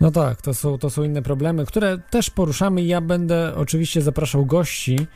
No 0.00 0.10
tak, 0.10 0.42
to 0.42 0.54
są, 0.54 0.78
to 0.78 0.90
są 0.90 1.02
inne 1.02 1.22
problemy, 1.22 1.66
które 1.66 1.98
też 1.98 2.30
poruszamy. 2.30 2.82
Ja 2.82 3.00
będę 3.00 3.54
oczywiście 3.54 4.02
zapraszał 4.02 4.46
gości, 4.46 5.06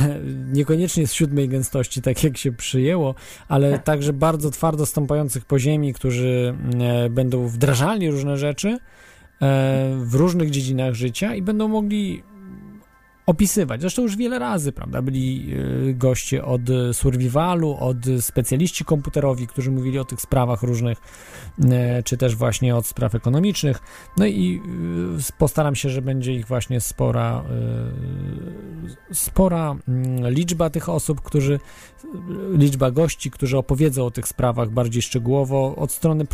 niekoniecznie 0.58 1.06
z 1.06 1.12
siódmej 1.12 1.48
gęstości, 1.48 2.02
tak 2.02 2.24
jak 2.24 2.36
się 2.36 2.52
przyjęło, 2.52 3.14
ale 3.48 3.78
także 3.78 4.12
bardzo 4.12 4.50
twardo 4.50 4.86
stąpających 4.86 5.44
po 5.44 5.58
ziemi, 5.58 5.94
którzy 5.94 6.54
e, 6.80 7.10
będą 7.10 7.46
wdrażali 7.46 8.10
różne 8.10 8.36
rzeczy 8.36 8.68
e, 8.68 8.78
w 10.04 10.14
różnych 10.14 10.50
dziedzinach 10.50 10.94
życia 10.94 11.34
i 11.34 11.42
będą 11.42 11.68
mogli 11.68 12.22
opisywać. 13.26 13.80
Zresztą 13.80 14.02
już 14.02 14.16
wiele 14.16 14.38
razy, 14.38 14.72
prawda, 14.72 15.02
byli 15.02 15.54
y, 15.88 15.94
goście 15.94 16.44
od 16.44 16.60
survivalu, 16.92 17.76
od 17.80 17.96
specjaliści 18.20 18.84
komputerowi, 18.84 19.46
którzy 19.46 19.70
mówili 19.70 19.98
o 19.98 20.04
tych 20.04 20.20
sprawach 20.20 20.62
różnych, 20.62 20.98
y, 21.58 22.02
czy 22.04 22.16
też 22.16 22.36
właśnie 22.36 22.76
od 22.76 22.86
spraw 22.86 23.14
ekonomicznych. 23.14 23.78
No 24.16 24.26
i 24.26 24.60
y, 25.18 25.32
postaram 25.38 25.74
się, 25.74 25.88
że 25.88 26.02
będzie 26.02 26.32
ich 26.32 26.46
właśnie 26.46 26.80
spora, 26.80 27.44
spora 29.12 29.76
mm, 29.88 30.30
liczba 30.30 30.70
tych 30.70 30.88
osób, 30.88 31.20
którzy, 31.20 31.60
liczba 32.52 32.90
gości, 32.90 33.30
którzy 33.30 33.58
opowiedzą 33.58 34.06
o 34.06 34.10
tych 34.10 34.28
sprawach 34.28 34.70
bardziej 34.70 35.02
szczegółowo 35.02 35.76
od 35.76 35.92
strony 35.92 36.24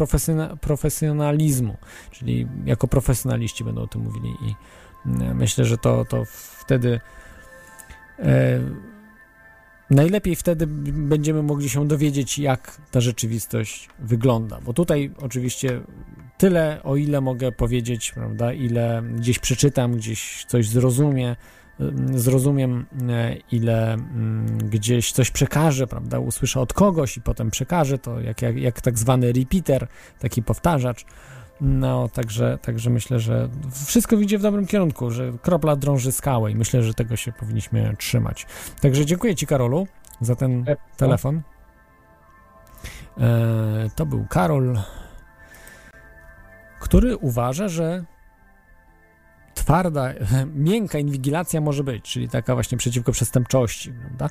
profesjonalizmu, 0.60 1.76
czyli 2.10 2.46
jako 2.64 2.88
profesjonaliści 2.88 3.64
będą 3.64 3.82
o 3.82 3.86
tym 3.86 4.02
mówili 4.02 4.28
i 4.28 4.54
Myślę, 5.34 5.64
że 5.64 5.78
to, 5.78 6.04
to 6.04 6.24
wtedy 6.68 7.00
e, 8.18 8.60
najlepiej 9.90 10.36
wtedy 10.36 10.66
będziemy 10.92 11.42
mogli 11.42 11.68
się 11.68 11.88
dowiedzieć, 11.88 12.38
jak 12.38 12.80
ta 12.90 13.00
rzeczywistość 13.00 13.88
wygląda. 13.98 14.60
Bo 14.60 14.72
tutaj 14.72 15.10
oczywiście 15.20 15.80
tyle, 16.38 16.80
o 16.82 16.96
ile 16.96 17.20
mogę 17.20 17.52
powiedzieć, 17.52 18.12
prawda, 18.12 18.52
ile 18.52 19.02
gdzieś 19.16 19.38
przeczytam, 19.38 19.92
gdzieś 19.96 20.44
coś 20.48 20.68
zrozumie, 20.68 21.36
zrozumiem, 22.14 22.86
e, 23.08 23.36
ile 23.52 23.92
mm, 23.94 24.58
gdzieś 24.58 25.12
coś 25.12 25.30
przekażę, 25.30 25.86
prawda, 25.86 26.18
usłyszę 26.18 26.60
od 26.60 26.72
kogoś 26.72 27.16
i 27.16 27.20
potem 27.20 27.50
przekażę 27.50 27.98
to, 27.98 28.20
jak, 28.20 28.42
jak, 28.42 28.56
jak 28.56 28.80
tak 28.80 28.98
zwany 28.98 29.32
repeater, 29.32 29.88
taki 30.18 30.42
powtarzacz, 30.42 31.04
no, 31.60 32.08
także, 32.08 32.58
także 32.62 32.90
myślę, 32.90 33.20
że 33.20 33.48
wszystko 33.86 34.16
idzie 34.16 34.38
w 34.38 34.42
dobrym 34.42 34.66
kierunku, 34.66 35.10
że 35.10 35.32
kropla 35.42 35.76
drąży 35.76 36.12
skałę 36.12 36.50
i 36.50 36.54
myślę, 36.54 36.82
że 36.82 36.94
tego 36.94 37.16
się 37.16 37.32
powinniśmy 37.32 37.96
trzymać. 37.98 38.46
Także 38.80 39.06
dziękuję 39.06 39.34
Ci, 39.36 39.46
Karolu, 39.46 39.86
za 40.20 40.36
ten 40.36 40.64
telefon. 40.96 41.42
E, 43.18 43.90
to 43.94 44.06
był 44.06 44.26
Karol, 44.26 44.78
który 46.80 47.16
uważa, 47.16 47.68
że 47.68 48.04
twarda, 49.58 50.14
miękka 50.54 50.98
inwigilacja 50.98 51.60
może 51.60 51.84
być, 51.84 52.04
czyli 52.04 52.28
taka 52.28 52.54
właśnie 52.54 52.78
przeciwko 52.78 53.12
przestępczości, 53.12 53.92
prawda? 53.92 54.30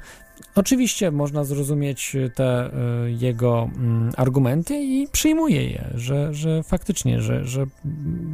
Oczywiście 0.55 1.11
można 1.11 1.43
zrozumieć 1.43 2.15
te 2.35 2.71
y, 3.05 3.11
jego 3.11 3.69
mm, 3.75 4.11
argumenty 4.17 4.83
i 4.83 5.07
przyjmuje 5.11 5.69
je, 5.69 5.91
że, 5.95 6.33
że 6.33 6.63
faktycznie, 6.63 7.21
że, 7.21 7.45
że 7.45 7.65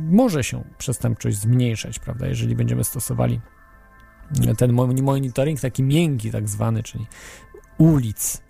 może 0.10 0.44
się 0.44 0.64
przestępczość 0.78 1.38
zmniejszać, 1.38 2.00
prawda, 2.00 2.28
jeżeli 2.28 2.56
będziemy 2.56 2.84
stosowali 2.84 3.42
ten 4.58 4.74
monitoring 5.04 5.60
taki 5.60 5.84
miękki, 5.84 6.32
tak 6.32 6.50
zwany, 6.50 6.84
czyli 6.84 7.08
ulic, 7.78 8.42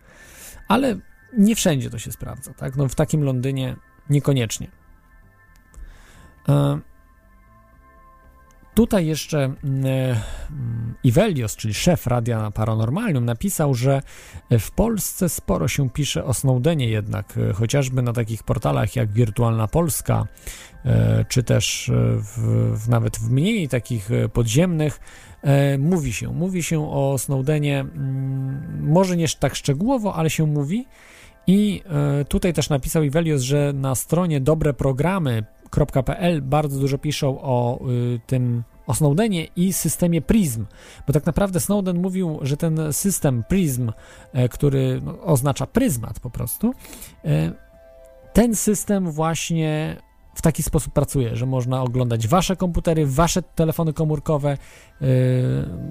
ale 0.68 0.98
nie 1.38 1.56
wszędzie 1.56 1.90
to 1.90 2.00
się 2.00 2.12
sprawdza, 2.12 2.54
tak? 2.54 2.76
No 2.76 2.88
w 2.88 2.96
takim 2.96 3.24
Londynie 3.24 3.76
niekoniecznie. 4.10 4.68
E, 6.50 6.80
Tutaj 8.74 9.06
jeszcze 9.06 9.44
mm, 9.44 9.86
e, 9.86 10.22
Ivelios, 11.04 11.56
czyli 11.56 11.74
szef 11.74 12.08
Radia 12.08 12.52
Paranormalium, 12.52 13.26
napisał, 13.26 13.74
że 13.74 14.02
w 14.60 14.72
Polsce 14.72 15.30
sporo 15.30 15.68
się 15.68 15.90
pisze 15.90 16.26
o 16.26 16.34
Snowdenie 16.34 16.90
jednak, 16.90 17.38
e, 17.38 17.54
chociażby 17.54 18.02
na 18.02 18.14
takich 18.14 18.44
portalach 18.44 18.96
jak 18.96 19.12
Wirtualna 19.12 19.68
Polska, 19.68 20.28
e, 20.86 21.26
czy 21.30 21.44
też 21.44 21.92
w, 22.18 22.40
w, 22.84 22.90
nawet 22.90 23.18
w 23.18 23.30
mniej 23.30 23.70
takich 23.70 24.10
podziemnych, 24.34 25.00
mówi 25.80 26.14
się, 26.14 26.34
mówi 26.34 26.64
się 26.64 26.92
o 26.92 27.18
Snowdenie, 27.18 27.80
mm, 27.80 28.92
może 28.92 29.18
nie 29.18 29.28
tak 29.40 29.56
szczegółowo, 29.56 30.16
ale 30.16 30.30
się 30.30 30.48
mówi. 30.48 30.86
I 31.48 31.84
tutaj 32.30 32.54
też 32.54 32.70
napisał 32.70 33.04
Ivelios, 33.04 33.42
że 33.42 33.74
na 33.74 33.96
stronie 33.96 34.42
dobre 34.42 34.74
programy 34.74 35.44
Snowden.pl 35.74 36.42
bardzo 36.42 36.80
dużo 36.80 36.98
piszą 36.98 37.42
o 37.42 37.80
y, 37.90 38.20
tym 38.28 38.64
o 38.88 38.94
Snowdenie 38.94 39.48
i 39.56 39.74
systemie 39.74 40.22
PRISM, 40.22 40.66
bo 41.08 41.14
tak 41.14 41.26
naprawdę 41.26 41.60
Snowden 41.60 42.02
mówił, 42.02 42.40
że 42.42 42.58
ten 42.58 42.94
system 42.94 43.44
PRISM, 43.50 43.92
e, 44.34 44.50
który 44.50 45.02
no, 45.04 45.22
oznacza 45.22 45.68
pryzmat 45.68 46.20
po 46.20 46.30
prostu, 46.30 46.74
e, 47.26 47.52
ten 48.34 48.56
system 48.56 49.12
właśnie 49.12 49.98
w 50.36 50.42
taki 50.42 50.64
sposób 50.64 50.94
pracuje, 50.94 51.36
że 51.36 51.46
można 51.46 51.82
oglądać 51.82 52.28
wasze 52.28 52.56
komputery, 52.56 53.06
wasze 53.06 53.42
telefony 53.42 53.94
komórkowe, 53.94 54.52
e, 54.52 54.58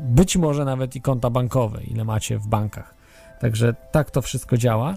być 0.09 0.37
może 0.37 0.65
nawet 0.65 0.97
i 0.97 1.01
konta 1.01 1.31
bankowe, 1.31 1.83
ile 1.85 2.05
macie 2.05 2.39
w 2.39 2.47
bankach. 2.47 2.95
Także 3.41 3.75
tak 3.93 4.11
to 4.11 4.23
wszystko 4.23 4.57
działa. 4.57 4.97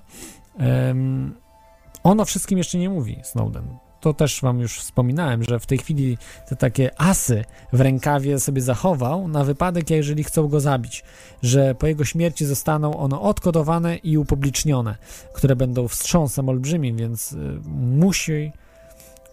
Ono 2.03 2.25
wszystkim 2.25 2.57
jeszcze 2.57 2.77
nie 2.77 2.89
mówi 2.89 3.19
Snowden. 3.23 3.77
To 3.99 4.13
też 4.13 4.41
wam 4.41 4.59
już 4.59 4.79
wspominałem, 4.79 5.43
że 5.43 5.59
w 5.59 5.65
tej 5.65 5.77
chwili 5.77 6.17
te 6.47 6.55
takie 6.55 7.01
asy 7.01 7.45
w 7.73 7.81
rękawie 7.81 8.39
sobie 8.39 8.61
zachował 8.61 9.27
na 9.27 9.43
wypadek, 9.43 9.89
jeżeli 9.89 10.23
chcą 10.23 10.47
go 10.47 10.59
zabić, 10.59 11.03
że 11.41 11.75
po 11.75 11.87
jego 11.87 12.05
śmierci 12.05 12.45
zostaną 12.45 12.97
one 12.97 13.19
odkodowane 13.19 13.95
i 13.95 14.17
upublicznione, 14.17 14.95
które 15.33 15.55
będą 15.55 15.87
wstrząsem 15.87 16.49
olbrzymim, 16.49 16.97
więc 16.97 17.33
y, 17.33 17.37
musi 17.75 18.51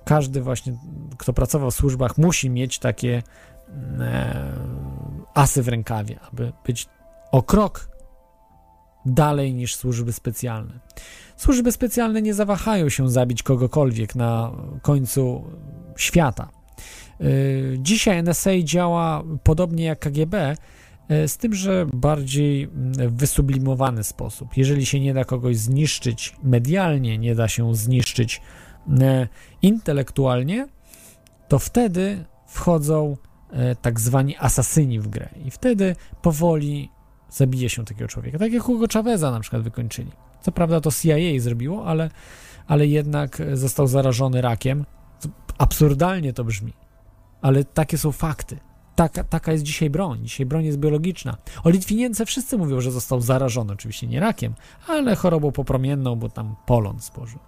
każdy 0.05 0.41
właśnie, 0.41 0.75
kto 1.19 1.33
pracował 1.33 1.71
w 1.71 1.75
służbach, 1.75 2.19
musi 2.19 2.51
mieć 2.51 2.79
takie 2.79 3.23
e, 4.01 4.53
asy 5.35 5.63
w 5.63 5.69
rękawie, 5.69 6.21
aby 6.33 6.53
być 6.67 6.87
o 7.33 7.43
krok 7.43 7.89
dalej 9.07 9.55
niż 9.55 9.77
służby 9.77 10.13
specjalne. 10.13 10.81
Służby 11.37 11.73
specjalne 11.73 12.23
nie 12.23 12.35
zawahają 12.35 12.89
się 12.89 13.11
zabić 13.11 13.43
kogokolwiek 13.43 14.15
na 14.15 14.53
końcu 14.83 15.45
świata. 15.97 16.49
Y, 17.21 17.77
dzisiaj 17.79 18.23
NSA 18.23 18.51
działa 18.65 19.23
podobnie 19.43 19.85
jak 19.85 19.99
KGB, 19.99 20.57
y, 21.11 21.29
z 21.29 21.37
tym, 21.37 21.55
że 21.55 21.87
bardziej 21.95 22.67
w 22.67 23.17
wysublimowany 23.17 24.05
sposób. 24.05 24.57
Jeżeli 24.57 24.87
się 24.87 25.01
nie 25.01 25.15
da 25.15 25.25
kogoś 25.25 25.57
zniszczyć 25.57 26.37
medialnie, 26.43 27.19
nie 27.19 27.35
da 27.35 27.49
się 27.49 27.75
zniszczyć 27.75 28.41
y, 28.89 29.29
intelektualnie, 29.63 30.69
to 31.49 31.59
wtedy 31.59 32.25
wchodzą 32.47 33.17
tak 33.83 34.01
zwani 34.01 34.37
asasyni 34.39 35.01
w 35.01 35.09
grę 35.09 35.29
i 35.45 35.51
wtedy 35.51 35.97
powoli 36.23 36.91
zabije 37.33 37.69
się 37.71 37.85
takiego 37.85 38.09
człowieka. 38.09 38.39
Tak 38.39 38.53
jak 38.53 38.63
Hugo 38.63 38.87
Chaveza 38.93 39.31
na 39.31 39.41
przykład 39.41 39.63
wykończyli. 39.63 40.11
Co 40.41 40.53
prawda 40.53 40.81
to 40.81 40.91
CIA 40.91 41.41
zrobiło, 41.41 41.87
ale, 41.87 42.11
ale 42.67 42.87
jednak 42.87 43.43
został 43.53 43.87
zarażony 43.87 44.41
rakiem. 44.41 44.85
Absurdalnie 45.59 46.33
to 46.33 46.45
brzmi, 46.45 46.73
ale 47.43 47.65
takie 47.65 47.99
są 47.99 48.13
fakty. 48.13 48.59
Taka, 48.95 49.25
taka 49.25 49.53
jest 49.53 49.65
dzisiaj 49.65 49.91
broń. 49.91 50.21
Dzisiaj 50.23 50.47
broń 50.47 50.65
jest 50.65 50.79
biologiczna. 50.79 51.37
O 51.65 51.71
Litwinience 51.71 52.27
wszyscy 52.27 52.59
mówią, 52.59 52.81
że 52.81 52.91
został 52.91 53.21
zarażony, 53.21 53.73
oczywiście 53.73 54.07
nie 54.07 54.21
rakiem, 54.21 54.55
ale 54.89 55.17
chorobą 55.17 55.53
popromienną, 55.53 56.17
bo 56.17 56.29
tam 56.29 56.57
polon 56.67 57.01
spożył. 57.01 57.39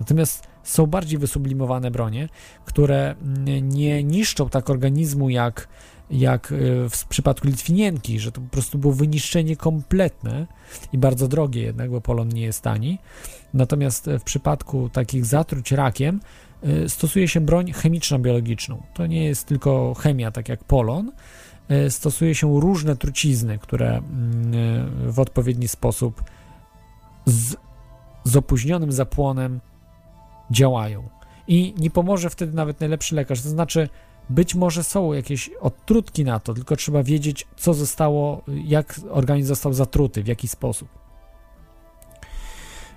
Natomiast 0.00 0.46
są 0.62 0.86
bardziej 0.86 1.18
wysublimowane 1.18 1.90
bronie, 1.90 2.28
które 2.64 3.14
nie 3.62 4.04
niszczą 4.04 4.48
tak 4.48 4.70
organizmu 4.70 5.30
jak, 5.30 5.68
jak 6.10 6.52
y, 6.52 6.88
w 6.90 7.04
przypadku 7.04 7.46
Litwinienki, 7.46 8.20
że 8.20 8.32
to 8.32 8.40
po 8.40 8.48
prostu 8.48 8.78
było 8.78 8.92
wyniszczenie 8.92 9.56
kompletne 9.56 10.46
i 10.92 10.98
bardzo 10.98 11.28
drogie 11.28 11.62
jednak, 11.62 11.90
bo 11.90 12.00
polon 12.00 12.28
nie 12.28 12.42
jest 12.42 12.62
tani. 12.62 12.98
Natomiast 13.54 14.10
w 14.18 14.22
przypadku 14.22 14.88
takich 14.88 15.26
zatruć 15.26 15.72
rakiem 15.72 16.20
y, 16.84 16.88
stosuje 16.88 17.28
się 17.28 17.40
broń 17.40 17.72
chemiczno-biologiczną. 17.72 18.82
To 18.94 19.06
nie 19.06 19.24
jest 19.24 19.46
tylko 19.46 19.94
chemia, 19.94 20.30
tak 20.30 20.48
jak 20.48 20.64
polon. 20.64 21.12
Stosuje 21.88 22.34
się 22.34 22.60
różne 22.60 22.96
trucizny, 22.96 23.58
które 23.58 23.96
mm, 23.96 25.12
w 25.12 25.20
odpowiedni 25.20 25.68
sposób 25.68 26.24
z, 27.26 27.56
z 28.24 28.36
opóźnionym 28.36 28.92
zapłonem 28.92 29.60
działają. 30.50 31.08
I 31.48 31.74
nie 31.78 31.90
pomoże 31.90 32.30
wtedy 32.30 32.56
nawet 32.56 32.80
najlepszy 32.80 33.14
lekarz. 33.14 33.42
To 33.42 33.48
znaczy, 33.48 33.88
być 34.30 34.54
może 34.54 34.84
są 34.84 35.12
jakieś 35.12 35.50
odtrutki 35.60 36.24
na 36.24 36.40
to, 36.40 36.54
tylko 36.54 36.76
trzeba 36.76 37.02
wiedzieć, 37.02 37.46
co 37.56 37.74
zostało, 37.74 38.42
jak 38.64 39.00
organizm 39.10 39.48
został 39.48 39.72
zatruty, 39.72 40.22
w 40.22 40.26
jaki 40.26 40.48
sposób. 40.48 40.88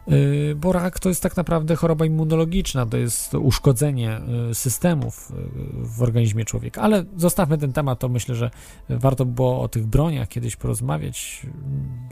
Yy, 0.08 0.56
bo 0.56 0.74
rak 0.74 1.00
to 1.00 1.10
jest 1.10 1.24
tak 1.24 1.38
naprawdę 1.38 1.76
choroba 1.76 2.06
immunologiczna, 2.06 2.86
to 2.86 2.98
jest 2.98 3.34
uszkodzenie 3.34 4.22
yy, 4.48 4.56
systemów 4.56 5.32
yy, 5.32 5.88
w 5.88 6.02
organizmie 6.02 6.46
człowieka. 6.46 6.82
Ale 6.82 7.06
zostawmy 7.18 7.58
ten 7.58 7.74
temat, 7.74 8.00
to 8.00 8.10
myślę, 8.10 8.36
że 8.36 8.52
warto 8.90 9.26
by 9.26 9.32
było 9.32 9.62
o 9.62 9.68
tych 9.68 9.86
broniach 9.86 10.28
kiedyś 10.28 10.56
porozmawiać. 10.56 11.46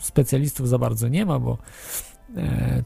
Specjalistów 0.01 0.69
za 0.69 0.77
bardzo 0.77 1.07
nie 1.07 1.25
ma, 1.25 1.39
bo 1.39 1.57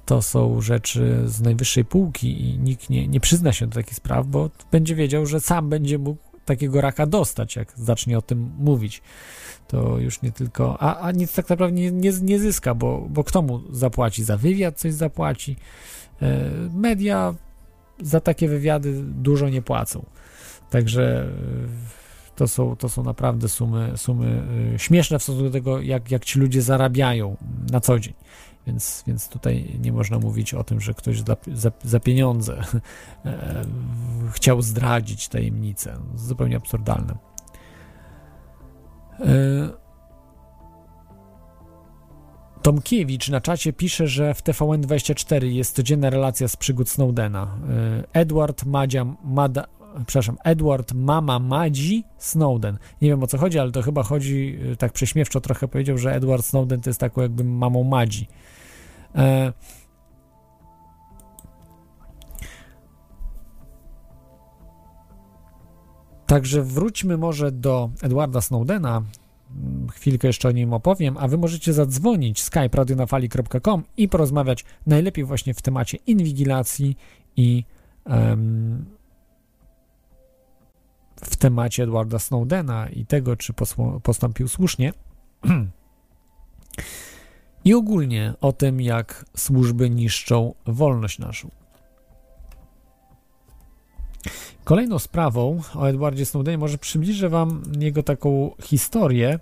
to 0.06 0.22
są 0.22 0.62
rzeczy 0.62 1.22
z 1.26 1.41
najwyższej 1.41 1.86
półki 1.86 2.49
i 2.49 2.60
nikt 2.60 2.90
nie, 2.90 3.07
nie 3.07 3.20
przyzna 3.20 3.53
się 3.53 3.68
do 3.68 3.74
takich 3.74 3.95
spraw, 3.95 4.28
bo 4.28 4.49
będzie 4.72 4.95
wiedział, 4.95 5.26
że 5.26 5.40
sam 5.40 5.70
będzie 5.70 5.98
mógł 5.98 6.24
takiego 6.46 6.82
raka 6.82 7.06
dostać, 7.06 7.56
jak 7.56 7.74
zacznie 7.76 8.18
o 8.18 8.22
tym 8.22 8.52
mówić. 8.58 9.02
To 9.68 9.98
już 9.98 10.22
nie 10.22 10.32
tylko, 10.32 10.78
a, 10.80 11.00
a 11.00 11.12
nic 11.12 11.34
tak 11.34 11.50
naprawdę 11.50 11.76
nie, 11.76 11.92
nie, 11.92 12.12
nie 12.22 12.40
zyska, 12.40 12.76
bo, 12.76 13.08
bo 13.10 13.24
kto 13.24 13.42
mu 13.42 13.62
zapłaci? 13.72 14.24
Za 14.24 14.38
wywiad 14.38 14.80
coś 14.80 14.94
zapłaci? 14.94 15.56
E, 16.22 16.50
media 16.74 17.36
za 18.02 18.20
takie 18.20 18.48
wywiady 18.48 19.04
dużo 19.04 19.50
nie 19.50 19.62
płacą. 19.62 20.06
Także 20.70 21.24
e, 21.24 21.96
to 22.36 22.48
są, 22.48 22.76
to 22.76 22.90
są 22.90 23.04
naprawdę 23.04 23.50
sumy, 23.50 23.92
sumy 23.96 24.44
śmieszne 24.78 25.20
w 25.20 25.24
stosunku 25.24 25.46
do 25.46 25.52
tego, 25.52 25.82
jak, 25.82 26.12
jak 26.12 26.26
ci 26.26 26.40
ludzie 26.40 26.62
zarabiają 26.62 27.38
na 27.72 27.80
co 27.80 28.00
dzień. 28.00 28.14
Więc, 28.68 29.04
więc 29.08 29.30
tutaj 29.30 29.80
nie 29.82 29.94
można 29.94 30.20
mówić 30.20 30.54
o 30.54 30.64
tym, 30.64 30.82
że 30.82 30.94
ktoś 30.94 31.22
za, 31.22 31.38
za, 31.54 31.72
za 31.84 32.00
pieniądze 32.00 32.58
e, 33.26 33.66
chciał 34.32 34.62
zdradzić 34.62 35.28
tajemnicę. 35.28 35.98
Zupełnie 36.16 36.58
absurdalne. 36.58 37.18
E, 39.20 39.86
Tomkiewicz 42.62 43.30
na 43.30 43.42
czacie 43.42 43.74
pisze, 43.74 44.08
że 44.08 44.34
w 44.34 44.44
TVN24 44.44 45.44
jest 45.44 45.76
codzienna 45.76 46.10
relacja 46.10 46.48
z 46.48 46.56
przygód 46.56 46.90
Snowdena. 46.90 47.58
E, 47.70 48.04
Edward 48.14 48.66
Madzia, 48.66 49.06
Mada, 49.24 49.66
przepraszam, 50.06 50.38
Edward 50.44 50.94
Mama 50.94 51.40
Madzi 51.40 52.04
Snowden. 52.18 52.78
Nie 53.02 53.10
wiem 53.10 53.24
o 53.24 53.28
co 53.28 53.38
chodzi, 53.38 53.60
ale 53.60 53.72
to 53.72 53.82
chyba 53.82 54.04
chodzi, 54.04 54.60
tak 54.78 54.94
prześmiewczo 54.94 55.42
trochę 55.42 55.68
powiedział, 55.68 55.98
że 55.98 56.16
Edward 56.16 56.46
Snowden 56.46 56.82
to 56.82 56.90
jest 56.90 57.00
taką 57.00 57.22
jakby 57.22 57.44
mamą 57.44 57.84
Madzi. 57.84 58.28
E, 59.16 59.54
Także 66.26 66.64
wróćmy 66.64 67.18
może 67.18 67.52
do 67.52 67.90
Edwarda 68.02 68.42
Snowdena. 68.42 69.02
Chwilkę 69.92 70.28
jeszcze 70.28 70.50
o 70.50 70.52
nim 70.52 70.74
opowiem, 70.74 71.18
a 71.18 71.28
wy 71.28 71.38
możecie 71.38 71.74
zadzwonić 71.74 72.42
skype 72.42 72.78
radionafali.com 72.78 73.84
i 73.98 74.10
porozmawiać 74.10 74.66
najlepiej 74.88 75.26
właśnie 75.26 75.54
w 75.54 75.62
temacie 75.62 75.98
inwigilacji 76.08 76.98
i 77.36 77.64
um, 78.06 78.86
w 81.16 81.36
temacie 81.36 81.84
Edwarda 81.84 82.20
Snowdena 82.20 82.90
i 82.90 83.06
tego, 83.06 83.36
czy 83.36 83.54
postąpił 84.04 84.48
słusznie. 84.48 84.94
i 87.66 87.74
ogólnie 87.74 88.34
o 88.42 88.54
tym, 88.54 88.82
jak 88.82 89.26
służby 89.38 89.90
niszczą 89.90 90.54
wolność 90.66 91.20
naszą. 91.20 91.50
Kolejną 94.64 95.00
sprawą 95.00 95.62
o 95.76 95.90
Edwardzie 95.90 96.26
Snowdenie 96.26 96.58
może 96.58 96.78
przybliżę 96.78 97.30
Wam 97.30 97.64
jego 97.80 98.04
taką 98.04 98.52
historię, 98.62 99.40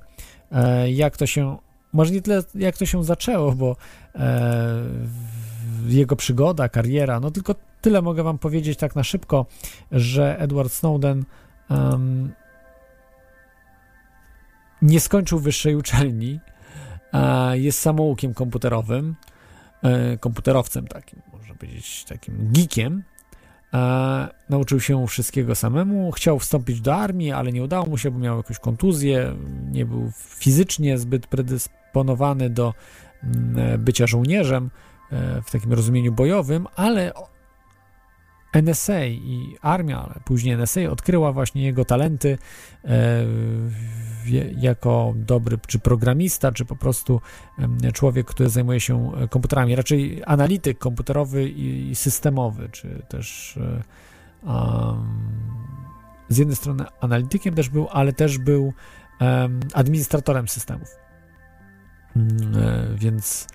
e, 0.51 0.91
jak 0.91 1.17
to 1.17 1.25
się, 1.25 1.57
może 1.93 2.11
nie 2.11 2.21
tyle 2.21 2.43
jak 2.55 2.77
to 2.77 2.85
się 2.85 3.03
zaczęło, 3.03 3.51
bo 3.51 3.75
e, 4.15 4.83
jego 5.85 6.15
przygoda, 6.15 6.69
kariera, 6.69 7.19
no 7.19 7.31
tylko 7.31 7.55
tyle 7.81 8.01
mogę 8.01 8.23
Wam 8.23 8.37
powiedzieć 8.37 8.79
tak 8.79 8.95
na 8.95 9.03
szybko, 9.03 9.45
że 9.91 10.39
Edward 10.39 10.71
Snowden 10.71 11.25
um, 11.69 12.31
nie 14.81 14.99
skończył 14.99 15.39
wyższej 15.39 15.75
uczelni, 15.75 16.39
jest 17.53 17.79
samoukiem 17.79 18.33
komputerowym, 18.33 19.15
e, 19.83 20.17
komputerowcem 20.17 20.87
takim, 20.87 21.21
można 21.33 21.55
powiedzieć, 21.55 22.05
takim 22.05 22.51
geekiem. 22.51 23.03
Nauczył 24.49 24.79
się 24.79 25.07
wszystkiego 25.07 25.55
samemu, 25.55 26.11
chciał 26.11 26.39
wstąpić 26.39 26.81
do 26.81 26.95
armii, 26.95 27.31
ale 27.31 27.51
nie 27.51 27.63
udało 27.63 27.85
mu 27.85 27.97
się, 27.97 28.11
bo 28.11 28.19
miał 28.19 28.37
jakąś 28.37 28.59
kontuzję, 28.59 29.35
nie 29.71 29.85
był 29.85 30.11
fizycznie 30.15 30.97
zbyt 30.97 31.27
predysponowany 31.27 32.49
do 32.49 32.73
mm, 33.23 33.83
bycia 33.83 34.07
żołnierzem 34.07 34.69
e, 35.11 35.41
w 35.41 35.51
takim 35.51 35.73
rozumieniu 35.73 36.11
bojowym, 36.11 36.67
ale 36.75 37.13
NSA 38.61 39.05
i 39.05 39.57
armia, 39.61 40.03
ale 40.03 40.19
później 40.25 40.57
NSA 40.57 40.81
odkryła 40.81 41.31
właśnie 41.31 41.63
jego 41.63 41.85
talenty 41.85 42.37
e, 42.85 43.25
jako 44.57 45.13
dobry 45.15 45.57
czy 45.67 45.79
programista, 45.79 46.51
czy 46.51 46.65
po 46.65 46.75
prostu 46.75 47.21
człowiek, 47.93 48.27
który 48.27 48.49
zajmuje 48.49 48.79
się 48.79 49.11
komputerami, 49.29 49.75
raczej 49.75 50.21
analityk 50.25 50.79
komputerowy 50.79 51.49
i 51.49 51.95
systemowy, 51.95 52.69
czy 52.71 53.05
też 53.09 53.59
um, 54.43 54.53
z 56.29 56.37
jednej 56.37 56.55
strony 56.55 56.85
analitykiem 57.01 57.55
też 57.55 57.69
był, 57.69 57.87
ale 57.91 58.13
też 58.13 58.37
był 58.37 58.73
administratorem 59.73 60.47
systemów. 60.47 61.03
Mm, 62.15 62.57
e, 62.57 62.97
więc 62.97 63.47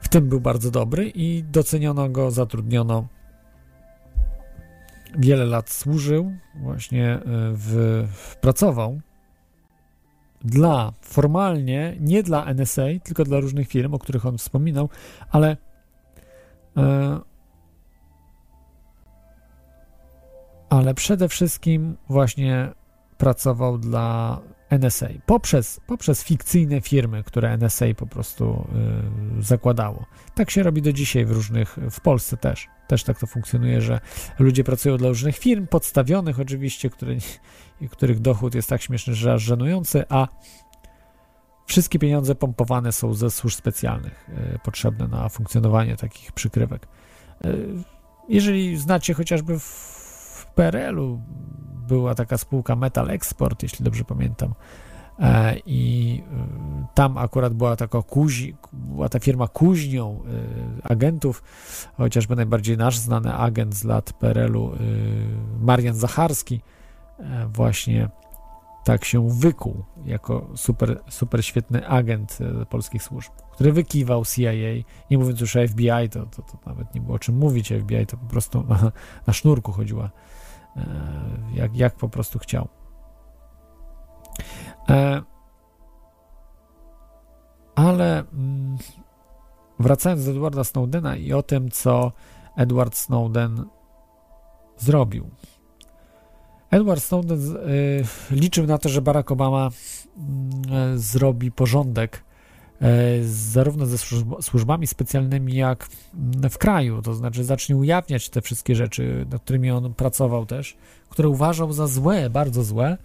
w 0.00 0.08
tym 0.08 0.28
był 0.28 0.40
bardzo 0.40 0.70
dobry 0.70 1.10
i 1.14 1.44
doceniono 1.44 2.08
go, 2.08 2.30
zatrudniono 2.30 3.06
wiele 5.18 5.44
lat 5.44 5.70
służył, 5.70 6.32
właśnie 6.54 7.12
e, 7.14 7.20
w, 7.52 8.04
pracował 8.40 9.00
dla, 10.44 10.92
formalnie, 11.00 11.96
nie 12.00 12.22
dla 12.22 12.54
NSA, 12.54 12.82
tylko 13.04 13.24
dla 13.24 13.40
różnych 13.40 13.68
firm, 13.68 13.94
o 13.94 13.98
których 13.98 14.26
on 14.26 14.38
wspominał, 14.38 14.88
ale 15.30 15.56
e, 16.76 17.20
ale 20.68 20.94
przede 20.94 21.28
wszystkim 21.28 21.96
właśnie 22.08 22.72
pracował 23.18 23.78
dla 23.78 24.40
NSA 24.70 25.08
poprzez, 25.26 25.80
poprzez 25.86 26.24
fikcyjne 26.24 26.80
firmy, 26.80 27.24
które 27.24 27.56
NSA 27.56 27.86
po 27.96 28.06
prostu 28.06 28.68
y, 29.38 29.42
zakładało. 29.42 30.06
Tak 30.34 30.50
się 30.50 30.62
robi 30.62 30.82
do 30.82 30.92
dzisiaj 30.92 31.24
w 31.24 31.30
różnych, 31.30 31.78
w 31.90 32.00
Polsce 32.00 32.36
też. 32.36 32.68
Też 32.88 33.04
tak 33.04 33.18
to 33.18 33.26
funkcjonuje, 33.26 33.80
że 33.80 34.00
ludzie 34.38 34.64
pracują 34.64 34.96
dla 34.96 35.08
różnych 35.08 35.38
firm, 35.38 35.66
podstawionych 35.66 36.40
oczywiście, 36.40 36.90
które, 36.90 37.14
których 37.90 38.20
dochód 38.20 38.54
jest 38.54 38.68
tak 38.68 38.82
śmieszny, 38.82 39.14
że 39.14 39.32
aż 39.32 39.42
żenujący, 39.42 40.04
a 40.08 40.28
wszystkie 41.66 41.98
pieniądze 41.98 42.34
pompowane 42.34 42.92
są 42.92 43.14
ze 43.14 43.30
służb 43.30 43.56
specjalnych, 43.58 44.28
y, 44.54 44.58
potrzebne 44.58 45.08
na 45.08 45.28
funkcjonowanie 45.28 45.96
takich 45.96 46.32
przykrywek. 46.32 46.88
Y, 47.44 47.68
jeżeli 48.28 48.76
znacie 48.76 49.14
chociażby 49.14 49.58
w 49.58 50.46
PRL-u 50.54 51.20
była 51.88 52.14
taka 52.14 52.38
spółka 52.38 52.76
Metal 52.76 53.10
Export, 53.10 53.62
jeśli 53.62 53.84
dobrze 53.84 54.04
pamiętam, 54.04 54.54
E, 55.20 55.56
I 55.66 56.22
e, 56.32 56.86
tam 56.94 57.18
akurat 57.18 57.54
była 57.54 57.76
taka 57.76 58.02
kuzi, 58.02 58.56
była 58.72 59.08
ta 59.08 59.18
firma 59.18 59.48
kuźnią 59.48 60.20
e, 60.84 60.90
agentów, 60.90 61.42
chociażby 61.96 62.36
najbardziej 62.36 62.76
nasz 62.76 62.98
znany 62.98 63.34
agent 63.34 63.74
z 63.74 63.84
lat 63.84 64.12
PRL-u, 64.12 64.72
Marian 65.60 65.94
Zacharski, 65.94 66.60
właśnie 67.52 68.08
tak 68.84 69.04
się 69.04 69.28
wykuł 69.28 69.84
jako 70.04 70.48
super, 70.56 71.00
super 71.08 71.44
świetny 71.44 71.88
agent 71.88 72.38
polskich 72.70 73.02
służb, 73.02 73.30
który 73.52 73.72
wykiwał 73.72 74.24
CIA, 74.24 74.52
nie 75.10 75.18
mówiąc 75.18 75.40
już 75.40 75.56
o 75.56 75.68
FBI, 75.68 76.08
to, 76.10 76.26
to, 76.26 76.42
to 76.42 76.58
nawet 76.66 76.94
nie 76.94 77.00
było 77.00 77.14
o 77.14 77.18
czym 77.18 77.36
mówić, 77.36 77.72
FBI 77.72 78.06
to 78.06 78.16
po 78.16 78.26
prostu 78.26 78.64
na, 78.68 78.92
na 79.26 79.32
sznurku 79.32 79.72
chodziła, 79.72 80.10
jak, 81.54 81.76
jak 81.76 81.94
po 81.94 82.08
prostu 82.08 82.38
chciał. 82.38 82.68
E, 84.88 85.22
ale 87.74 88.18
mm, 88.18 88.78
wracając 89.80 90.24
do 90.24 90.30
Edwarda 90.30 90.64
Snowdena 90.64 91.16
i 91.16 91.32
o 91.32 91.42
tym, 91.42 91.70
co 91.70 92.12
Edward 92.56 92.96
Snowden 92.96 93.64
zrobił. 94.76 95.30
Edward 96.70 97.02
Snowden 97.02 97.56
y, 97.56 98.04
liczył 98.30 98.66
na 98.66 98.78
to, 98.78 98.88
że 98.88 99.02
Barack 99.02 99.30
Obama 99.30 99.70
y, 100.94 100.98
zrobi 100.98 101.52
porządek 101.52 102.24
zarówno 103.22 103.86
ze 103.86 103.98
służbami 104.42 104.86
specjalnymi, 104.86 105.54
jak 105.54 105.88
w 106.50 106.58
kraju, 106.58 107.02
to 107.02 107.14
znaczy 107.14 107.44
zacznie 107.44 107.76
ujawniać 107.76 108.28
te 108.28 108.42
wszystkie 108.42 108.74
rzeczy, 108.74 109.26
nad 109.30 109.42
którymi 109.42 109.70
on 109.70 109.94
pracował 109.94 110.46
też, 110.46 110.76
które 111.08 111.28
uważał 111.28 111.72
za 111.72 111.86
złe, 111.86 112.30
bardzo 112.30 112.64
złe, 112.64 112.98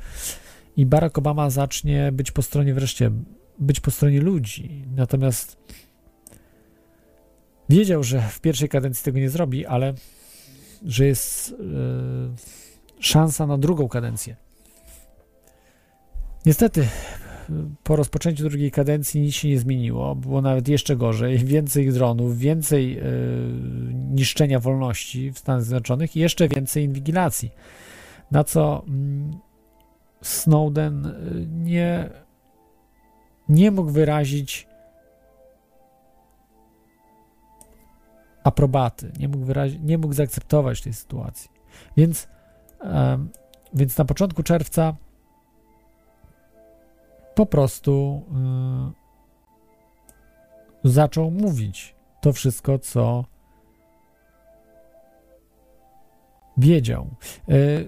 i 0.77 0.85
Barack 0.85 1.17
Obama 1.17 1.49
zacznie 1.49 2.11
być 2.11 2.31
po 2.31 2.41
stronie 2.41 2.73
wreszcie, 2.73 3.11
być 3.59 3.79
po 3.79 3.91
stronie 3.91 4.21
ludzi. 4.21 4.85
Natomiast 4.95 5.57
wiedział, 7.69 8.03
że 8.03 8.21
w 8.21 8.41
pierwszej 8.41 8.69
kadencji 8.69 9.05
tego 9.05 9.19
nie 9.19 9.29
zrobi, 9.29 9.65
ale 9.65 9.93
że 10.85 11.05
jest 11.05 11.49
yy, 11.49 11.57
szansa 12.99 13.47
na 13.47 13.57
drugą 13.57 13.87
kadencję. 13.87 14.35
Niestety, 16.45 16.87
po 17.83 17.95
rozpoczęciu 17.95 18.49
drugiej 18.49 18.71
kadencji 18.71 19.21
nic 19.21 19.35
się 19.35 19.49
nie 19.49 19.59
zmieniło. 19.59 20.15
Było 20.15 20.41
nawet 20.41 20.67
jeszcze 20.67 20.95
gorzej. 20.95 21.37
Więcej 21.55 21.91
dronów, 21.91 22.37
więcej 22.37 22.95
yy, 22.95 23.03
niszczenia 23.93 24.59
wolności 24.59 25.31
w 25.31 25.39
Stanach 25.39 25.63
Zjednoczonych 25.63 26.15
i 26.15 26.19
jeszcze 26.19 26.47
więcej 26.47 26.83
inwigilacji. 26.83 27.51
Na 28.31 28.43
co. 28.43 28.83
Yy, 28.87 29.53
Snowden 30.23 31.05
y, 31.05 31.47
nie, 31.47 32.09
nie 33.49 33.71
mógł 33.71 33.91
wyrazić 33.91 34.67
aprobaty, 38.43 39.11
nie 39.19 39.27
mógł, 39.27 39.45
wyrazić, 39.45 39.79
nie 39.83 39.97
mógł 39.97 40.13
zaakceptować 40.13 40.81
tej 40.81 40.93
sytuacji. 40.93 41.49
Więc, 41.97 42.27
więc 43.73 43.97
na 43.97 44.05
początku 44.05 44.43
czerwca 44.43 44.95
po 47.35 47.45
prostu 47.45 48.23
um, 48.31 48.93
zaczął 50.83 51.31
mówić 51.31 51.95
to 52.21 52.33
wszystko, 52.33 52.79
co 52.79 53.25
wiedział. 56.57 57.07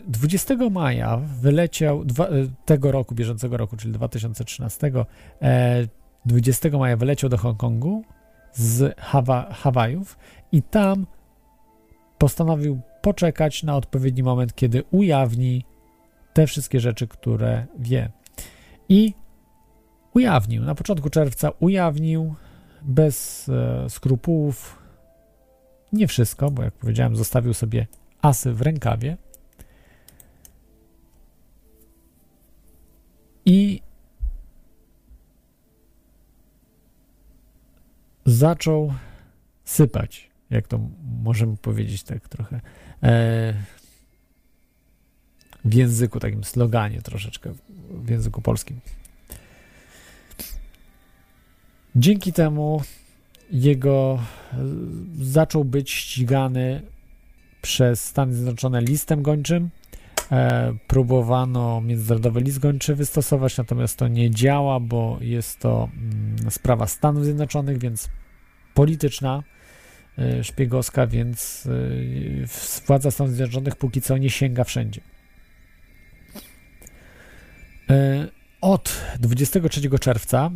20 0.08 0.54
e, 0.54 0.70
maja 0.70 1.18
wyleciał 1.18 2.02
e, 2.02 2.04
tego 2.66 2.92
roku, 2.92 3.16
bieżącego 3.16 3.58
roku, 3.58 3.78
czyli 3.78 3.94
2013, 3.94 4.92
20 6.26 6.70
e, 6.70 6.72
maja 6.72 6.98
wyleciał 6.98 7.30
do 7.30 7.38
Hongkongu 7.38 8.04
z 8.54 9.00
Hawa 9.00 9.54
Hawajów 9.54 10.18
i 10.52 10.64
tam 10.64 11.06
postanowił 12.18 12.80
poczekać 13.02 13.64
na 13.64 13.76
odpowiedni 13.76 14.24
moment, 14.24 14.56
kiedy 14.56 14.84
ujawni 14.92 15.66
te 16.34 16.48
wszystkie 16.48 16.80
rzeczy, 16.80 17.08
które 17.08 17.66
wie. 17.80 18.12
I 18.90 19.14
ujawnił. 20.16 20.64
Na 20.64 20.76
początku 20.76 21.10
czerwca 21.10 21.50
ujawnił 21.60 22.36
bez 22.82 23.50
skrupułów 23.90 24.86
nie 25.94 26.08
wszystko, 26.08 26.52
bo 26.52 26.64
jak 26.64 26.74
powiedziałem, 26.74 27.16
zostawił 27.16 27.54
sobie 27.54 27.88
asy 28.22 28.54
w 28.54 28.62
rękawie 28.62 29.18
i 33.46 33.82
zaczął 38.26 38.94
sypać, 39.66 40.30
jak 40.50 40.68
to 40.68 40.80
możemy 41.24 41.58
powiedzieć 41.58 42.04
tak 42.04 42.30
trochę, 42.30 42.62
e, 43.04 43.54
w 45.66 45.74
języku, 45.74 46.20
takim 46.20 46.44
sloganie 46.44 47.02
troszeczkę, 47.02 47.54
w 47.90 48.10
języku 48.10 48.42
polskim. 48.42 48.80
Dzięki 51.96 52.34
temu 52.34 52.82
jego 53.52 54.20
e, 54.54 54.58
zaczął 55.22 55.66
być 55.66 55.92
ścigany 55.92 56.82
przez 57.62 58.04
Stany 58.04 58.34
Zjednoczone 58.34 58.82
listem 58.82 59.22
gończym. 59.22 59.70
E, 60.32 60.74
próbowano 60.88 61.82
międzynarodowy 61.82 62.42
list 62.42 62.60
gończy 62.60 62.96
wystosować, 62.96 63.58
natomiast 63.58 63.98
to 63.98 64.08
nie 64.08 64.32
działa, 64.32 64.80
bo 64.80 65.18
jest 65.22 65.60
to 65.60 65.90
mm, 65.94 66.52
sprawa 66.52 66.88
Stanów 66.88 67.24
Zjednoczonych, 67.24 67.78
więc 67.78 68.10
polityczna, 68.74 69.44
e, 70.18 70.44
szpiegowska, 70.44 71.08
więc 71.08 71.68
e, 72.84 72.86
władza 72.88 73.12
Stanów 73.12 73.34
Zjednoczonych 73.34 73.76
póki 73.76 74.02
co 74.02 74.18
nie 74.18 74.30
sięga 74.30 74.64
wszędzie. 74.64 75.02
E, 77.90 78.28
od 78.62 79.02
23 79.20 80.00
czerwca 80.00 80.52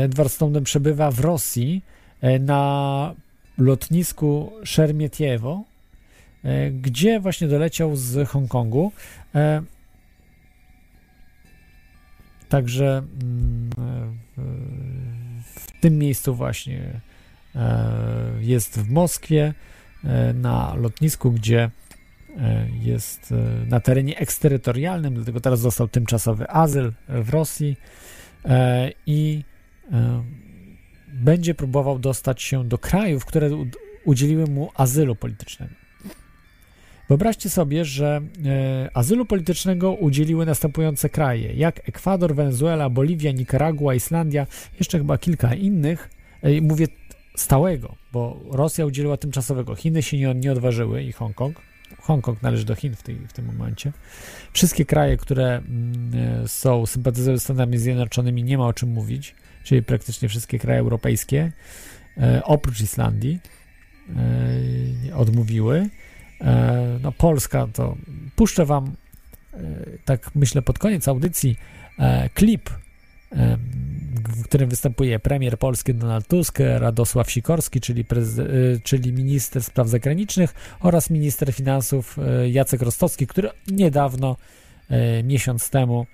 Edward 0.00 0.32
Snowden 0.32 0.64
przebywa 0.64 1.10
w 1.10 1.20
Rosji 1.20 1.82
e, 2.20 2.38
na 2.38 3.14
lotnisku 3.58 4.52
Szermietiewo, 4.64 5.64
e, 6.44 6.70
gdzie 6.70 7.20
właśnie 7.20 7.48
doleciał 7.48 7.96
z 7.96 8.28
Hongkongu. 8.28 8.92
E, 9.34 9.62
także 12.48 13.02
mm, 13.22 13.70
w 15.44 15.80
tym 15.80 15.98
miejscu 15.98 16.34
właśnie 16.34 17.00
jest 18.40 18.80
w 18.80 18.90
Moskwie 18.90 19.54
na 20.34 20.74
lotnisku, 20.74 21.32
gdzie 21.32 21.70
jest 22.80 23.34
na 23.66 23.80
terenie 23.80 24.18
eksterytorialnym, 24.18 25.14
dlatego 25.14 25.40
teraz 25.40 25.62
dostał 25.62 25.88
tymczasowy 25.88 26.50
azyl 26.50 26.92
w 27.08 27.30
Rosji 27.30 27.76
i 29.06 29.44
będzie 31.12 31.54
próbował 31.54 31.98
dostać 31.98 32.42
się 32.42 32.64
do 32.64 32.78
krajów, 32.78 33.24
które 33.24 33.50
udzieliły 34.04 34.46
mu 34.46 34.70
azylu 34.74 35.16
politycznego. 35.16 35.74
Wyobraźcie 37.08 37.50
sobie, 37.50 37.84
że 37.84 38.20
e, 38.46 38.90
azylu 38.94 39.26
politycznego 39.26 39.92
udzieliły 39.92 40.46
następujące 40.46 41.08
kraje, 41.08 41.52
jak 41.52 41.88
Ekwador, 41.88 42.34
Wenezuela, 42.34 42.90
Boliwia, 42.90 43.32
Nikaragua, 43.32 43.94
Islandia, 43.94 44.46
jeszcze 44.78 44.98
chyba 44.98 45.18
kilka 45.18 45.54
innych. 45.54 46.10
E, 46.42 46.60
mówię 46.60 46.86
stałego, 47.36 47.94
bo 48.12 48.40
Rosja 48.50 48.86
udzieliła 48.86 49.16
tymczasowego. 49.16 49.74
Chiny 49.74 50.02
się 50.02 50.18
nie, 50.18 50.34
nie 50.34 50.52
odważyły 50.52 51.02
i 51.02 51.12
Hongkong. 51.12 51.60
Hongkong 52.00 52.42
należy 52.42 52.64
do 52.64 52.74
Chin 52.74 52.96
w, 52.96 53.02
tej, 53.02 53.16
w 53.16 53.32
tym 53.32 53.46
momencie. 53.46 53.92
Wszystkie 54.52 54.84
kraje, 54.84 55.16
które 55.16 55.56
mm, 55.56 56.42
e, 56.44 56.48
są 56.48 56.86
sympatyzują 56.86 57.38
z 57.38 57.42
Stanami 57.42 57.78
Zjednoczonymi, 57.78 58.44
nie 58.44 58.58
ma 58.58 58.66
o 58.66 58.72
czym 58.72 58.88
mówić 58.88 59.34
czyli 59.64 59.82
praktycznie 59.82 60.28
wszystkie 60.28 60.58
kraje 60.58 60.80
europejskie, 60.80 61.52
e, 62.18 62.44
oprócz 62.44 62.80
Islandii, 62.80 63.40
e, 65.10 65.16
odmówiły. 65.16 65.88
E, 66.40 66.98
no, 67.02 67.12
Polska 67.12 67.68
to 67.72 67.96
puszczę 68.36 68.66
Wam, 68.66 68.96
tak 70.04 70.30
myślę, 70.34 70.62
pod 70.62 70.78
koniec 70.78 71.08
audycji 71.08 71.56
klip, 72.34 72.70
w 74.36 74.44
którym 74.44 74.70
występuje 74.70 75.18
premier 75.18 75.58
polski 75.58 75.94
Donald 75.94 76.28
Tusk, 76.28 76.58
Radosław 76.58 77.30
Sikorski, 77.30 77.80
czyli, 77.80 78.04
czyli 78.82 79.12
minister 79.12 79.64
spraw 79.64 79.88
zagranicznych 79.88 80.54
oraz 80.80 81.10
minister 81.10 81.52
finansów 81.52 82.16
Jacek 82.50 82.82
Rostowski, 82.82 83.26
który 83.26 83.48
niedawno, 83.68 84.36
miesiąc 85.24 85.70
temu, 85.70 86.06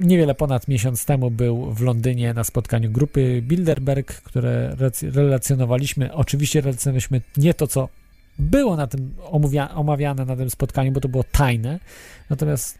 niewiele 0.00 0.34
ponad 0.34 0.68
miesiąc 0.68 1.04
temu 1.04 1.30
był 1.30 1.72
w 1.72 1.80
Londynie 1.80 2.34
na 2.34 2.44
spotkaniu 2.44 2.90
grupy 2.90 3.42
Bilderberg, 3.42 4.22
które 4.22 4.76
relacjonowaliśmy. 5.02 6.12
Oczywiście 6.12 6.60
relacjonowaliśmy 6.60 7.20
nie 7.36 7.54
to, 7.54 7.66
co 7.66 7.88
było 8.38 8.76
na 8.76 8.86
tym 8.86 9.14
omawia, 9.30 9.74
omawiane 9.74 10.24
na 10.24 10.36
tym 10.36 10.50
spotkaniu, 10.50 10.92
bo 10.92 11.00
to 11.00 11.08
było 11.08 11.24
tajne. 11.24 11.80
Natomiast 12.30 12.78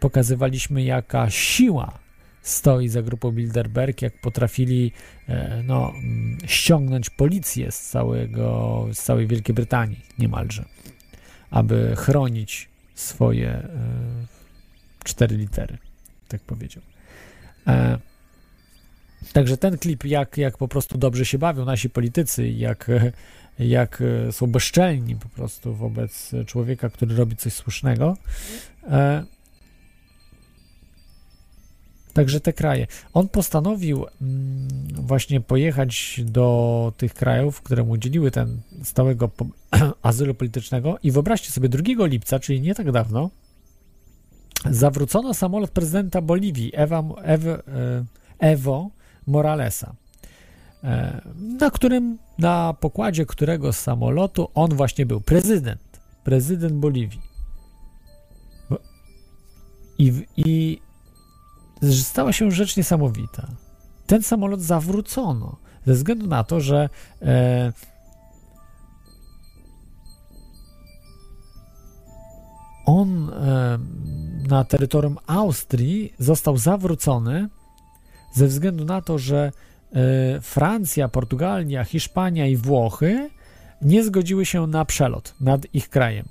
pokazywaliśmy, 0.00 0.82
jaka 0.82 1.30
siła 1.30 1.98
stoi 2.42 2.88
za 2.88 3.02
grupą 3.02 3.32
Bilderberg, 3.32 4.02
jak 4.02 4.20
potrafili 4.20 4.92
e, 5.28 5.62
no, 5.66 5.90
mm, 5.90 6.38
ściągnąć 6.46 7.10
policję 7.10 7.72
z, 7.72 7.80
całego, 7.80 8.86
z 8.92 9.02
całej 9.02 9.26
Wielkiej 9.26 9.54
Brytanii 9.54 10.00
niemalże, 10.18 10.64
aby 11.50 11.94
chronić 11.96 12.68
swoje 12.94 13.48
e, 13.48 13.68
cztery 15.04 15.36
litery, 15.36 15.78
tak 16.30 16.40
powiedział. 16.40 16.82
E, 17.66 17.98
Także 19.32 19.56
ten 19.56 19.78
klip, 19.78 20.04
jak, 20.04 20.36
jak 20.36 20.58
po 20.58 20.68
prostu 20.68 20.98
dobrze 20.98 21.24
się 21.24 21.38
bawią 21.38 21.64
nasi 21.64 21.90
politycy, 21.90 22.48
jak, 22.48 22.90
jak 23.58 24.02
są 24.30 24.46
bezczelni 24.46 25.16
po 25.16 25.28
prostu 25.28 25.74
wobec 25.74 26.32
człowieka, 26.46 26.88
który 26.88 27.16
robi 27.16 27.36
coś 27.36 27.52
słusznego. 27.52 28.16
E, 28.90 29.24
Także 32.12 32.40
te 32.40 32.52
kraje. 32.52 32.86
On 33.12 33.28
postanowił 33.28 34.06
mm, 34.22 34.68
właśnie 34.94 35.40
pojechać 35.40 36.20
do 36.24 36.92
tych 36.96 37.14
krajów, 37.14 37.62
które 37.62 37.84
mu 37.84 37.90
udzieliły 37.90 38.30
ten 38.30 38.60
stałego 38.82 39.30
azylu 40.02 40.34
politycznego 40.34 40.98
i 41.02 41.10
wyobraźcie 41.10 41.50
sobie 41.50 41.68
2 41.68 42.06
lipca, 42.06 42.38
czyli 42.38 42.60
nie 42.60 42.74
tak 42.74 42.92
dawno, 42.92 43.30
zawrócono 44.70 45.34
samolot 45.34 45.70
prezydenta 45.70 46.22
Boliwii 46.22 46.72
Ewa, 46.74 47.02
Ew, 47.22 47.46
e, 47.46 47.60
Evo 48.38 48.90
Moralesa, 49.26 49.94
e, 50.84 51.20
na 51.36 51.70
którym, 51.70 52.18
na 52.38 52.74
pokładzie 52.80 53.26
którego 53.26 53.72
samolotu 53.72 54.48
on 54.54 54.74
właśnie 54.74 55.06
był 55.06 55.20
prezydent, 55.20 56.00
prezydent 56.24 56.74
Boliwii. 56.74 57.20
I, 59.98 60.26
i 60.36 60.80
stała 61.92 62.32
się 62.32 62.50
rzecz 62.50 62.76
niesamowita. 62.76 63.48
Ten 64.06 64.22
samolot 64.22 64.60
zawrócono 64.60 65.56
ze 65.86 65.92
względu 65.92 66.26
na 66.26 66.44
to, 66.44 66.60
że 66.60 66.88
on 72.90 73.30
e, 73.30 73.78
na 74.48 74.64
terytorium 74.64 75.18
Austrii 75.26 76.14
został 76.18 76.56
zawrócony 76.56 77.48
ze 78.32 78.46
względu 78.46 78.84
na 78.84 79.02
to, 79.02 79.18
że 79.18 79.52
e, 79.92 80.40
Francja, 80.40 81.08
Portugalia, 81.08 81.84
Hiszpania 81.84 82.46
i 82.46 82.56
Włochy 82.56 83.30
nie 83.82 84.04
zgodziły 84.04 84.46
się 84.46 84.66
na 84.66 84.84
przelot 84.84 85.34
nad 85.40 85.74
ich 85.74 85.88
krajem. 85.88 86.28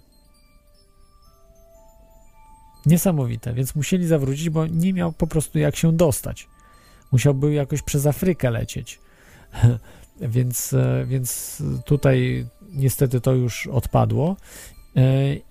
Niesamowite, 2.86 3.53
więc 3.53 3.76
musieli 3.76 4.07
zawrócić, 4.07 4.49
bo 4.49 4.68
nie 4.68 4.94
miał 4.94 5.11
po 5.11 5.27
prostu 5.27 5.60
jak 5.60 5.76
się 5.76 5.94
dostać. 5.94 6.48
Musiałby 7.11 7.53
jakoś 7.53 7.81
przez 7.81 8.06
Afrykę 8.06 8.52
lecieć. 8.52 8.99
więc, 10.36 10.73
e, 10.73 11.06
więc 11.07 11.57
tutaj 11.86 12.45
niestety 12.69 13.22
to 13.22 13.34
już 13.34 13.68
odpadło. 13.68 14.36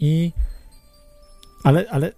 I 0.01 0.33
ale, 1.65 1.85
ale, 1.91 2.13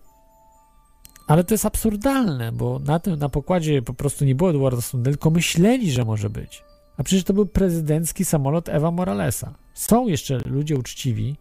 ale 1.26 1.44
to 1.44 1.54
jest 1.54 1.66
absurdalne, 1.66 2.52
bo 2.52 2.78
na 2.78 2.98
tym 2.98 3.18
na 3.18 3.28
pokładzie 3.28 3.82
po 3.82 3.94
prostu 3.94 4.24
nie 4.24 4.34
było 4.34 4.50
Eduarda 4.50 4.80
Snowdena, 4.80 5.14
tylko 5.14 5.30
myśleli, 5.30 5.92
że 5.92 6.04
może 6.04 6.30
być. 6.30 6.64
A 6.96 7.02
przecież 7.02 7.24
to 7.24 7.32
był 7.32 7.46
prezydencki 7.46 8.24
samolot 8.24 8.68
Ewa 8.68 8.90
Moralesa. 8.90 9.54
Są 9.74 10.06
jeszcze 10.06 10.38
ludzie 10.38 10.76
uczciwi, 10.76 11.36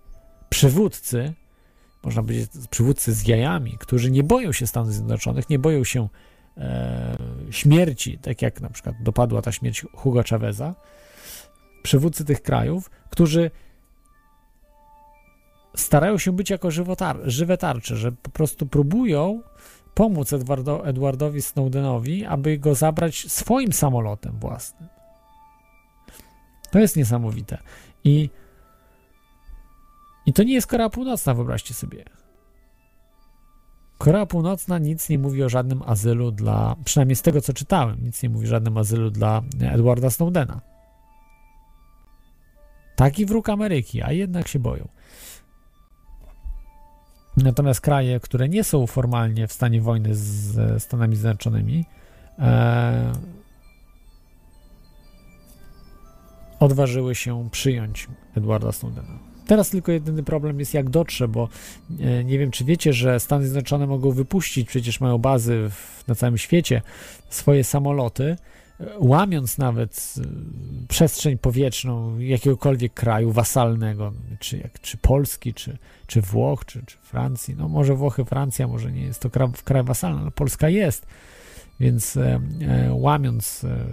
przywódcy, 0.49 1.34
można 2.03 2.21
powiedzieć, 2.21 2.51
przywódcy 2.69 3.13
z 3.13 3.27
jajami, 3.27 3.77
którzy 3.80 4.11
nie 4.11 4.23
boją 4.23 4.51
się 4.51 4.67
Stanów 4.67 4.93
Zjednoczonych, 4.93 5.49
nie 5.49 5.59
boją 5.59 5.84
się 5.84 6.07
e, 6.57 7.17
śmierci, 7.49 8.17
tak 8.17 8.41
jak 8.41 8.61
na 8.61 8.69
przykład 8.69 8.95
dopadła 9.03 9.41
ta 9.41 9.51
śmierć 9.51 9.85
Hugo 9.93 10.23
Chaveza, 10.30 10.76
przywódcy 11.84 12.26
tych 12.26 12.41
krajów, 12.41 12.89
którzy 13.09 13.51
starają 15.75 16.17
się 16.17 16.31
być 16.31 16.49
jako 16.49 16.71
żywotar, 16.71 17.19
żywe 17.23 17.57
tarcze, 17.57 17.95
że 17.95 18.11
po 18.11 18.29
prostu 18.29 18.65
próbują 18.65 19.41
pomóc 19.93 20.33
Edwardo, 20.33 20.87
Edwardowi 20.87 21.41
Snowdenowi, 21.41 22.25
aby 22.25 22.57
go 22.57 22.75
zabrać 22.75 23.31
swoim 23.31 23.73
samolotem 23.73 24.39
własnym. 24.39 24.89
To 26.71 26.79
jest 26.79 26.95
niesamowite. 26.95 27.57
I 28.03 28.29
i 30.25 30.33
to 30.33 30.43
nie 30.43 30.53
jest 30.53 30.67
Korea 30.67 30.89
Północna, 30.89 31.33
wyobraźcie 31.33 31.73
sobie. 31.73 32.05
Korea 33.97 34.25
Północna 34.25 34.77
nic 34.77 35.09
nie 35.09 35.19
mówi 35.19 35.43
o 35.43 35.49
żadnym 35.49 35.81
azylu 35.85 36.31
dla, 36.31 36.75
przynajmniej 36.85 37.15
z 37.15 37.21
tego 37.21 37.41
co 37.41 37.53
czytałem, 37.53 38.03
nic 38.03 38.23
nie 38.23 38.29
mówi 38.29 38.45
o 38.47 38.49
żadnym 38.49 38.77
azylu 38.77 39.11
dla 39.11 39.41
Edwarda 39.61 40.09
Snowdena. 40.09 40.61
Taki 42.95 43.25
wróg 43.25 43.49
Ameryki, 43.49 44.01
a 44.01 44.11
jednak 44.11 44.47
się 44.47 44.59
boją. 44.59 44.87
Natomiast 47.44 47.82
kraje, 47.82 48.20
które 48.20 48.49
nie 48.49 48.64
są 48.64 48.88
formalnie 48.88 49.48
w 49.48 49.53
stanie 49.53 49.82
wojny 49.82 50.16
z 50.16 50.84
Stanami 50.84 51.16
Zjednoczonymi, 51.16 51.86
e, 52.40 53.11
odważyły 56.60 57.16
się 57.16 57.49
przyjąć 57.52 58.07
Edwarda 58.36 58.72
Snowdena. 58.72 59.20
Teraz 59.48 59.70
tylko 59.70 59.91
jedyny 59.91 60.24
problem 60.24 60.60
jest, 60.60 60.74
jak 60.74 60.90
dotrze, 60.90 61.28
bo 61.28 61.49
e, 61.99 62.24
nie 62.24 62.40
wiem, 62.40 62.52
czy 62.52 62.66
wiecie, 62.66 62.94
że 62.94 63.20
Stany 63.20 63.44
Zjednoczone 63.48 63.88
mogą 63.88 64.11
wypuścić, 64.11 64.68
przecież 64.68 65.02
mają 65.02 65.18
bazy 65.18 65.70
w, 65.70 66.07
na 66.07 66.16
całym 66.16 66.38
świecie, 66.38 66.82
swoje 67.30 67.64
samoloty, 67.64 68.38
łamiąc 68.99 69.57
nawet 69.57 70.15
e, 70.18 70.23
przestrzeń 70.88 71.38
powietrzną 71.38 72.19
jakiegokolwiek 72.19 72.93
kraju 72.93 73.31
wasalnego, 73.31 74.14
czy, 74.39 74.57
jak, 74.57 74.81
czy 74.81 74.97
Polski, 74.97 75.53
czy, 75.53 75.77
czy 76.07 76.22
Włoch, 76.22 76.65
czy, 76.65 76.84
czy 76.85 76.97
Francji. 76.97 77.56
No 77.57 77.68
może 77.68 77.95
Włochy, 77.95 78.26
Francja, 78.26 78.68
może 78.68 78.91
nie 78.91 79.01
jest 79.01 79.19
to 79.19 79.30
kraj, 79.30 79.47
kraj 79.64 79.84
wasalny, 79.84 80.22
ale 80.22 80.31
Polska 80.31 80.69
jest. 80.69 81.06
Więc 81.80 82.18
e, 82.18 82.39
łamiąc 82.91 83.64
e, 83.64 83.85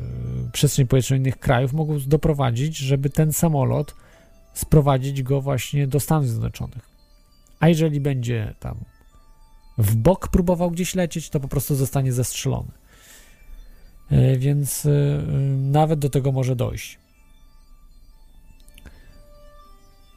przestrzeń 0.52 0.86
powietrzną 0.86 1.16
innych 1.16 1.38
krajów, 1.38 1.72
mogą 1.72 1.98
doprowadzić, 2.06 2.76
żeby 2.76 3.10
ten 3.10 3.32
samolot 3.32 3.94
sprowadzić 4.54 5.22
go 5.22 5.40
właśnie 5.40 5.86
do 5.86 6.00
Stanów 6.00 6.28
Zjednoczonych. 6.28 6.88
A 7.60 7.68
jeżeli 7.68 8.00
będzie 8.00 8.54
tam 8.60 8.76
w 9.78 9.96
bok 9.96 10.28
próbował 10.28 10.70
gdzieś 10.70 10.94
lecieć, 10.94 11.30
to 11.30 11.40
po 11.40 11.48
prostu 11.48 11.74
zostanie 11.74 12.12
zestrzelony. 12.12 12.72
E, 14.10 14.36
więc 14.36 14.86
e, 14.86 15.22
nawet 15.56 15.98
do 15.98 16.10
tego 16.10 16.32
może 16.32 16.56
dojść. 16.56 16.98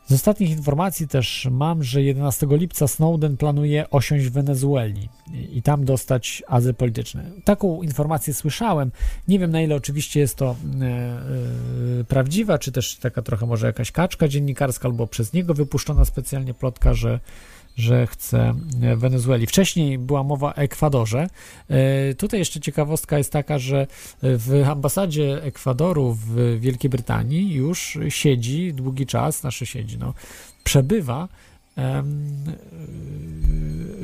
Z 0.09 0.13
ostatnich 0.13 0.49
informacji 0.49 1.07
też 1.07 1.47
mam, 1.51 1.83
że 1.83 2.03
11 2.03 2.47
lipca 2.49 2.87
Snowden 2.87 3.37
planuje 3.37 3.89
osiąść 3.89 4.25
w 4.25 4.31
Wenezueli 4.31 5.09
i 5.51 5.61
tam 5.61 5.85
dostać 5.85 6.43
azyl 6.47 6.75
polityczny. 6.75 7.31
Taką 7.43 7.81
informację 7.81 8.33
słyszałem. 8.33 8.91
Nie 9.27 9.39
wiem 9.39 9.51
na 9.51 9.61
ile 9.61 9.75
oczywiście 9.75 10.19
jest 10.19 10.35
to 10.35 10.55
e, 10.81 10.85
e, 10.85 12.03
prawdziwa, 12.03 12.57
czy 12.57 12.71
też 12.71 12.95
taka 12.95 13.21
trochę 13.21 13.45
może 13.45 13.67
jakaś 13.67 13.91
kaczka 13.91 14.27
dziennikarska, 14.27 14.87
albo 14.87 15.07
przez 15.07 15.33
niego 15.33 15.53
wypuszczona 15.53 16.05
specjalnie 16.05 16.53
plotka, 16.53 16.93
że 16.93 17.19
że 17.77 18.07
chce 18.07 18.53
Wenezueli. 18.95 19.47
Wcześniej 19.47 19.97
była 19.97 20.23
mowa 20.23 20.47
o 20.47 20.55
Ekwadorze. 20.55 21.29
E, 21.69 22.13
tutaj 22.13 22.39
jeszcze 22.39 22.59
ciekawostka 22.59 23.17
jest 23.17 23.31
taka, 23.31 23.59
że 23.59 23.87
w 24.21 24.63
ambasadzie 24.69 25.43
Ekwadoru 25.43 26.13
w 26.13 26.59
Wielkiej 26.59 26.89
Brytanii 26.89 27.53
już 27.53 27.97
siedzi 28.09 28.73
długi 28.73 29.05
czas, 29.05 29.39
znaczy 29.39 29.65
siedzi, 29.65 29.97
no, 29.97 30.13
przebywa 30.63 31.27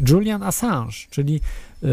Julian 0.10 0.44
Assange, 0.44 0.94
czyli 1.10 1.42
e, 1.84 1.88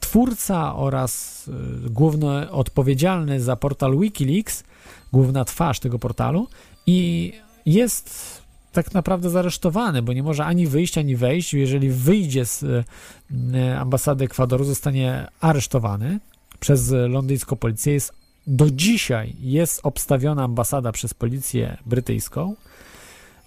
twórca 0.00 0.76
oraz 0.76 1.44
e, 1.86 1.90
główny 1.90 2.50
odpowiedzialny 2.50 3.40
za 3.40 3.56
portal 3.56 3.98
Wikileaks, 3.98 4.64
główna 5.12 5.44
twarz 5.44 5.80
tego 5.80 5.98
portalu 5.98 6.48
i 6.86 7.32
jest 7.66 8.42
tak 8.76 8.94
naprawdę 8.94 9.30
zaresztowany, 9.30 10.02
bo 10.02 10.12
nie 10.12 10.22
może 10.22 10.44
ani 10.44 10.66
wyjść, 10.66 10.98
ani 10.98 11.16
wejść. 11.16 11.54
Jeżeli 11.54 11.90
wyjdzie 11.90 12.44
z 12.44 12.62
e, 12.62 13.78
ambasady 13.78 14.24
Ekwadoru, 14.24 14.64
zostanie 14.64 15.26
aresztowany 15.40 16.20
przez 16.60 16.90
londyńską 16.90 17.56
policję. 17.56 17.92
Jest, 17.92 18.12
do 18.46 18.70
dzisiaj 18.70 19.36
jest 19.40 19.80
obstawiona 19.82 20.44
ambasada 20.44 20.92
przez 20.92 21.14
policję 21.14 21.76
brytyjską 21.86 22.54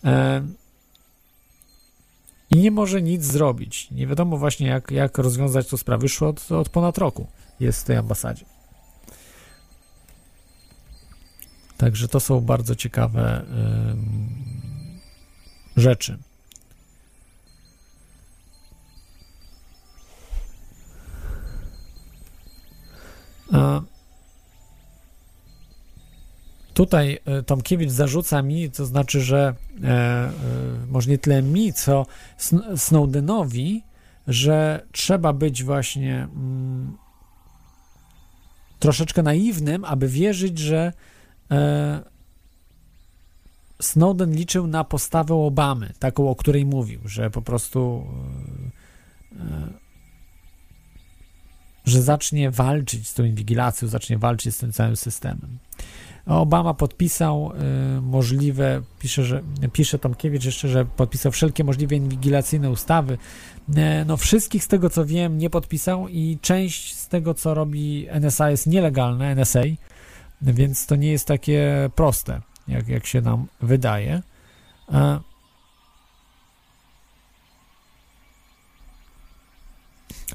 e, 0.03 0.41
i 2.51 2.57
nie 2.57 2.71
może 2.71 3.01
nic 3.01 3.23
zrobić. 3.23 3.91
Nie 3.91 4.07
wiadomo 4.07 4.37
właśnie, 4.37 4.67
jak, 4.67 4.91
jak 4.91 5.17
rozwiązać 5.17 5.67
tę 5.67 5.77
sprawę. 5.77 6.03
Już 6.03 6.21
od, 6.21 6.51
od 6.51 6.69
ponad 6.69 6.97
roku 6.97 7.27
jest 7.59 7.81
w 7.81 7.83
tej 7.83 7.97
ambasadzie. 7.97 8.45
Także 11.77 12.07
to 12.07 12.19
są 12.19 12.41
bardzo 12.41 12.75
ciekawe 12.75 13.45
rzeczy. 15.79 16.17
A 23.51 23.81
tutaj 26.73 27.19
e, 27.25 27.43
Tomkiewicz 27.43 27.89
zarzuca 27.89 28.41
mi, 28.41 28.71
to 28.71 28.85
znaczy, 28.85 29.21
że 29.21 29.55
e, 29.83 29.87
e, 29.87 30.31
może 30.87 31.09
nie 31.09 31.17
tyle 31.17 31.41
mi, 31.41 31.73
co 31.73 32.05
Snowdenowi, 32.75 33.83
że 34.27 34.85
trzeba 34.91 35.33
być 35.33 35.63
właśnie 35.63 36.27
mm, 36.35 36.97
troszeczkę 38.79 39.23
naiwnym, 39.23 39.85
aby 39.85 40.07
wierzyć, 40.07 40.59
że 40.59 40.93
e, 41.51 42.01
Snowden 43.81 44.33
liczył 44.35 44.67
na 44.67 44.83
postawę 44.83 45.35
Obamy, 45.35 45.93
taką, 45.99 46.29
o 46.29 46.35
której 46.35 46.65
mówił, 46.65 46.99
że 47.05 47.29
po 47.29 47.41
prostu 47.41 48.03
e, 49.35 49.41
e, 49.41 49.89
że 51.85 52.01
zacznie 52.01 52.51
walczyć 52.51 53.07
z 53.07 53.13
tą 53.13 53.23
inwigilacją, 53.23 53.87
zacznie 53.87 54.17
walczyć 54.17 54.55
z 54.55 54.57
tym 54.57 54.71
całym 54.71 54.95
systemem. 54.95 55.57
Obama 56.25 56.73
podpisał 56.73 57.51
y, 57.97 58.01
możliwe, 58.01 58.81
pisze, 58.99 59.23
że, 59.23 59.41
pisze 59.73 59.99
Tomkiewicz 59.99 60.45
jeszcze, 60.45 60.67
że 60.67 60.85
podpisał 60.85 61.31
wszelkie 61.31 61.63
możliwe 61.63 61.95
inwigilacyjne 61.95 62.69
ustawy. 62.69 63.17
E, 63.75 64.05
no 64.05 64.17
wszystkich 64.17 64.63
z 64.63 64.67
tego 64.67 64.89
co 64.89 65.05
wiem 65.05 65.37
nie 65.37 65.49
podpisał 65.49 66.07
i 66.07 66.37
część 66.41 66.95
z 66.95 67.07
tego 67.07 67.33
co 67.33 67.53
robi 67.53 68.07
NSA 68.11 68.51
jest 68.51 68.67
nielegalne, 68.67 69.35
NSA, 69.35 69.61
więc 70.41 70.85
to 70.85 70.95
nie 70.95 71.11
jest 71.11 71.27
takie 71.27 71.89
proste, 71.95 72.41
jak, 72.69 72.87
jak 72.87 73.05
się 73.05 73.21
nam 73.21 73.47
wydaje. 73.61 74.21
E, 74.91 75.19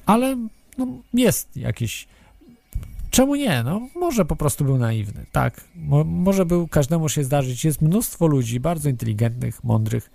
ale 0.06 0.36
no, 0.78 0.86
jest 1.14 1.56
jakiś 1.56 2.08
Czemu 3.14 3.34
nie? 3.34 3.62
No, 3.62 3.88
może 3.94 4.24
po 4.24 4.36
prostu 4.36 4.64
był 4.64 4.78
naiwny, 4.78 5.26
tak. 5.32 5.68
Mo, 5.74 6.04
może 6.04 6.46
był, 6.46 6.68
każdemu 6.68 7.08
się 7.08 7.24
zdarzyć. 7.24 7.64
Jest 7.64 7.82
mnóstwo 7.82 8.26
ludzi 8.26 8.60
bardzo 8.60 8.88
inteligentnych, 8.88 9.64
mądrych, 9.64 10.10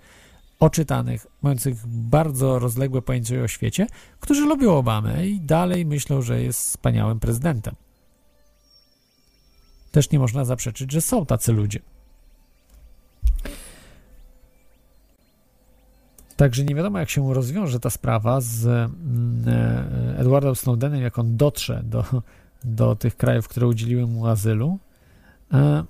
oczytanych, 0.58 1.26
mających 1.42 1.86
bardzo 1.86 2.58
rozległe 2.58 3.02
pojęcie 3.02 3.42
o 3.42 3.48
świecie, 3.48 3.86
którzy 4.20 4.46
lubią 4.46 4.76
Obamę 4.76 5.26
i 5.26 5.40
dalej 5.40 5.86
myślą, 5.86 6.22
że 6.22 6.42
jest 6.42 6.60
wspaniałym 6.60 7.20
prezydentem. 7.20 7.74
Też 9.90 10.10
nie 10.10 10.18
można 10.18 10.44
zaprzeczyć, 10.44 10.92
że 10.92 11.00
są 11.00 11.26
tacy 11.26 11.52
ludzie. 11.52 11.80
Także 16.40 16.64
nie 16.64 16.74
wiadomo, 16.74 16.98
jak 16.98 17.10
się 17.10 17.34
rozwiąże 17.34 17.80
ta 17.80 17.90
sprawa 17.90 18.40
z 18.40 18.66
mm, 18.66 19.44
e, 19.48 20.18
Edwardem 20.18 20.54
Snowdenem, 20.54 21.02
jak 21.02 21.18
on 21.18 21.36
dotrze 21.36 21.82
do, 21.84 22.04
do 22.64 22.96
tych 22.96 23.16
krajów, 23.16 23.48
które 23.48 23.66
udzieliły 23.66 24.06
mu 24.06 24.26
azylu. 24.26 24.78
E, 25.52 25.84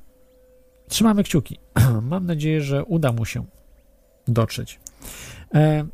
trzymamy 0.88 1.24
kciuki. 1.24 1.58
Mam 2.10 2.26
nadzieję, 2.26 2.62
że 2.62 2.84
uda 2.84 3.12
mu 3.12 3.24
się 3.24 3.44
dotrzeć. 4.28 4.80
E, 5.54 5.86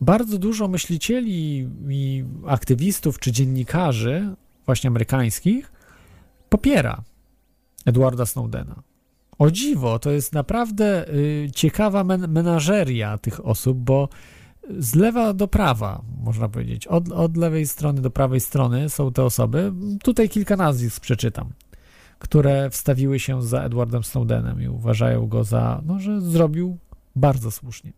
bardzo 0.00 0.38
dużo 0.38 0.68
myślicieli 0.68 1.68
i 1.88 2.24
aktywistów 2.46 3.18
czy 3.18 3.32
dziennikarzy, 3.32 4.34
właśnie 4.66 4.88
amerykańskich, 4.88 5.72
popiera 6.48 7.02
Edwarda 7.86 8.26
Snowdena. 8.26 8.89
O 9.40 9.50
dziwo, 9.50 9.98
to 9.98 10.10
jest 10.10 10.32
naprawdę 10.32 11.08
y, 11.08 11.50
ciekawa 11.54 12.04
men 12.04 12.32
menażeria 12.32 13.18
tych 13.18 13.46
osób, 13.46 13.78
bo 13.78 14.08
z 14.78 14.94
lewa 14.94 15.32
do 15.34 15.48
prawa, 15.48 16.02
można 16.22 16.48
powiedzieć. 16.48 16.86
Od, 16.86 17.12
od 17.12 17.36
lewej 17.36 17.66
strony 17.66 18.00
do 18.00 18.10
prawej 18.10 18.40
strony 18.40 18.88
są 18.88 19.12
te 19.12 19.24
osoby. 19.24 19.72
Tutaj 20.02 20.28
kilka 20.28 20.56
nazwisk 20.56 21.00
przeczytam, 21.00 21.52
które 22.18 22.70
wstawiły 22.70 23.18
się 23.18 23.42
za 23.42 23.62
Edwardem 23.62 24.04
Snowdenem 24.04 24.62
i 24.62 24.68
uważają 24.68 25.26
go 25.26 25.44
za, 25.44 25.82
no, 25.86 25.98
że 25.98 26.20
zrobił 26.20 26.78
bardzo 27.16 27.50
słusznie. 27.50 27.92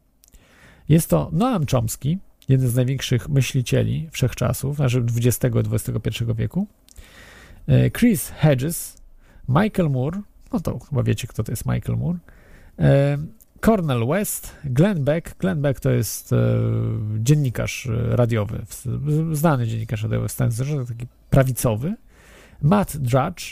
Jest 0.88 1.10
to 1.10 1.30
Noam 1.32 1.66
Chomsky, 1.70 2.18
jeden 2.48 2.68
z 2.68 2.74
największych 2.74 3.28
myślicieli 3.28 4.08
wszechczasów, 4.12 4.76
znaczy 4.76 5.04
XX 5.16 5.56
i 5.56 5.74
XXI 5.74 6.24
wieku, 6.36 6.66
e, 7.66 7.90
Chris 7.90 8.28
Hedges, 8.28 8.96
Michael 9.48 9.90
Moore, 9.90 10.22
no 10.52 10.60
to 10.60 10.78
chyba 10.78 11.02
wiecie, 11.02 11.26
kto 11.26 11.44
to 11.44 11.52
jest 11.52 11.66
Michael 11.66 11.98
Moore, 11.98 12.18
e, 12.78 13.18
Cornel 13.60 14.06
West, 14.06 14.56
Glenn 14.64 15.04
Beck. 15.04 15.38
Glenn 15.38 15.62
Beck 15.62 15.80
to 15.80 15.90
jest 15.90 16.32
e, 16.32 16.36
dziennikarz 17.18 17.88
radiowy, 18.08 18.64
znany 19.32 19.66
dziennikarz 19.66 20.02
radiowy 20.02 20.28
w 20.28 20.32
Stanach 20.32 20.54
taki 20.88 21.06
prawicowy. 21.30 21.94
Matt 22.62 22.96
Drudge, 22.96 23.42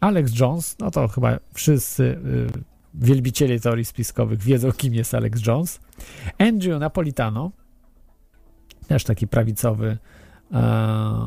Alex 0.00 0.38
Jones, 0.40 0.76
no 0.78 0.90
to 0.90 1.08
chyba 1.08 1.38
wszyscy 1.54 2.18
e, 2.56 2.60
wielbiciele 2.94 3.60
teorii 3.60 3.84
spiskowych 3.84 4.42
wiedzą, 4.42 4.72
kim 4.72 4.94
jest 4.94 5.14
Alex 5.14 5.46
Jones. 5.46 5.80
Andrew 6.38 6.80
Napolitano, 6.80 7.50
też 8.86 9.04
taki 9.04 9.28
prawicowy. 9.28 9.98
E, 10.52 10.58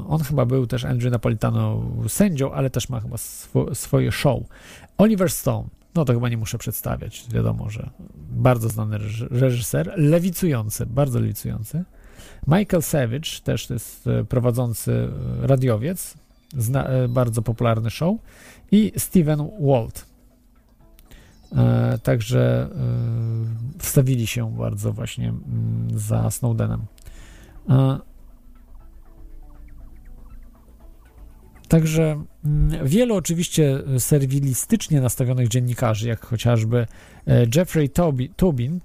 on 0.07 0.19
chyba 0.19 0.45
był 0.45 0.67
też 0.67 0.85
Andrew 0.85 1.11
Napolitano 1.11 1.83
sędzią, 2.07 2.51
ale 2.51 2.69
też 2.69 2.89
ma 2.89 2.99
chyba 2.99 3.17
swo, 3.17 3.75
swoje 3.75 4.11
show. 4.11 4.43
Oliver 4.97 5.31
Stone, 5.31 5.67
no 5.95 6.05
to 6.05 6.13
chyba 6.13 6.29
nie 6.29 6.37
muszę 6.37 6.57
przedstawiać. 6.57 7.25
Wiadomo, 7.33 7.69
że 7.69 7.89
bardzo 8.31 8.69
znany 8.69 8.99
reżyser, 9.29 9.93
lewicujący, 9.95 10.85
bardzo 10.85 11.19
lewicujący. 11.19 11.83
Michael 12.47 12.83
Savage, 12.83 13.29
też 13.43 13.69
jest 13.69 14.07
e, 14.07 14.23
prowadzący 14.23 15.09
e, 15.43 15.47
radiowiec, 15.47 16.13
zna, 16.57 16.85
e, 16.85 17.07
bardzo 17.07 17.41
popularny 17.41 17.89
show. 17.89 18.17
I 18.71 18.91
Steven 18.97 19.49
Walt. 19.59 20.05
E, 21.55 21.97
także 22.03 22.69
e, 22.71 23.79
wstawili 23.79 24.27
się 24.27 24.57
bardzo 24.57 24.93
właśnie 24.93 25.29
m, 25.29 25.87
za 25.95 26.31
Snowdenem. 26.31 26.81
E, 27.69 27.99
Także 31.73 32.23
mm, 32.45 32.87
wielu 32.87 33.15
oczywiście 33.15 33.79
serwilistycznie 33.99 35.01
nastawionych 35.01 35.47
dziennikarzy, 35.47 36.07
jak 36.07 36.25
chociażby 36.25 36.87
e, 37.27 37.45
Jeffrey 37.55 37.89
Tobin, 38.35 38.79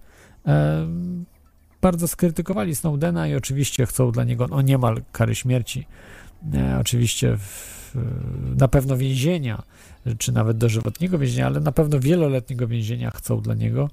e, 0.46 0.86
bardzo 1.80 2.08
skrytykowali 2.08 2.74
Snowdena 2.74 3.28
i 3.28 3.34
oczywiście 3.34 3.86
chcą 3.86 4.12
dla 4.12 4.24
niego 4.24 4.46
no, 4.46 4.62
niemal 4.62 5.02
kary 5.12 5.34
śmierci. 5.34 5.86
E, 6.54 6.78
oczywiście 6.80 7.36
w, 7.36 7.94
na 8.58 8.68
pewno 8.68 8.96
więzienia, 8.96 9.62
czy 10.18 10.32
nawet 10.32 10.58
dożywotniego 10.58 11.18
więzienia, 11.18 11.46
ale 11.46 11.60
na 11.60 11.72
pewno 11.72 12.00
wieloletniego 12.00 12.68
więzienia 12.68 13.10
chcą 13.10 13.40
dla 13.40 13.54
niego. 13.54 13.90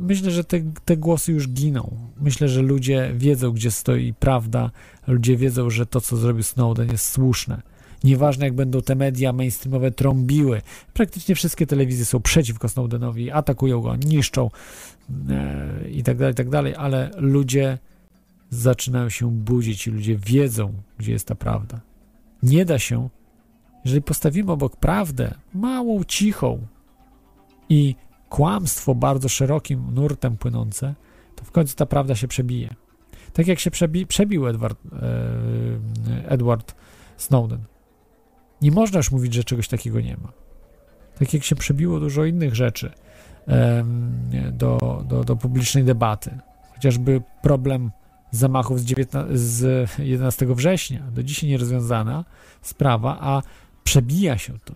Myślę, 0.00 0.30
że 0.30 0.44
te, 0.44 0.60
te 0.84 0.96
głosy 0.96 1.32
już 1.32 1.48
giną. 1.48 1.96
Myślę, 2.20 2.48
że 2.48 2.62
ludzie 2.62 3.12
wiedzą, 3.14 3.50
gdzie 3.50 3.70
stoi 3.70 4.14
prawda, 4.14 4.70
ludzie 5.06 5.36
wiedzą, 5.36 5.70
że 5.70 5.86
to, 5.86 6.00
co 6.00 6.16
zrobił 6.16 6.42
Snowden, 6.42 6.90
jest 6.92 7.10
słuszne. 7.10 7.62
Nieważne, 8.04 8.44
jak 8.44 8.54
będą 8.54 8.82
te 8.82 8.94
media 8.94 9.32
mainstreamowe 9.32 9.90
trąbiły. 9.90 10.62
Praktycznie 10.94 11.34
wszystkie 11.34 11.66
telewizje 11.66 12.04
są 12.04 12.20
przeciwko 12.20 12.68
Snowdenowi, 12.68 13.30
atakują 13.30 13.80
go, 13.80 13.96
niszczą 13.96 14.50
e, 15.30 15.90
i 15.90 16.02
tak 16.02 16.16
dalej, 16.16 16.32
i 16.32 16.36
tak 16.36 16.48
dalej, 16.48 16.74
ale 16.74 17.10
ludzie 17.16 17.78
zaczynają 18.50 19.08
się 19.08 19.30
budzić 19.30 19.86
i 19.86 19.90
ludzie 19.90 20.16
wiedzą, 20.16 20.72
gdzie 20.98 21.12
jest 21.12 21.26
ta 21.26 21.34
prawda. 21.34 21.80
Nie 22.42 22.64
da 22.64 22.78
się, 22.78 23.08
jeżeli 23.84 24.02
postawimy 24.02 24.52
obok 24.52 24.76
prawdę, 24.76 25.34
małą, 25.54 26.04
cichą 26.04 26.66
i 27.68 27.94
kłamstwo 28.28 28.94
bardzo 28.94 29.28
szerokim 29.28 29.94
nurtem 29.94 30.36
płynące, 30.36 30.94
to 31.36 31.44
w 31.44 31.50
końcu 31.50 31.76
ta 31.76 31.86
prawda 31.86 32.14
się 32.14 32.28
przebije. 32.28 32.74
Tak 33.32 33.46
jak 33.46 33.58
się 33.58 33.70
przebi 33.70 34.06
przebił 34.06 34.48
Edward, 34.48 34.78
e, 34.92 36.30
Edward 36.30 36.74
Snowden. 37.16 37.60
Nie 38.62 38.70
można 38.70 38.96
już 38.96 39.10
mówić, 39.10 39.34
że 39.34 39.44
czegoś 39.44 39.68
takiego 39.68 40.00
nie 40.00 40.16
ma. 40.16 40.32
Tak 41.18 41.34
jak 41.34 41.44
się 41.44 41.56
przebiło 41.56 42.00
dużo 42.00 42.24
innych 42.24 42.54
rzeczy 42.54 42.92
e, 43.48 43.84
do, 44.52 45.04
do, 45.08 45.24
do 45.24 45.36
publicznej 45.36 45.84
debaty. 45.84 46.38
Chociażby 46.74 47.22
problem 47.42 47.90
zamachów 48.30 48.80
z, 48.80 48.84
19, 48.84 49.38
z 49.38 49.90
11 49.98 50.46
września, 50.46 51.00
do 51.10 51.22
dzisiaj 51.22 51.50
nierozwiązana 51.50 52.24
sprawa, 52.62 53.18
a 53.20 53.42
przebija 53.90 54.38
się 54.38 54.58
to. 54.64 54.74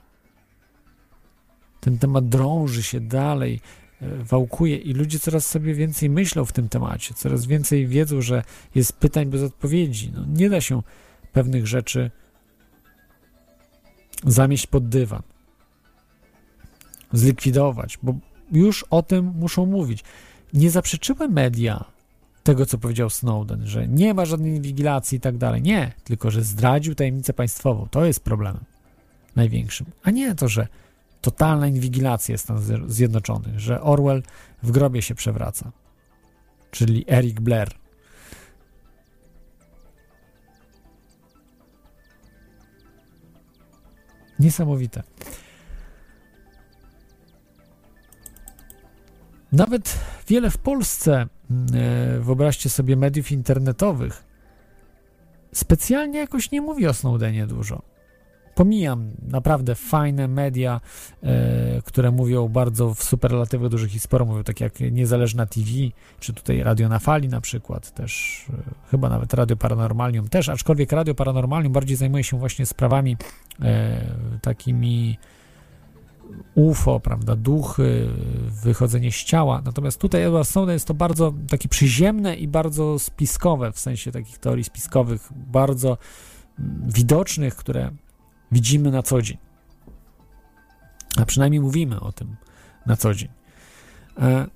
Ten 1.80 1.98
temat 1.98 2.28
drąży 2.28 2.82
się 2.82 3.00
dalej, 3.00 3.60
E, 4.04 4.24
wałkuje 4.24 4.76
i 4.76 4.92
ludzie 4.92 5.18
coraz 5.18 5.46
sobie 5.46 5.74
więcej 5.74 6.10
myślą 6.10 6.44
w 6.44 6.52
tym 6.52 6.68
temacie, 6.68 7.14
coraz 7.14 7.46
więcej 7.46 7.86
wiedzą, 7.86 8.22
że 8.22 8.42
jest 8.74 8.92
pytań 8.92 9.26
bez 9.26 9.42
odpowiedzi. 9.42 10.12
No, 10.14 10.24
nie 10.28 10.50
da 10.50 10.60
się 10.60 10.82
pewnych 11.32 11.66
rzeczy 11.66 12.10
zamieść 14.26 14.66
pod 14.66 14.88
dywan, 14.88 15.22
zlikwidować, 17.12 17.98
bo 18.02 18.14
już 18.52 18.82
o 18.90 19.02
tym 19.02 19.32
muszą 19.36 19.66
mówić. 19.66 20.04
Nie 20.52 20.70
zaprzeczyły 20.70 21.28
media 21.28 21.84
tego, 22.42 22.66
co 22.66 22.78
powiedział 22.78 23.10
Snowden, 23.10 23.66
że 23.66 23.88
nie 23.88 24.14
ma 24.14 24.24
żadnej 24.24 24.52
inwigilacji 24.52 25.18
i 25.18 25.20
tak 25.20 25.36
dalej. 25.36 25.62
Nie, 25.62 25.92
tylko 26.04 26.30
że 26.30 26.42
zdradził 26.42 26.94
tajemnicę 26.94 27.32
państwową. 27.32 27.88
To 27.90 28.04
jest 28.04 28.20
problemem 28.20 28.73
największym. 29.36 29.86
A 30.02 30.10
nie 30.10 30.34
to, 30.34 30.48
że 30.48 30.68
totalna 31.20 31.66
inwigilacja 31.66 32.38
Stanów 32.38 32.64
Zjednoczonych, 32.86 33.60
że 33.60 33.80
Orwell 33.80 34.22
w 34.62 34.70
grobie 34.70 35.02
się 35.02 35.14
przewraca. 35.14 35.72
Czyli 36.70 37.04
Eric 37.08 37.40
Blair. 37.40 37.70
Niesamowite. 44.38 45.02
Nawet 49.52 49.98
wiele 50.28 50.50
w 50.50 50.58
Polsce, 50.58 51.26
e, 51.74 52.20
wyobraźcie 52.20 52.70
sobie, 52.70 52.96
mediów 52.96 53.32
internetowych, 53.32 54.24
specjalnie 55.52 56.18
jakoś 56.18 56.50
nie 56.50 56.60
mówi 56.60 56.86
o 56.86 56.94
Snowdenie 56.94 57.46
dużo. 57.46 57.93
Pomijam 58.54 59.10
naprawdę 59.28 59.74
fajne 59.74 60.28
media, 60.28 60.80
e, 61.22 61.82
które 61.82 62.10
mówią 62.10 62.48
bardzo 62.48 62.94
w 62.94 63.02
superlatywach 63.02 63.68
dużych 63.68 63.94
i 63.94 64.00
sporo 64.00 64.24
mówią, 64.24 64.42
tak 64.42 64.60
jak 64.60 64.80
Niezależna 64.80 65.46
TV, 65.46 65.66
czy 66.20 66.32
tutaj 66.32 66.62
Radio 66.62 66.88
na 66.88 66.98
Fali 66.98 67.28
na 67.28 67.40
przykład, 67.40 67.94
też 67.94 68.44
e, 68.50 68.88
chyba 68.90 69.08
nawet 69.08 69.34
Radio 69.34 69.56
Paranormalium 69.56 70.28
też, 70.28 70.48
aczkolwiek 70.48 70.92
Radio 70.92 71.14
Paranormalium 71.14 71.72
bardziej 71.72 71.96
zajmuje 71.96 72.24
się 72.24 72.38
właśnie 72.38 72.66
sprawami 72.66 73.16
takimi 74.42 75.18
UFO, 76.54 77.00
prawda, 77.00 77.36
duchy, 77.36 78.08
wychodzenie 78.62 79.12
z 79.12 79.24
ciała. 79.24 79.62
Natomiast 79.64 80.00
tutaj 80.00 80.22
Edward 80.22 80.48
Snowden 80.48 80.72
jest 80.72 80.86
to 80.86 80.94
bardzo 80.94 81.34
takie 81.48 81.68
przyziemne 81.68 82.36
i 82.36 82.48
bardzo 82.48 82.98
spiskowe, 82.98 83.72
w 83.72 83.78
sensie 83.78 84.12
takich 84.12 84.38
teorii 84.38 84.64
spiskowych, 84.64 85.28
bardzo 85.32 85.98
mm, 86.58 86.90
widocznych, 86.90 87.56
które 87.56 87.90
widzimy 88.52 88.90
na 88.90 89.02
co 89.02 89.22
dzień. 89.22 89.38
A 91.16 91.24
przynajmniej 91.24 91.60
mówimy 91.60 92.00
o 92.00 92.12
tym 92.12 92.36
na 92.86 92.96
co 92.96 93.14
dzień. 93.14 93.28
E, 94.18 94.46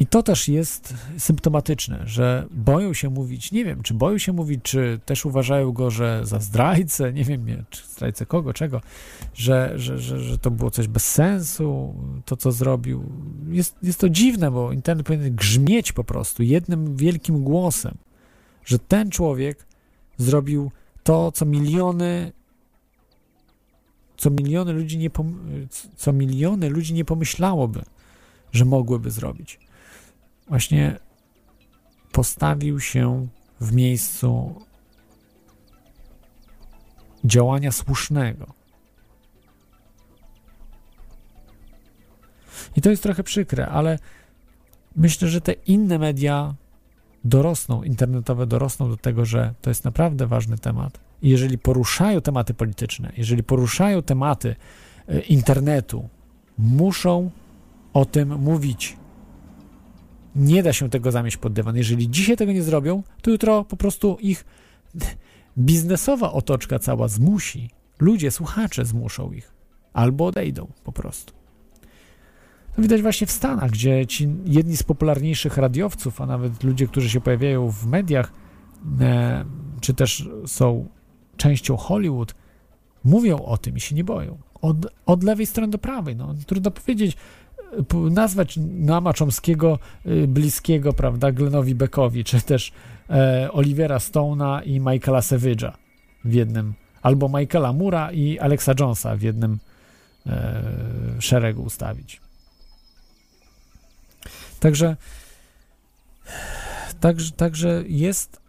i 0.00 0.06
to 0.06 0.22
też 0.22 0.48
jest 0.48 0.94
symptomatyczne, 1.18 2.02
że 2.04 2.46
boją 2.50 2.94
się 2.94 3.10
mówić, 3.10 3.52
nie 3.52 3.64
wiem, 3.64 3.82
czy 3.82 3.94
boją 3.94 4.18
się 4.18 4.32
mówić, 4.32 4.60
czy 4.62 5.00
też 5.04 5.26
uważają 5.26 5.72
go, 5.72 5.90
że 5.90 6.20
za 6.22 6.40
zdrajcę, 6.40 7.12
nie 7.12 7.24
wiem, 7.24 7.64
czy 7.70 7.86
zdrajcę 7.86 8.26
kogo, 8.26 8.52
czego, 8.52 8.80
że, 9.34 9.72
że, 9.76 9.98
że, 9.98 10.20
że 10.20 10.38
to 10.38 10.50
było 10.50 10.70
coś 10.70 10.88
bez 10.88 11.10
sensu, 11.10 11.94
to 12.24 12.36
co 12.36 12.52
zrobił. 12.52 13.04
Jest, 13.48 13.76
jest 13.82 14.00
to 14.00 14.08
dziwne, 14.08 14.50
bo 14.50 14.72
internet 14.72 15.06
powinien 15.06 15.34
grzmieć 15.34 15.92
po 15.92 16.04
prostu 16.04 16.42
jednym 16.42 16.96
wielkim 16.96 17.44
głosem, 17.44 17.96
że 18.64 18.78
ten 18.78 19.10
człowiek 19.10 19.66
zrobił 20.16 20.70
to, 21.08 21.32
co 21.32 21.46
miliony 21.46 22.32
co 24.16 24.30
miliony 24.30 24.72
ludzi 24.72 24.98
nie, 24.98 25.10
co 25.96 26.12
miliony 26.12 26.68
ludzi 26.68 26.94
nie 26.94 27.04
pomyślałoby, 27.04 27.82
że 28.52 28.64
mogłyby 28.64 29.10
zrobić 29.10 29.60
właśnie 30.48 30.98
postawił 32.12 32.80
się 32.80 33.28
w 33.60 33.72
miejscu 33.72 34.54
działania 37.24 37.72
słusznego. 37.72 38.46
I 42.76 42.80
to 42.80 42.90
jest 42.90 43.02
trochę 43.02 43.22
przykre, 43.22 43.66
ale 43.66 43.98
myślę, 44.96 45.28
że 45.28 45.40
te 45.40 45.52
inne 45.52 45.98
media 45.98 46.54
dorosną, 47.28 47.82
internetowe 47.82 48.46
dorosną 48.46 48.90
do 48.90 48.96
tego, 48.96 49.24
że 49.24 49.54
to 49.60 49.70
jest 49.70 49.84
naprawdę 49.84 50.26
ważny 50.26 50.58
temat. 50.58 51.00
I 51.22 51.28
jeżeli 51.28 51.58
poruszają 51.58 52.20
tematy 52.20 52.54
polityczne, 52.54 53.12
jeżeli 53.16 53.42
poruszają 53.42 54.02
tematy 54.02 54.56
e, 55.08 55.20
internetu, 55.20 56.08
muszą 56.58 57.30
o 57.92 58.04
tym 58.04 58.38
mówić. 58.38 58.96
Nie 60.36 60.62
da 60.62 60.72
się 60.72 60.90
tego 60.90 61.12
zamieść 61.12 61.36
pod 61.36 61.52
dywan. 61.52 61.76
Jeżeli 61.76 62.10
dzisiaj 62.10 62.36
tego 62.36 62.52
nie 62.52 62.62
zrobią, 62.62 63.02
to 63.22 63.30
jutro 63.30 63.64
po 63.64 63.76
prostu 63.76 64.16
ich 64.20 64.44
biznesowa 65.58 66.32
otoczka 66.32 66.78
cała 66.78 67.08
zmusi. 67.08 67.70
Ludzie, 67.98 68.30
słuchacze 68.30 68.84
zmuszą 68.84 69.32
ich. 69.32 69.54
Albo 69.92 70.26
odejdą 70.26 70.68
po 70.84 70.92
prostu. 70.92 71.37
Widać 72.78 73.02
właśnie 73.02 73.26
w 73.26 73.30
Stanach, 73.30 73.70
gdzie 73.70 74.06
ci 74.06 74.28
jedni 74.44 74.76
z 74.76 74.82
popularniejszych 74.82 75.56
radiowców, 75.56 76.20
a 76.20 76.26
nawet 76.26 76.64
ludzie, 76.64 76.86
którzy 76.86 77.10
się 77.10 77.20
pojawiają 77.20 77.70
w 77.70 77.86
mediach, 77.86 78.32
e, 79.00 79.44
czy 79.80 79.94
też 79.94 80.28
są 80.46 80.88
częścią 81.36 81.76
Hollywood, 81.76 82.34
mówią 83.04 83.38
o 83.38 83.58
tym 83.58 83.76
i 83.76 83.80
się 83.80 83.94
nie 83.94 84.04
boją. 84.04 84.38
Od, 84.62 84.76
od 85.06 85.24
lewej 85.24 85.46
strony 85.46 85.70
do 85.70 85.78
prawej. 85.78 86.16
No, 86.16 86.34
trudno 86.46 86.70
powiedzieć, 86.70 87.16
nazwać 88.10 88.58
Noama 88.78 89.12
Chomskiego 89.18 89.78
y, 90.06 90.28
bliskiego, 90.28 90.92
prawda, 90.92 91.32
Glenowi 91.32 91.74
Beckowi, 91.74 92.24
czy 92.24 92.40
też 92.40 92.72
e, 93.10 93.48
Olivera 93.52 93.98
Stone'a 93.98 94.62
i 94.64 94.80
Michaela 94.80 95.20
Savage'a 95.20 95.72
w 96.24 96.32
jednym, 96.32 96.74
albo 97.02 97.28
Michaela 97.28 97.72
Mura 97.72 98.12
i 98.12 98.38
Alexa 98.38 98.74
Jonesa 98.80 99.16
w 99.16 99.22
jednym 99.22 99.58
e, 100.26 100.62
szeregu 101.18 101.62
ustawić. 101.62 102.20
Także, 104.60 104.96
także, 107.00 107.32
także 107.32 107.84
jest 107.86 108.40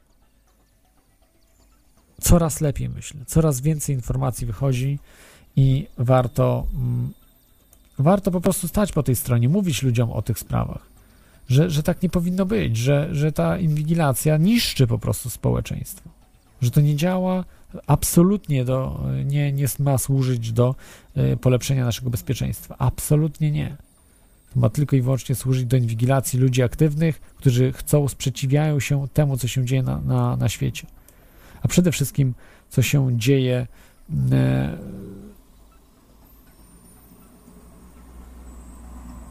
coraz 2.21 2.61
lepiej, 2.61 2.89
myślę. 2.89 3.19
Coraz 3.27 3.61
więcej 3.61 3.95
informacji 3.95 4.47
wychodzi 4.47 4.99
i 5.55 5.87
warto 5.97 6.67
mm, 6.75 7.13
Warto 7.99 8.31
po 8.31 8.41
prostu 8.41 8.67
stać 8.67 8.91
po 8.91 9.03
tej 9.03 9.15
stronie, 9.15 9.49
mówić 9.49 9.83
ludziom 9.83 10.11
o 10.11 10.21
tych 10.21 10.39
sprawach, 10.39 10.85
że, 11.49 11.69
że 11.69 11.83
tak 11.83 12.03
nie 12.03 12.09
powinno 12.09 12.45
być, 12.45 12.77
że, 12.77 13.09
że 13.11 13.31
ta 13.31 13.57
inwigilacja 13.57 14.37
niszczy 14.37 14.87
po 14.87 14.99
prostu 14.99 15.29
społeczeństwo, 15.29 16.09
że 16.61 16.71
to 16.71 16.81
nie 16.81 16.95
działa 16.95 17.45
absolutnie 17.87 18.65
do, 18.65 18.99
nie, 19.25 19.51
nie 19.53 19.65
ma 19.79 19.97
służyć 19.97 20.51
do 20.51 20.75
y, 21.17 21.37
polepszenia 21.37 21.85
naszego 21.85 22.09
bezpieczeństwa. 22.09 22.75
Absolutnie 22.77 23.51
nie. 23.51 23.77
Ma 24.55 24.69
tylko 24.69 24.95
i 24.95 25.01
wyłącznie 25.01 25.35
służyć 25.35 25.65
do 25.65 25.77
inwigilacji 25.77 26.39
ludzi 26.39 26.63
aktywnych, 26.63 27.21
którzy 27.21 27.73
chcą, 27.73 28.07
sprzeciwiają 28.07 28.79
się 28.79 29.07
temu, 29.13 29.37
co 29.37 29.47
się 29.47 29.65
dzieje 29.65 29.83
na, 29.83 30.01
na, 30.01 30.35
na 30.35 30.49
świecie. 30.49 30.87
A 31.61 31.67
przede 31.67 31.91
wszystkim, 31.91 32.33
co 32.69 32.81
się 32.81 33.17
dzieje 33.17 33.67
y, 34.09 34.15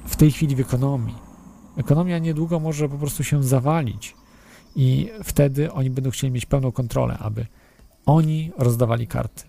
w 0.07 0.16
tej 0.16 0.31
chwili 0.32 0.57
w 0.57 0.61
ekonomii. 0.61 1.15
Ekonomia 1.77 2.19
niedługo 2.19 2.61
może 2.61 2.89
po 2.89 2.99
prostu 2.99 3.24
się 3.24 3.43
zawalić 3.43 4.15
i 4.77 5.11
wtedy 5.24 5.73
oni 5.73 5.90
będą 5.90 6.11
chcieli 6.11 6.32
mieć 6.32 6.47
pełną 6.47 6.73
kontrolę, 6.73 7.19
aby 7.19 7.47
oni 8.07 8.53
rozdawali 8.59 9.07
karty. 9.07 9.45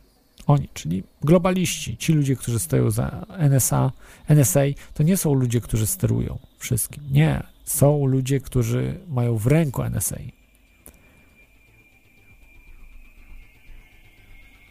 Oni, 0.50 0.70
czyli 0.74 1.04
globaliści, 1.22 1.98
ci 1.98 2.14
ludzie, 2.14 2.36
którzy 2.36 2.60
stoją 2.60 2.92
za 2.92 3.26
NSA, 3.38 3.92
NSA, 4.28 4.60
to 4.94 5.04
nie 5.04 5.18
są 5.18 5.34
ludzie, 5.34 5.62
którzy 5.62 5.88
sterują 5.88 6.40
wszystkim. 6.58 7.04
Nie, 7.12 7.44
są 7.64 8.06
ludzie, 8.06 8.40
którzy 8.40 9.00
mają 9.08 9.38
w 9.38 9.48
ręku 9.48 9.84
NSA. 9.84 10.18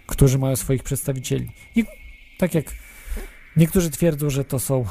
Którzy 0.06 0.38
mają 0.38 0.56
swoich 0.56 0.82
przedstawicieli. 0.82 1.50
I 1.76 1.84
tak 2.38 2.54
jak 2.54 2.74
niektórzy 3.56 3.90
twierdzą, 3.90 4.30
że 4.30 4.44
to 4.44 4.58
są 4.58 4.84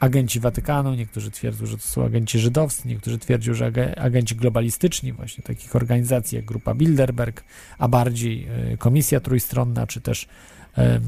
agenci 0.00 0.40
Watykanu, 0.40 0.94
niektórzy 0.94 1.30
twierdzą, 1.30 1.66
że 1.66 1.76
to 1.76 1.82
są 1.82 2.04
agenci 2.04 2.38
żydowscy, 2.38 2.88
niektórzy 2.88 3.18
twierdzą, 3.18 3.54
że 3.54 3.66
agenci 3.98 4.36
globalistyczni, 4.36 5.12
właśnie 5.12 5.44
takich 5.44 5.76
organizacji 5.76 6.36
jak 6.36 6.44
Grupa 6.44 6.74
Bilderberg, 6.74 7.44
a 7.78 7.88
bardziej 7.88 8.48
e, 8.72 8.76
Komisja 8.76 9.20
Trójstronna, 9.20 9.86
czy 9.86 10.00
też 10.00 10.28
e, 10.78 11.00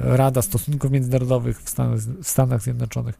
Rada 0.00 0.42
Stosunków 0.42 0.90
Międzynarodowych 0.90 1.62
w 1.62 1.74
w 2.22 2.28
Stanach 2.28 2.62
Zjednoczonych. 2.62 3.18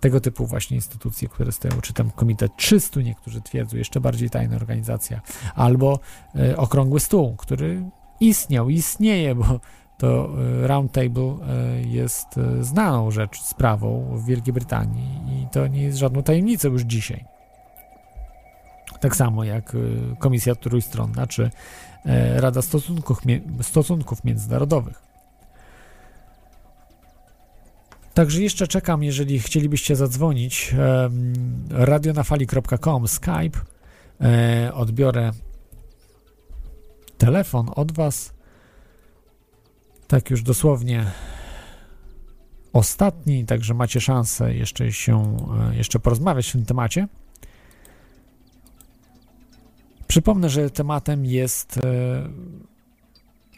Tego 0.00 0.20
typu 0.20 0.46
właśnie 0.46 0.76
instytucje, 0.76 1.28
które 1.28 1.52
stoją, 1.52 1.80
czy 1.80 1.92
tam 1.92 2.10
Komitet 2.10 2.52
300, 2.56 3.00
niektórzy 3.00 3.40
twierdzą, 3.40 3.76
jeszcze 3.76 4.00
bardziej 4.00 4.30
tajna 4.30 4.56
organizacja, 4.56 5.20
albo 5.54 6.00
e, 6.34 6.56
Okrągły 6.56 7.00
Stół, 7.00 7.36
który 7.36 7.82
istniał, 8.20 8.70
istnieje, 8.70 9.34
bo 9.34 9.60
to 9.98 10.28
e, 10.62 10.66
Roundtable 10.66 11.22
e, 11.22 11.82
jest 11.82 12.38
e, 12.38 12.64
znaną 12.64 13.10
rzecz, 13.10 13.42
sprawą 13.42 14.16
w 14.16 14.26
Wielkiej 14.26 14.54
Brytanii 14.54 15.42
i 15.42 15.46
to 15.52 15.66
nie 15.66 15.82
jest 15.82 15.98
żadną 15.98 16.22
tajemnicą 16.22 16.68
już 16.68 16.82
dzisiaj. 16.82 17.24
Tak 19.00 19.16
samo 19.16 19.44
jak 19.44 19.76
Komisja 20.18 20.54
Trójstronna 20.54 21.26
czy 21.26 21.50
Rada 22.34 22.62
Stosunków, 22.62 23.20
Stosunków 23.62 24.24
Międzynarodowych. 24.24 25.02
Także 28.14 28.42
jeszcze 28.42 28.66
czekam, 28.66 29.02
jeżeli 29.02 29.40
chcielibyście 29.40 29.96
zadzwonić. 29.96 30.74
radionafali.com, 31.70 33.08
Skype. 33.08 33.58
Odbiorę 34.72 35.30
telefon 37.18 37.70
od 37.74 37.92
Was. 37.92 38.35
Tak 40.08 40.30
już 40.30 40.42
dosłownie 40.42 41.06
ostatni, 42.72 43.46
także 43.46 43.74
macie 43.74 44.00
szansę 44.00 44.54
jeszcze 44.54 44.92
się, 44.92 45.36
e, 45.70 45.76
jeszcze 45.76 45.98
porozmawiać 45.98 46.48
w 46.48 46.52
tym 46.52 46.64
temacie. 46.64 47.08
Przypomnę, 50.06 50.48
że 50.48 50.70
tematem 50.70 51.24
jest 51.24 51.78
e, 51.78 52.28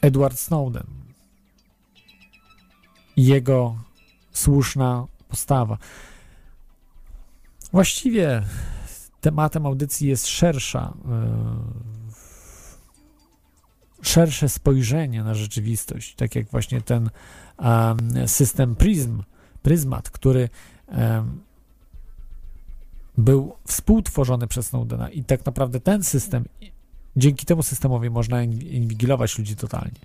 Edward 0.03 0.39
Snowden. 0.39 0.87
Jego 3.17 3.77
słuszna 4.33 5.07
postawa. 5.29 5.79
Właściwie 7.73 8.43
tematem 9.21 9.67
audycji 9.67 10.09
jest 10.09 10.27
szersza, 10.27 10.95
e, 11.09 11.98
szersze 14.03 14.49
spojrzenie 14.49 15.23
na 15.23 15.35
rzeczywistość, 15.35 16.15
tak 16.15 16.35
jak 16.35 16.51
właśnie 16.51 16.81
ten 16.81 17.11
em, 17.59 18.29
system 18.29 18.77
Prism, 18.77 19.23
Pryzmat, 19.63 20.11
który 20.11 20.49
był 23.19 23.57
współtworzony 23.67 24.47
przez 24.47 24.67
Snowdena 24.67 25.11
i 25.11 25.25
tak 25.25 25.47
naprawdę 25.47 25.81
ten 25.81 26.05
system, 26.05 26.45
dzięki 27.17 27.47
temu 27.47 27.63
systemowi 27.63 28.11
można 28.11 28.43
in- 28.43 28.63
inwigilować 28.63 29.39
ludzi 29.39 29.57
totalnie. 29.57 30.01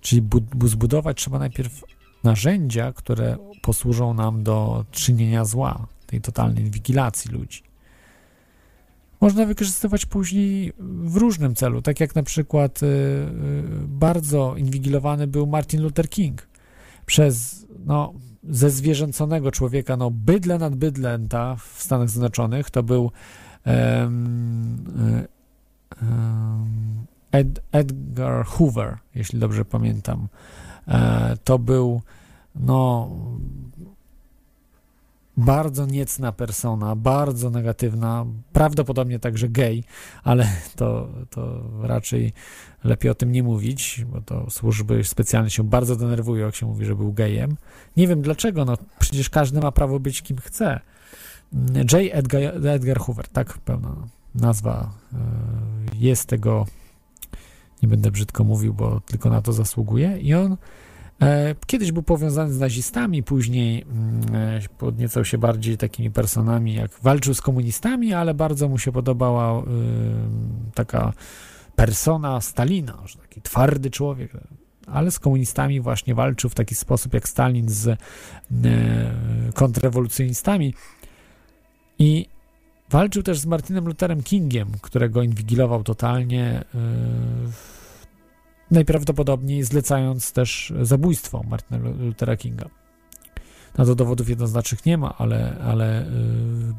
Czyli 0.00 0.22
bu- 0.22 0.68
zbudować 0.68 1.16
trzeba 1.16 1.38
najpierw 1.38 1.84
narzędzia, 2.24 2.92
które 2.92 3.36
posłużą 3.62 4.14
nam 4.14 4.42
do 4.42 4.84
czynienia 4.90 5.44
zła, 5.44 5.86
tej 6.06 6.20
totalnej 6.20 6.64
inwigilacji 6.64 7.30
ludzi. 7.30 7.62
Można 9.20 9.46
wykorzystywać 9.46 10.06
później 10.06 10.72
w 10.78 11.16
różnym 11.16 11.54
celu, 11.54 11.82
tak 11.82 12.00
jak 12.00 12.14
na 12.14 12.22
przykład 12.22 12.82
y, 12.82 12.86
y, 12.86 13.28
bardzo 13.88 14.56
inwigilowany 14.56 15.26
był 15.26 15.46
Martin 15.46 15.82
Luther 15.82 16.08
King 16.08 16.48
przez 17.06 17.66
no, 17.86 18.12
ze 18.48 18.70
zwierzęconego 18.70 19.50
człowieka, 19.50 19.96
no 19.96 20.10
bydle 20.10 20.58
nad 20.58 20.74
bydlęta 20.74 21.56
w 21.56 21.82
Stanach 21.82 22.10
Zjednoczonych, 22.10 22.70
to 22.70 22.82
był 22.82 23.10
y, 23.66 23.70
em, 23.70 25.36
Ed, 27.32 27.60
Edgar 27.72 28.46
Hoover, 28.46 28.98
jeśli 29.14 29.38
dobrze 29.38 29.64
pamiętam. 29.64 30.28
E, 30.88 31.36
to 31.44 31.58
był 31.58 32.02
no 32.54 33.10
bardzo 35.36 35.86
niecna 35.86 36.32
persona, 36.32 36.96
bardzo 36.96 37.50
negatywna, 37.50 38.26
prawdopodobnie 38.52 39.18
także 39.18 39.48
gej, 39.48 39.84
ale 40.24 40.48
to, 40.76 41.08
to 41.30 41.62
raczej 41.82 42.32
lepiej 42.84 43.10
o 43.10 43.14
tym 43.14 43.32
nie 43.32 43.42
mówić, 43.42 44.04
bo 44.12 44.20
to 44.20 44.50
służby 44.50 45.04
specjalnie 45.04 45.50
się 45.50 45.64
bardzo 45.64 45.96
denerwują, 45.96 46.46
jak 46.46 46.54
się 46.54 46.66
mówi, 46.66 46.84
że 46.84 46.94
był 46.94 47.12
gejem. 47.12 47.56
Nie 47.96 48.08
wiem 48.08 48.22
dlaczego, 48.22 48.64
no 48.64 48.76
przecież 48.98 49.30
każdy 49.30 49.60
ma 49.60 49.72
prawo 49.72 50.00
być 50.00 50.22
kim 50.22 50.36
chce. 50.36 50.80
J. 51.92 51.92
Edgar, 52.12 52.66
Edgar 52.66 52.98
Hoover, 52.98 53.28
tak 53.28 53.58
pełna 53.58 53.96
nazwa 54.34 54.90
e, 55.12 55.16
jest 55.94 56.28
tego, 56.28 56.66
nie 57.82 57.88
będę 57.88 58.10
brzydko 58.10 58.44
mówił, 58.44 58.74
bo 58.74 59.00
tylko 59.00 59.30
na 59.30 59.42
to 59.42 59.52
zasługuje 59.52 60.18
i 60.18 60.34
on 60.34 60.56
Kiedyś 61.66 61.92
był 61.92 62.02
powiązany 62.02 62.52
z 62.52 62.58
nazistami, 62.58 63.22
później 63.22 63.82
mm, 63.82 64.34
e, 64.34 64.60
podniecał 64.78 65.24
się 65.24 65.38
bardziej 65.38 65.76
takimi 65.76 66.10
personami, 66.10 66.74
jak 66.74 66.90
walczył 67.02 67.34
z 67.34 67.40
komunistami, 67.40 68.14
ale 68.14 68.34
bardzo 68.34 68.68
mu 68.68 68.78
się 68.78 68.92
podobała 68.92 69.60
y, 69.60 69.64
taka 70.74 71.12
persona 71.76 72.40
Stalina, 72.40 72.98
że 73.06 73.18
taki 73.18 73.42
twardy 73.42 73.90
człowiek, 73.90 74.32
ale 74.86 75.10
z 75.10 75.18
komunistami 75.18 75.80
właśnie 75.80 76.14
walczył 76.14 76.50
w 76.50 76.54
taki 76.54 76.74
sposób 76.74 77.14
jak 77.14 77.28
Stalin 77.28 77.68
z 77.68 77.86
e, 77.88 77.96
kontrrewolucjonistami. 79.54 80.74
I 81.98 82.26
walczył 82.90 83.22
też 83.22 83.38
z 83.38 83.46
Martinem 83.46 83.86
Lutherem 83.86 84.22
Kingiem, 84.22 84.68
którego 84.82 85.22
inwigilował 85.22 85.84
totalnie 85.84 86.64
najprawdopodobniej 88.70 89.62
zlecając 89.62 90.32
też 90.32 90.72
zabójstwo 90.82 91.42
Martina 91.48 91.78
Luthera 91.78 92.36
Kinga. 92.36 92.68
Na 93.78 93.84
to 93.84 93.94
dowodów 93.94 94.28
jednoznacznych 94.28 94.86
nie 94.86 94.98
ma, 94.98 95.14
ale, 95.18 95.56
ale 95.64 96.02
y, 96.02 96.06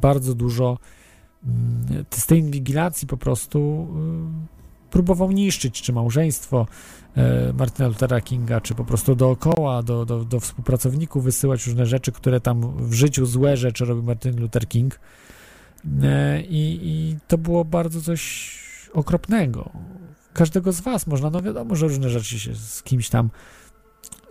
bardzo 0.01 0.35
dużo 0.35 0.77
y, 1.43 1.47
z 2.09 2.25
tej 2.25 2.39
inwigilacji 2.39 3.07
po 3.07 3.17
prostu 3.17 3.87
y, 4.87 4.91
próbował 4.91 5.31
niszczyć, 5.31 5.81
czy 5.81 5.93
małżeństwo 5.93 6.67
y, 7.49 7.53
Martina 7.53 7.87
Luthera 7.87 8.21
Kinga, 8.21 8.61
czy 8.61 8.75
po 8.75 8.85
prostu 8.85 9.15
dookoła, 9.15 9.83
do, 9.83 10.05
do, 10.05 10.25
do 10.25 10.39
współpracowników 10.39 11.23
wysyłać 11.23 11.67
różne 11.67 11.85
rzeczy, 11.85 12.11
które 12.11 12.41
tam 12.41 12.87
w 12.89 12.93
życiu 12.93 13.25
złe 13.25 13.57
rzeczy 13.57 13.85
robi 13.85 14.03
Martin 14.03 14.39
Luther 14.39 14.67
King. 14.67 14.99
I, 16.49 16.79
I 16.83 17.17
to 17.27 17.37
było 17.37 17.65
bardzo 17.65 18.01
coś 18.01 18.53
okropnego 18.93 19.71
każdego 20.37 20.71
z 20.71 20.81
was 20.81 21.07
można, 21.07 21.29
no 21.29 21.41
wiadomo, 21.41 21.75
że 21.75 21.87
różne 21.87 22.09
rzeczy 22.09 22.39
się 22.39 22.55
z 22.55 22.83
kimś 22.83 23.09
tam 23.09 23.29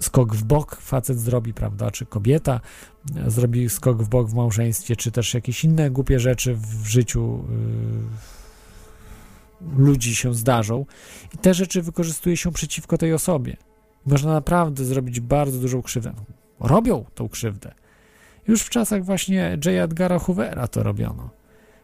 skok 0.01 0.35
w 0.35 0.45
bok 0.45 0.77
facet 0.77 1.19
zrobi, 1.19 1.55
prawda, 1.55 1.91
czy 1.91 2.07
kobieta 2.07 2.61
zrobi 3.27 3.69
skok 3.69 4.03
w 4.03 4.09
bok 4.09 4.29
w 4.29 4.35
małżeństwie, 4.35 4.97
czy 4.97 5.11
też 5.11 5.35
jakieś 5.35 5.65
inne 5.65 5.91
głupie 5.91 6.21
rzeczy 6.21 6.55
w 6.55 6.87
życiu 6.87 7.45
yy, 9.61 9.85
ludzi 9.85 10.17
się 10.17 10.35
zdarzą 10.35 10.87
i 11.35 11.39
te 11.39 11.55
rzeczy 11.55 11.83
wykorzystuje 11.83 12.37
się 12.37 12.53
przeciwko 12.53 12.99
tej 12.99 13.13
osobie. 13.13 13.57
Można 14.07 14.33
naprawdę 14.33 14.85
zrobić 14.85 15.21
bardzo 15.21 15.59
dużą 15.59 15.83
krzywdę. 15.83 16.13
Robią 16.61 17.05
tą 17.15 17.29
krzywdę. 17.29 17.75
Już 18.49 18.63
w 18.63 18.71
czasach 18.71 19.05
właśnie 19.05 19.59
J. 19.65 19.67
Edgara 19.67 20.19
Hoovera 20.19 20.69
to 20.69 20.83
robiono. 20.83 21.31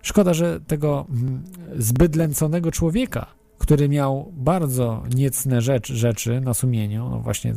Szkoda, 0.03 0.35
że 0.35 0.61
tego 0.61 1.07
mm, 1.11 1.45
zbyt 1.77 2.17
lęconego 2.17 2.71
człowieka 2.71 3.42
który 3.63 3.89
miał 3.89 4.33
bardzo 4.33 5.03
niecne 5.15 5.61
rzecz, 5.61 5.93
rzeczy 5.93 6.41
na 6.41 6.55
sumieniu, 6.55 7.09
no 7.09 7.21
właśnie 7.21 7.55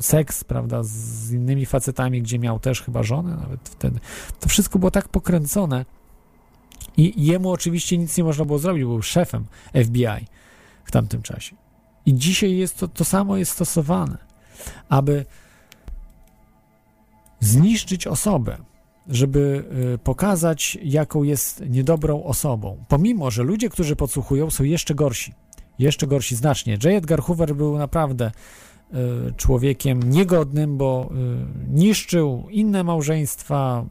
seks, 0.00 0.44
prawda, 0.44 0.82
z 0.82 1.30
innymi 1.32 1.66
facetami, 1.66 2.22
gdzie 2.22 2.38
miał 2.38 2.60
też 2.60 2.82
chyba 2.82 3.02
żonę 3.02 3.36
nawet 3.36 3.68
wtedy. 3.68 4.00
To 4.40 4.48
wszystko 4.48 4.78
było 4.78 4.90
tak 4.90 5.08
pokręcone 5.08 5.84
i 6.96 7.26
jemu 7.26 7.50
oczywiście 7.50 7.98
nic 7.98 8.16
nie 8.18 8.24
można 8.24 8.44
było 8.44 8.58
zrobić, 8.58 8.84
był 8.84 9.02
szefem 9.02 9.44
FBI 9.84 10.26
w 10.84 10.90
tamtym 10.90 11.22
czasie. 11.22 11.56
I 12.06 12.14
dzisiaj 12.14 12.56
jest 12.56 12.78
to, 12.78 12.88
to 12.88 13.04
samo 13.04 13.36
jest 13.36 13.52
stosowane, 13.52 14.18
aby 14.88 15.24
zniszczyć 17.40 18.06
osobę, 18.06 18.58
żeby 19.08 19.64
y, 19.94 19.98
pokazać, 19.98 20.78
jaką 20.82 21.22
jest 21.22 21.64
niedobrą 21.70 22.24
osobą. 22.24 22.84
Pomimo, 22.88 23.30
że 23.30 23.42
ludzie, 23.42 23.68
którzy 23.68 23.96
podsłuchują, 23.96 24.50
są 24.50 24.64
jeszcze 24.64 24.94
gorsi. 24.94 25.34
Jeszcze 25.78 26.06
gorsi 26.06 26.36
znacznie. 26.36 26.72
J. 26.72 26.84
Edgar 26.84 27.20
Hoover 27.22 27.54
był 27.54 27.78
naprawdę 27.78 28.30
y, 28.94 28.96
człowiekiem 29.36 30.02
niegodnym, 30.02 30.76
bo 30.78 31.10
y, 31.10 31.70
niszczył 31.70 32.46
inne 32.50 32.84
małżeństwa, 32.84 33.84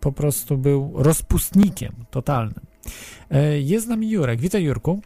po 0.00 0.12
prostu 0.12 0.58
był 0.58 0.92
rozpustnikiem 0.94 1.92
totalnym. 2.10 2.60
Jest 3.60 3.86
z 3.86 3.88
nami 3.88 4.10
Jurek. 4.10 4.40
Witaj, 4.40 4.64
Jurku. 4.64 5.00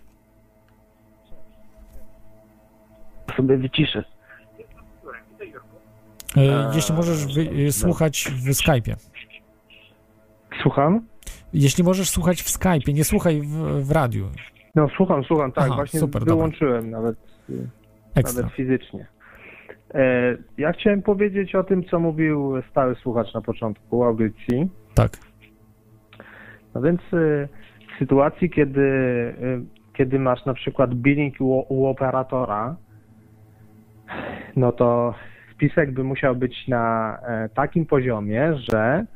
Sobie 3.36 3.56
wyciszę. 3.56 4.04
Jeśli 6.74 6.94
możesz 6.94 7.34
wy- 7.34 7.72
słuchać 7.72 8.32
w 8.36 8.48
Skype'ie. 8.48 8.96
Słucham? 10.62 11.00
Jeśli 11.52 11.84
możesz 11.84 12.10
słuchać 12.10 12.42
w 12.42 12.46
Skype'ie, 12.46 12.94
nie 12.94 13.04
słuchaj 13.04 13.40
w, 13.40 13.86
w 13.86 13.90
radiu. 13.90 14.26
No 14.74 14.88
słucham, 14.96 15.24
słucham, 15.24 15.52
tak, 15.52 15.64
Aha, 15.66 15.74
właśnie 15.74 16.00
super, 16.00 16.24
wyłączyłem 16.24 16.90
nawet, 16.90 17.16
Ekstra. 18.14 18.42
nawet 18.42 18.56
fizycznie. 18.56 19.06
E, 19.94 20.36
ja 20.58 20.72
chciałem 20.72 21.02
powiedzieć 21.02 21.54
o 21.54 21.64
tym, 21.64 21.84
co 21.84 22.00
mówił 22.00 22.62
stały 22.70 22.94
słuchacz 22.94 23.34
na 23.34 23.40
początku 23.40 24.04
audycji. 24.04 24.70
Tak. 24.94 25.10
No 26.74 26.80
więc 26.80 27.00
e, 27.00 27.48
w 27.94 27.98
sytuacji, 27.98 28.50
kiedy, 28.50 28.80
e, 28.80 29.60
kiedy 29.96 30.18
masz 30.18 30.44
na 30.44 30.54
przykład 30.54 30.94
billing 30.94 31.40
u, 31.40 31.64
u 31.68 31.86
operatora, 31.86 32.76
no 34.56 34.72
to 34.72 35.14
spisek 35.54 35.92
by 35.92 36.04
musiał 36.04 36.36
być 36.36 36.68
na 36.68 37.16
e, 37.22 37.48
takim 37.48 37.86
poziomie, 37.86 38.54
że 38.70 39.06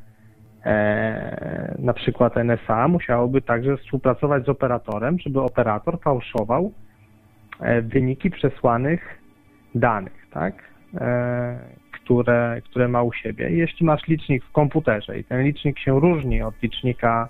e, 0.65 1.75
na 1.79 1.93
przykład 1.93 2.37
NSA 2.37 2.89
musiałoby 2.89 3.43
także 3.43 3.77
współpracować 3.77 4.45
z 4.45 4.49
operatorem, 4.49 5.19
żeby 5.19 5.41
operator 5.41 6.01
fałszował 6.01 6.73
e, 7.61 7.83
wyniki 7.83 8.31
przesłanych 8.31 9.19
danych, 9.75 10.27
tak? 10.31 10.55
E, 10.95 11.59
które, 11.93 12.63
które 12.65 12.89
ma 12.89 13.03
u 13.03 13.13
siebie. 13.13 13.51
Jeśli 13.51 13.87
masz 13.87 14.09
licznik 14.09 14.45
w 14.45 14.53
komputerze 14.53 15.19
i 15.19 15.25
ten 15.25 15.43
licznik 15.43 15.79
się 15.79 16.01
różni 16.01 16.43
od 16.43 16.63
licznika 16.63 17.29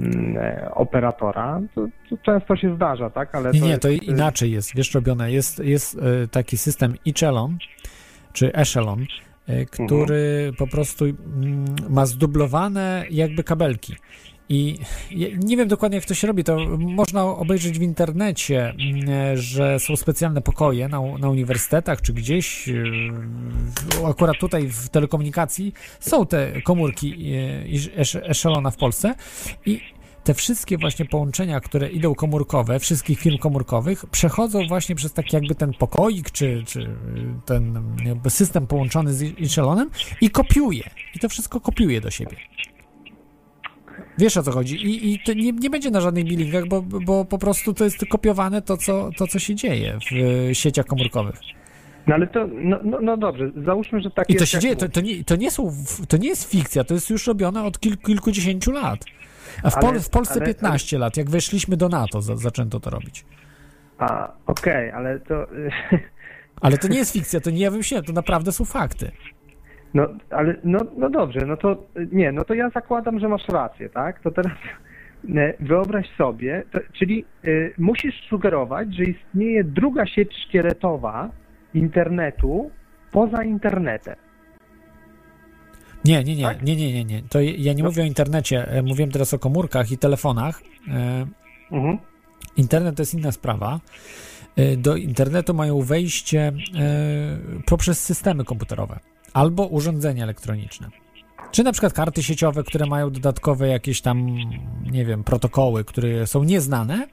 mm, 0.00 0.36
e, 0.36 0.74
operatora, 0.74 1.60
to, 1.74 1.86
to 2.10 2.16
często 2.22 2.56
się 2.56 2.74
zdarza, 2.74 3.10
tak? 3.10 3.34
Ale 3.34 3.50
Nie, 3.50 3.60
to 3.60 3.64
nie, 3.64 3.70
jest, 3.70 3.82
to 3.82 3.88
inaczej 3.88 4.50
jest, 4.50 4.76
wiesz, 4.76 4.94
robione. 4.94 5.32
Jest, 5.32 5.64
jest 5.64 5.98
e, 5.98 6.28
taki 6.28 6.56
system 6.56 6.94
Echelon, 7.06 7.58
czy 8.32 8.52
Echelon, 8.52 9.06
e, 9.46 9.66
który 9.66 10.52
po 10.58 10.66
prostu 10.66 11.04
mm, 11.04 11.64
ma 11.88 12.06
zdublowane 12.06 13.04
jakby 13.10 13.44
kabelki. 13.44 13.94
I 14.48 14.78
nie 15.44 15.56
wiem 15.56 15.68
dokładnie, 15.68 15.96
jak 15.96 16.04
to 16.04 16.14
się 16.14 16.26
robi. 16.26 16.44
To 16.44 16.56
można 16.78 17.24
obejrzeć 17.24 17.78
w 17.78 17.82
internecie, 17.82 18.70
mm, 18.70 19.08
e, 19.08 19.36
że 19.36 19.80
są 19.80 19.96
specjalne 19.96 20.42
pokoje 20.42 20.88
na, 20.88 21.00
na 21.18 21.28
uniwersytetach 21.30 22.02
czy 22.02 22.12
gdzieś, 22.12 22.68
e, 22.68 22.74
akurat 24.06 24.38
tutaj 24.38 24.68
w 24.68 24.88
telekomunikacji, 24.88 25.72
są 26.00 26.26
te 26.26 26.62
komórki 26.62 27.14
esz- 27.96 28.20
Echelona 28.30 28.70
w 28.70 28.76
Polsce 28.76 29.14
i 29.66 29.80
te 30.26 30.34
wszystkie 30.34 30.78
właśnie 30.78 31.04
połączenia, 31.04 31.60
które 31.60 31.88
idą 31.88 32.14
komórkowe, 32.14 32.78
wszystkich 32.78 33.20
firm 33.20 33.38
komórkowych, 33.38 34.06
przechodzą 34.10 34.66
właśnie 34.68 34.94
przez 34.94 35.12
taki 35.12 35.36
jakby 35.36 35.54
ten 35.54 35.72
pokoik, 35.72 36.30
czy, 36.30 36.62
czy 36.66 36.96
ten 37.44 37.82
jakby 38.04 38.30
system 38.30 38.66
połączony 38.66 39.14
z 39.14 39.22
Echelonem 39.22 39.90
i 40.20 40.30
kopiuje. 40.30 40.90
I 41.14 41.18
to 41.18 41.28
wszystko 41.28 41.60
kopiuje 41.60 42.00
do 42.00 42.10
siebie. 42.10 42.36
Wiesz 44.18 44.36
o 44.36 44.42
co 44.42 44.52
chodzi? 44.52 44.76
I, 44.76 45.14
i 45.14 45.18
to 45.18 45.32
nie, 45.32 45.52
nie 45.52 45.70
będzie 45.70 45.90
na 45.90 46.00
żadnych 46.00 46.24
billingach, 46.24 46.66
bo, 46.66 46.82
bo 46.82 47.24
po 47.24 47.38
prostu 47.38 47.74
to 47.74 47.84
jest 47.84 48.06
kopiowane 48.10 48.62
to, 48.62 48.76
co, 48.76 49.10
to, 49.16 49.26
co 49.26 49.38
się 49.38 49.54
dzieje 49.54 49.98
w 50.10 50.12
e, 50.50 50.54
sieciach 50.54 50.86
komórkowych. 50.86 51.40
No 52.06 52.14
ale 52.14 52.26
to, 52.26 52.46
no, 52.46 52.78
no, 52.84 52.98
no 53.00 53.16
dobrze, 53.16 53.50
załóżmy, 53.66 54.00
że 54.00 54.10
tak 54.10 54.30
I 54.30 54.34
to 54.34 54.40
jest. 54.40 54.52
się 54.52 54.56
jak 54.56 54.62
dzieje, 54.62 54.76
to, 54.76 54.88
to, 54.88 55.00
nie, 55.00 55.24
to, 55.24 55.36
nie 55.36 55.50
są, 55.50 55.72
to 56.08 56.16
nie 56.16 56.28
jest 56.28 56.50
fikcja, 56.50 56.84
to 56.84 56.94
jest 56.94 57.10
już 57.10 57.26
robione 57.26 57.64
od 57.64 57.80
kilku, 57.80 58.06
kilkudziesięciu 58.06 58.72
lat. 58.72 59.04
A 59.62 59.70
w, 59.70 59.76
Ale- 59.76 59.82
Pol- 59.86 60.00
w 60.00 60.10
Polsce 60.10 60.34
ale- 60.34 60.46
15 60.46 60.98
lat, 60.98 61.16
jak 61.16 61.30
weszliśmy 61.30 61.76
do 61.76 61.88
NATO, 61.88 62.22
za, 62.22 62.36
zaczęto 62.36 62.80
to 62.80 62.90
robić. 62.90 63.24
A, 63.98 64.32
okej, 64.46 64.90
ale 64.90 65.20
to... 65.20 65.34
Ale 66.60 66.78
to 66.78 66.88
nie 66.88 66.98
jest 66.98 67.12
fikcja, 67.12 67.40
to 67.40 67.50
nie 67.50 67.60
ja 67.60 67.70
wymyśliłem, 67.70 68.04
to 68.04 68.12
naprawdę 68.12 68.52
są 68.52 68.64
fakty. 68.64 69.10
No, 69.94 70.08
ale 70.30 70.56
no, 70.64 70.78
no 70.96 71.10
dobrze, 71.10 71.40
no 71.46 71.56
to 71.56 71.84
nie, 72.12 72.32
no 72.32 72.44
to 72.44 72.54
ja 72.54 72.70
zakładam, 72.70 73.20
że 73.20 73.28
masz 73.28 73.48
rację, 73.48 73.88
tak? 73.88 74.20
To 74.20 74.30
teraz 74.30 74.52
e, 75.36 75.54
wyobraź 75.60 76.06
sobie, 76.18 76.62
to, 76.72 76.78
czyli 76.92 77.24
y, 77.44 77.74
musisz 77.78 78.28
sugerować, 78.28 78.94
że 78.94 79.02
istnieje 79.02 79.64
druga 79.64 80.06
sieć 80.06 80.36
szkieletowa 80.46 81.30
internetu 81.74 82.70
poza 83.12 83.44
internetem. 83.44 84.14
Nie, 86.06 86.24
nie, 86.24 86.36
nie, 86.36 86.58
nie, 86.62 86.76
nie, 86.76 86.92
nie, 86.92 87.04
nie. 87.04 87.22
To 87.22 87.40
ja 87.40 87.72
nie 87.72 87.82
mówię 87.82 88.02
o 88.02 88.06
internecie, 88.06 88.68
e, 88.68 88.82
mówiłem 88.82 89.10
teraz 89.10 89.34
o 89.34 89.38
komórkach 89.38 89.90
i 89.90 89.98
telefonach. 89.98 90.62
E, 90.88 91.26
Mhm. 91.70 91.98
Internet 92.56 92.96
to 92.96 93.02
jest 93.02 93.14
inna 93.14 93.32
sprawa. 93.32 93.80
E, 94.56 94.76
Do 94.76 94.96
internetu 94.96 95.54
mają 95.54 95.82
wejście 95.82 96.52
poprzez 97.66 98.00
systemy 98.02 98.44
komputerowe 98.44 98.98
albo 99.32 99.66
urządzenia 99.66 100.24
elektroniczne. 100.24 100.88
Czy 101.52 101.64
na 101.64 101.72
przykład 101.72 101.92
karty 101.92 102.22
sieciowe, 102.22 102.64
które 102.64 102.86
mają 102.86 103.10
dodatkowe 103.10 103.68
jakieś 103.68 104.00
tam, 104.00 104.26
nie 104.92 105.04
wiem, 105.04 105.24
protokoły, 105.24 105.84
które 105.84 106.26
są 106.26 106.44
nieznane, 106.44 107.06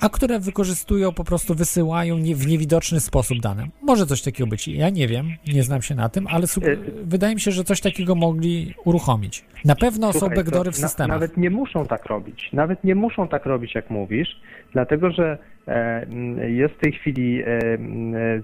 a 0.00 0.08
które 0.08 0.38
wykorzystują, 0.38 1.12
po 1.12 1.24
prostu 1.24 1.54
wysyłają 1.54 2.18
nie, 2.18 2.34
w 2.36 2.46
niewidoczny 2.46 3.00
sposób 3.00 3.38
dane. 3.40 3.66
Może 3.82 4.06
coś 4.06 4.22
takiego 4.22 4.46
być. 4.50 4.68
Ja 4.68 4.90
nie 4.90 5.08
wiem, 5.08 5.26
nie 5.54 5.62
znam 5.62 5.82
się 5.82 5.94
na 5.94 6.08
tym, 6.08 6.26
ale 6.30 6.46
su- 6.46 6.60
wydaje 7.04 7.34
mi 7.34 7.40
się, 7.40 7.50
że 7.50 7.64
coś 7.64 7.80
takiego 7.80 8.14
mogli 8.14 8.74
uruchomić. 8.84 9.44
Na 9.64 9.74
pewno 9.74 10.12
Słuchaj, 10.12 10.28
są 10.30 10.34
backdory 10.36 10.72
w 10.72 10.80
na- 10.80 10.88
systemach. 10.88 11.16
Nawet 11.16 11.36
nie 11.36 11.50
muszą 11.50 11.86
tak 11.86 12.06
robić. 12.06 12.50
Nawet 12.52 12.84
nie 12.84 12.94
muszą 12.94 13.28
tak 13.28 13.46
robić, 13.46 13.74
jak 13.74 13.90
mówisz, 13.90 14.40
dlatego 14.72 15.10
że 15.10 15.38
e, 15.68 16.06
jest 16.50 16.74
w 16.74 16.78
tej 16.80 16.92
chwili 16.92 17.42
e, 17.42 17.46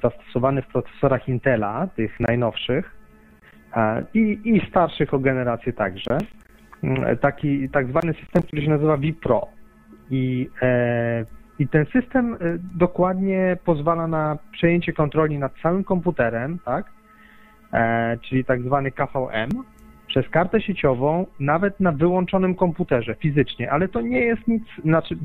zastosowany 0.03 0.63
w 0.63 0.67
procesorach 0.67 1.29
Intela, 1.29 1.89
tych 1.97 2.21
najnowszych 2.21 2.97
e, 3.77 4.05
i, 4.15 4.39
i 4.45 4.69
starszych 4.71 5.15
o 5.15 5.19
generację 5.19 5.73
także, 5.73 6.19
m, 6.83 6.97
taki 7.21 7.69
tak 7.69 7.89
zwany 7.89 8.15
system, 8.15 8.43
który 8.43 8.63
się 8.63 8.71
nazywa 8.71 8.97
vPro. 8.97 9.47
I, 10.11 10.49
e, 10.63 11.25
I 11.59 11.69
ten 11.69 11.87
system 11.87 12.35
e, 12.35 12.39
dokładnie 12.75 13.57
pozwala 13.65 14.07
na 14.07 14.39
przejęcie 14.53 14.93
kontroli 14.93 15.39
nad 15.39 15.53
całym 15.63 15.85
komputerem, 15.85 16.59
tak? 16.65 16.87
E, 17.73 18.19
czyli 18.23 18.45
tak 18.45 18.63
zwany 18.63 18.91
KVM, 18.91 19.49
przez 20.07 20.29
kartę 20.29 20.61
sieciową, 20.61 21.27
nawet 21.41 21.81
na 21.81 21.93
wyłączonym 21.93 22.55
komputerze 22.55 23.15
fizycznie, 23.15 23.71
ale 23.71 23.89
to 23.89 24.01
nie 24.01 24.21
jest 24.21 24.49
nic, 24.49 24.65
znaczy 24.85 25.17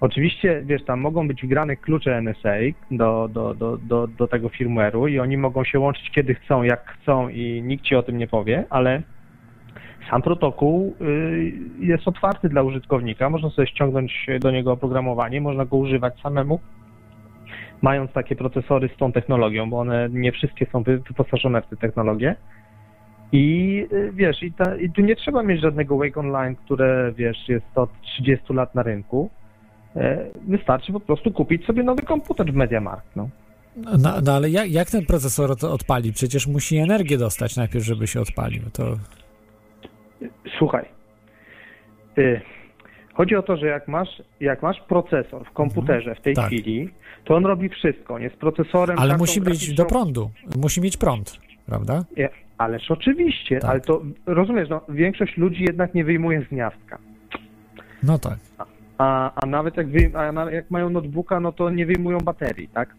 oczywiście, 0.00 0.62
wiesz, 0.64 0.84
tam 0.84 1.00
mogą 1.00 1.28
być 1.28 1.42
wgrane 1.42 1.76
klucze 1.76 2.18
NSA 2.22 2.54
do, 2.90 3.28
do, 3.32 3.54
do, 3.54 3.76
do, 3.76 4.06
do 4.06 4.28
tego 4.28 4.48
firmware'u 4.48 5.10
i 5.10 5.20
oni 5.20 5.36
mogą 5.36 5.64
się 5.64 5.80
łączyć 5.80 6.10
kiedy 6.10 6.34
chcą, 6.34 6.62
jak 6.62 6.90
chcą 6.90 7.28
i 7.28 7.62
nikt 7.62 7.84
ci 7.84 7.94
o 7.94 8.02
tym 8.02 8.18
nie 8.18 8.26
powie, 8.26 8.64
ale 8.70 9.02
sam 10.10 10.22
protokół 10.22 10.94
y, 11.00 11.52
jest 11.80 12.08
otwarty 12.08 12.48
dla 12.48 12.62
użytkownika, 12.62 13.30
można 13.30 13.50
sobie 13.50 13.68
ściągnąć 13.68 14.26
do 14.40 14.50
niego 14.50 14.72
oprogramowanie, 14.72 15.40
można 15.40 15.64
go 15.64 15.76
używać 15.76 16.20
samemu, 16.20 16.60
mając 17.82 18.12
takie 18.12 18.36
procesory 18.36 18.90
z 18.94 18.98
tą 18.98 19.12
technologią, 19.12 19.70
bo 19.70 19.78
one 19.78 20.08
nie 20.10 20.32
wszystkie 20.32 20.66
są 20.72 20.82
wy- 20.82 20.98
wyposażone 20.98 21.62
w 21.62 21.66
tę 21.66 21.76
technologię. 21.76 22.36
I 23.32 23.86
y, 23.92 24.12
wiesz, 24.14 24.42
i, 24.42 24.52
ta, 24.52 24.76
i 24.76 24.90
tu 24.90 25.00
nie 25.00 25.16
trzeba 25.16 25.42
mieć 25.42 25.60
żadnego 25.60 25.98
Wake 25.98 26.20
Online, 26.20 26.56
które 26.56 27.12
wiesz, 27.16 27.48
jest 27.48 27.66
od 27.78 27.90
30 28.00 28.52
lat 28.54 28.74
na 28.74 28.82
rynku. 28.82 29.30
E, 29.96 30.26
Wystarczy 30.48 30.92
po 30.92 31.00
prostu 31.00 31.30
kupić 31.30 31.66
sobie 31.66 31.82
nowy 31.82 32.02
komputer 32.02 32.52
w 32.52 32.56
MediaMarkt. 32.56 33.16
No. 33.16 33.28
No, 33.98 34.20
no 34.24 34.32
ale 34.32 34.50
jak, 34.50 34.70
jak 34.70 34.90
ten 34.90 35.06
procesor 35.06 35.56
to 35.56 35.72
odpali? 35.72 36.12
Przecież 36.12 36.46
musi 36.46 36.76
energię 36.76 37.18
dostać 37.18 37.56
najpierw, 37.56 37.84
żeby 37.84 38.06
się 38.06 38.20
odpalił. 38.20 38.62
To 38.72 38.84
Słuchaj. 40.58 40.84
y, 42.18 42.40
Chodzi 43.14 43.36
o 43.36 43.42
to, 43.42 43.56
że 43.56 43.66
jak 43.66 43.88
masz, 43.88 44.22
jak 44.40 44.62
masz 44.62 44.80
procesor 44.80 45.44
w 45.46 45.50
komputerze 45.50 46.14
w 46.14 46.20
tej 46.20 46.34
Tak. 46.34 46.46
chwili, 46.46 46.90
to 47.24 47.34
on 47.34 47.46
robi 47.46 47.68
wszystko, 47.68 48.18
nie 48.18 48.30
z 48.30 48.36
procesorem. 48.36 48.98
ale 48.98 49.16
musi 49.16 49.40
być 49.40 49.74
do 49.74 49.84
prądu. 49.84 50.30
Musi 50.56 50.80
mieć 50.80 50.96
prąd, 50.96 51.38
prawda? 51.66 52.04
Nie, 52.16 52.28
Ależ 52.58 52.90
oczywiście, 52.90 53.58
Tak. 53.60 53.70
ale 53.70 53.80
to 53.80 54.02
rozumiesz, 54.26 54.68
no, 54.68 54.80
większość 54.88 55.36
ludzi 55.36 55.64
jednak 55.64 55.94
nie 55.94 56.04
wyjmuje 56.04 56.42
z 56.42 56.48
gniazdka. 56.48 56.98
No 58.02 58.18
tak. 58.18 58.38
A, 58.98 59.32
a 59.42 59.46
nawet 59.46 59.76
jak, 59.76 59.88
wyjm, 59.88 60.12
a 60.16 60.50
jak 60.50 60.70
mają 60.70 60.90
notebooka, 60.90 61.40
no 61.40 61.52
to 61.52 61.70
nie 61.70 61.86
wyjmują 61.86 62.18
baterii, 62.18 62.68
tak? 62.68 62.94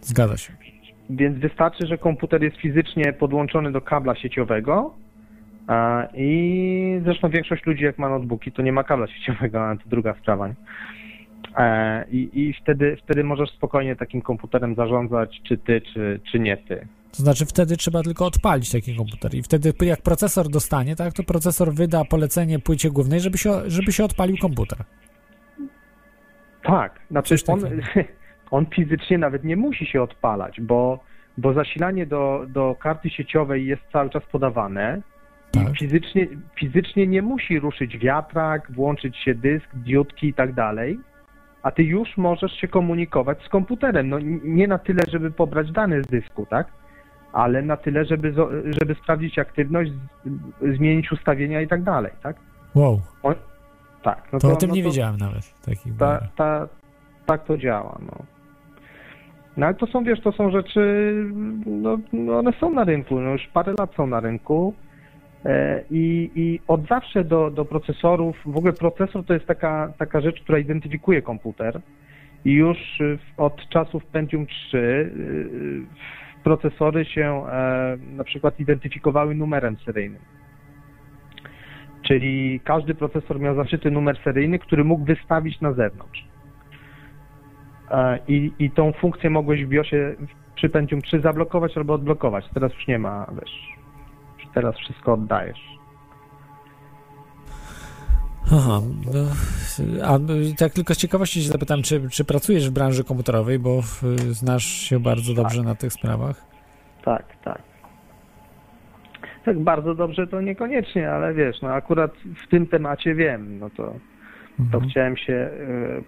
Zgadza 0.00 0.36
się. 0.36 0.52
Więc 1.10 1.38
wystarczy, 1.38 1.86
że 1.86 1.98
komputer 1.98 2.42
jest 2.42 2.56
fizycznie 2.56 3.12
podłączony 3.12 3.72
do 3.72 3.80
kabla 3.80 4.14
sieciowego 4.14 4.94
i 6.14 7.00
zresztą 7.04 7.30
większość 7.30 7.66
ludzi 7.66 7.84
jak 7.84 7.98
ma 7.98 8.08
notebooki, 8.08 8.52
to 8.52 8.62
nie 8.62 8.72
ma 8.72 8.84
kabla 8.84 9.06
sieciowego, 9.06 9.66
ale 9.66 9.78
to 9.78 9.84
druga 9.86 10.14
sprawa. 10.14 10.48
nie? 10.48 10.54
E, 11.56 12.04
I, 12.10 12.30
I 12.32 12.54
wtedy, 12.62 12.96
wtedy 13.04 13.24
możesz 13.24 13.50
spokojnie 13.50 13.96
takim 13.96 14.22
komputerem 14.22 14.74
zarządzać, 14.74 15.40
czy 15.48 15.58
ty, 15.58 15.80
czy, 15.80 16.20
czy 16.32 16.40
nie 16.40 16.56
ty. 16.56 16.86
To 17.10 17.22
znaczy 17.22 17.46
wtedy 17.46 17.76
trzeba 17.76 18.02
tylko 18.02 18.26
odpalić 18.26 18.72
taki 18.72 18.96
komputer 18.96 19.34
i 19.34 19.42
wtedy 19.42 19.72
jak 19.80 20.02
procesor 20.02 20.48
dostanie, 20.48 20.96
tak, 20.96 21.12
to 21.12 21.22
procesor 21.22 21.72
wyda 21.72 22.04
polecenie 22.04 22.58
płycie 22.58 22.90
głównej, 22.90 23.20
żeby 23.20 23.38
się, 23.38 23.50
żeby 23.66 23.92
się 23.92 24.04
odpalił 24.04 24.36
komputer. 24.36 24.78
Tak, 26.62 27.00
znaczy 27.10 27.34
on, 27.48 27.60
on 28.50 28.66
fizycznie 28.66 29.18
nawet 29.18 29.44
nie 29.44 29.56
musi 29.56 29.86
się 29.86 30.02
odpalać, 30.02 30.60
bo, 30.60 31.00
bo 31.38 31.52
zasilanie 31.52 32.06
do, 32.06 32.46
do 32.48 32.76
karty 32.80 33.10
sieciowej 33.10 33.66
jest 33.66 33.82
cały 33.92 34.10
czas 34.10 34.22
podawane 34.32 35.02
Tak. 35.54 35.78
fizycznie, 35.78 36.26
fizycznie 36.58 37.06
nie 37.06 37.22
musi 37.22 37.60
ruszyć 37.60 37.98
wiatrak, 37.98 38.72
włączyć 38.72 39.16
się 39.16 39.34
dysk, 39.34 39.66
diodki 39.74 40.28
i 40.28 40.34
tak 40.34 40.52
dalej, 40.52 40.98
a 41.62 41.70
ty 41.70 41.82
już 41.82 42.16
możesz 42.16 42.52
się 42.52 42.68
komunikować 42.68 43.42
z 43.42 43.48
komputerem. 43.48 44.08
No 44.08 44.18
nie 44.44 44.68
na 44.68 44.78
tyle, 44.78 45.02
żeby 45.08 45.30
pobrać 45.30 45.72
dane 45.72 46.02
z 46.02 46.06
dysku, 46.06 46.46
tak? 46.46 46.66
Ale 47.32 47.62
na 47.62 47.76
tyle, 47.76 48.04
żeby, 48.04 48.34
żeby 48.80 48.94
sprawdzić 48.94 49.38
aktywność, 49.38 49.92
zmienić 50.76 51.12
ustawienia 51.12 51.60
i 51.60 51.68
tak 51.68 51.82
dalej, 51.82 52.12
tak? 52.22 52.36
Wow, 52.74 53.00
On, 53.22 53.34
tak. 54.02 54.28
No 54.32 54.38
to 54.38 54.52
o 54.52 54.56
tym 54.56 54.68
no 54.68 54.74
nie 54.74 54.82
wiedziałem 54.82 55.16
nawet. 55.16 55.60
Takich 55.64 55.96
ta, 55.96 56.20
ta, 56.36 56.68
tak 57.26 57.44
to 57.44 57.58
działa, 57.58 57.98
no. 58.06 58.24
No 59.56 59.66
ale 59.66 59.74
to 59.74 59.86
są, 59.86 60.04
wiesz, 60.04 60.20
to 60.20 60.32
są 60.32 60.50
rzeczy, 60.50 61.14
no, 61.66 61.98
no 62.12 62.38
one 62.38 62.52
są 62.52 62.70
na 62.70 62.84
rynku, 62.84 63.20
no 63.20 63.30
już 63.30 63.46
parę 63.46 63.74
lat 63.78 63.94
są 63.94 64.06
na 64.06 64.20
rynku 64.20 64.74
i, 65.90 66.30
i 66.34 66.60
od 66.68 66.88
zawsze 66.88 67.24
do, 67.24 67.50
do 67.50 67.64
procesorów, 67.64 68.36
w 68.46 68.56
ogóle 68.56 68.72
procesor 68.72 69.24
to 69.24 69.34
jest 69.34 69.46
taka, 69.46 69.92
taka 69.98 70.20
rzecz, 70.20 70.40
która 70.40 70.58
identyfikuje 70.58 71.22
komputer 71.22 71.80
i 72.44 72.52
już 72.52 73.00
y, 73.00 73.18
od 73.36 73.68
czasów 73.68 74.06
Pentium 74.06 74.46
3 74.46 74.76
y, 74.76 76.14
procesory 76.44 77.04
się 77.04 77.46
e, 77.46 77.96
na 78.16 78.24
przykład 78.24 78.60
identyfikowały 78.60 79.34
numerem 79.34 79.76
seryjnym. 79.84 80.20
Czyli 82.02 82.60
każdy 82.64 82.94
procesor 82.94 83.40
miał 83.40 83.54
zaszyty 83.54 83.90
numer 83.90 84.18
seryjny, 84.24 84.58
który 84.58 84.84
mógł 84.84 85.04
wystawić 85.04 85.60
na 85.60 85.72
zewnątrz. 85.72 86.24
E, 87.90 88.18
I, 88.28 88.52
I 88.58 88.70
tą 88.70 88.92
funkcję 88.92 89.30
mogłeś 89.30 89.64
w 89.64 89.68
BIOSie 89.68 90.16
przy 90.54 90.68
Pentium 90.68 91.02
3 91.02 91.20
zablokować 91.20 91.76
albo 91.76 91.94
odblokować. 91.94 92.44
Teraz 92.54 92.74
już 92.74 92.86
nie 92.86 92.98
ma, 92.98 93.26
wiesz, 93.40 93.73
teraz 94.54 94.76
wszystko 94.76 95.12
oddajesz. 95.12 95.74
Aha, 98.52 98.80
no, 99.06 99.20
a 100.04 100.18
tak 100.58 100.72
tylko 100.72 100.94
z 100.94 100.96
ciekawości 100.96 101.42
się 101.42 101.48
zapytam, 101.48 101.82
czy, 101.82 102.08
czy 102.10 102.24
pracujesz 102.24 102.70
w 102.70 102.72
branży 102.72 103.04
komputerowej, 103.04 103.58
bo 103.58 103.80
znasz 104.30 104.64
się 104.64 105.00
bardzo 105.00 105.34
dobrze 105.34 105.62
na 105.62 105.74
tych 105.74 105.92
sprawach? 105.92 106.44
Tak, 107.04 107.24
tak. 107.44 107.62
Tak 109.44 109.58
bardzo 109.58 109.94
dobrze 109.94 110.26
to 110.26 110.40
niekoniecznie, 110.40 111.10
ale 111.10 111.34
wiesz, 111.34 111.62
no 111.62 111.68
akurat 111.68 112.12
w 112.46 112.50
tym 112.50 112.66
temacie 112.66 113.14
wiem, 113.14 113.58
no 113.58 113.70
to, 113.70 113.94
to 114.72 114.80
chciałem 114.80 115.16
się 115.16 115.32
e, 115.32 115.50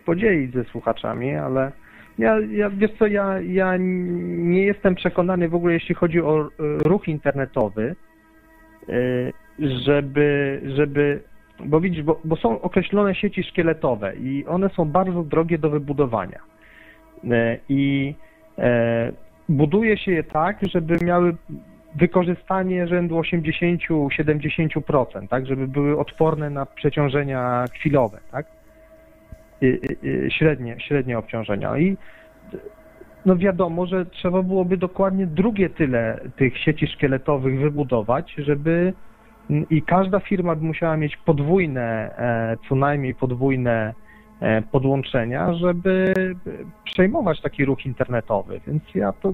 podzielić 0.04 0.54
ze 0.54 0.64
słuchaczami, 0.64 1.34
ale 1.34 1.72
ja, 2.18 2.40
ja 2.40 2.70
wiesz 2.70 2.90
co, 2.98 3.06
ja, 3.06 3.40
ja 3.40 3.76
nie 3.78 4.62
jestem 4.62 4.94
przekonany 4.94 5.48
w 5.48 5.54
ogóle, 5.54 5.72
jeśli 5.72 5.94
chodzi 5.94 6.20
o 6.20 6.40
e, 6.40 6.48
ruch 6.84 7.08
internetowy, 7.08 7.96
żeby, 9.58 10.60
żeby 10.76 11.20
bo 11.64 11.80
widzisz, 11.80 12.02
bo, 12.02 12.20
bo 12.24 12.36
są 12.36 12.60
określone 12.60 13.14
sieci 13.14 13.42
szkieletowe 13.42 14.16
i 14.16 14.46
one 14.46 14.68
są 14.68 14.84
bardzo 14.84 15.22
drogie 15.22 15.58
do 15.58 15.70
wybudowania. 15.70 16.40
E, 17.30 17.58
I 17.68 18.14
e, 18.58 19.12
buduje 19.48 19.98
się 19.98 20.12
je 20.12 20.24
tak, 20.24 20.58
żeby 20.72 21.04
miały 21.04 21.36
wykorzystanie 21.94 22.88
rzędu 22.88 23.20
80-70%, 23.20 25.28
tak, 25.28 25.46
żeby 25.46 25.68
były 25.68 25.98
odporne 25.98 26.50
na 26.50 26.66
przeciążenia 26.66 27.64
chwilowe, 27.74 28.18
tak, 28.30 28.46
i, 29.60 29.80
średnie, 30.30 30.76
średnie 30.80 31.18
obciążenia. 31.18 31.78
I 31.78 31.96
no 33.26 33.36
wiadomo, 33.36 33.86
że 33.86 34.06
trzeba 34.06 34.42
byłoby 34.42 34.76
dokładnie 34.76 35.26
drugie 35.26 35.70
tyle 35.70 36.20
tych 36.36 36.58
sieci 36.58 36.86
szkieletowych 36.86 37.60
wybudować, 37.60 38.34
żeby 38.38 38.92
i 39.70 39.82
każda 39.82 40.20
firma 40.20 40.56
by 40.56 40.64
musiała 40.64 40.96
mieć 40.96 41.16
podwójne, 41.16 42.14
e, 42.18 42.56
co 42.68 42.74
najmniej 42.74 43.14
podwójne 43.14 43.94
e, 44.40 44.62
podłączenia, 44.62 45.54
żeby 45.54 46.14
przejmować 46.84 47.40
taki 47.40 47.64
ruch 47.64 47.86
internetowy, 47.86 48.60
więc 48.66 48.82
ja 48.94 49.12
to 49.12 49.32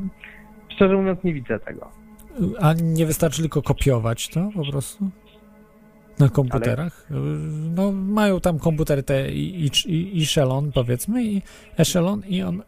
szczerze 0.69 0.97
mówiąc 0.97 1.25
nie 1.25 1.35
widzę 1.35 1.59
tego. 1.59 1.89
A 2.61 2.75
nie 2.83 3.07
wystarczy 3.07 3.41
tylko 3.41 3.63
kopiować 3.63 4.29
to 4.29 4.51
po 4.55 4.73
prostu? 4.73 5.11
Na 6.19 6.29
komputerach? 6.29 7.07
Ale... 7.11 7.21
No 7.75 7.93
mają 7.93 8.41
tam 8.41 8.59
komputery 8.59 9.03
te 9.03 9.33
i, 9.33 9.71
i, 9.87 10.23
i 10.23 10.27
powiedzmy 10.75 11.25
i 11.25 11.43
Echelon 11.79 12.23
i 12.29 12.43
on 12.43 12.63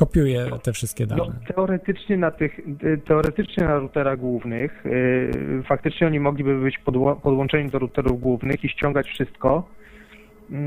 kopiuje 0.00 0.50
te 0.62 0.72
wszystkie 0.72 1.06
dane. 1.06 1.22
No, 1.26 1.54
teoretycznie 1.54 2.16
na 2.16 2.30
tych, 2.30 2.60
teoretycznie 3.06 3.64
na 3.64 3.78
routerach 3.78 4.18
głównych, 4.18 4.84
yy, 4.84 5.62
faktycznie 5.62 6.06
oni 6.06 6.20
mogliby 6.20 6.60
być 6.60 6.78
podło, 6.78 7.16
podłączeni 7.16 7.70
do 7.70 7.78
routerów 7.78 8.20
głównych 8.20 8.64
i 8.64 8.68
ściągać 8.68 9.06
wszystko, 9.06 9.68
yy, 10.50 10.58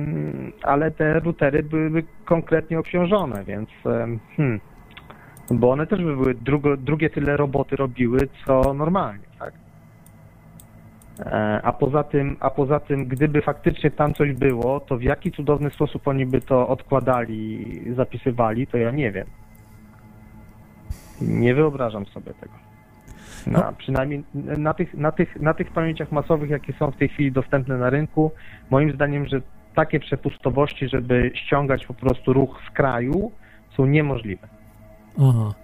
ale 0.63 0.91
te 0.91 1.19
routery 1.19 1.63
byłyby 1.63 2.03
konkretnie 2.25 2.79
obciążone, 2.79 3.43
więc 3.43 3.69
yy, 3.85 4.19
hmm, 4.37 4.59
bo 5.51 5.71
one 5.71 5.87
też 5.87 6.03
by 6.03 6.15
były 6.15 6.33
drugo, 6.33 6.77
drugie 6.77 7.09
tyle 7.09 7.37
roboty 7.37 7.75
robiły, 7.75 8.19
co 8.45 8.73
normalnie, 8.73 9.23
a 11.63 11.73
poza 11.73 12.03
tym, 12.03 12.37
a 12.39 12.49
poza 12.49 12.79
tym, 12.79 13.05
gdyby 13.05 13.41
faktycznie 13.41 13.91
tam 13.91 14.13
coś 14.13 14.33
było, 14.33 14.79
to 14.79 14.97
w 14.97 15.03
jaki 15.03 15.31
cudowny 15.31 15.69
sposób 15.69 16.07
oni 16.07 16.25
by 16.25 16.41
to 16.41 16.67
odkładali, 16.67 17.81
zapisywali, 17.95 18.67
to 18.67 18.77
ja 18.77 18.91
nie 18.91 19.11
wiem. 19.11 19.27
Nie 21.21 21.55
wyobrażam 21.55 22.05
sobie 22.05 22.33
tego. 22.33 22.53
Na, 23.47 23.59
no. 23.59 23.73
Przynajmniej 23.77 24.23
na 24.57 24.73
tych, 24.73 24.93
na, 24.93 25.11
tych, 25.11 25.41
na 25.41 25.53
tych 25.53 25.71
pamięciach 25.71 26.11
masowych, 26.11 26.49
jakie 26.49 26.73
są 26.73 26.91
w 26.91 26.97
tej 26.97 27.09
chwili 27.09 27.31
dostępne 27.31 27.77
na 27.77 27.89
rynku, 27.89 28.31
moim 28.69 28.91
zdaniem, 28.91 29.25
że 29.25 29.41
takie 29.75 29.99
przepustowości, 29.99 30.89
żeby 30.89 31.31
ściągać 31.33 31.85
po 31.85 31.93
prostu 31.93 32.33
ruch 32.33 32.61
z 32.69 32.73
kraju, 32.73 33.31
są 33.77 33.85
niemożliwe. 33.85 34.47
Aha. 35.19 35.62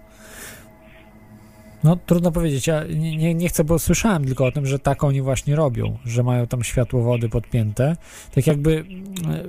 No 1.84 1.96
trudno 2.06 2.32
powiedzieć, 2.32 2.66
ja 2.66 2.84
nie, 2.84 3.16
nie, 3.16 3.34
nie, 3.34 3.48
chcę, 3.48 3.64
bo 3.64 3.78
słyszałem 3.78 4.24
tylko 4.24 4.46
o 4.46 4.52
tym, 4.52 4.66
że 4.66 4.78
tak 4.78 5.04
oni 5.04 5.22
właśnie 5.22 5.56
robią, 5.56 5.98
że 6.04 6.22
mają 6.22 6.46
tam 6.46 6.64
światłowody 6.64 7.28
podpięte, 7.28 7.96
tak 8.34 8.46
jakby, 8.46 8.84
e, 9.28 9.44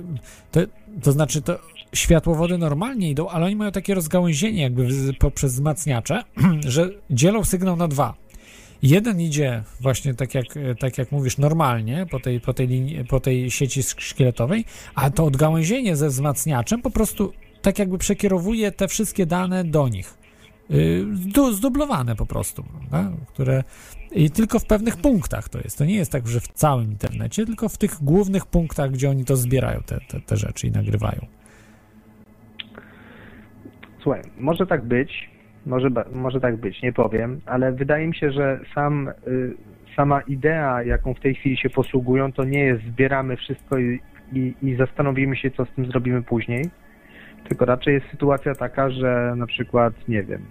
to, 0.50 0.60
to 1.02 1.12
znaczy 1.12 1.42
to 1.42 1.58
światłowody 1.94 2.58
normalnie 2.58 3.10
idą, 3.10 3.28
ale 3.28 3.46
oni 3.46 3.56
mają 3.56 3.72
takie 3.72 3.94
rozgałęzienie 3.94 4.62
jakby 4.62 4.88
poprzez 5.18 5.52
wzmacniacze, 5.52 6.22
że 6.74 6.90
dzielą 7.10 7.44
sygnał 7.44 7.76
na 7.76 7.88
dwa. 7.88 8.14
Jeden 8.82 9.20
idzie 9.20 9.62
właśnie 9.80 10.14
tak 10.14 10.34
jak, 10.34 10.46
tak 10.80 10.98
jak 10.98 11.12
mówisz, 11.12 11.38
normalnie 11.38 12.06
po 12.10 12.20
tej, 12.20 12.40
po, 12.40 12.54
tej 12.54 12.68
linii, 12.68 13.04
po 13.04 13.20
tej 13.20 13.50
sieci 13.50 13.82
szkieletowej, 13.82 14.64
a 14.94 15.10
to 15.10 15.24
odgałęzienie 15.24 15.96
ze 15.96 16.08
wzmacniaczem 16.08 16.82
po 16.82 16.90
prostu 16.90 17.32
tak 17.62 17.78
jakby 17.78 17.98
przekierowuje 17.98 18.72
te 18.72 18.88
wszystkie 18.88 19.26
dane 19.26 19.64
do 19.64 19.88
nich. 19.88 20.21
Y, 20.70 21.04
zdublowane 21.52 22.16
po 22.16 22.26
prostu, 22.26 22.62
prawda? 22.62 23.16
które 23.28 23.62
i 24.14 24.30
tylko 24.30 24.58
w 24.58 24.66
pewnych 24.66 24.96
punktach 24.96 25.48
to 25.48 25.58
jest. 25.58 25.78
To 25.78 25.84
nie 25.84 25.96
jest 25.96 26.12
tak, 26.12 26.26
że 26.26 26.40
w 26.40 26.48
całym 26.48 26.84
internecie, 26.84 27.46
tylko 27.46 27.68
w 27.68 27.78
tych 27.78 28.04
głównych 28.04 28.46
punktach, 28.46 28.90
gdzie 28.90 29.10
oni 29.10 29.24
to 29.24 29.36
zbierają, 29.36 29.80
te, 29.86 29.98
te, 30.08 30.20
te 30.20 30.36
rzeczy 30.36 30.66
i 30.66 30.70
nagrywają. 30.70 31.26
Słuchaj, 34.02 34.22
może 34.38 34.66
tak 34.66 34.84
być, 34.84 35.30
może, 35.66 35.88
może 36.12 36.40
tak 36.40 36.56
być, 36.56 36.82
nie 36.82 36.92
powiem, 36.92 37.40
ale 37.46 37.72
wydaje 37.72 38.06
mi 38.06 38.16
się, 38.16 38.32
że 38.32 38.60
sam, 38.74 39.08
y, 39.26 39.54
sama 39.96 40.20
idea, 40.20 40.82
jaką 40.82 41.14
w 41.14 41.20
tej 41.20 41.34
chwili 41.34 41.56
się 41.56 41.70
posługują, 41.70 42.32
to 42.32 42.44
nie 42.44 42.64
jest 42.64 42.82
zbieramy 42.84 43.36
wszystko 43.36 43.78
i, 43.78 44.00
i, 44.32 44.54
i 44.62 44.76
zastanowimy 44.76 45.36
się, 45.36 45.50
co 45.50 45.64
z 45.64 45.70
tym 45.76 45.86
zrobimy 45.86 46.22
później, 46.22 46.70
tylko 47.48 47.64
raczej 47.64 47.94
jest 47.94 48.10
sytuacja 48.10 48.54
taka, 48.54 48.90
że 48.90 49.34
na 49.36 49.46
przykład, 49.46 50.08
nie 50.08 50.22
wiem, 50.22 50.42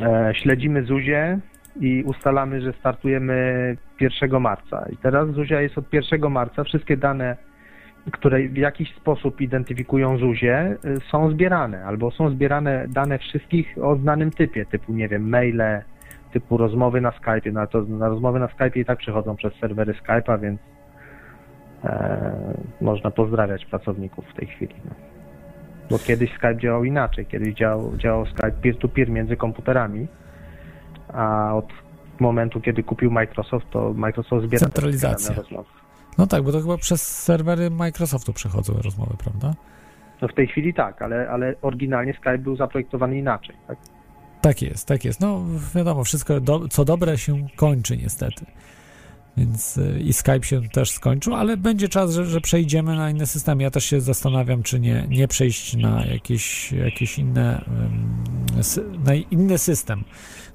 e, 0.00 0.32
śledzimy 0.34 0.84
Zuzię 0.84 1.38
i 1.80 2.02
ustalamy, 2.06 2.60
że 2.60 2.72
startujemy 2.72 3.76
1 4.00 4.40
marca. 4.40 4.86
I 4.92 4.96
teraz 4.96 5.28
Zuzia 5.30 5.60
jest 5.60 5.78
od 5.78 5.92
1 5.92 6.30
marca. 6.30 6.64
Wszystkie 6.64 6.96
dane, 6.96 7.36
które 8.12 8.48
w 8.48 8.56
jakiś 8.56 8.94
sposób 8.94 9.40
identyfikują 9.40 10.18
Zuzię, 10.18 10.56
e, 10.56 10.76
są 11.10 11.30
zbierane, 11.30 11.84
albo 11.84 12.10
są 12.10 12.30
zbierane 12.30 12.86
dane 12.88 13.18
wszystkich 13.18 13.74
o 13.82 13.96
znanym 13.96 14.30
typie, 14.30 14.66
typu, 14.66 14.92
nie 14.92 15.08
wiem, 15.08 15.28
maile, 15.28 15.82
typu 16.32 16.56
rozmowy 16.56 17.00
na 17.00 17.12
Skype. 17.12 17.52
Na, 17.52 17.66
to, 17.66 17.82
na 17.82 18.08
rozmowy 18.08 18.38
na 18.38 18.48
Skype 18.48 18.80
i 18.80 18.84
tak 18.84 18.98
przechodzą 18.98 19.36
przez 19.36 19.54
serwery 19.54 19.92
Skype'a, 19.92 20.40
więc 20.40 20.60
można 22.80 23.10
pozdrawiać 23.10 23.64
pracowników 23.64 24.24
w 24.34 24.36
tej 24.36 24.48
chwili. 24.48 24.74
No. 24.84 24.90
Bo 25.90 25.98
kiedyś 25.98 26.30
Skype 26.30 26.56
działał 26.56 26.84
inaczej. 26.84 27.26
Kiedyś 27.26 27.54
działał, 27.54 27.96
działał 27.96 28.26
Skype 28.26 28.52
peer-to-peer 28.62 29.10
między 29.10 29.36
komputerami, 29.36 30.08
a 31.08 31.54
od 31.54 31.66
momentu, 32.20 32.60
kiedy 32.60 32.82
kupił 32.82 33.10
Microsoft, 33.10 33.70
to 33.70 33.92
Microsoft 33.94 34.46
zbiera 34.46 34.60
Centralizacja. 34.60 35.34
rozmowy. 35.34 35.68
No 36.18 36.26
tak, 36.26 36.42
bo 36.42 36.52
to 36.52 36.60
chyba 36.60 36.76
przez 36.76 37.22
serwery 37.22 37.70
Microsoftu 37.70 38.32
przechodzą 38.32 38.72
rozmowy, 38.82 39.16
prawda? 39.18 39.54
No 40.22 40.28
w 40.28 40.34
tej 40.34 40.46
chwili 40.46 40.74
tak, 40.74 41.02
ale, 41.02 41.28
ale 41.30 41.54
oryginalnie 41.62 42.12
Skype 42.12 42.38
był 42.38 42.56
zaprojektowany 42.56 43.18
inaczej, 43.18 43.56
tak? 43.68 43.78
Tak 44.40 44.62
jest, 44.62 44.88
tak 44.88 45.04
jest. 45.04 45.20
No 45.20 45.44
wiadomo, 45.74 46.04
wszystko 46.04 46.40
do, 46.40 46.68
co 46.68 46.84
dobre 46.84 47.18
się 47.18 47.46
kończy 47.56 47.96
niestety. 47.96 48.46
Więc 49.38 49.78
y, 49.78 50.00
i 50.00 50.12
Skype 50.12 50.44
się 50.44 50.68
też 50.68 50.90
skończył, 50.90 51.34
ale 51.34 51.56
będzie 51.56 51.88
czas, 51.88 52.14
że, 52.14 52.26
że, 52.26 52.40
przejdziemy 52.40 52.96
na 52.96 53.10
inny 53.10 53.26
system. 53.26 53.60
Ja 53.60 53.70
też 53.70 53.84
się 53.84 54.00
zastanawiam, 54.00 54.62
czy 54.62 54.80
nie, 54.80 55.06
nie 55.08 55.28
przejść 55.28 55.76
na 55.76 56.06
jakieś, 56.06 56.72
jakieś 56.72 57.18
inne, 57.18 57.64
na 59.04 59.14
inny 59.14 59.58
system, 59.58 60.04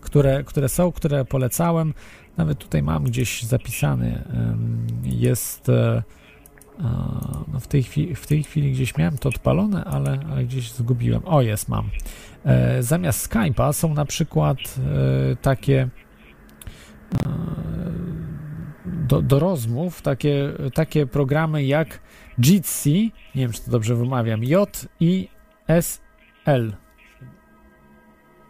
które, 0.02 0.44
które 0.44 0.70
są, 0.70 0.92
które 0.92 1.26
polecałem. 1.26 1.94
Nawet 2.38 2.60
tutaj 2.60 2.84
mam 2.84 3.04
gdzieś 3.04 3.44
zapisany. 3.44 4.24
Jest 5.04 5.70
e, 5.70 6.04
no 7.54 7.60
w, 7.60 7.68
tej 7.68 7.84
chwili, 7.84 8.16
w 8.16 8.28
tej 8.28 8.44
chwili 8.44 8.72
gdzieś 8.72 8.98
miałem 8.98 9.18
to 9.18 9.30
odpalone, 9.30 9.84
ale, 9.84 10.20
ale 10.32 10.44
gdzieś 10.44 10.72
zgubiłem. 10.72 11.22
O, 11.26 11.42
jest, 11.42 11.70
mam. 11.70 11.90
E, 12.46 12.84
zamiast 12.84 13.30
Skype'a 13.30 13.74
są 13.74 13.94
na 13.94 14.06
przykład 14.06 14.58
e, 14.58 15.36
takie 15.36 15.90
do, 19.04 19.22
do 19.22 19.40
rozmów 19.40 20.02
takie, 20.02 20.54
takie 20.74 21.06
programy 21.06 21.64
jak 21.64 22.00
Jitsi, 22.40 23.12
nie 23.36 23.42
wiem 23.42 23.52
czy 23.52 23.66
to 23.66 23.72
dobrze 23.72 23.96
wymawiam, 23.96 24.44
J-I-S-L. 24.44 26.04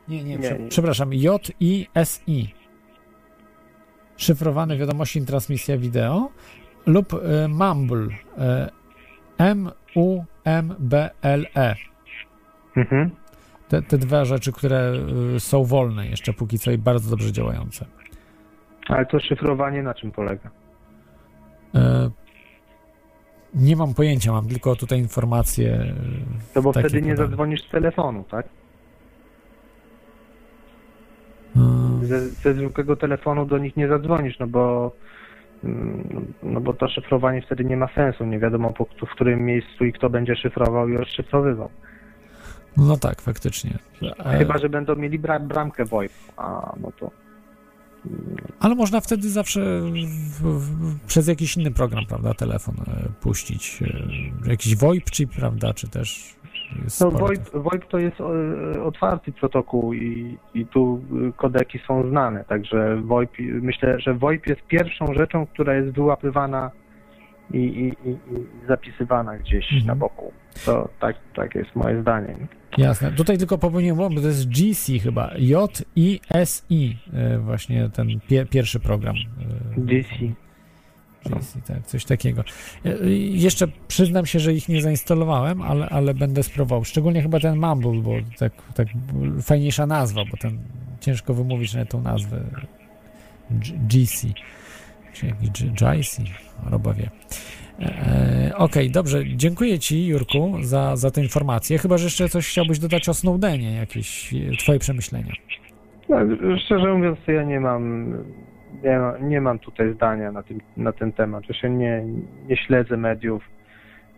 Nie, 0.08 0.24
nie, 0.24 0.38
Nie, 0.38 0.40
prze, 0.40 0.60
nie. 0.60 0.70
przepraszam, 0.70 1.14
J-I-S-I. 1.14 2.48
Szyfrowane 4.18 4.78
wiadomości 4.78 5.20
i 5.20 5.26
transmisja 5.26 5.78
wideo 5.78 6.30
lub 6.86 7.14
e, 7.14 7.48
Mumble. 7.48 8.08
E, 8.38 8.70
M-U-M-B-L-E. 9.38 11.76
Mhm. 12.78 13.12
Te, 13.70 13.82
te 13.82 13.98
dwie 13.98 14.26
rzeczy, 14.26 14.52
które 14.52 14.94
y, 15.36 15.40
są 15.40 15.64
wolne 15.64 16.08
jeszcze 16.08 16.34
póki 16.34 16.60
co 16.60 16.72
i 16.72 16.78
bardzo 16.78 17.10
dobrze 17.10 17.32
działające. 17.32 17.86
Ale 18.88 19.06
to 19.06 19.20
szyfrowanie 19.20 19.84
na 19.84 19.94
czym 19.94 20.12
polega? 20.12 20.50
E, 21.76 22.10
nie 23.56 23.76
mam 23.76 23.94
pojęcia, 23.94 24.32
mam 24.32 24.48
tylko 24.48 24.76
tutaj 24.76 25.00
informacje. 25.00 25.74
e, 25.74 25.94
No 26.56 26.62
bo 26.62 26.72
wtedy 26.72 27.02
nie 27.02 27.12
podane. 27.12 27.28
zadzwonisz 27.30 27.64
z 27.68 27.70
telefonu, 27.70 28.24
tak? 28.32 28.46
E, 31.56 32.06
Ze, 32.06 32.20
ze 32.30 32.54
zwykłego 32.54 32.96
telefonu 32.96 33.46
do 33.46 33.58
nich 33.58 33.76
nie 33.78 33.88
zadzwonisz, 33.88 34.40
no 34.40 34.48
bo 34.48 34.92
mm, 35.64 36.34
no 36.44 36.62
bo 36.62 36.74
to 36.74 36.88
szyfrowanie 36.88 37.42
wtedy 37.42 37.66
nie 37.66 37.78
ma 37.78 37.88
sensu. 37.96 38.26
Nie 38.26 38.40
wiadomo 38.40 38.70
po, 38.74 38.86
w 38.86 39.10
którym 39.16 39.46
miejscu 39.46 39.86
i 39.86 39.94
kto 39.94 40.10
będzie 40.10 40.36
szyfrował 40.36 40.90
i 40.90 40.98
rozszyfrowywał. 40.98 41.70
No 42.78 42.98
tak, 42.98 43.22
faktycznie. 43.22 43.72
E, 44.26 44.38
Chyba, 44.38 44.58
że 44.58 44.70
będą 44.70 44.96
mieli 44.96 45.20
bra 45.20 45.40
bramkę 45.40 45.86
VoIP, 45.86 46.12
a 46.38 46.74
no 46.80 46.92
to 47.00 47.12
Ale 48.60 48.76
można 48.76 49.02
wtedy 49.02 49.30
zawsze 49.30 49.82
w, 49.82 50.42
w, 50.42 51.00
przez 51.08 51.28
jakiś 51.28 51.58
inny 51.58 51.72
program, 51.72 52.06
prawda, 52.06 52.34
telefon 52.34 52.76
e, 52.88 53.10
puścić. 53.22 53.84
E, 54.46 54.50
jakiś 54.50 54.76
VoIP, 54.76 55.10
czy 55.10 55.28
prawda, 55.28 55.74
czy 55.74 55.90
też 55.90 56.36
No, 57.02 57.12
VoIP, 57.12 57.50
VoIP 57.54 57.86
to 57.88 57.98
jest 57.98 58.18
e, 58.22 58.84
otwarty 58.84 59.32
protokół 59.32 59.94
i, 59.94 60.38
i 60.54 60.66
tu 60.66 61.02
kodeki 61.38 61.80
są 61.88 62.10
znane, 62.10 62.44
także 62.44 63.02
VoIP, 63.02 63.32
myślę, 63.40 64.00
że 64.00 64.14
VoIP 64.14 64.48
jest 64.48 64.62
pierwszą 64.62 65.14
rzeczą, 65.14 65.46
która 65.46 65.76
jest 65.76 65.96
wyłapywana 65.96 66.72
i, 67.54 67.58
i, 67.58 67.88
i, 68.10 68.18
zapisywana 68.68 69.38
gdzieś 69.38 69.66
Mhm. 69.66 69.86
na 69.88 69.96
boku. 69.96 70.32
To 70.66 70.90
tak, 71.00 71.16
tak 71.36 71.56
jest 71.56 71.76
moje 71.76 72.02
zdanie. 72.02 72.36
Jasne. 72.78 73.12
Tutaj 73.12 73.38
tylko 73.38 73.58
popełniłem 73.58 73.98
błąd, 73.98 74.16
bo 74.16 74.22
to 74.22 74.28
jest 74.28 74.50
GC 74.50 75.00
chyba. 75.00 75.32
J-I-S-I. 75.38 76.98
e, 77.14 77.40
Właśnie 77.40 77.90
ten 77.90 78.08
pie, 78.28 78.46
pierwszy 78.46 78.80
program. 78.80 79.16
e, 79.78 79.82
DC. 79.82 80.10
GC, 81.26 81.62
tak, 81.68 81.86
coś 81.86 82.06
takiego. 82.06 82.44
E, 82.86 83.10
Jeszcze 83.32 83.68
przyznam 83.88 84.26
się, 84.26 84.40
że 84.40 84.54
ich 84.54 84.70
nie 84.70 84.82
zainstalowałem, 84.82 85.62
ale, 85.62 85.90
ale 85.90 86.14
będę 86.14 86.44
spróbował. 86.44 86.84
Szczególnie 86.86 87.22
chyba 87.22 87.40
ten 87.40 87.60
Mumble, 87.60 88.02
bo 88.02 88.12
tak, 88.40 88.54
tak 88.76 88.88
fajniejsza 89.42 89.86
nazwa, 89.86 90.22
bo 90.32 90.38
ten 90.38 90.58
ciężko 91.00 91.34
wymówić 91.34 91.74
na 91.74 91.86
tą 91.86 92.02
nazwę. 92.02 92.44
G- 93.52 93.78
GC. 93.90 94.28
Czy 95.14 95.26
jakiś 95.28 95.50
GIC, 95.50 96.20
roba 96.72 96.94
wie. 96.94 97.10
E, 97.80 98.52
Okej, 98.58 98.92
dobrze. 98.92 99.24
Dziękuję 99.36 99.80
Ci, 99.80 100.08
Jurku, 100.08 100.58
za, 100.62 100.96
za 100.96 101.12
tę 101.12 101.22
informację. 101.22 101.78
Chyba, 101.78 101.98
że 101.98 102.04
jeszcze 102.04 102.30
coś 102.30 102.50
chciałbyś 102.50 102.80
dodać 102.80 103.10
o 103.10 103.14
Snowdenie, 103.14 103.76
jakieś 103.76 104.34
e, 104.34 104.58
Twoje 104.58 104.80
przemyślenia. 104.80 105.34
No, 106.10 106.18
szczerze 106.66 106.94
mówiąc, 106.94 107.20
ja 107.28 107.44
nie 107.44 107.60
mam, 107.60 108.14
nie, 108.84 109.00
nie 109.22 109.42
mam 109.42 109.60
tutaj 109.60 109.94
zdania 109.94 110.32
na, 110.32 110.44
tym, 110.44 110.62
na 110.78 110.92
ten 110.92 111.12
temat. 111.12 111.44
Ja 111.50 111.56
się 111.56 111.70
nie, 111.70 112.06
nie 112.48 112.58
śledzę 112.58 112.98
mediów 112.98 113.44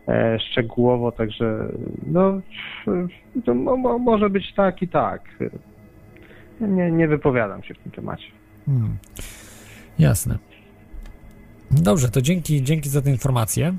e, 0.07 0.39
szczegółowo, 0.39 1.11
także 1.11 1.67
no, 2.07 2.41
to 3.45 3.53
mo, 3.53 3.99
może 3.99 4.29
być 4.29 4.53
tak 4.53 4.81
i 4.81 4.87
tak. 4.87 5.21
Nie, 6.61 6.91
nie 6.91 7.07
wypowiadam 7.07 7.63
się 7.63 7.73
w 7.73 7.79
tym 7.79 7.91
temacie. 7.91 8.27
Hmm. 8.65 8.97
Jasne. 9.99 10.37
Dobrze, 11.71 12.09
to 12.09 12.21
dzięki, 12.21 12.63
dzięki 12.63 12.89
za 12.89 13.01
tę 13.01 13.09
informację. 13.11 13.75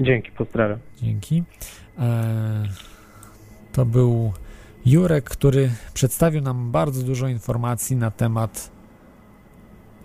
Dzięki, 0.00 0.30
pozdrawiam. 0.30 0.78
Dzięki. 1.02 1.42
E, 1.98 2.68
to 3.72 3.86
był 3.86 4.32
Jurek, 4.86 5.24
który 5.24 5.70
przedstawił 5.94 6.42
nam 6.42 6.72
bardzo 6.72 7.02
dużo 7.02 7.28
informacji 7.28 7.96
na 7.96 8.10
temat 8.10 8.70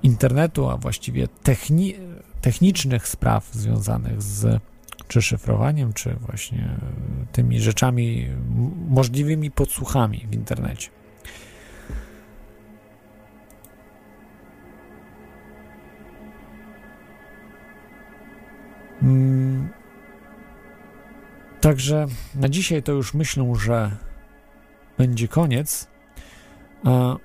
internetu, 0.04 0.70
a 0.70 0.78
właściwie 0.78 1.28
techni- 1.44 1.96
technicznych 2.42 3.08
spraw 3.08 3.54
związanych 3.54 4.22
z 4.22 4.62
czy 5.08 5.22
szyfrowaniem, 5.22 5.94
czy 5.94 6.14
właśnie 6.14 6.70
tymi 7.32 7.60
rzeczami, 7.60 8.28
możliwymi 8.90 9.52
podsłuchami 9.52 10.28
w 10.30 10.34
internecie. 10.36 10.90
Także 21.62 22.08
na 22.36 22.50
dzisiaj 22.50 22.84
to 22.84 22.92
już 22.92 23.14
myślę, 23.14 23.54
że 23.56 23.92
będzie 24.98 25.28
koniec. 25.28 25.88
A 26.84 27.18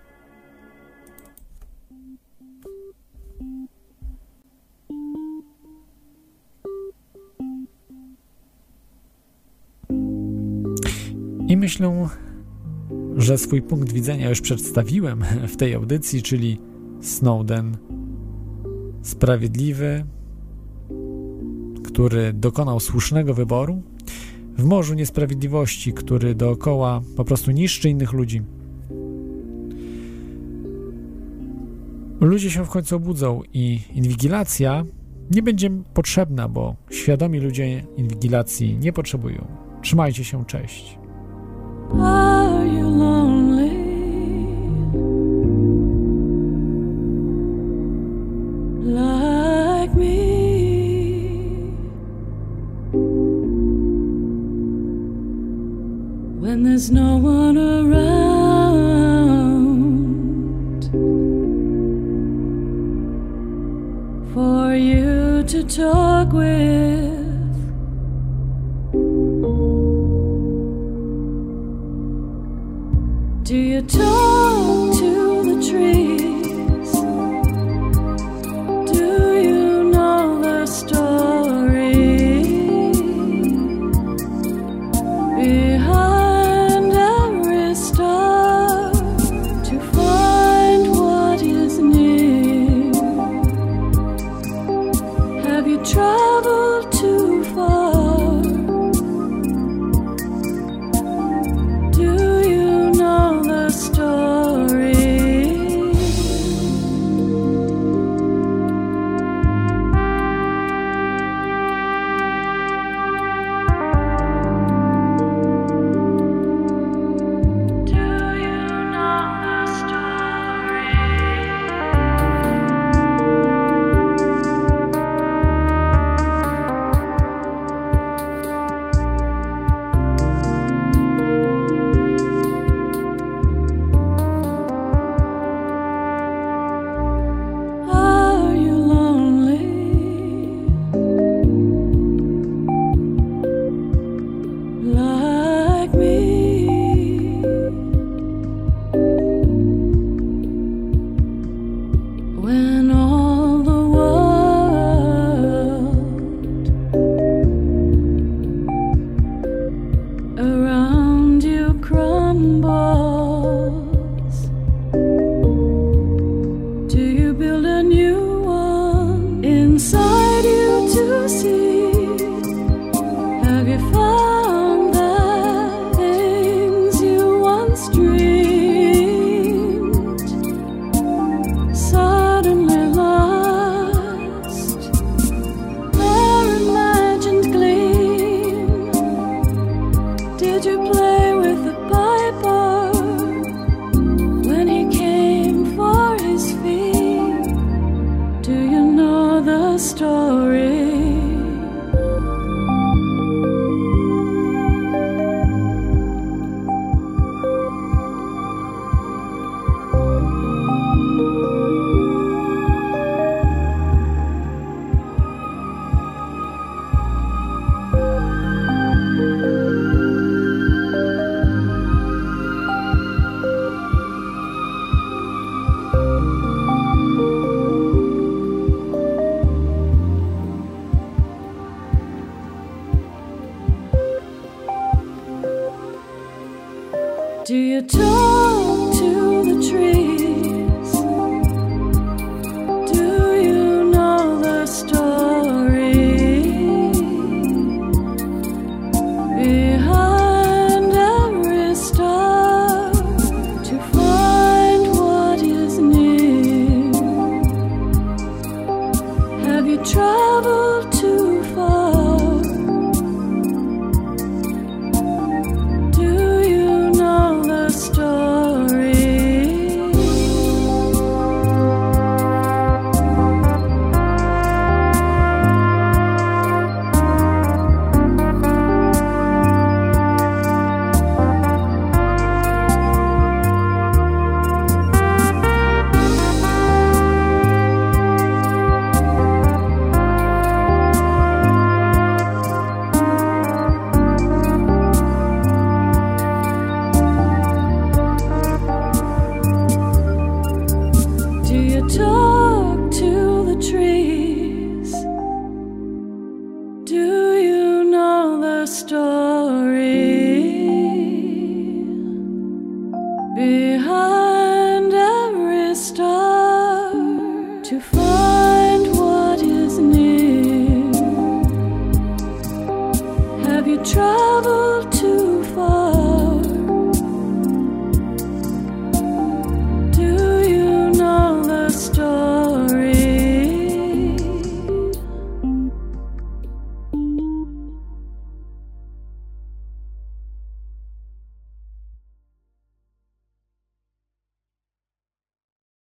I 11.48 11.56
myślę, 11.56 12.08
że 13.16 13.38
swój 13.38 13.62
punkt 13.62 13.92
widzenia 13.92 14.28
już 14.28 14.40
przedstawiłem 14.40 15.24
w 15.48 15.56
tej 15.56 15.74
audycji, 15.74 16.22
czyli 16.22 16.60
Snowden 17.00 17.76
sprawiedliwy, 19.02 20.04
który 21.86 22.32
dokonał 22.32 22.80
słusznego 22.80 23.34
wyboru, 23.34 23.82
w 24.58 24.64
morzu 24.64 24.94
niesprawiedliwości, 24.94 25.92
który 25.92 26.34
dookoła 26.34 27.00
po 27.16 27.24
prostu 27.24 27.50
niszczy 27.50 27.88
innych 27.88 28.12
ludzi. 28.12 28.42
Ludzie 32.20 32.50
się 32.50 32.64
w 32.64 32.68
końcu 32.68 32.96
obudzą 32.96 33.42
i 33.52 33.80
inwigilacja 33.94 34.84
nie 35.30 35.42
będzie 35.42 35.70
potrzebna, 35.94 36.48
bo 36.48 36.76
świadomi 36.90 37.40
ludzie 37.40 37.84
inwigilacji 37.96 38.78
nie 38.78 38.92
potrzebują. 38.92 39.46
Trzymajcie 39.82 40.24
się, 40.24 40.44
cześć. 40.44 40.98
No 56.90 57.16
one 57.16 57.65